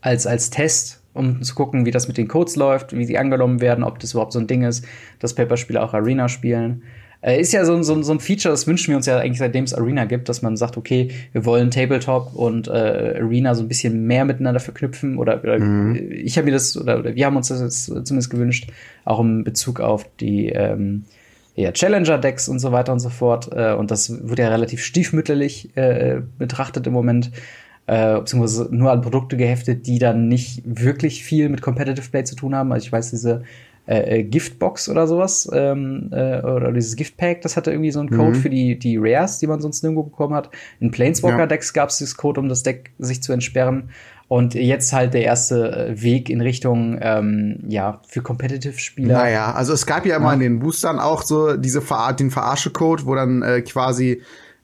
als, 0.00 0.26
als 0.26 0.50
Test, 0.50 1.02
um 1.12 1.42
zu 1.42 1.54
gucken, 1.54 1.86
wie 1.86 1.90
das 1.90 2.08
mit 2.08 2.18
den 2.18 2.28
Codes 2.28 2.56
läuft, 2.56 2.96
wie 2.96 3.04
sie 3.04 3.18
angenommen 3.18 3.60
werden, 3.60 3.84
ob 3.84 3.98
das 3.98 4.12
überhaupt 4.12 4.32
so 4.32 4.38
ein 4.38 4.46
Ding 4.46 4.62
ist, 4.62 4.86
dass 5.18 5.34
Paperspieler 5.34 5.82
auch 5.82 5.94
Arena 5.94 6.28
spielen. 6.28 6.82
Äh, 7.22 7.40
ist 7.40 7.52
ja 7.52 7.64
so, 7.64 7.82
so, 7.82 8.00
so 8.02 8.12
ein 8.12 8.20
Feature, 8.20 8.52
das 8.52 8.66
wünschen 8.66 8.88
wir 8.88 8.96
uns 8.96 9.06
ja 9.06 9.18
eigentlich 9.18 9.38
seitdem 9.38 9.64
es 9.64 9.74
Arena 9.74 10.06
gibt, 10.06 10.28
dass 10.28 10.40
man 10.40 10.56
sagt, 10.56 10.76
okay, 10.76 11.10
wir 11.32 11.44
wollen 11.44 11.70
Tabletop 11.70 12.34
und 12.34 12.68
äh, 12.68 13.18
Arena 13.20 13.54
so 13.54 13.62
ein 13.62 13.68
bisschen 13.68 14.06
mehr 14.06 14.24
miteinander 14.24 14.60
verknüpfen. 14.60 15.18
Oder, 15.18 15.42
oder 15.42 15.58
mhm. 15.58 16.10
ich 16.10 16.36
habe 16.38 16.46
mir 16.46 16.52
das, 16.52 16.76
oder, 16.76 16.98
oder 16.98 17.14
wir 17.14 17.26
haben 17.26 17.36
uns 17.36 17.48
das 17.48 17.84
zumindest 17.84 18.30
gewünscht, 18.30 18.70
auch 19.04 19.20
im 19.20 19.44
Bezug 19.44 19.80
auf 19.80 20.06
die 20.18 20.48
ähm, 20.48 21.04
ja, 21.56 21.72
Challenger-Decks 21.72 22.48
und 22.48 22.58
so 22.58 22.72
weiter 22.72 22.92
und 22.92 23.00
so 23.00 23.10
fort. 23.10 23.50
Äh, 23.52 23.74
und 23.74 23.90
das 23.90 24.26
wird 24.28 24.38
ja 24.38 24.48
relativ 24.48 24.82
stiefmütterlich 24.82 25.76
äh, 25.76 26.22
betrachtet 26.38 26.86
im 26.86 26.94
Moment. 26.94 27.30
Äh, 27.86 28.20
beziehungsweise 28.20 28.68
nur 28.70 28.92
an 28.92 29.00
Produkte 29.00 29.36
geheftet, 29.36 29.86
die 29.86 29.98
dann 29.98 30.28
nicht 30.28 30.62
wirklich 30.64 31.24
viel 31.24 31.48
mit 31.48 31.60
Competitive 31.60 32.08
Play 32.08 32.24
zu 32.24 32.36
tun 32.36 32.54
haben. 32.54 32.72
Also 32.72 32.86
ich 32.86 32.92
weiß, 32.92 33.10
diese 33.10 33.42
äh, 33.86 34.20
äh, 34.20 34.22
Giftbox 34.22 34.88
oder 34.88 35.06
sowas 35.06 35.48
ähm, 35.52 36.10
äh, 36.12 36.40
oder 36.42 36.70
dieses 36.72 36.96
Giftpack, 36.96 37.42
das 37.42 37.56
hatte 37.56 37.70
irgendwie 37.70 37.90
so 37.90 38.00
einen 38.00 38.10
Code 38.10 38.36
mhm. 38.36 38.42
für 38.42 38.50
die, 38.50 38.78
die 38.78 38.98
Rares, 38.98 39.38
die 39.38 39.46
man 39.46 39.60
sonst 39.60 39.82
nirgendwo 39.82 40.04
bekommen 40.04 40.34
hat. 40.34 40.50
In 40.80 40.90
Planeswalker-Decks 40.90 41.72
ja. 41.74 41.82
gab 41.82 41.88
es 41.88 41.98
dieses 41.98 42.16
Code, 42.16 42.40
um 42.40 42.48
das 42.48 42.62
Deck 42.62 42.92
sich 42.98 43.22
zu 43.22 43.32
entsperren. 43.32 43.90
Und 44.28 44.54
jetzt 44.54 44.92
halt 44.92 45.12
der 45.12 45.24
erste 45.24 45.88
äh, 45.88 46.02
Weg 46.02 46.30
in 46.30 46.40
Richtung, 46.40 46.98
ähm, 47.02 47.64
ja, 47.66 48.00
für 48.06 48.22
Competitive-Spieler. 48.22 49.14
Naja, 49.14 49.52
also 49.52 49.72
es 49.72 49.86
gab 49.86 50.06
ja 50.06 50.16
immer 50.16 50.28
ja. 50.28 50.34
in 50.34 50.40
den 50.40 50.58
Boostern 50.60 51.00
auch 51.00 51.22
so 51.22 51.56
diese 51.56 51.82
Ver 51.82 52.12
den 52.12 52.30
Verarsche-Code, 52.30 53.06
wo 53.06 53.16
dann 53.16 53.42
äh, 53.42 53.62
quasi 53.62 54.22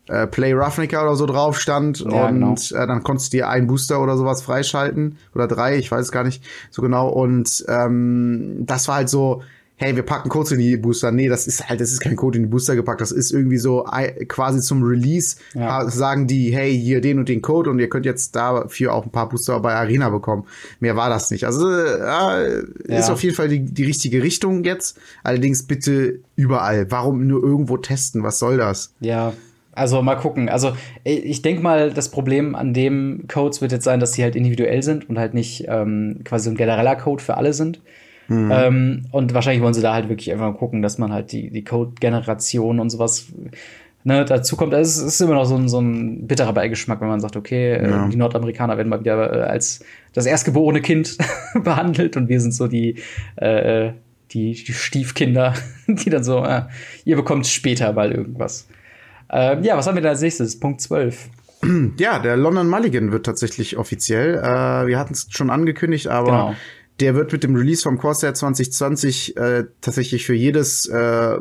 äh, 0.09 0.27
Play 0.27 0.53
Roughnicker 0.53 1.03
oder 1.03 1.17
so 1.17 1.27
drauf 1.27 1.59
stand 1.59 2.01
ja, 2.01 2.29
und 2.29 2.41
genau. 2.41 2.55
äh, 2.55 2.87
dann 2.87 3.03
konntest 3.03 3.33
du 3.33 3.39
dir 3.39 3.49
einen 3.49 3.67
Booster 3.67 4.01
oder 4.01 4.17
sowas 4.17 4.43
freischalten 4.43 5.19
oder 5.35 5.47
drei, 5.47 5.77
ich 5.77 5.91
weiß 5.91 6.13
gar 6.13 6.25
nicht 6.25 6.45
so 6.71 6.83
genau 6.83 7.09
und 7.09 7.65
ähm, 7.69 8.65
das 8.67 8.89
war 8.89 8.97
halt 8.97 9.09
so 9.09 9.43
hey, 9.79 9.95
wir 9.95 10.03
packen 10.03 10.31
Codes 10.31 10.53
in 10.53 10.59
die 10.59 10.77
Booster. 10.77 11.13
Nee, 11.13 11.29
das 11.29 11.47
ist 11.47 11.69
halt, 11.69 11.81
das 11.81 11.93
ist 11.93 12.01
kein 12.01 12.17
Code 12.17 12.39
in 12.39 12.45
die 12.45 12.49
Booster 12.49 12.75
gepackt. 12.75 13.03
Das 13.03 13.13
ist 13.13 13.31
irgendwie 13.31 13.59
so 13.59 13.85
quasi 14.27 14.61
zum 14.61 14.83
Release 14.83 15.37
ja. 15.55 15.89
sagen 15.91 16.27
die, 16.27 16.55
hey, 16.55 16.79
hier 16.79 17.03
den 17.03 17.19
und 17.19 17.29
den 17.29 17.43
Code 17.43 17.71
und 17.71 17.79
ihr 17.79 17.89
könnt 17.89 18.07
jetzt 18.07 18.35
dafür 18.35 18.95
auch 18.95 19.05
ein 19.05 19.11
paar 19.11 19.29
Booster 19.29 19.61
bei 19.61 19.75
Arena 19.75 20.09
bekommen. 20.09 20.45
Mehr 20.81 20.97
war 20.97 21.11
das 21.11 21.31
nicht. 21.31 21.45
Also 21.45 21.71
äh, 21.71 22.63
ja. 22.89 22.99
ist 22.99 23.11
auf 23.11 23.23
jeden 23.23 23.37
Fall 23.37 23.49
die, 23.49 23.61
die 23.61 23.85
richtige 23.85 24.23
Richtung 24.23 24.65
jetzt. 24.65 24.99
Allerdings 25.23 25.65
bitte 25.65 26.21
überall. 26.37 26.91
Warum 26.91 27.27
nur 27.27 27.43
irgendwo 27.43 27.77
testen? 27.77 28.23
Was 28.23 28.39
soll 28.39 28.57
das? 28.57 28.95
Ja, 29.01 29.35
also 29.77 30.03
mal 30.03 30.17
gucken. 30.17 30.49
Also 30.49 30.73
ich 31.05 31.43
denke 31.43 31.63
mal, 31.63 31.93
das 31.93 32.11
Problem 32.11 32.55
an 32.55 32.75
dem 32.75 33.27
Codes 33.29 33.61
wird 33.61 33.73
jetzt 33.73 33.85
sein, 33.85 34.01
dass 34.01 34.15
sie 34.15 34.23
halt 34.23 34.35
individuell 34.35 34.83
sind 34.83 35.09
und 35.09 35.19
halt 35.19 35.35
nicht 35.35 35.67
ähm, 35.69 36.21
quasi 36.25 36.51
ein 36.51 36.57
genereller 36.57 36.97
Code 36.97 37.23
für 37.23 37.37
alle 37.37 37.53
sind. 37.53 37.81
Mhm. 38.29 38.51
Ähm, 38.53 39.03
und 39.13 39.35
wahrscheinlich 39.35 39.63
wollen 39.63 39.75
sie 39.75 39.83
da 39.83 39.95
halt 39.95 40.09
wirklich 40.09 40.33
einfach 40.33 40.47
mal 40.47 40.59
gucken, 40.59 40.83
dass 40.83 40.99
man 40.99 41.13
halt 41.13 41.31
die, 41.33 41.51
die 41.51 41.63
Code-Generation 41.63 42.81
und 42.81 42.91
sowas 42.91 43.27
ne, 44.03 44.25
dazu 44.25 44.57
kommt. 44.57 44.73
Also 44.73 45.03
es 45.03 45.15
ist 45.15 45.21
immer 45.21 45.35
noch 45.35 45.45
so 45.45 45.57
ein, 45.57 45.69
so 45.69 45.81
ein 45.81 46.27
bitterer 46.27 46.53
Beigeschmack, 46.53 47.01
wenn 47.01 47.09
man 47.09 47.21
sagt, 47.21 47.37
okay, 47.37 47.75
äh, 47.75 47.91
ja. 47.91 48.09
die 48.09 48.17
Nordamerikaner 48.17 48.77
werden 48.77 48.89
mal 48.89 49.01
wieder 49.01 49.33
äh, 49.33 49.43
als 49.43 49.85
das 50.13 50.27
erstgeborene 50.27 50.81
Kind 50.81 51.19
behandelt 51.63 52.17
und 52.17 52.29
wir 52.29 52.41
sind 52.41 52.55
so 52.55 52.67
die, 52.67 52.97
äh, 53.37 53.91
die, 54.33 54.53
die 54.53 54.73
Stiefkinder, 54.73 55.55
die 55.87 56.11
dann 56.11 56.25
so, 56.25 56.45
äh, 56.45 56.63
ihr 57.05 57.17
bekommt 57.17 57.47
später 57.47 57.93
mal 57.93 58.13
irgendwas. 58.13 58.67
Ähm, 59.31 59.63
ja, 59.63 59.77
was 59.77 59.87
haben 59.87 59.97
wir 59.97 60.03
da 60.03 60.11
als 60.11 60.21
nächstes? 60.21 60.59
Punkt 60.59 60.81
12. 60.81 61.31
Ja, 61.99 62.19
der 62.19 62.37
London 62.37 62.69
Mulligan 62.69 63.13
wird 63.13 63.27
tatsächlich 63.27 63.77
offiziell. 63.77 64.37
Äh, 64.37 64.87
wir 64.87 64.99
hatten 64.99 65.15
es 65.15 65.27
schon 65.31 65.51
angekündigt, 65.51 66.07
aber 66.07 66.27
genau. 66.27 66.55
der 67.01 67.15
wird 67.15 67.33
mit 67.33 67.43
dem 67.43 67.57
Release 67.57 67.83
vom 67.83 67.99
Corsair 67.99 68.35
2020 68.35 69.37
äh, 69.37 69.65
tatsächlich 69.81 70.27
für 70.27 70.35
jedes 70.35 70.87
äh, 70.87 71.39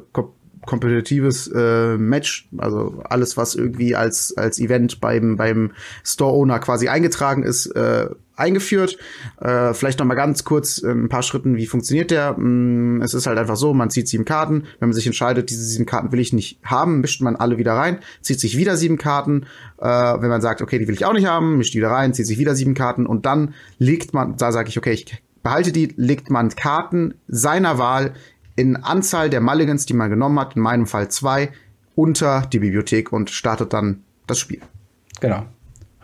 kompetitives 0.66 1.48
äh, 1.48 1.98
Match, 1.98 2.48
also 2.58 3.02
alles, 3.04 3.38
was 3.38 3.56
irgendwie 3.56 3.96
als, 3.96 4.36
als 4.36 4.60
Event 4.60 5.00
beim, 5.00 5.36
beim 5.38 5.72
Store-Owner 6.04 6.60
quasi 6.60 6.88
eingetragen 6.88 7.44
ist, 7.44 7.68
äh, 7.68 8.08
eingeführt. 8.36 8.98
Äh, 9.40 9.74
vielleicht 9.74 10.00
noch 10.00 10.06
mal 10.06 10.16
ganz 10.16 10.44
kurz 10.44 10.82
äh, 10.82 10.92
ein 10.92 11.10
paar 11.10 11.24
Schritten, 11.24 11.56
wie 11.56 11.66
funktioniert 11.66 12.12
der? 12.12 12.34
Mm, 12.38 13.02
es 13.02 13.14
ist 13.14 13.28
halt 13.28 13.38
einfach 13.38 13.56
so, 13.56 13.74
man 13.74 13.90
zieht 13.90 14.08
sieben 14.08 14.26
Karten. 14.26 14.66
Wenn 14.80 14.90
man 14.90 14.94
sich 14.94 15.06
entscheidet, 15.06 15.50
diese 15.50 15.64
sieben 15.64 15.86
Karten 15.86 16.12
will 16.12 16.20
ich 16.20 16.34
nicht 16.34 16.60
haben, 16.64 17.02
mischt 17.02 17.22
man 17.22 17.36
alle 17.36 17.58
wieder 17.58 17.74
rein, 17.74 18.00
zieht 18.22 18.40
sich 18.40 18.58
wieder 18.58 18.78
sieben 18.78 18.98
Karten. 18.98 19.46
Äh, 19.80 19.86
wenn 19.86 20.30
man 20.30 20.42
sagt, 20.42 20.62
okay, 20.62 20.80
die 20.80 20.88
will 20.88 20.96
ich 20.96 21.06
auch 21.06 21.14
nicht 21.14 21.28
haben, 21.28 21.58
mischt 21.58 21.74
die 21.74 21.80
wieder 21.80 21.92
rein, 21.92 22.14
zieht 22.14 22.28
sich 22.28 22.40
wieder 22.40 22.56
sieben 22.56 22.74
Karten 22.74 23.06
und 23.06 23.26
dann 23.26 23.54
legt 23.78 24.14
man, 24.14 24.38
da 24.38 24.52
sage 24.52 24.70
ich, 24.70 24.78
okay, 24.78 24.94
ich 24.94 25.22
behalte 25.44 25.72
die, 25.72 25.94
legt 25.96 26.30
man 26.30 26.50
Karten 26.50 27.14
seiner 27.28 27.78
Wahl 27.78 28.14
in 28.56 28.78
Anzahl 28.78 29.30
der 29.30 29.42
Mulligans, 29.42 29.86
die 29.86 29.94
man 29.94 30.10
genommen 30.10 30.40
hat, 30.40 30.56
in 30.56 30.62
meinem 30.62 30.88
Fall 30.88 31.10
zwei, 31.10 31.52
unter 31.94 32.42
die 32.52 32.60
Bibliothek 32.60 33.12
und 33.12 33.30
startet 33.30 33.74
dann 33.74 34.04
das 34.28 34.40
Spiel. 34.40 34.62
Genau. 35.22 35.46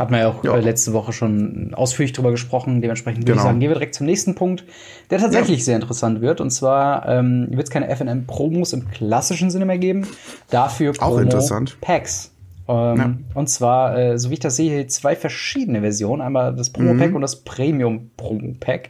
Hat 0.02 0.10
man 0.10 0.20
ja 0.20 0.30
auch 0.30 0.44
ja. 0.44 0.56
Äh, 0.56 0.62
letzte 0.62 0.94
Woche 0.94 1.14
schon 1.14 1.76
ausführlich 1.76 2.12
drüber 2.12 2.32
gesprochen. 2.32 2.82
Dementsprechend 2.82 3.22
würde 3.22 3.34
genau. 3.34 3.44
ich 3.44 3.48
sagen, 3.48 3.60
gehen 3.60 3.70
wir 3.70 3.76
direkt 3.76 3.94
zum 3.94 4.08
nächsten 4.08 4.34
Punkt, 4.34 4.64
der 5.12 5.20
tatsächlich 5.20 5.60
ja. 5.60 5.66
sehr 5.66 5.76
interessant 5.76 6.22
wird. 6.22 6.42
Und 6.42 6.50
zwar 6.50 7.08
ähm, 7.08 7.48
wird 7.52 7.64
es 7.64 7.70
keine 7.70 7.96
FNM-Promos 7.96 8.74
im 8.74 8.90
klassischen 8.90 9.52
Sinne 9.52 9.66
mehr 9.66 9.78
geben. 9.78 10.08
Dafür 10.50 10.94
Promo 10.94 11.18
auch 11.18 11.20
interessant. 11.20 11.78
Packs. 11.82 12.32
Ähm, 12.68 12.98
ja. 12.98 13.14
Und 13.36 13.48
zwar, 13.48 13.96
äh, 13.96 14.18
so 14.18 14.32
wie 14.32 14.34
ich 14.34 14.40
das 14.40 14.56
sehe, 14.56 14.88
zwei 14.88 15.16
verschiedene 15.16 15.82
Versionen. 15.82 16.24
Einmal 16.24 16.56
das 16.56 16.72
Promo-Pack 16.72 17.12
mhm. 17.12 17.16
und 17.18 17.22
das 17.22 17.44
Premium-Promo-Pack. 17.44 18.90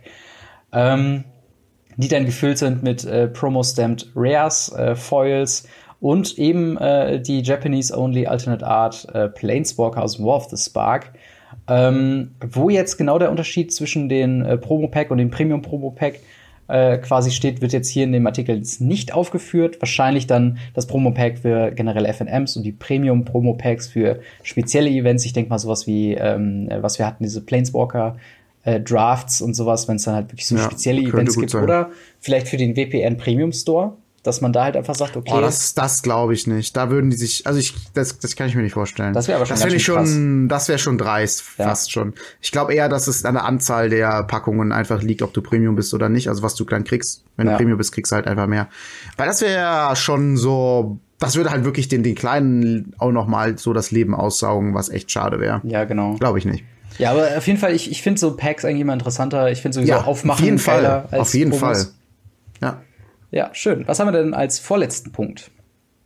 Ähm, 0.72 1.26
die 1.98 2.08
dann 2.08 2.26
gefüllt 2.26 2.58
sind 2.58 2.84
mit 2.84 3.04
äh, 3.04 3.28
Promo-Stamped 3.28 4.12
Rares, 4.16 4.72
äh, 4.72 4.96
Foils 4.96 5.68
und 6.02 6.38
eben 6.38 6.78
äh, 6.78 7.22
die 7.22 7.42
Japanese-only 7.42 8.26
Alternate 8.26 8.66
Art 8.66 9.08
äh, 9.14 9.30
Planeswalker 9.30 10.04
aus 10.04 10.20
War 10.20 10.36
of 10.36 10.50
the 10.50 10.58
Spark. 10.58 11.14
Ähm, 11.68 12.32
wo 12.42 12.70
jetzt 12.70 12.98
genau 12.98 13.20
der 13.20 13.30
Unterschied 13.30 13.72
zwischen 13.72 14.10
den 14.10 14.44
äh, 14.44 14.58
Promo-Pack 14.58 15.12
und 15.12 15.20
dem 15.20 15.30
Premium-Promo-Pack 15.30 16.20
äh, 16.68 16.98
quasi 16.98 17.30
steht, 17.30 17.62
wird 17.62 17.72
jetzt 17.74 17.90
hier 17.90 18.06
in 18.06 18.14
dem 18.14 18.26
Artikel 18.26 18.56
jetzt 18.56 18.82
nicht 18.82 19.14
aufgeführt. 19.14 19.80
Wahrscheinlich 19.80 20.26
dann 20.26 20.58
das 20.74 20.88
Promo-Pack 20.88 21.40
für 21.40 21.72
generelle 21.72 22.12
FNMs 22.12 22.58
und 22.58 22.64
die 22.64 22.72
Premium-Promo-Packs 22.72 23.88
für 23.88 24.22
spezielle 24.42 24.90
Events. 24.90 25.26
Ich 25.26 25.34
denke 25.34 25.50
mal 25.50 25.60
sowas 25.60 25.86
wie, 25.86 26.14
ähm, 26.14 26.68
was 26.80 26.98
wir 26.98 27.06
hatten, 27.06 27.24
diese 27.24 27.42
Planeswalker 27.42 28.18
äh, 28.64 28.80
Drafts 28.80 29.42
und 29.42 29.54
sowas, 29.54 29.88
wenn 29.88 29.98
es 29.98 30.04
dann 30.04 30.16
halt 30.16 30.32
wirklich 30.32 30.48
so 30.48 30.56
ja, 30.56 30.64
spezielle 30.64 31.02
Events 31.02 31.38
gibt. 31.38 31.52
Sein. 31.52 31.64
Oder 31.64 31.92
vielleicht 32.20 32.48
für 32.48 32.58
den 32.58 32.76
WPN 32.76 33.18
Premium 33.18 33.52
Store, 33.52 33.94
dass 34.24 34.40
man 34.40 34.54
da 34.54 34.66
halt 34.66 34.78
einfach 34.78 34.94
sagt, 34.94 35.18
okay. 35.18 35.32
Oh, 35.34 35.42
das 35.42 35.74
das 35.74 36.04
glaube 36.04 36.34
ich 36.34 36.46
nicht. 36.46 36.78
Da 36.78 36.92
würden 36.92 37.10
die 37.10 37.18
sich, 37.18 37.48
also 37.48 37.60
ich, 37.60 37.74
das, 37.94 38.20
das 38.20 38.36
kann 38.36 38.48
ich 38.48 38.56
mir 38.56 38.62
nicht 38.62 38.74
vorstellen. 38.74 39.14
Das 39.14 39.28
wäre 39.28 39.38
aber 39.38 39.48
schon 39.48 39.60
Das 39.60 39.74
ich 39.74 39.84
schon, 39.84 40.48
das 40.48 40.68
wäre 40.68 40.78
schon 40.78 40.98
dreist, 41.00 41.44
ja. 41.58 41.66
fast 41.66 41.92
schon. 41.92 42.14
Ich 42.40 42.52
glaube 42.52 42.76
eher, 42.76 42.88
dass 42.88 43.08
es 43.08 43.26
an 43.26 43.34
der 43.34 43.46
Anzahl 43.46 43.90
der 43.90 44.24
Packungen 44.24 44.72
einfach 44.72 45.02
liegt, 45.02 45.24
ob 45.24 45.34
du 45.34 45.42
Premium 45.42 45.76
bist 45.76 45.94
oder 45.94 46.08
nicht. 46.08 46.30
Also 46.30 46.44
was 46.44 46.54
du 46.54 46.66
dann 46.66 46.84
kriegst. 46.84 47.24
Wenn 47.36 47.48
ja. 47.48 47.54
du 47.54 47.58
Premium 47.58 47.78
bist, 47.78 47.94
kriegst 47.94 48.12
du 48.12 48.16
halt 48.16 48.28
einfach 48.28 48.46
mehr. 48.46 48.68
Weil 49.18 49.28
das 49.28 49.42
wäre 49.42 49.96
schon 49.96 50.38
so, 50.38 51.00
das 51.18 51.36
würde 51.36 51.50
halt 51.50 51.66
wirklich 51.66 51.88
den, 51.88 52.04
den 52.04 52.14
Kleinen 52.14 52.94
auch 53.00 53.12
noch 53.12 53.26
mal 53.26 53.58
so 53.58 53.74
das 53.74 53.90
Leben 53.90 54.14
aussaugen, 54.14 54.76
was 54.76 54.90
echt 54.90 55.10
schade 55.12 55.40
wäre. 55.40 55.62
Ja, 55.64 55.86
genau. 55.86 56.16
Glaube 56.16 56.38
ich 56.38 56.46
nicht. 56.46 56.64
Ja, 57.00 57.12
aber 57.12 57.38
auf 57.38 57.48
jeden 57.48 57.58
Fall, 57.58 57.74
ich, 57.74 57.90
ich 57.90 58.04
finde 58.04 58.20
so 58.20 58.36
Packs 58.36 58.66
eigentlich 58.66 58.82
immer 58.82 58.94
interessanter. 58.94 59.50
Ich 59.52 59.62
finde 59.62 59.76
sowieso 59.76 59.94
ja, 59.94 60.04
aufmachen 60.04 60.40
auf 60.40 60.46
jeden 60.46 60.60
Fall. 60.60 61.08
auf 61.12 61.34
jeden 61.34 61.50
Promos. 61.50 61.84
Fall. 61.84 61.92
Ja. 62.62 62.82
Ja, 63.32 63.50
schön. 63.54 63.88
Was 63.88 64.00
haben 64.00 64.08
wir 64.08 64.12
denn 64.12 64.34
als 64.34 64.60
vorletzten 64.60 65.12
Punkt? 65.12 65.52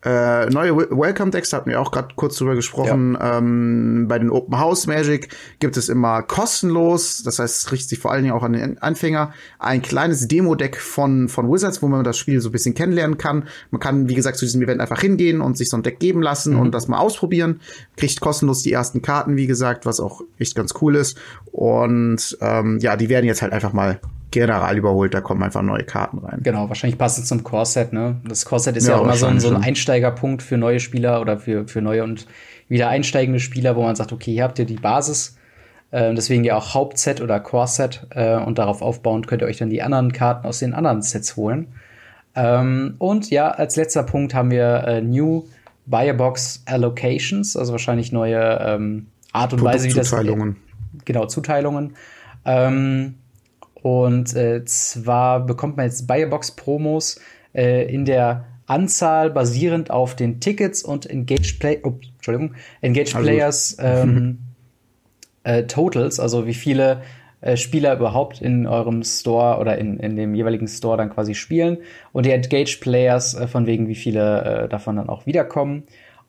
Äh, 0.06 0.52
neue 0.52 0.78
Welcome 0.78 1.32
Decks 1.32 1.52
hatten 1.52 1.72
wir 1.72 1.82
auch 1.82 1.90
gerade 1.90 2.10
kurz 2.16 2.38
drüber 2.38 2.54
gesprochen. 2.54 3.18
Ja. 3.20 3.40
Ähm, 3.40 4.06
bei 4.08 4.20
den 4.20 4.30
Open 4.30 4.60
House 4.60 4.86
Magic 4.86 5.30
gibt 5.60 5.78
es 5.78 5.90
immer 5.90 6.22
kostenlos, 6.22 7.24
das 7.24 7.40
heißt, 7.40 7.66
es 7.66 7.72
richtet 7.72 7.90
sich 7.90 8.00
vor 8.00 8.12
allen 8.12 8.22
Dingen 8.22 8.36
auch 8.36 8.44
an 8.44 8.54
den 8.54 8.78
Anfänger, 8.78 9.34
ein 9.58 9.82
kleines 9.82 10.28
Demo-Deck 10.28 10.78
von, 10.78 11.28
von 11.28 11.52
Wizards, 11.52 11.82
wo 11.82 11.88
man 11.88 12.04
das 12.04 12.20
Spiel 12.20 12.40
so 12.40 12.50
ein 12.50 12.52
bisschen 12.52 12.76
kennenlernen 12.76 13.18
kann. 13.18 13.46
Man 13.72 13.82
kann, 13.82 14.08
wie 14.08 14.14
gesagt, 14.14 14.38
zu 14.38 14.46
diesem 14.46 14.62
Event 14.62 14.80
einfach 14.80 15.02
hingehen 15.02 15.42
und 15.42 15.58
sich 15.58 15.72
so 15.72 15.78
ein 15.78 15.82
Deck 15.82 16.00
geben 16.00 16.22
lassen 16.22 16.54
mhm. 16.54 16.60
und 16.60 16.72
das 16.72 16.88
mal 16.88 17.00
ausprobieren. 17.00 17.60
Kriegt 17.98 18.22
kostenlos 18.22 18.62
die 18.62 18.74
ersten 18.74 19.02
Karten, 19.02 19.38
wie 19.38 19.48
gesagt, 19.48 19.88
was 19.88 20.00
auch 20.00 20.22
echt 20.38 20.54
ganz 20.54 20.76
cool 20.82 20.96
ist. 20.96 21.18
Und 21.52 22.38
ähm, 22.42 22.78
ja, 22.78 22.96
die 22.96 23.10
werden 23.10 23.26
jetzt 23.26 23.42
halt 23.42 23.54
einfach 23.54 23.74
mal 23.74 24.00
general 24.32 24.78
überholt, 24.78 25.14
da 25.14 25.22
kommen 25.22 25.44
einfach 25.44 25.62
neue 25.62 25.84
Karten 25.84 26.20
rein. 26.20 26.40
Genau, 26.44 26.68
wahrscheinlich 26.68 26.98
passend 26.98 27.28
zum 27.28 27.44
Core-Set, 27.44 27.94
ne? 27.94 28.18
Das 28.28 28.46
Core-Set 28.46 28.76
ist 28.76 28.88
ja, 28.88 28.94
ja 28.94 29.00
auch 29.00 29.04
immer 29.04 29.16
so 29.16 29.28
ein, 29.28 29.40
so 29.40 29.50
ein 29.50 29.62
Einsteigerpunkt 29.62 30.44
für 30.44 30.58
neue 30.58 30.80
Spieler 30.80 31.22
oder 31.22 31.38
für, 31.38 31.68
für 31.68 31.82
neue 31.82 32.04
und 32.04 32.28
wieder 32.68 32.90
einsteigende 32.90 33.40
Spieler, 33.40 33.76
wo 33.76 33.84
man 33.84 33.96
sagt, 33.96 34.12
okay, 34.12 34.34
hier 34.34 34.44
habt 34.44 34.60
ihr 34.60 34.66
die 34.66 34.76
Basis. 34.76 35.38
Äh, 35.92 36.14
deswegen 36.14 36.44
ja 36.44 36.58
auch 36.58 36.74
Hauptset 36.74 37.22
oder 37.22 37.40
Core-Set 37.40 38.08
äh, 38.10 38.36
und 38.38 38.58
darauf 38.58 38.82
aufbauend 38.82 39.28
könnt 39.28 39.42
ihr 39.42 39.48
euch 39.48 39.58
dann 39.58 39.70
die 39.70 39.82
anderen 39.82 40.12
Karten 40.12 40.48
aus 40.48 40.60
den 40.60 40.74
anderen 40.74 41.02
Sets 41.02 41.36
holen. 41.36 41.68
Ähm, 42.36 42.96
und 42.98 43.30
ja, 43.30 43.50
als 43.50 43.76
letzter 43.76 44.04
Punkt 44.04 44.34
haben 44.34 44.52
wir 44.52 44.84
äh, 44.86 45.02
New 45.02 45.46
Buyerbox 45.86 46.64
Allocations, 46.66 47.56
also 47.56 47.72
wahrscheinlich 47.72 48.12
neue 48.12 48.60
ähm, 48.60 49.08
Art 49.32 49.54
und 49.54 49.64
Weise, 49.64 49.88
wie 49.88 49.94
das. 49.94 50.10
Zuteilungen. 50.10 50.58
Genau, 51.06 51.28
Zuteilungen. 51.28 51.94
Ähm, 52.46 53.16
und 53.86 54.36
äh, 54.36 54.66
zwar 54.66 55.46
bekommt 55.46 55.78
man 55.78 55.86
jetzt 55.86 56.08
Buyerbox-Promos 56.08 57.22
äh, 57.54 57.86
in 57.94 58.04
der 58.04 58.46
Anzahl 58.66 59.30
basierend 59.30 59.92
auf 59.92 60.16
den 60.16 60.40
Tickets 60.40 60.82
und 60.82 61.08
Engaged 61.08 61.60
Play 61.60 61.82
oh, 61.84 61.94
Entschuldigung, 62.16 62.56
Engaged 62.82 63.14
also. 63.14 63.28
Players 63.28 63.78
ähm, 63.80 64.40
äh, 65.44 65.66
Totals, 65.66 66.20
also 66.20 66.48
wie 66.48 66.56
viele 66.56 67.04
äh, 67.42 67.58
Spieler 67.58 67.96
überhaupt 67.96 68.42
in 68.42 68.66
eurem 68.66 69.04
Store 69.04 69.60
oder 69.60 69.78
in, 69.78 70.00
in 70.00 70.16
dem 70.16 70.34
jeweiligen 70.34 70.68
Store 70.68 70.98
dann 70.98 71.12
quasi 71.12 71.36
spielen 71.36 71.78
und 72.12 72.26
die 72.26 72.32
Engaged 72.32 72.82
Players 72.82 73.36
äh, 73.36 73.48
von 73.48 73.68
wegen 73.68 73.88
wie 73.88 73.94
viele 73.94 74.64
äh, 74.64 74.68
davon 74.68 74.96
dann 74.96 75.10
auch 75.10 75.28
wiederkommen. 75.28 75.84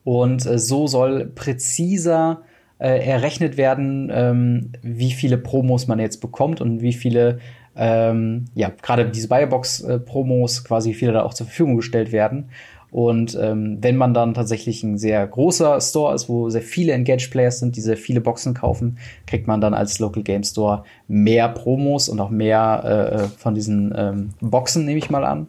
Und 0.04 0.40
so 0.42 0.86
soll 0.86 1.24
präziser 1.24 2.42
äh, 2.78 3.06
errechnet 3.06 3.56
werden, 3.56 4.10
ähm, 4.12 4.72
wie 4.82 5.12
viele 5.12 5.38
Promos 5.38 5.86
man 5.86 5.98
jetzt 5.98 6.20
bekommt 6.20 6.60
und 6.60 6.82
wie 6.82 6.92
viele 6.92 7.38
ähm, 7.76 8.46
ja, 8.54 8.72
gerade 8.82 9.10
diese 9.10 9.28
Biobox-Promos 9.28 10.64
quasi 10.64 10.94
viele 10.94 11.12
da 11.12 11.22
auch 11.22 11.34
zur 11.34 11.46
Verfügung 11.46 11.76
gestellt 11.76 12.10
werden. 12.10 12.48
Und 12.90 13.36
ähm, 13.40 13.78
wenn 13.82 13.96
man 13.96 14.14
dann 14.14 14.32
tatsächlich 14.32 14.82
ein 14.82 14.96
sehr 14.96 15.26
großer 15.26 15.80
Store 15.80 16.14
ist, 16.14 16.28
wo 16.28 16.48
sehr 16.48 16.62
viele 16.62 16.92
Engaged 16.92 17.30
Players 17.30 17.58
sind, 17.58 17.76
die 17.76 17.80
sehr 17.82 17.96
viele 17.96 18.20
Boxen 18.20 18.54
kaufen, 18.54 18.98
kriegt 19.26 19.46
man 19.46 19.60
dann 19.60 19.74
als 19.74 19.98
Local 19.98 20.22
Game 20.22 20.44
Store 20.44 20.84
mehr 21.06 21.48
Promos 21.48 22.08
und 22.08 22.20
auch 22.20 22.30
mehr 22.30 22.82
äh, 22.84 23.14
äh 23.16 23.28
von 23.36 23.54
diesen 23.54 23.92
ähm, 23.94 24.30
Boxen, 24.40 24.86
nehme 24.86 24.98
ich 24.98 25.10
mal 25.10 25.24
an. 25.24 25.48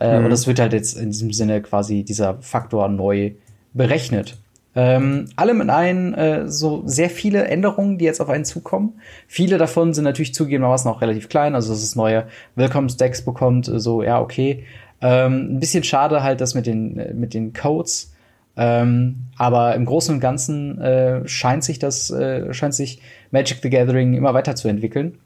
Äh, 0.00 0.18
mhm. 0.18 0.24
Und 0.24 0.30
das 0.30 0.46
wird 0.46 0.58
halt 0.58 0.72
jetzt 0.72 0.98
in 0.98 1.10
diesem 1.10 1.32
Sinne 1.32 1.60
quasi 1.62 2.02
dieser 2.02 2.38
Faktor 2.40 2.88
neu 2.88 3.32
berechnet. 3.74 4.38
Ähm, 4.80 5.24
allem 5.34 5.60
in 5.60 5.70
allen 5.70 6.14
äh, 6.14 6.48
so 6.48 6.84
sehr 6.86 7.10
viele 7.10 7.48
Änderungen, 7.48 7.98
die 7.98 8.04
jetzt 8.04 8.20
auf 8.20 8.28
einen 8.28 8.44
zukommen. 8.44 9.00
Viele 9.26 9.58
davon 9.58 9.92
sind 9.92 10.04
natürlich 10.04 10.34
zugegebenermaßen 10.34 10.88
auch 10.88 11.00
relativ 11.00 11.28
klein, 11.28 11.56
also 11.56 11.72
dass 11.72 11.82
es 11.82 11.96
neue 11.96 12.28
Willkommensdecks 12.54 13.24
bekommt, 13.24 13.66
äh, 13.66 13.80
so 13.80 14.04
ja, 14.04 14.20
okay. 14.20 14.62
Ähm, 15.00 15.56
ein 15.56 15.58
bisschen 15.58 15.82
schade 15.82 16.22
halt 16.22 16.40
das 16.40 16.54
mit 16.54 16.66
den, 16.66 16.96
äh, 16.96 17.12
mit 17.12 17.34
den 17.34 17.54
Codes. 17.54 18.14
Ähm, 18.56 19.26
aber 19.36 19.74
im 19.74 19.84
Großen 19.84 20.14
und 20.14 20.20
Ganzen 20.20 20.80
äh, 20.80 21.26
scheint 21.26 21.64
sich 21.64 21.80
das, 21.80 22.12
äh, 22.12 22.54
scheint 22.54 22.74
sich 22.74 23.02
Magic 23.32 23.58
the 23.60 23.70
Gathering 23.70 24.14
immer 24.14 24.32
weiter 24.32 24.54
zu 24.54 24.68
entwickeln. 24.68 25.18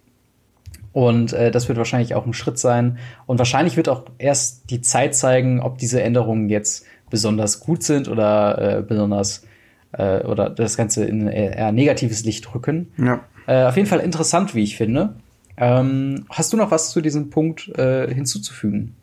Und 0.93 1.35
äh, 1.35 1.51
das 1.51 1.69
wird 1.69 1.77
wahrscheinlich 1.77 2.15
auch 2.15 2.25
ein 2.25 2.33
Schritt 2.33 2.59
sein. 2.59 2.97
Und 3.27 3.37
wahrscheinlich 3.37 3.77
wird 3.77 3.91
auch 3.91 4.05
erst 4.17 4.71
die 4.71 4.81
Zeit 4.81 5.15
zeigen, 5.15 5.61
ob 5.61 5.77
diese 5.77 6.03
Änderungen 6.03 6.49
jetzt 6.49 6.87
besonders 7.13 7.61
gut 7.61 7.83
sind 7.83 8.09
oder 8.09 8.79
äh, 8.79 8.83
besonders 8.83 9.45
äh, 9.93 10.25
oder 10.25 10.49
das 10.49 10.79
Ganze 10.79 11.05
in 11.05 11.29
eher 11.29 11.71
negatives 11.71 12.25
Licht 12.25 12.53
rücken. 12.55 12.89
Ja. 12.97 13.21
Äh, 13.47 13.65
auf 13.65 13.77
jeden 13.77 13.87
Fall 13.87 14.01
interessant, 14.01 14.55
wie 14.55 14.63
ich 14.63 14.79
finde. 14.79 15.17
Ähm, 15.59 16.25
hast 16.31 16.55
du 16.55 16.57
noch 16.57 16.71
was 16.71 16.91
zu 16.91 17.03
diesem 17.03 17.29
Punkt 17.29 17.69
äh, 17.77 18.13
hinzuzufügen? 18.13 18.97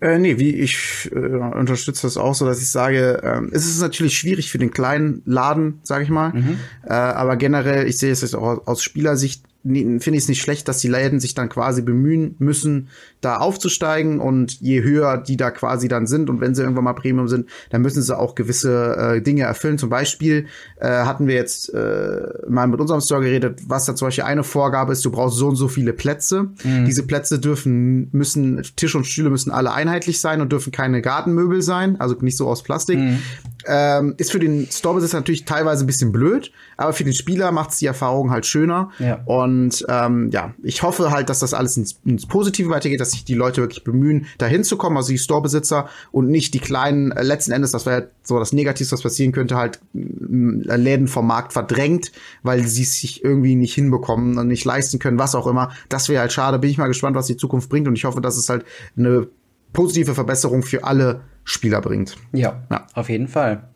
Äh, 0.00 0.18
nee, 0.18 0.38
wie 0.38 0.54
ich 0.54 1.10
äh, 1.12 1.18
unterstütze 1.18 2.06
das 2.06 2.16
auch 2.16 2.34
so, 2.34 2.46
dass 2.46 2.62
ich 2.62 2.70
sage, 2.70 3.22
äh, 3.22 3.54
es 3.54 3.66
ist 3.66 3.82
natürlich 3.82 4.16
schwierig 4.16 4.50
für 4.50 4.56
den 4.56 4.70
kleinen 4.70 5.20
Laden, 5.26 5.80
sage 5.82 6.04
ich 6.04 6.08
mal. 6.08 6.32
Mhm. 6.32 6.56
Äh, 6.86 6.94
aber 6.94 7.36
generell, 7.36 7.86
ich 7.86 7.98
sehe 7.98 8.10
es 8.10 8.22
jetzt 8.22 8.34
auch 8.34 8.66
aus 8.66 8.82
Spielersicht 8.82 9.44
finde 9.62 10.12
ich 10.12 10.22
es 10.22 10.28
nicht 10.28 10.40
schlecht, 10.40 10.68
dass 10.68 10.78
die 10.78 10.88
Läden 10.88 11.20
sich 11.20 11.34
dann 11.34 11.50
quasi 11.50 11.82
bemühen 11.82 12.34
müssen, 12.38 12.88
da 13.20 13.36
aufzusteigen 13.36 14.18
und 14.18 14.58
je 14.60 14.82
höher 14.82 15.18
die 15.18 15.36
da 15.36 15.50
quasi 15.50 15.86
dann 15.86 16.06
sind 16.06 16.30
und 16.30 16.40
wenn 16.40 16.54
sie 16.54 16.62
irgendwann 16.62 16.84
mal 16.84 16.94
Premium 16.94 17.28
sind, 17.28 17.50
dann 17.68 17.82
müssen 17.82 18.02
sie 18.02 18.16
auch 18.16 18.34
gewisse 18.34 18.96
äh, 18.96 19.22
Dinge 19.22 19.42
erfüllen. 19.42 19.76
Zum 19.76 19.90
Beispiel 19.90 20.46
äh, 20.80 20.88
hatten 20.88 21.26
wir 21.26 21.34
jetzt 21.34 21.74
äh, 21.74 22.22
mal 22.48 22.68
mit 22.68 22.80
unserem 22.80 23.02
Store 23.02 23.20
geredet, 23.20 23.60
was 23.66 23.84
da 23.84 23.94
zum 23.94 24.08
Beispiel 24.08 24.24
eine 24.24 24.44
Vorgabe 24.44 24.92
ist, 24.92 25.04
du 25.04 25.10
brauchst 25.10 25.36
so 25.36 25.48
und 25.48 25.56
so 25.56 25.68
viele 25.68 25.92
Plätze. 25.92 26.48
Mhm. 26.64 26.86
Diese 26.86 27.02
Plätze 27.02 27.38
dürfen, 27.38 28.08
müssen, 28.12 28.62
Tisch 28.76 28.94
und 28.94 29.06
Stühle 29.06 29.28
müssen 29.28 29.50
alle 29.50 29.72
einheitlich 29.72 30.20
sein 30.20 30.40
und 30.40 30.52
dürfen 30.52 30.72
keine 30.72 31.02
Gartenmöbel 31.02 31.60
sein, 31.60 32.00
also 32.00 32.16
nicht 32.20 32.38
so 32.38 32.48
aus 32.48 32.62
Plastik. 32.62 32.98
Mhm. 32.98 33.18
Ähm, 33.66 34.14
ist 34.16 34.32
für 34.32 34.40
den 34.40 34.68
Storebesitzer 34.70 35.18
natürlich 35.18 35.44
teilweise 35.44 35.84
ein 35.84 35.86
bisschen 35.86 36.12
blöd, 36.12 36.50
aber 36.78 36.94
für 36.94 37.04
den 37.04 37.12
Spieler 37.12 37.52
macht 37.52 37.72
es 37.72 37.76
die 37.76 37.86
Erfahrung 37.86 38.30
halt 38.30 38.46
schöner. 38.46 38.90
Ja. 38.98 39.20
Und 39.26 39.49
ähm, 39.88 40.30
ja, 40.32 40.54
ich 40.62 40.82
hoffe 40.82 41.10
halt, 41.10 41.28
dass 41.28 41.40
das 41.40 41.54
alles 41.54 41.76
ins, 41.76 42.00
ins, 42.04 42.26
Positive 42.26 42.70
weitergeht, 42.70 43.00
dass 43.00 43.12
sich 43.12 43.24
die 43.24 43.34
Leute 43.34 43.60
wirklich 43.60 43.84
bemühen, 43.84 44.26
da 44.38 44.46
hinzukommen, 44.46 44.96
also 44.96 45.10
die 45.10 45.18
Storebesitzer 45.18 45.88
und 46.12 46.28
nicht 46.28 46.54
die 46.54 46.58
kleinen, 46.58 47.12
äh, 47.12 47.22
letzten 47.22 47.52
Endes, 47.52 47.72
das 47.72 47.86
wäre 47.86 48.10
so 48.22 48.38
das 48.38 48.52
Negativste, 48.52 48.94
was 48.94 49.02
passieren 49.02 49.32
könnte, 49.32 49.56
halt 49.56 49.80
äh, 49.94 50.76
Läden 50.76 51.08
vom 51.08 51.26
Markt 51.26 51.52
verdrängt, 51.52 52.12
weil 52.42 52.66
sie 52.66 52.82
es 52.82 53.00
sich 53.00 53.24
irgendwie 53.24 53.56
nicht 53.56 53.74
hinbekommen 53.74 54.38
und 54.38 54.48
nicht 54.48 54.64
leisten 54.64 54.98
können, 54.98 55.18
was 55.18 55.34
auch 55.34 55.46
immer. 55.46 55.70
Das 55.88 56.08
wäre 56.08 56.20
halt 56.20 56.32
schade. 56.32 56.58
Bin 56.58 56.70
ich 56.70 56.78
mal 56.78 56.88
gespannt, 56.88 57.16
was 57.16 57.26
die 57.26 57.36
Zukunft 57.36 57.68
bringt 57.68 57.88
und 57.88 57.96
ich 57.96 58.04
hoffe, 58.04 58.20
dass 58.20 58.36
es 58.36 58.48
halt 58.48 58.64
eine 58.96 59.28
positive 59.72 60.14
Verbesserung 60.14 60.62
für 60.62 60.84
alle 60.84 61.22
Spieler 61.44 61.80
bringt. 61.80 62.16
Ja, 62.32 62.62
ja. 62.70 62.86
auf 62.94 63.08
jeden 63.08 63.28
Fall. 63.28 63.68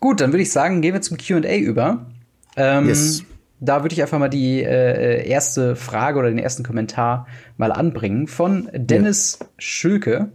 Gut, 0.00 0.20
dann 0.20 0.32
würde 0.32 0.42
ich 0.42 0.52
sagen, 0.52 0.80
gehen 0.80 0.94
wir 0.94 1.02
zum 1.02 1.16
QA 1.16 1.56
über. 1.56 2.06
Ähm, 2.56 2.88
yes. 2.88 3.24
Da 3.60 3.82
würde 3.82 3.92
ich 3.92 4.02
einfach 4.02 4.18
mal 4.18 4.28
die 4.28 4.62
äh, 4.62 5.26
erste 5.28 5.74
Frage 5.74 6.18
oder 6.18 6.28
den 6.28 6.38
ersten 6.38 6.62
Kommentar 6.62 7.26
mal 7.56 7.72
anbringen 7.72 8.28
von 8.28 8.68
Dennis 8.72 9.38
ja. 9.40 9.46
Schülke. 9.58 10.28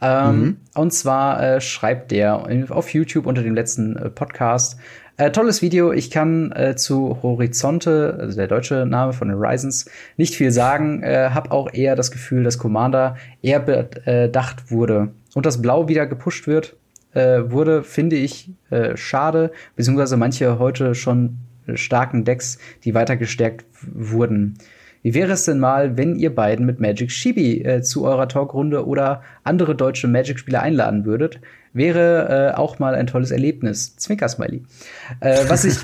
Ähm, 0.00 0.40
mhm. 0.40 0.56
Und 0.74 0.92
zwar 0.92 1.42
äh, 1.42 1.60
schreibt 1.60 2.10
der 2.10 2.46
auf 2.70 2.94
YouTube 2.94 3.26
unter 3.26 3.42
dem 3.42 3.54
letzten 3.54 3.96
äh, 3.96 4.10
Podcast. 4.10 4.78
Äh, 5.16 5.32
tolles 5.32 5.60
Video. 5.60 5.92
Ich 5.92 6.10
kann 6.10 6.50
äh, 6.52 6.76
zu 6.76 7.18
Horizonte, 7.22 8.16
also 8.18 8.36
der 8.36 8.46
deutsche 8.46 8.86
Name 8.86 9.12
von 9.12 9.30
Horizons, 9.30 9.90
nicht 10.16 10.34
viel 10.34 10.50
sagen. 10.50 11.02
Äh, 11.02 11.30
hab 11.34 11.50
auch 11.50 11.70
eher 11.74 11.96
das 11.96 12.10
Gefühl, 12.10 12.42
dass 12.42 12.56
Commander 12.56 13.16
eher 13.42 13.60
bedacht 13.60 14.70
wurde 14.70 15.12
und 15.34 15.44
das 15.44 15.60
Blau 15.60 15.88
wieder 15.88 16.06
gepusht 16.06 16.46
wird, 16.46 16.76
wurde, 17.12 17.82
finde 17.82 18.14
ich 18.14 18.52
schade, 18.94 19.50
beziehungsweise 19.74 20.16
manche 20.16 20.60
heute 20.60 20.94
schon 20.94 21.38
starken 21.76 22.24
Decks, 22.24 22.58
die 22.84 22.94
weiter 22.94 23.16
gestärkt 23.16 23.64
wurden. 23.82 24.58
Wie 25.02 25.14
wäre 25.14 25.32
es 25.32 25.44
denn 25.46 25.58
mal, 25.58 25.96
wenn 25.96 26.16
ihr 26.16 26.34
beiden 26.34 26.66
mit 26.66 26.78
Magic 26.78 27.10
Shibi 27.10 27.62
äh, 27.62 27.82
zu 27.82 28.04
eurer 28.04 28.28
Talkrunde 28.28 28.86
oder 28.86 29.22
andere 29.44 29.74
deutsche 29.74 30.08
Magic-Spieler 30.08 30.60
einladen 30.60 31.06
würdet? 31.06 31.40
Wäre 31.72 32.52
äh, 32.52 32.56
auch 32.56 32.78
mal 32.78 32.94
ein 32.94 33.06
tolles 33.06 33.30
Erlebnis. 33.30 33.96
Zwinker-Smiley. 33.96 34.62
Äh, 35.20 35.44
was 35.48 35.64
ich 35.64 35.78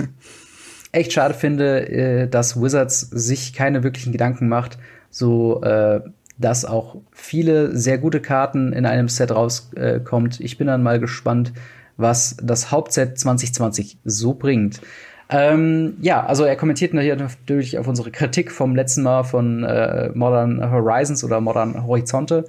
echt 0.93 1.13
schade 1.13 1.33
finde, 1.33 1.89
äh, 1.89 2.29
dass 2.29 2.61
Wizards 2.61 3.01
sich 3.01 3.55
keine 3.55 3.83
wirklichen 3.83 4.13
Gedanken 4.13 4.49
macht, 4.49 4.79
so 5.11 5.63
äh, 5.63 6.01
dass 6.39 6.67
auch 6.67 6.97
viele 7.13 7.75
sehr 7.75 7.97
gute 7.97 8.21
Karten 8.21 8.75
in 8.75 8.85
einem 8.85 9.09
Set 9.09 9.31
rauskommt. 9.31 10.41
Ich 10.41 10.59
bin 10.59 10.67
dann 10.67 10.83
mal 10.83 11.01
gespannt, 11.01 11.55
was 11.97 12.37
das 12.43 12.71
Hauptset 12.71 13.19
2020 13.19 13.99
so 14.05 14.35
bringt. 14.35 14.83
Ähm, 15.29 15.97
ja, 16.01 16.25
also 16.25 16.45
er 16.45 16.57
kommentiert 16.57 16.95
natürlich 16.95 17.79
auf 17.79 17.89
unsere 17.89 18.11
Kritik 18.11 18.53
vom 18.53 18.77
letzten 18.77 19.03
Mal 19.03 19.25
von 19.25 19.65
äh, 19.65 20.11
Modern 20.15 20.71
Horizons 20.71 21.25
oder 21.25 21.41
Modern 21.41 21.87
Horizonte. 21.87 22.45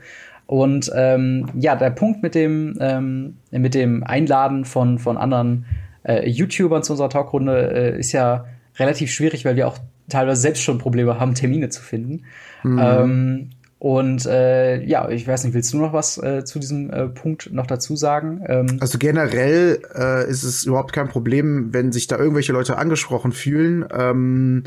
Und 0.46 0.92
ähm, 0.96 1.48
ja, 1.56 1.76
der 1.76 1.90
Punkt 1.90 2.24
mit 2.24 2.36
dem, 2.36 2.78
ähm, 2.80 3.38
mit 3.52 3.74
dem 3.74 4.04
Einladen 4.04 4.64
von, 4.64 4.98
von 5.00 5.18
anderen 5.18 5.66
äh, 6.04 6.30
YouTubern 6.30 6.84
zu 6.84 6.94
unserer 6.94 7.10
Talkrunde 7.10 7.72
äh, 7.96 8.00
ist 8.00 8.14
ja 8.14 8.46
relativ 8.78 9.12
schwierig, 9.12 9.44
weil 9.44 9.56
wir 9.56 9.68
auch 9.68 9.78
teilweise 10.08 10.40
selbst 10.42 10.64
schon 10.64 10.78
Probleme 10.78 11.20
haben, 11.20 11.34
Termine 11.34 11.70
zu 11.70 11.82
finden. 11.82 12.24
Mhm. 12.64 12.80
Ähm, 12.82 13.50
und 13.80 14.26
äh, 14.26 14.84
ja, 14.84 15.08
ich 15.10 15.28
weiß 15.28 15.44
nicht, 15.44 15.54
willst 15.54 15.72
du 15.72 15.78
noch 15.78 15.94
was 15.94 16.18
äh, 16.18 16.44
zu 16.44 16.58
diesem 16.58 16.90
äh, 16.90 17.08
Punkt 17.08 17.54
noch 17.54 17.68
dazu 17.68 17.96
sagen? 17.96 18.44
Ähm 18.48 18.78
also 18.80 18.98
generell 18.98 19.82
äh, 19.96 20.28
ist 20.28 20.44
es 20.44 20.64
überhaupt 20.64 20.94
kein 20.94 21.10
Problem, 21.10 21.74
wenn 21.74 21.92
sich 21.92 22.08
da 22.08 22.18
irgendwelche 22.18 22.54
Leute 22.54 22.78
angesprochen 22.78 23.32
fühlen. 23.32 23.86
Ähm, 23.92 24.64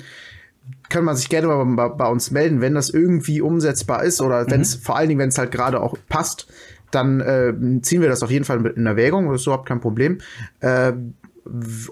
kann 0.89 1.05
man 1.05 1.17
sich 1.17 1.29
gerne 1.29 1.49
mal 1.49 1.89
bei, 1.89 1.89
bei 1.89 2.09
uns 2.09 2.31
melden, 2.31 2.61
wenn 2.61 2.75
das 2.75 2.91
irgendwie 2.91 3.41
umsetzbar 3.41 4.05
ist 4.05 4.21
oder 4.21 4.49
wenn 4.49 4.61
es 4.61 4.77
mhm. 4.79 4.83
vor 4.83 4.97
allen 4.97 5.09
Dingen, 5.09 5.21
wenn 5.21 5.29
es 5.31 5.39
halt 5.39 5.51
gerade 5.51 5.81
auch 5.81 5.97
passt, 6.09 6.47
dann 6.93 7.21
äh, 7.21 7.53
ziehen 7.83 8.03
wir 8.03 8.09
das 8.09 8.23
auf 8.23 8.31
jeden 8.31 8.45
Fall 8.45 8.65
in 8.67 8.87
Erwägung. 8.87 9.31
Das 9.31 9.41
ist 9.41 9.47
überhaupt 9.47 9.67
kein 9.67 9.81
Problem. 9.81 10.19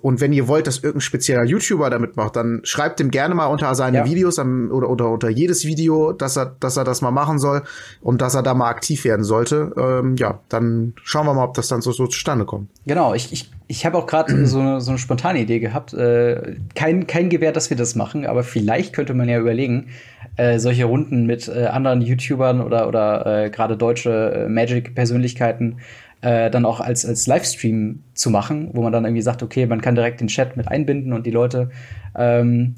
Und 0.02 0.20
wenn 0.20 0.32
ihr 0.32 0.46
wollt, 0.46 0.66
dass 0.66 0.78
irgendein 0.78 1.00
spezieller 1.00 1.44
YouTuber 1.44 1.90
damit 1.90 2.16
macht, 2.16 2.36
dann 2.36 2.60
schreibt 2.64 3.00
ihm 3.00 3.10
gerne 3.10 3.34
mal 3.34 3.46
unter 3.46 3.74
seine 3.74 3.98
ja. 3.98 4.04
Videos 4.04 4.38
oder, 4.38 4.90
oder 4.90 5.08
unter 5.08 5.30
jedes 5.30 5.64
Video, 5.64 6.12
dass 6.12 6.36
er, 6.36 6.56
dass 6.60 6.76
er 6.76 6.84
das 6.84 7.00
mal 7.00 7.10
machen 7.10 7.38
soll 7.38 7.62
und 8.00 8.20
dass 8.20 8.34
er 8.34 8.42
da 8.42 8.54
mal 8.54 8.68
aktiv 8.68 9.04
werden 9.04 9.24
sollte. 9.24 9.72
Ähm, 9.76 10.16
ja, 10.16 10.40
dann 10.48 10.92
schauen 11.02 11.26
wir 11.26 11.34
mal, 11.34 11.44
ob 11.44 11.54
das 11.54 11.68
dann 11.68 11.80
so, 11.80 11.92
so 11.92 12.06
zustande 12.06 12.44
kommt. 12.44 12.68
Genau, 12.86 13.14
ich, 13.14 13.32
ich, 13.32 13.50
ich 13.66 13.86
habe 13.86 13.96
auch 13.96 14.06
gerade 14.06 14.34
so, 14.46 14.60
eine, 14.60 14.80
so 14.80 14.90
eine 14.90 14.98
spontane 14.98 15.40
Idee 15.40 15.60
gehabt. 15.60 15.94
Äh, 15.94 16.56
kein, 16.74 17.06
kein 17.06 17.30
Gewähr, 17.30 17.52
dass 17.52 17.70
wir 17.70 17.76
das 17.76 17.94
machen, 17.94 18.26
aber 18.26 18.42
vielleicht 18.42 18.92
könnte 18.92 19.14
man 19.14 19.28
ja 19.28 19.38
überlegen, 19.38 19.88
äh, 20.36 20.58
solche 20.58 20.84
Runden 20.84 21.26
mit 21.26 21.48
äh, 21.48 21.66
anderen 21.66 22.00
YouTubern 22.00 22.60
oder, 22.60 22.86
oder 22.86 23.44
äh, 23.44 23.50
gerade 23.50 23.76
deutsche 23.76 24.44
äh, 24.46 24.48
Magic-Persönlichkeiten 24.48 25.78
äh, 26.20 26.50
dann 26.50 26.64
auch 26.64 26.80
als, 26.80 27.04
als 27.06 27.26
Livestream 27.26 28.02
zu 28.14 28.30
machen, 28.30 28.70
wo 28.72 28.82
man 28.82 28.92
dann 28.92 29.04
irgendwie 29.04 29.22
sagt, 29.22 29.42
okay, 29.42 29.66
man 29.66 29.80
kann 29.80 29.94
direkt 29.94 30.20
den 30.20 30.28
Chat 30.28 30.56
mit 30.56 30.68
einbinden 30.68 31.12
und 31.12 31.26
die 31.26 31.30
Leute 31.30 31.70
ähm, 32.16 32.74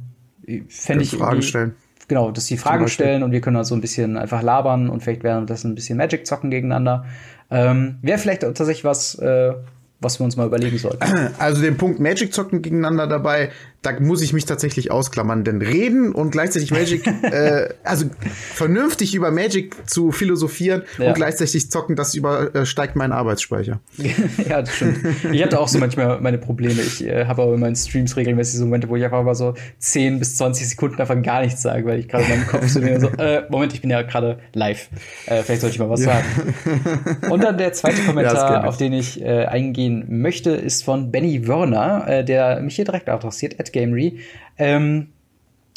fände 0.69 1.05
ich. 1.05 1.11
Fragen 1.11 1.43
stellen. 1.43 1.75
Genau, 2.09 2.33
dass 2.33 2.47
sie 2.47 2.57
Fragen 2.57 2.89
stellen 2.89 3.23
und 3.23 3.31
wir 3.31 3.41
können 3.41 3.55
dann 3.55 3.65
so 3.65 3.75
ein 3.75 3.81
bisschen 3.81 4.17
einfach 4.17 4.43
labern 4.43 4.91
und 4.91 5.01
vielleicht 5.01 5.23
werden 5.23 5.47
das 5.47 5.63
ein 5.63 5.77
bisschen 5.77 5.97
Magic 5.97 6.27
zocken 6.27 6.51
gegeneinander. 6.51 7.05
Ähm, 7.51 7.99
Wäre 8.03 8.19
vielleicht 8.19 8.41
tatsächlich 8.43 8.83
was, 8.85 9.17
äh, 9.21 9.53
was 10.01 10.19
wir 10.19 10.25
uns 10.25 10.37
mal 10.37 10.47
überlegen 10.47 10.77
sollten. 10.77 10.99
Also 11.39 11.63
den 11.63 11.77
Punkt 11.77 12.01
Magic 12.01 12.35
zocken 12.35 12.63
gegeneinander 12.63 13.07
dabei, 13.07 13.51
da 13.83 13.99
muss 13.99 14.21
ich 14.21 14.33
mich 14.35 14.45
tatsächlich 14.45 14.91
ausklammern, 14.91 15.43
denn 15.43 15.63
reden 15.63 16.13
und 16.13 16.31
gleichzeitig 16.31 16.71
Magic, 16.71 17.07
äh, 17.23 17.71
also 17.83 18.07
vernünftig 18.55 19.15
über 19.15 19.31
Magic 19.31 19.77
zu 19.89 20.13
philosophieren 20.13 20.83
ja. 20.99 21.09
und 21.09 21.15
gleichzeitig 21.15 21.71
zocken, 21.71 21.97
das 21.97 22.15
übersteigt 22.15 22.97
meinen 22.97 23.13
Arbeitsspeicher. 23.13 23.81
ja, 24.49 24.61
das 24.61 24.75
stimmt. 24.75 24.99
Ich 25.33 25.43
hatte 25.43 25.59
auch 25.59 25.69
so 25.69 25.79
manchmal 25.79 26.21
meine 26.21 26.37
Probleme. 26.37 26.81
Ich 26.83 27.07
äh, 27.07 27.25
habe 27.25 27.43
aber 27.43 27.55
in 27.55 27.61
meinen 27.61 27.77
Streams 27.77 28.17
regelmäßig 28.17 28.59
so 28.59 28.65
Momente, 28.65 28.89
wo 28.89 28.97
ich 28.97 29.05
einfach 29.05 29.23
mal 29.23 29.35
so 29.35 29.55
10 29.79 30.19
bis 30.19 30.37
20 30.37 30.69
Sekunden 30.69 31.01
einfach 31.01 31.21
gar 31.23 31.41
nichts 31.41 31.63
sage, 31.63 31.87
weil 31.87 32.01
ich 32.01 32.09
gerade 32.09 32.25
in 32.25 32.31
meinem 32.31 32.47
Kopf 32.47 32.69
so 32.69 32.81
mir 32.81 33.01
so, 33.01 33.09
äh, 33.19 33.45
Moment, 33.49 33.73
ich 33.73 33.81
bin 33.81 33.91
ja 33.91 34.03
gerade 34.03 34.41
live. 34.53 34.91
Äh, 35.25 35.43
vielleicht 35.43 35.63
sollte 35.63 35.75
ich 35.75 35.81
mal 35.81 35.89
was 35.89 36.05
ja. 36.05 36.13
sagen. 36.13 37.31
Und 37.31 37.43
dann 37.43 37.57
der 37.57 37.73
zweite 37.73 38.03
Kommentar, 38.03 38.63
ja, 38.63 38.65
auf 38.65 38.77
den 38.77 38.93
ich 38.93 39.23
äh, 39.23 39.47
eingehen 39.47 40.05
möchte, 40.09 40.51
ist 40.51 40.85
von 40.85 41.11
Benny 41.11 41.49
Wörner, 41.49 42.07
äh, 42.07 42.25
der 42.25 42.61
mich 42.61 42.77
hier 42.77 42.85
direkt 42.85 43.09
adressiert, 43.09 43.59
Gamery. 43.73 44.21
Ähm, 44.59 45.09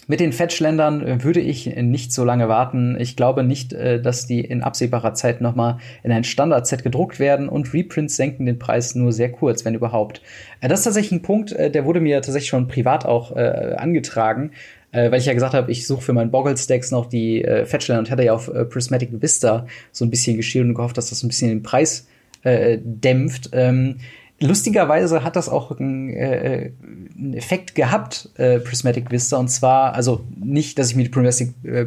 mit 0.08 0.20
den 0.20 0.34
Fetch-Ländern 0.34 1.06
äh, 1.06 1.24
würde 1.24 1.40
ich 1.40 1.66
nicht 1.78 2.12
so 2.12 2.26
lange 2.26 2.50
warten. 2.50 2.98
Ich 3.00 3.16
glaube 3.16 3.44
nicht, 3.44 3.74
äh, 3.74 4.02
dass 4.02 4.26
die 4.26 4.42
in 4.42 4.62
absehbarer 4.62 5.14
Zeit 5.14 5.40
noch 5.40 5.56
mal 5.56 5.78
in 6.04 6.12
ein 6.12 6.26
Standard-Set 6.26 6.84
gedruckt 6.84 7.20
werden 7.20 7.48
und 7.48 7.74
Reprints 7.74 8.18
senken 8.18 8.46
den 8.46 8.60
Preis 8.60 8.96
nur 8.96 9.14
sehr 9.14 9.32
kurz, 9.32 9.64
wenn 9.64 9.76
überhaupt. 9.76 10.22
Äh, 10.60 10.68
das 10.68 10.80
ist 10.80 10.86
tatsächlich 10.86 11.14
ein 11.14 11.22
Punkt, 11.22 11.52
der 11.58 11.86
wurde 11.86 12.02
mir 12.02 12.22
tatsächlich 12.22 12.50
schon 12.50 12.68
privat 12.68 13.06
auch 13.06 13.36
angetragen, 13.36 14.52
weil 14.92 15.16
ich 15.16 15.26
ja 15.26 15.34
gesagt 15.34 15.54
habe, 15.54 15.72
ich 15.72 15.88
suche 15.88 16.02
für 16.02 16.14
meinen 16.14 16.32
Boggle-Stacks 16.32 16.92
noch 16.92 17.08
die 17.08 17.44
Fetch-Länder 17.66 18.00
und 18.00 18.12
hatte 18.12 18.24
ja 18.24 18.34
auf 18.34 18.52
Prismatic 18.70 19.10
Vista 19.22 19.66
so 19.92 20.06
ein 20.06 20.10
bisschen 20.10 20.38
geschielt 20.38 20.66
und 20.66 20.74
gehofft, 20.74 20.98
dass 20.98 21.10
das 21.10 21.24
ein 21.24 21.28
bisschen 21.28 21.50
den 21.50 21.64
Preis 21.64 22.08
dämpft. 22.44 23.50
Ähm, 23.54 23.98
lustigerweise 24.40 25.24
hat 25.24 25.36
das 25.36 25.50
auch 25.50 25.78
einen, 25.78 26.10
äh, 26.10 26.72
einen 27.18 27.34
Effekt 27.34 27.76
gehabt, 27.76 28.30
äh, 28.36 28.60
Prismatic 28.60 29.12
Vista. 29.12 29.38
Und 29.38 29.50
zwar, 29.50 29.94
also 29.94 30.26
nicht, 30.36 30.80
dass 30.80 30.90
ich 30.90 30.96
mir 30.96 31.04
die 31.04 31.10
Prismatic, 31.10 31.54
äh, 31.64 31.86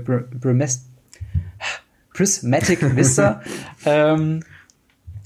Prismatic 2.12 2.96
Vista 2.96 3.42
ähm, 3.84 4.40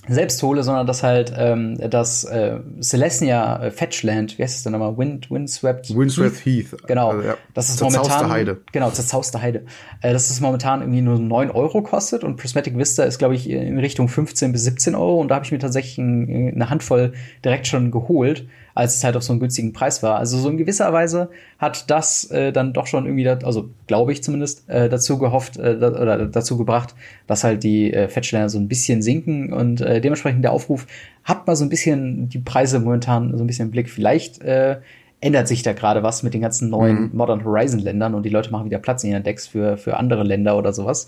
selbst 0.09 0.43
hole, 0.43 0.63
sondern 0.63 0.87
dass 0.87 1.03
halt 1.03 1.33
ähm, 1.37 1.77
das 1.91 2.25
äh, 2.25 2.59
Celestia 2.81 3.65
äh, 3.65 3.71
Fetchland, 3.71 4.39
wie 4.39 4.43
heißt 4.43 4.57
es 4.57 4.63
denn 4.63 4.73
nochmal? 4.73 4.97
Wind, 4.97 5.31
Windswept, 5.31 5.95
Windswept 5.95 6.45
Heath. 6.45 6.73
Heath. 6.73 6.87
Genau. 6.87 7.11
Also, 7.11 7.23
ja. 7.23 7.37
Das 7.55 7.69
ist 7.69 7.79
zerzauste 7.79 8.09
momentan. 8.09 8.31
Heide. 8.31 8.61
Genau, 8.73 8.91
zerzauste 8.91 9.43
Heide. 9.43 9.65
Äh, 10.01 10.13
dass 10.13 10.31
es 10.31 10.41
momentan 10.41 10.81
irgendwie 10.81 11.03
nur 11.03 11.19
9 11.19 11.51
Euro 11.51 11.83
kostet 11.83 12.25
und 12.25 12.37
Prismatic 12.37 12.77
Vista 12.77 13.05
ist, 13.05 13.19
glaube 13.19 13.35
ich, 13.35 13.49
in 13.49 13.79
Richtung 13.79 14.09
15 14.09 14.53
bis 14.53 14.65
17 14.65 14.95
Euro 14.95 15.21
und 15.21 15.29
da 15.29 15.37
habe 15.37 15.45
ich 15.45 15.53
mir 15.53 15.59
tatsächlich 15.59 15.99
ein, 15.99 16.55
eine 16.55 16.71
Handvoll 16.71 17.13
direkt 17.45 17.67
schon 17.67 17.91
geholt 17.91 18.47
als 18.81 18.97
es 18.97 19.05
halt 19.05 19.15
auf 19.15 19.23
so 19.23 19.35
einen 19.35 19.41
günstigen 19.41 19.75
Preis 19.75 20.03
war. 20.03 20.17
Also 20.17 20.39
so 20.39 20.49
in 20.49 20.57
gewisser 20.57 20.91
Weise 20.91 21.29
hat 21.59 21.91
das 21.91 22.31
äh, 22.31 22.51
dann 22.51 22.73
doch 22.73 22.87
schon 22.87 23.05
irgendwie, 23.05 23.25
dat, 23.25 23.45
also 23.45 23.69
glaube 23.87 24.13
ich 24.13 24.23
zumindest, 24.23 24.67
äh, 24.71 24.89
dazu 24.89 25.19
gehofft 25.19 25.59
äh, 25.59 25.79
da, 25.79 25.89
oder 25.89 26.27
dazu 26.27 26.57
gebracht, 26.57 26.95
dass 27.27 27.45
halt 27.45 27.63
die 27.63 27.93
äh, 27.93 28.09
Fettsteller 28.09 28.49
so 28.49 28.59
ein 28.59 28.69
bisschen 28.69 29.03
sinken 29.03 29.53
und 29.53 29.83
äh, 29.83 30.01
dementsprechend 30.01 30.45
der 30.45 30.53
Aufruf 30.53 30.87
hat 31.25 31.47
mal 31.47 31.57
so 31.57 31.65
ein 31.67 31.69
bisschen 31.69 32.31
die 32.31 32.39
Preise 32.39 32.81
momentan 32.81 33.37
so 33.37 33.45
ein 33.45 33.47
bisschen 33.47 33.67
im 33.67 33.71
Blick. 33.71 33.91
Vielleicht 33.91 34.41
äh, 34.41 34.79
ändert 35.21 35.47
sich 35.47 35.63
da 35.63 35.75
gerade 35.75 36.03
was 36.03 36.23
mit 36.23 36.33
den 36.33 36.41
ganzen 36.41 36.71
neuen 36.71 37.03
mhm. 37.03 37.11
Modern 37.13 37.45
Horizon 37.45 37.81
Ländern 37.81 38.15
und 38.15 38.23
die 38.23 38.31
Leute 38.31 38.51
machen 38.51 38.65
wieder 38.65 38.79
Platz 38.79 39.05
in 39.05 39.11
ihren 39.11 39.25
Decks 39.25 39.47
für, 39.47 39.77
für 39.77 39.99
andere 39.99 40.23
Länder 40.23 40.57
oder 40.57 40.73
sowas. 40.73 41.07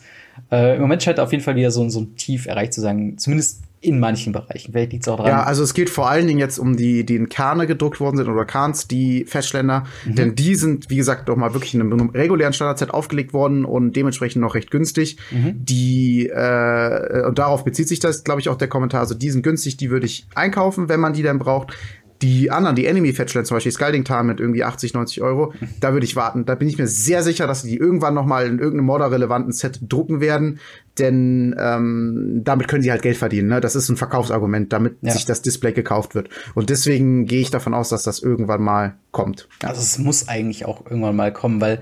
Äh, 0.50 0.76
Im 0.76 0.82
Moment 0.82 1.02
scheint 1.02 1.18
auf 1.18 1.32
jeden 1.32 1.42
Fall 1.42 1.56
wieder 1.56 1.70
so, 1.70 1.88
so 1.88 2.02
ein 2.02 2.16
Tief 2.16 2.44
erreicht 2.44 2.74
zu 2.74 2.82
sein, 2.82 3.16
zumindest 3.16 3.62
in 3.82 3.98
manchen 3.98 4.32
Bereichen. 4.32 4.72
Vielleicht 4.72 4.92
liegt 4.92 5.04
es 5.04 5.09
auch 5.09 5.16
dran. 5.16 5.26
Ja, 5.26 5.42
also 5.42 5.64
es 5.64 5.74
geht 5.74 5.90
vor 5.90 6.09
allen 6.09 6.28
Dingen 6.28 6.38
jetzt 6.38 6.59
um 6.59 6.76
die, 6.76 7.04
die 7.04 7.16
in 7.16 7.28
Kerne 7.28 7.66
gedruckt 7.66 7.98
worden 7.98 8.16
sind 8.16 8.28
oder 8.28 8.44
Kahns, 8.44 8.86
die 8.86 9.24
Festländer. 9.24 9.84
Mhm. 10.06 10.14
Denn 10.14 10.34
die 10.36 10.54
sind, 10.54 10.88
wie 10.88 10.96
gesagt, 10.96 11.28
doch 11.28 11.36
mal 11.36 11.52
wirklich 11.52 11.74
in 11.74 11.80
einem 11.80 12.10
regulären 12.10 12.52
Standardset 12.52 12.90
aufgelegt 12.90 13.32
worden 13.32 13.64
und 13.64 13.96
dementsprechend 13.96 14.40
noch 14.40 14.54
recht 14.54 14.70
günstig. 14.70 15.16
Mhm. 15.32 15.64
Die, 15.64 16.28
äh, 16.28 17.26
und 17.26 17.38
darauf 17.38 17.64
bezieht 17.64 17.88
sich 17.88 17.98
das, 17.98 18.22
glaube 18.22 18.40
ich, 18.40 18.48
auch 18.48 18.56
der 18.56 18.68
Kommentar. 18.68 19.00
Also 19.00 19.14
die 19.14 19.30
sind 19.30 19.42
günstig, 19.42 19.76
die 19.76 19.90
würde 19.90 20.06
ich 20.06 20.26
einkaufen, 20.36 20.88
wenn 20.88 21.00
man 21.00 21.12
die 21.12 21.24
dann 21.24 21.40
braucht. 21.40 21.74
Die 22.22 22.52
anderen, 22.52 22.76
die 22.76 22.86
Enemy 22.86 23.12
Fetchlands, 23.12 23.48
zum 23.48 23.56
Beispiel 23.56 23.72
Scalding 23.72 24.04
Time 24.04 24.22
mit 24.22 24.38
irgendwie 24.38 24.62
80, 24.62 24.94
90 24.94 25.22
Euro, 25.22 25.52
da 25.80 25.92
würde 25.92 26.06
ich 26.06 26.14
warten. 26.14 26.44
Da 26.44 26.54
bin 26.54 26.68
ich 26.68 26.78
mir 26.78 26.86
sehr 26.86 27.24
sicher, 27.24 27.48
dass 27.48 27.62
sie 27.62 27.70
die 27.70 27.76
irgendwann 27.78 28.14
noch 28.14 28.26
mal 28.26 28.46
in 28.46 28.60
irgendeinem 28.60 28.86
Modder-relevanten 28.86 29.52
Set 29.52 29.80
drucken 29.88 30.20
werden, 30.20 30.60
denn 30.98 31.55
ähm, 31.59 32.43
damit 32.44 32.69
können 32.69 32.82
sie 32.82 32.90
halt 32.90 33.02
Geld 33.02 33.16
verdienen. 33.16 33.48
Ne? 33.48 33.60
Das 33.60 33.74
ist 33.74 33.89
ein 33.89 33.97
Verkaufsargument, 33.97 34.73
damit 34.73 34.97
ja. 35.01 35.12
sich 35.12 35.24
das 35.24 35.43
Display 35.43 35.73
gekauft 35.73 36.14
wird. 36.14 36.28
Und 36.55 36.70
deswegen 36.70 37.27
gehe 37.27 37.40
ich 37.40 37.51
davon 37.51 37.74
aus, 37.74 37.89
dass 37.89 38.02
das 38.02 38.20
irgendwann 38.20 38.62
mal 38.62 38.94
kommt. 39.10 39.48
Also 39.62 39.81
es 39.81 39.98
muss 39.98 40.28
eigentlich 40.28 40.66
auch 40.66 40.85
irgendwann 40.85 41.16
mal 41.16 41.32
kommen, 41.32 41.60
weil 41.60 41.81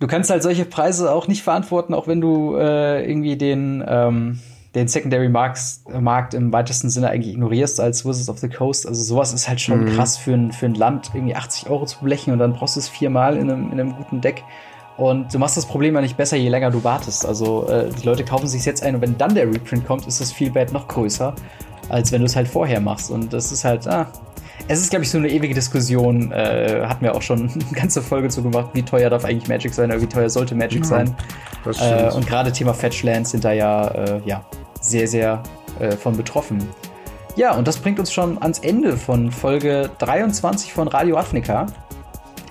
du 0.00 0.06
kannst 0.06 0.30
halt 0.30 0.42
solche 0.42 0.64
Preise 0.64 1.12
auch 1.12 1.28
nicht 1.28 1.42
verantworten, 1.42 1.94
auch 1.94 2.08
wenn 2.08 2.20
du 2.20 2.56
äh, 2.56 3.08
irgendwie 3.08 3.36
den 3.36 3.84
ähm 3.86 4.38
den 4.76 4.88
Secondary 4.88 5.30
Marks, 5.30 5.82
Markt 5.88 6.34
im 6.34 6.52
weitesten 6.52 6.90
Sinne 6.90 7.08
eigentlich 7.08 7.32
ignorierst 7.32 7.80
als 7.80 8.04
Wizards 8.04 8.28
of 8.28 8.38
the 8.38 8.48
Coast. 8.50 8.86
Also 8.86 9.02
sowas 9.02 9.32
ist 9.32 9.48
halt 9.48 9.58
schon 9.58 9.84
mhm. 9.84 9.96
krass 9.96 10.18
für 10.18 10.34
ein, 10.34 10.52
für 10.52 10.66
ein 10.66 10.74
Land, 10.74 11.12
irgendwie 11.14 11.34
80 11.34 11.70
Euro 11.70 11.86
zu 11.86 12.04
blechen 12.04 12.34
und 12.34 12.38
dann 12.38 12.52
brauchst 12.52 12.76
du 12.76 12.80
es 12.80 12.88
viermal 12.88 13.38
in 13.38 13.50
einem, 13.50 13.72
in 13.72 13.80
einem 13.80 13.96
guten 13.96 14.20
Deck. 14.20 14.44
Und 14.96 15.32
du 15.32 15.38
machst 15.38 15.56
das 15.56 15.66
Problem 15.66 15.94
ja 15.94 16.00
nicht 16.00 16.16
besser, 16.16 16.36
je 16.36 16.48
länger 16.48 16.70
du 16.70 16.82
wartest. 16.82 17.26
Also 17.26 17.68
äh, 17.68 17.90
die 17.90 18.06
Leute 18.06 18.24
kaufen 18.24 18.46
sich 18.46 18.64
jetzt 18.64 18.82
ein 18.82 18.94
und 18.94 19.00
wenn 19.02 19.18
dann 19.18 19.34
der 19.34 19.46
Reprint 19.46 19.86
kommt, 19.86 20.06
ist 20.06 20.20
das 20.20 20.32
Feelbad 20.32 20.72
noch 20.72 20.88
größer, 20.88 21.34
als 21.88 22.12
wenn 22.12 22.20
du 22.20 22.26
es 22.26 22.34
halt 22.34 22.48
vorher 22.48 22.80
machst. 22.80 23.10
Und 23.10 23.32
das 23.32 23.52
ist 23.52 23.64
halt, 23.64 23.86
ah, 23.86 24.06
es 24.68 24.80
ist, 24.80 24.90
glaube 24.90 25.04
ich, 25.04 25.10
so 25.10 25.18
eine 25.18 25.28
ewige 25.28 25.54
Diskussion. 25.54 26.32
Äh, 26.32 26.82
hatten 26.86 27.04
wir 27.04 27.14
auch 27.14 27.22
schon 27.22 27.40
eine 27.50 27.78
ganze 27.78 28.00
Folge 28.00 28.28
zu 28.28 28.42
gemacht, 28.42 28.70
wie 28.72 28.82
teuer 28.82 29.10
darf 29.10 29.24
eigentlich 29.24 29.48
Magic 29.48 29.74
sein 29.74 29.90
oder 29.90 30.00
wie 30.00 30.06
teuer 30.06 30.30
sollte 30.30 30.54
Magic 30.54 30.80
ja, 30.80 30.84
sein. 30.84 31.16
Äh, 31.80 32.10
und 32.12 32.26
gerade 32.26 32.50
Thema 32.52 32.72
Fetchlands 32.72 33.30
sind 33.30 33.44
da 33.44 33.52
ja, 33.52 33.88
äh, 33.88 34.20
ja 34.24 34.44
sehr, 34.80 35.06
sehr 35.08 35.42
äh, 35.78 35.92
von 35.92 36.16
betroffen. 36.16 36.66
Ja, 37.36 37.54
und 37.54 37.68
das 37.68 37.76
bringt 37.76 37.98
uns 37.98 38.10
schon 38.10 38.40
ans 38.40 38.60
Ende 38.60 38.96
von 38.96 39.30
Folge 39.30 39.90
23 39.98 40.72
von 40.72 40.88
Radio 40.88 41.18
Afrika. 41.18 41.66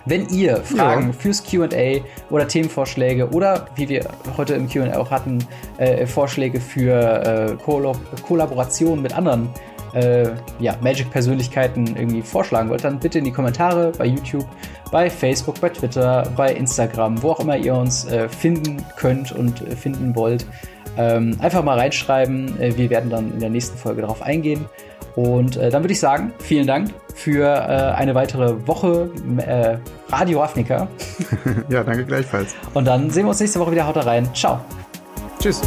Wenn 0.05 0.27
ihr 0.29 0.57
Fragen 0.57 1.07
ja. 1.07 1.13
fürs 1.13 1.43
QA 1.43 2.01
oder 2.29 2.47
Themenvorschläge 2.47 3.29
oder 3.29 3.67
wie 3.75 3.89
wir 3.89 4.07
heute 4.37 4.53
im 4.53 4.69
QA 4.69 4.97
auch 4.97 5.09
hatten, 5.09 5.39
äh, 5.77 6.05
Vorschläge 6.05 6.61
für 6.61 6.93
äh, 6.93 7.63
Kollab 7.63 7.97
Kollaborationen 8.21 9.01
mit 9.01 9.13
anderen 9.17 9.49
äh, 9.95 10.29
ja, 10.59 10.75
Magic-Persönlichkeiten 10.81 11.95
irgendwie 11.95 12.21
vorschlagen 12.21 12.69
wollt, 12.69 12.83
dann 12.83 12.99
bitte 12.99 13.19
in 13.19 13.25
die 13.25 13.31
Kommentare 13.31 13.93
bei 13.97 14.05
YouTube, 14.05 14.45
bei 14.91 15.09
Facebook, 15.09 15.59
bei 15.61 15.69
Twitter, 15.69 16.29
bei 16.35 16.53
Instagram, 16.53 17.21
wo 17.23 17.31
auch 17.31 17.39
immer 17.39 17.57
ihr 17.57 17.73
uns 17.73 18.05
äh, 18.05 18.29
finden 18.29 18.85
könnt 18.97 19.31
und 19.31 19.61
äh, 19.61 19.75
finden 19.75 20.15
wollt. 20.15 20.45
Ähm, 20.97 21.37
einfach 21.39 21.63
mal 21.63 21.79
reinschreiben. 21.79 22.59
Äh, 22.59 22.77
wir 22.77 22.89
werden 22.89 23.09
dann 23.09 23.33
in 23.33 23.39
der 23.39 23.49
nächsten 23.49 23.77
Folge 23.77 24.01
darauf 24.01 24.21
eingehen. 24.21 24.65
Und 25.15 25.57
äh, 25.57 25.69
dann 25.69 25.83
würde 25.83 25.93
ich 25.93 25.99
sagen, 25.99 26.33
vielen 26.39 26.67
Dank 26.67 26.89
für 27.13 27.45
äh, 27.45 27.95
eine 27.95 28.15
weitere 28.15 28.67
Woche 28.67 29.09
äh, 29.37 29.77
Radio 30.13 30.43
Afnika. 30.43 30.87
ja, 31.69 31.83
danke 31.83 32.05
gleichfalls. 32.05 32.53
Und 32.73 32.85
dann 32.85 33.09
sehen 33.09 33.25
wir 33.25 33.29
uns 33.29 33.39
nächste 33.39 33.59
Woche 33.59 33.71
wieder. 33.71 33.87
Haut 33.87 33.97
rein. 33.97 34.27
Ciao. 34.33 34.59
Tschüss. 35.39 35.61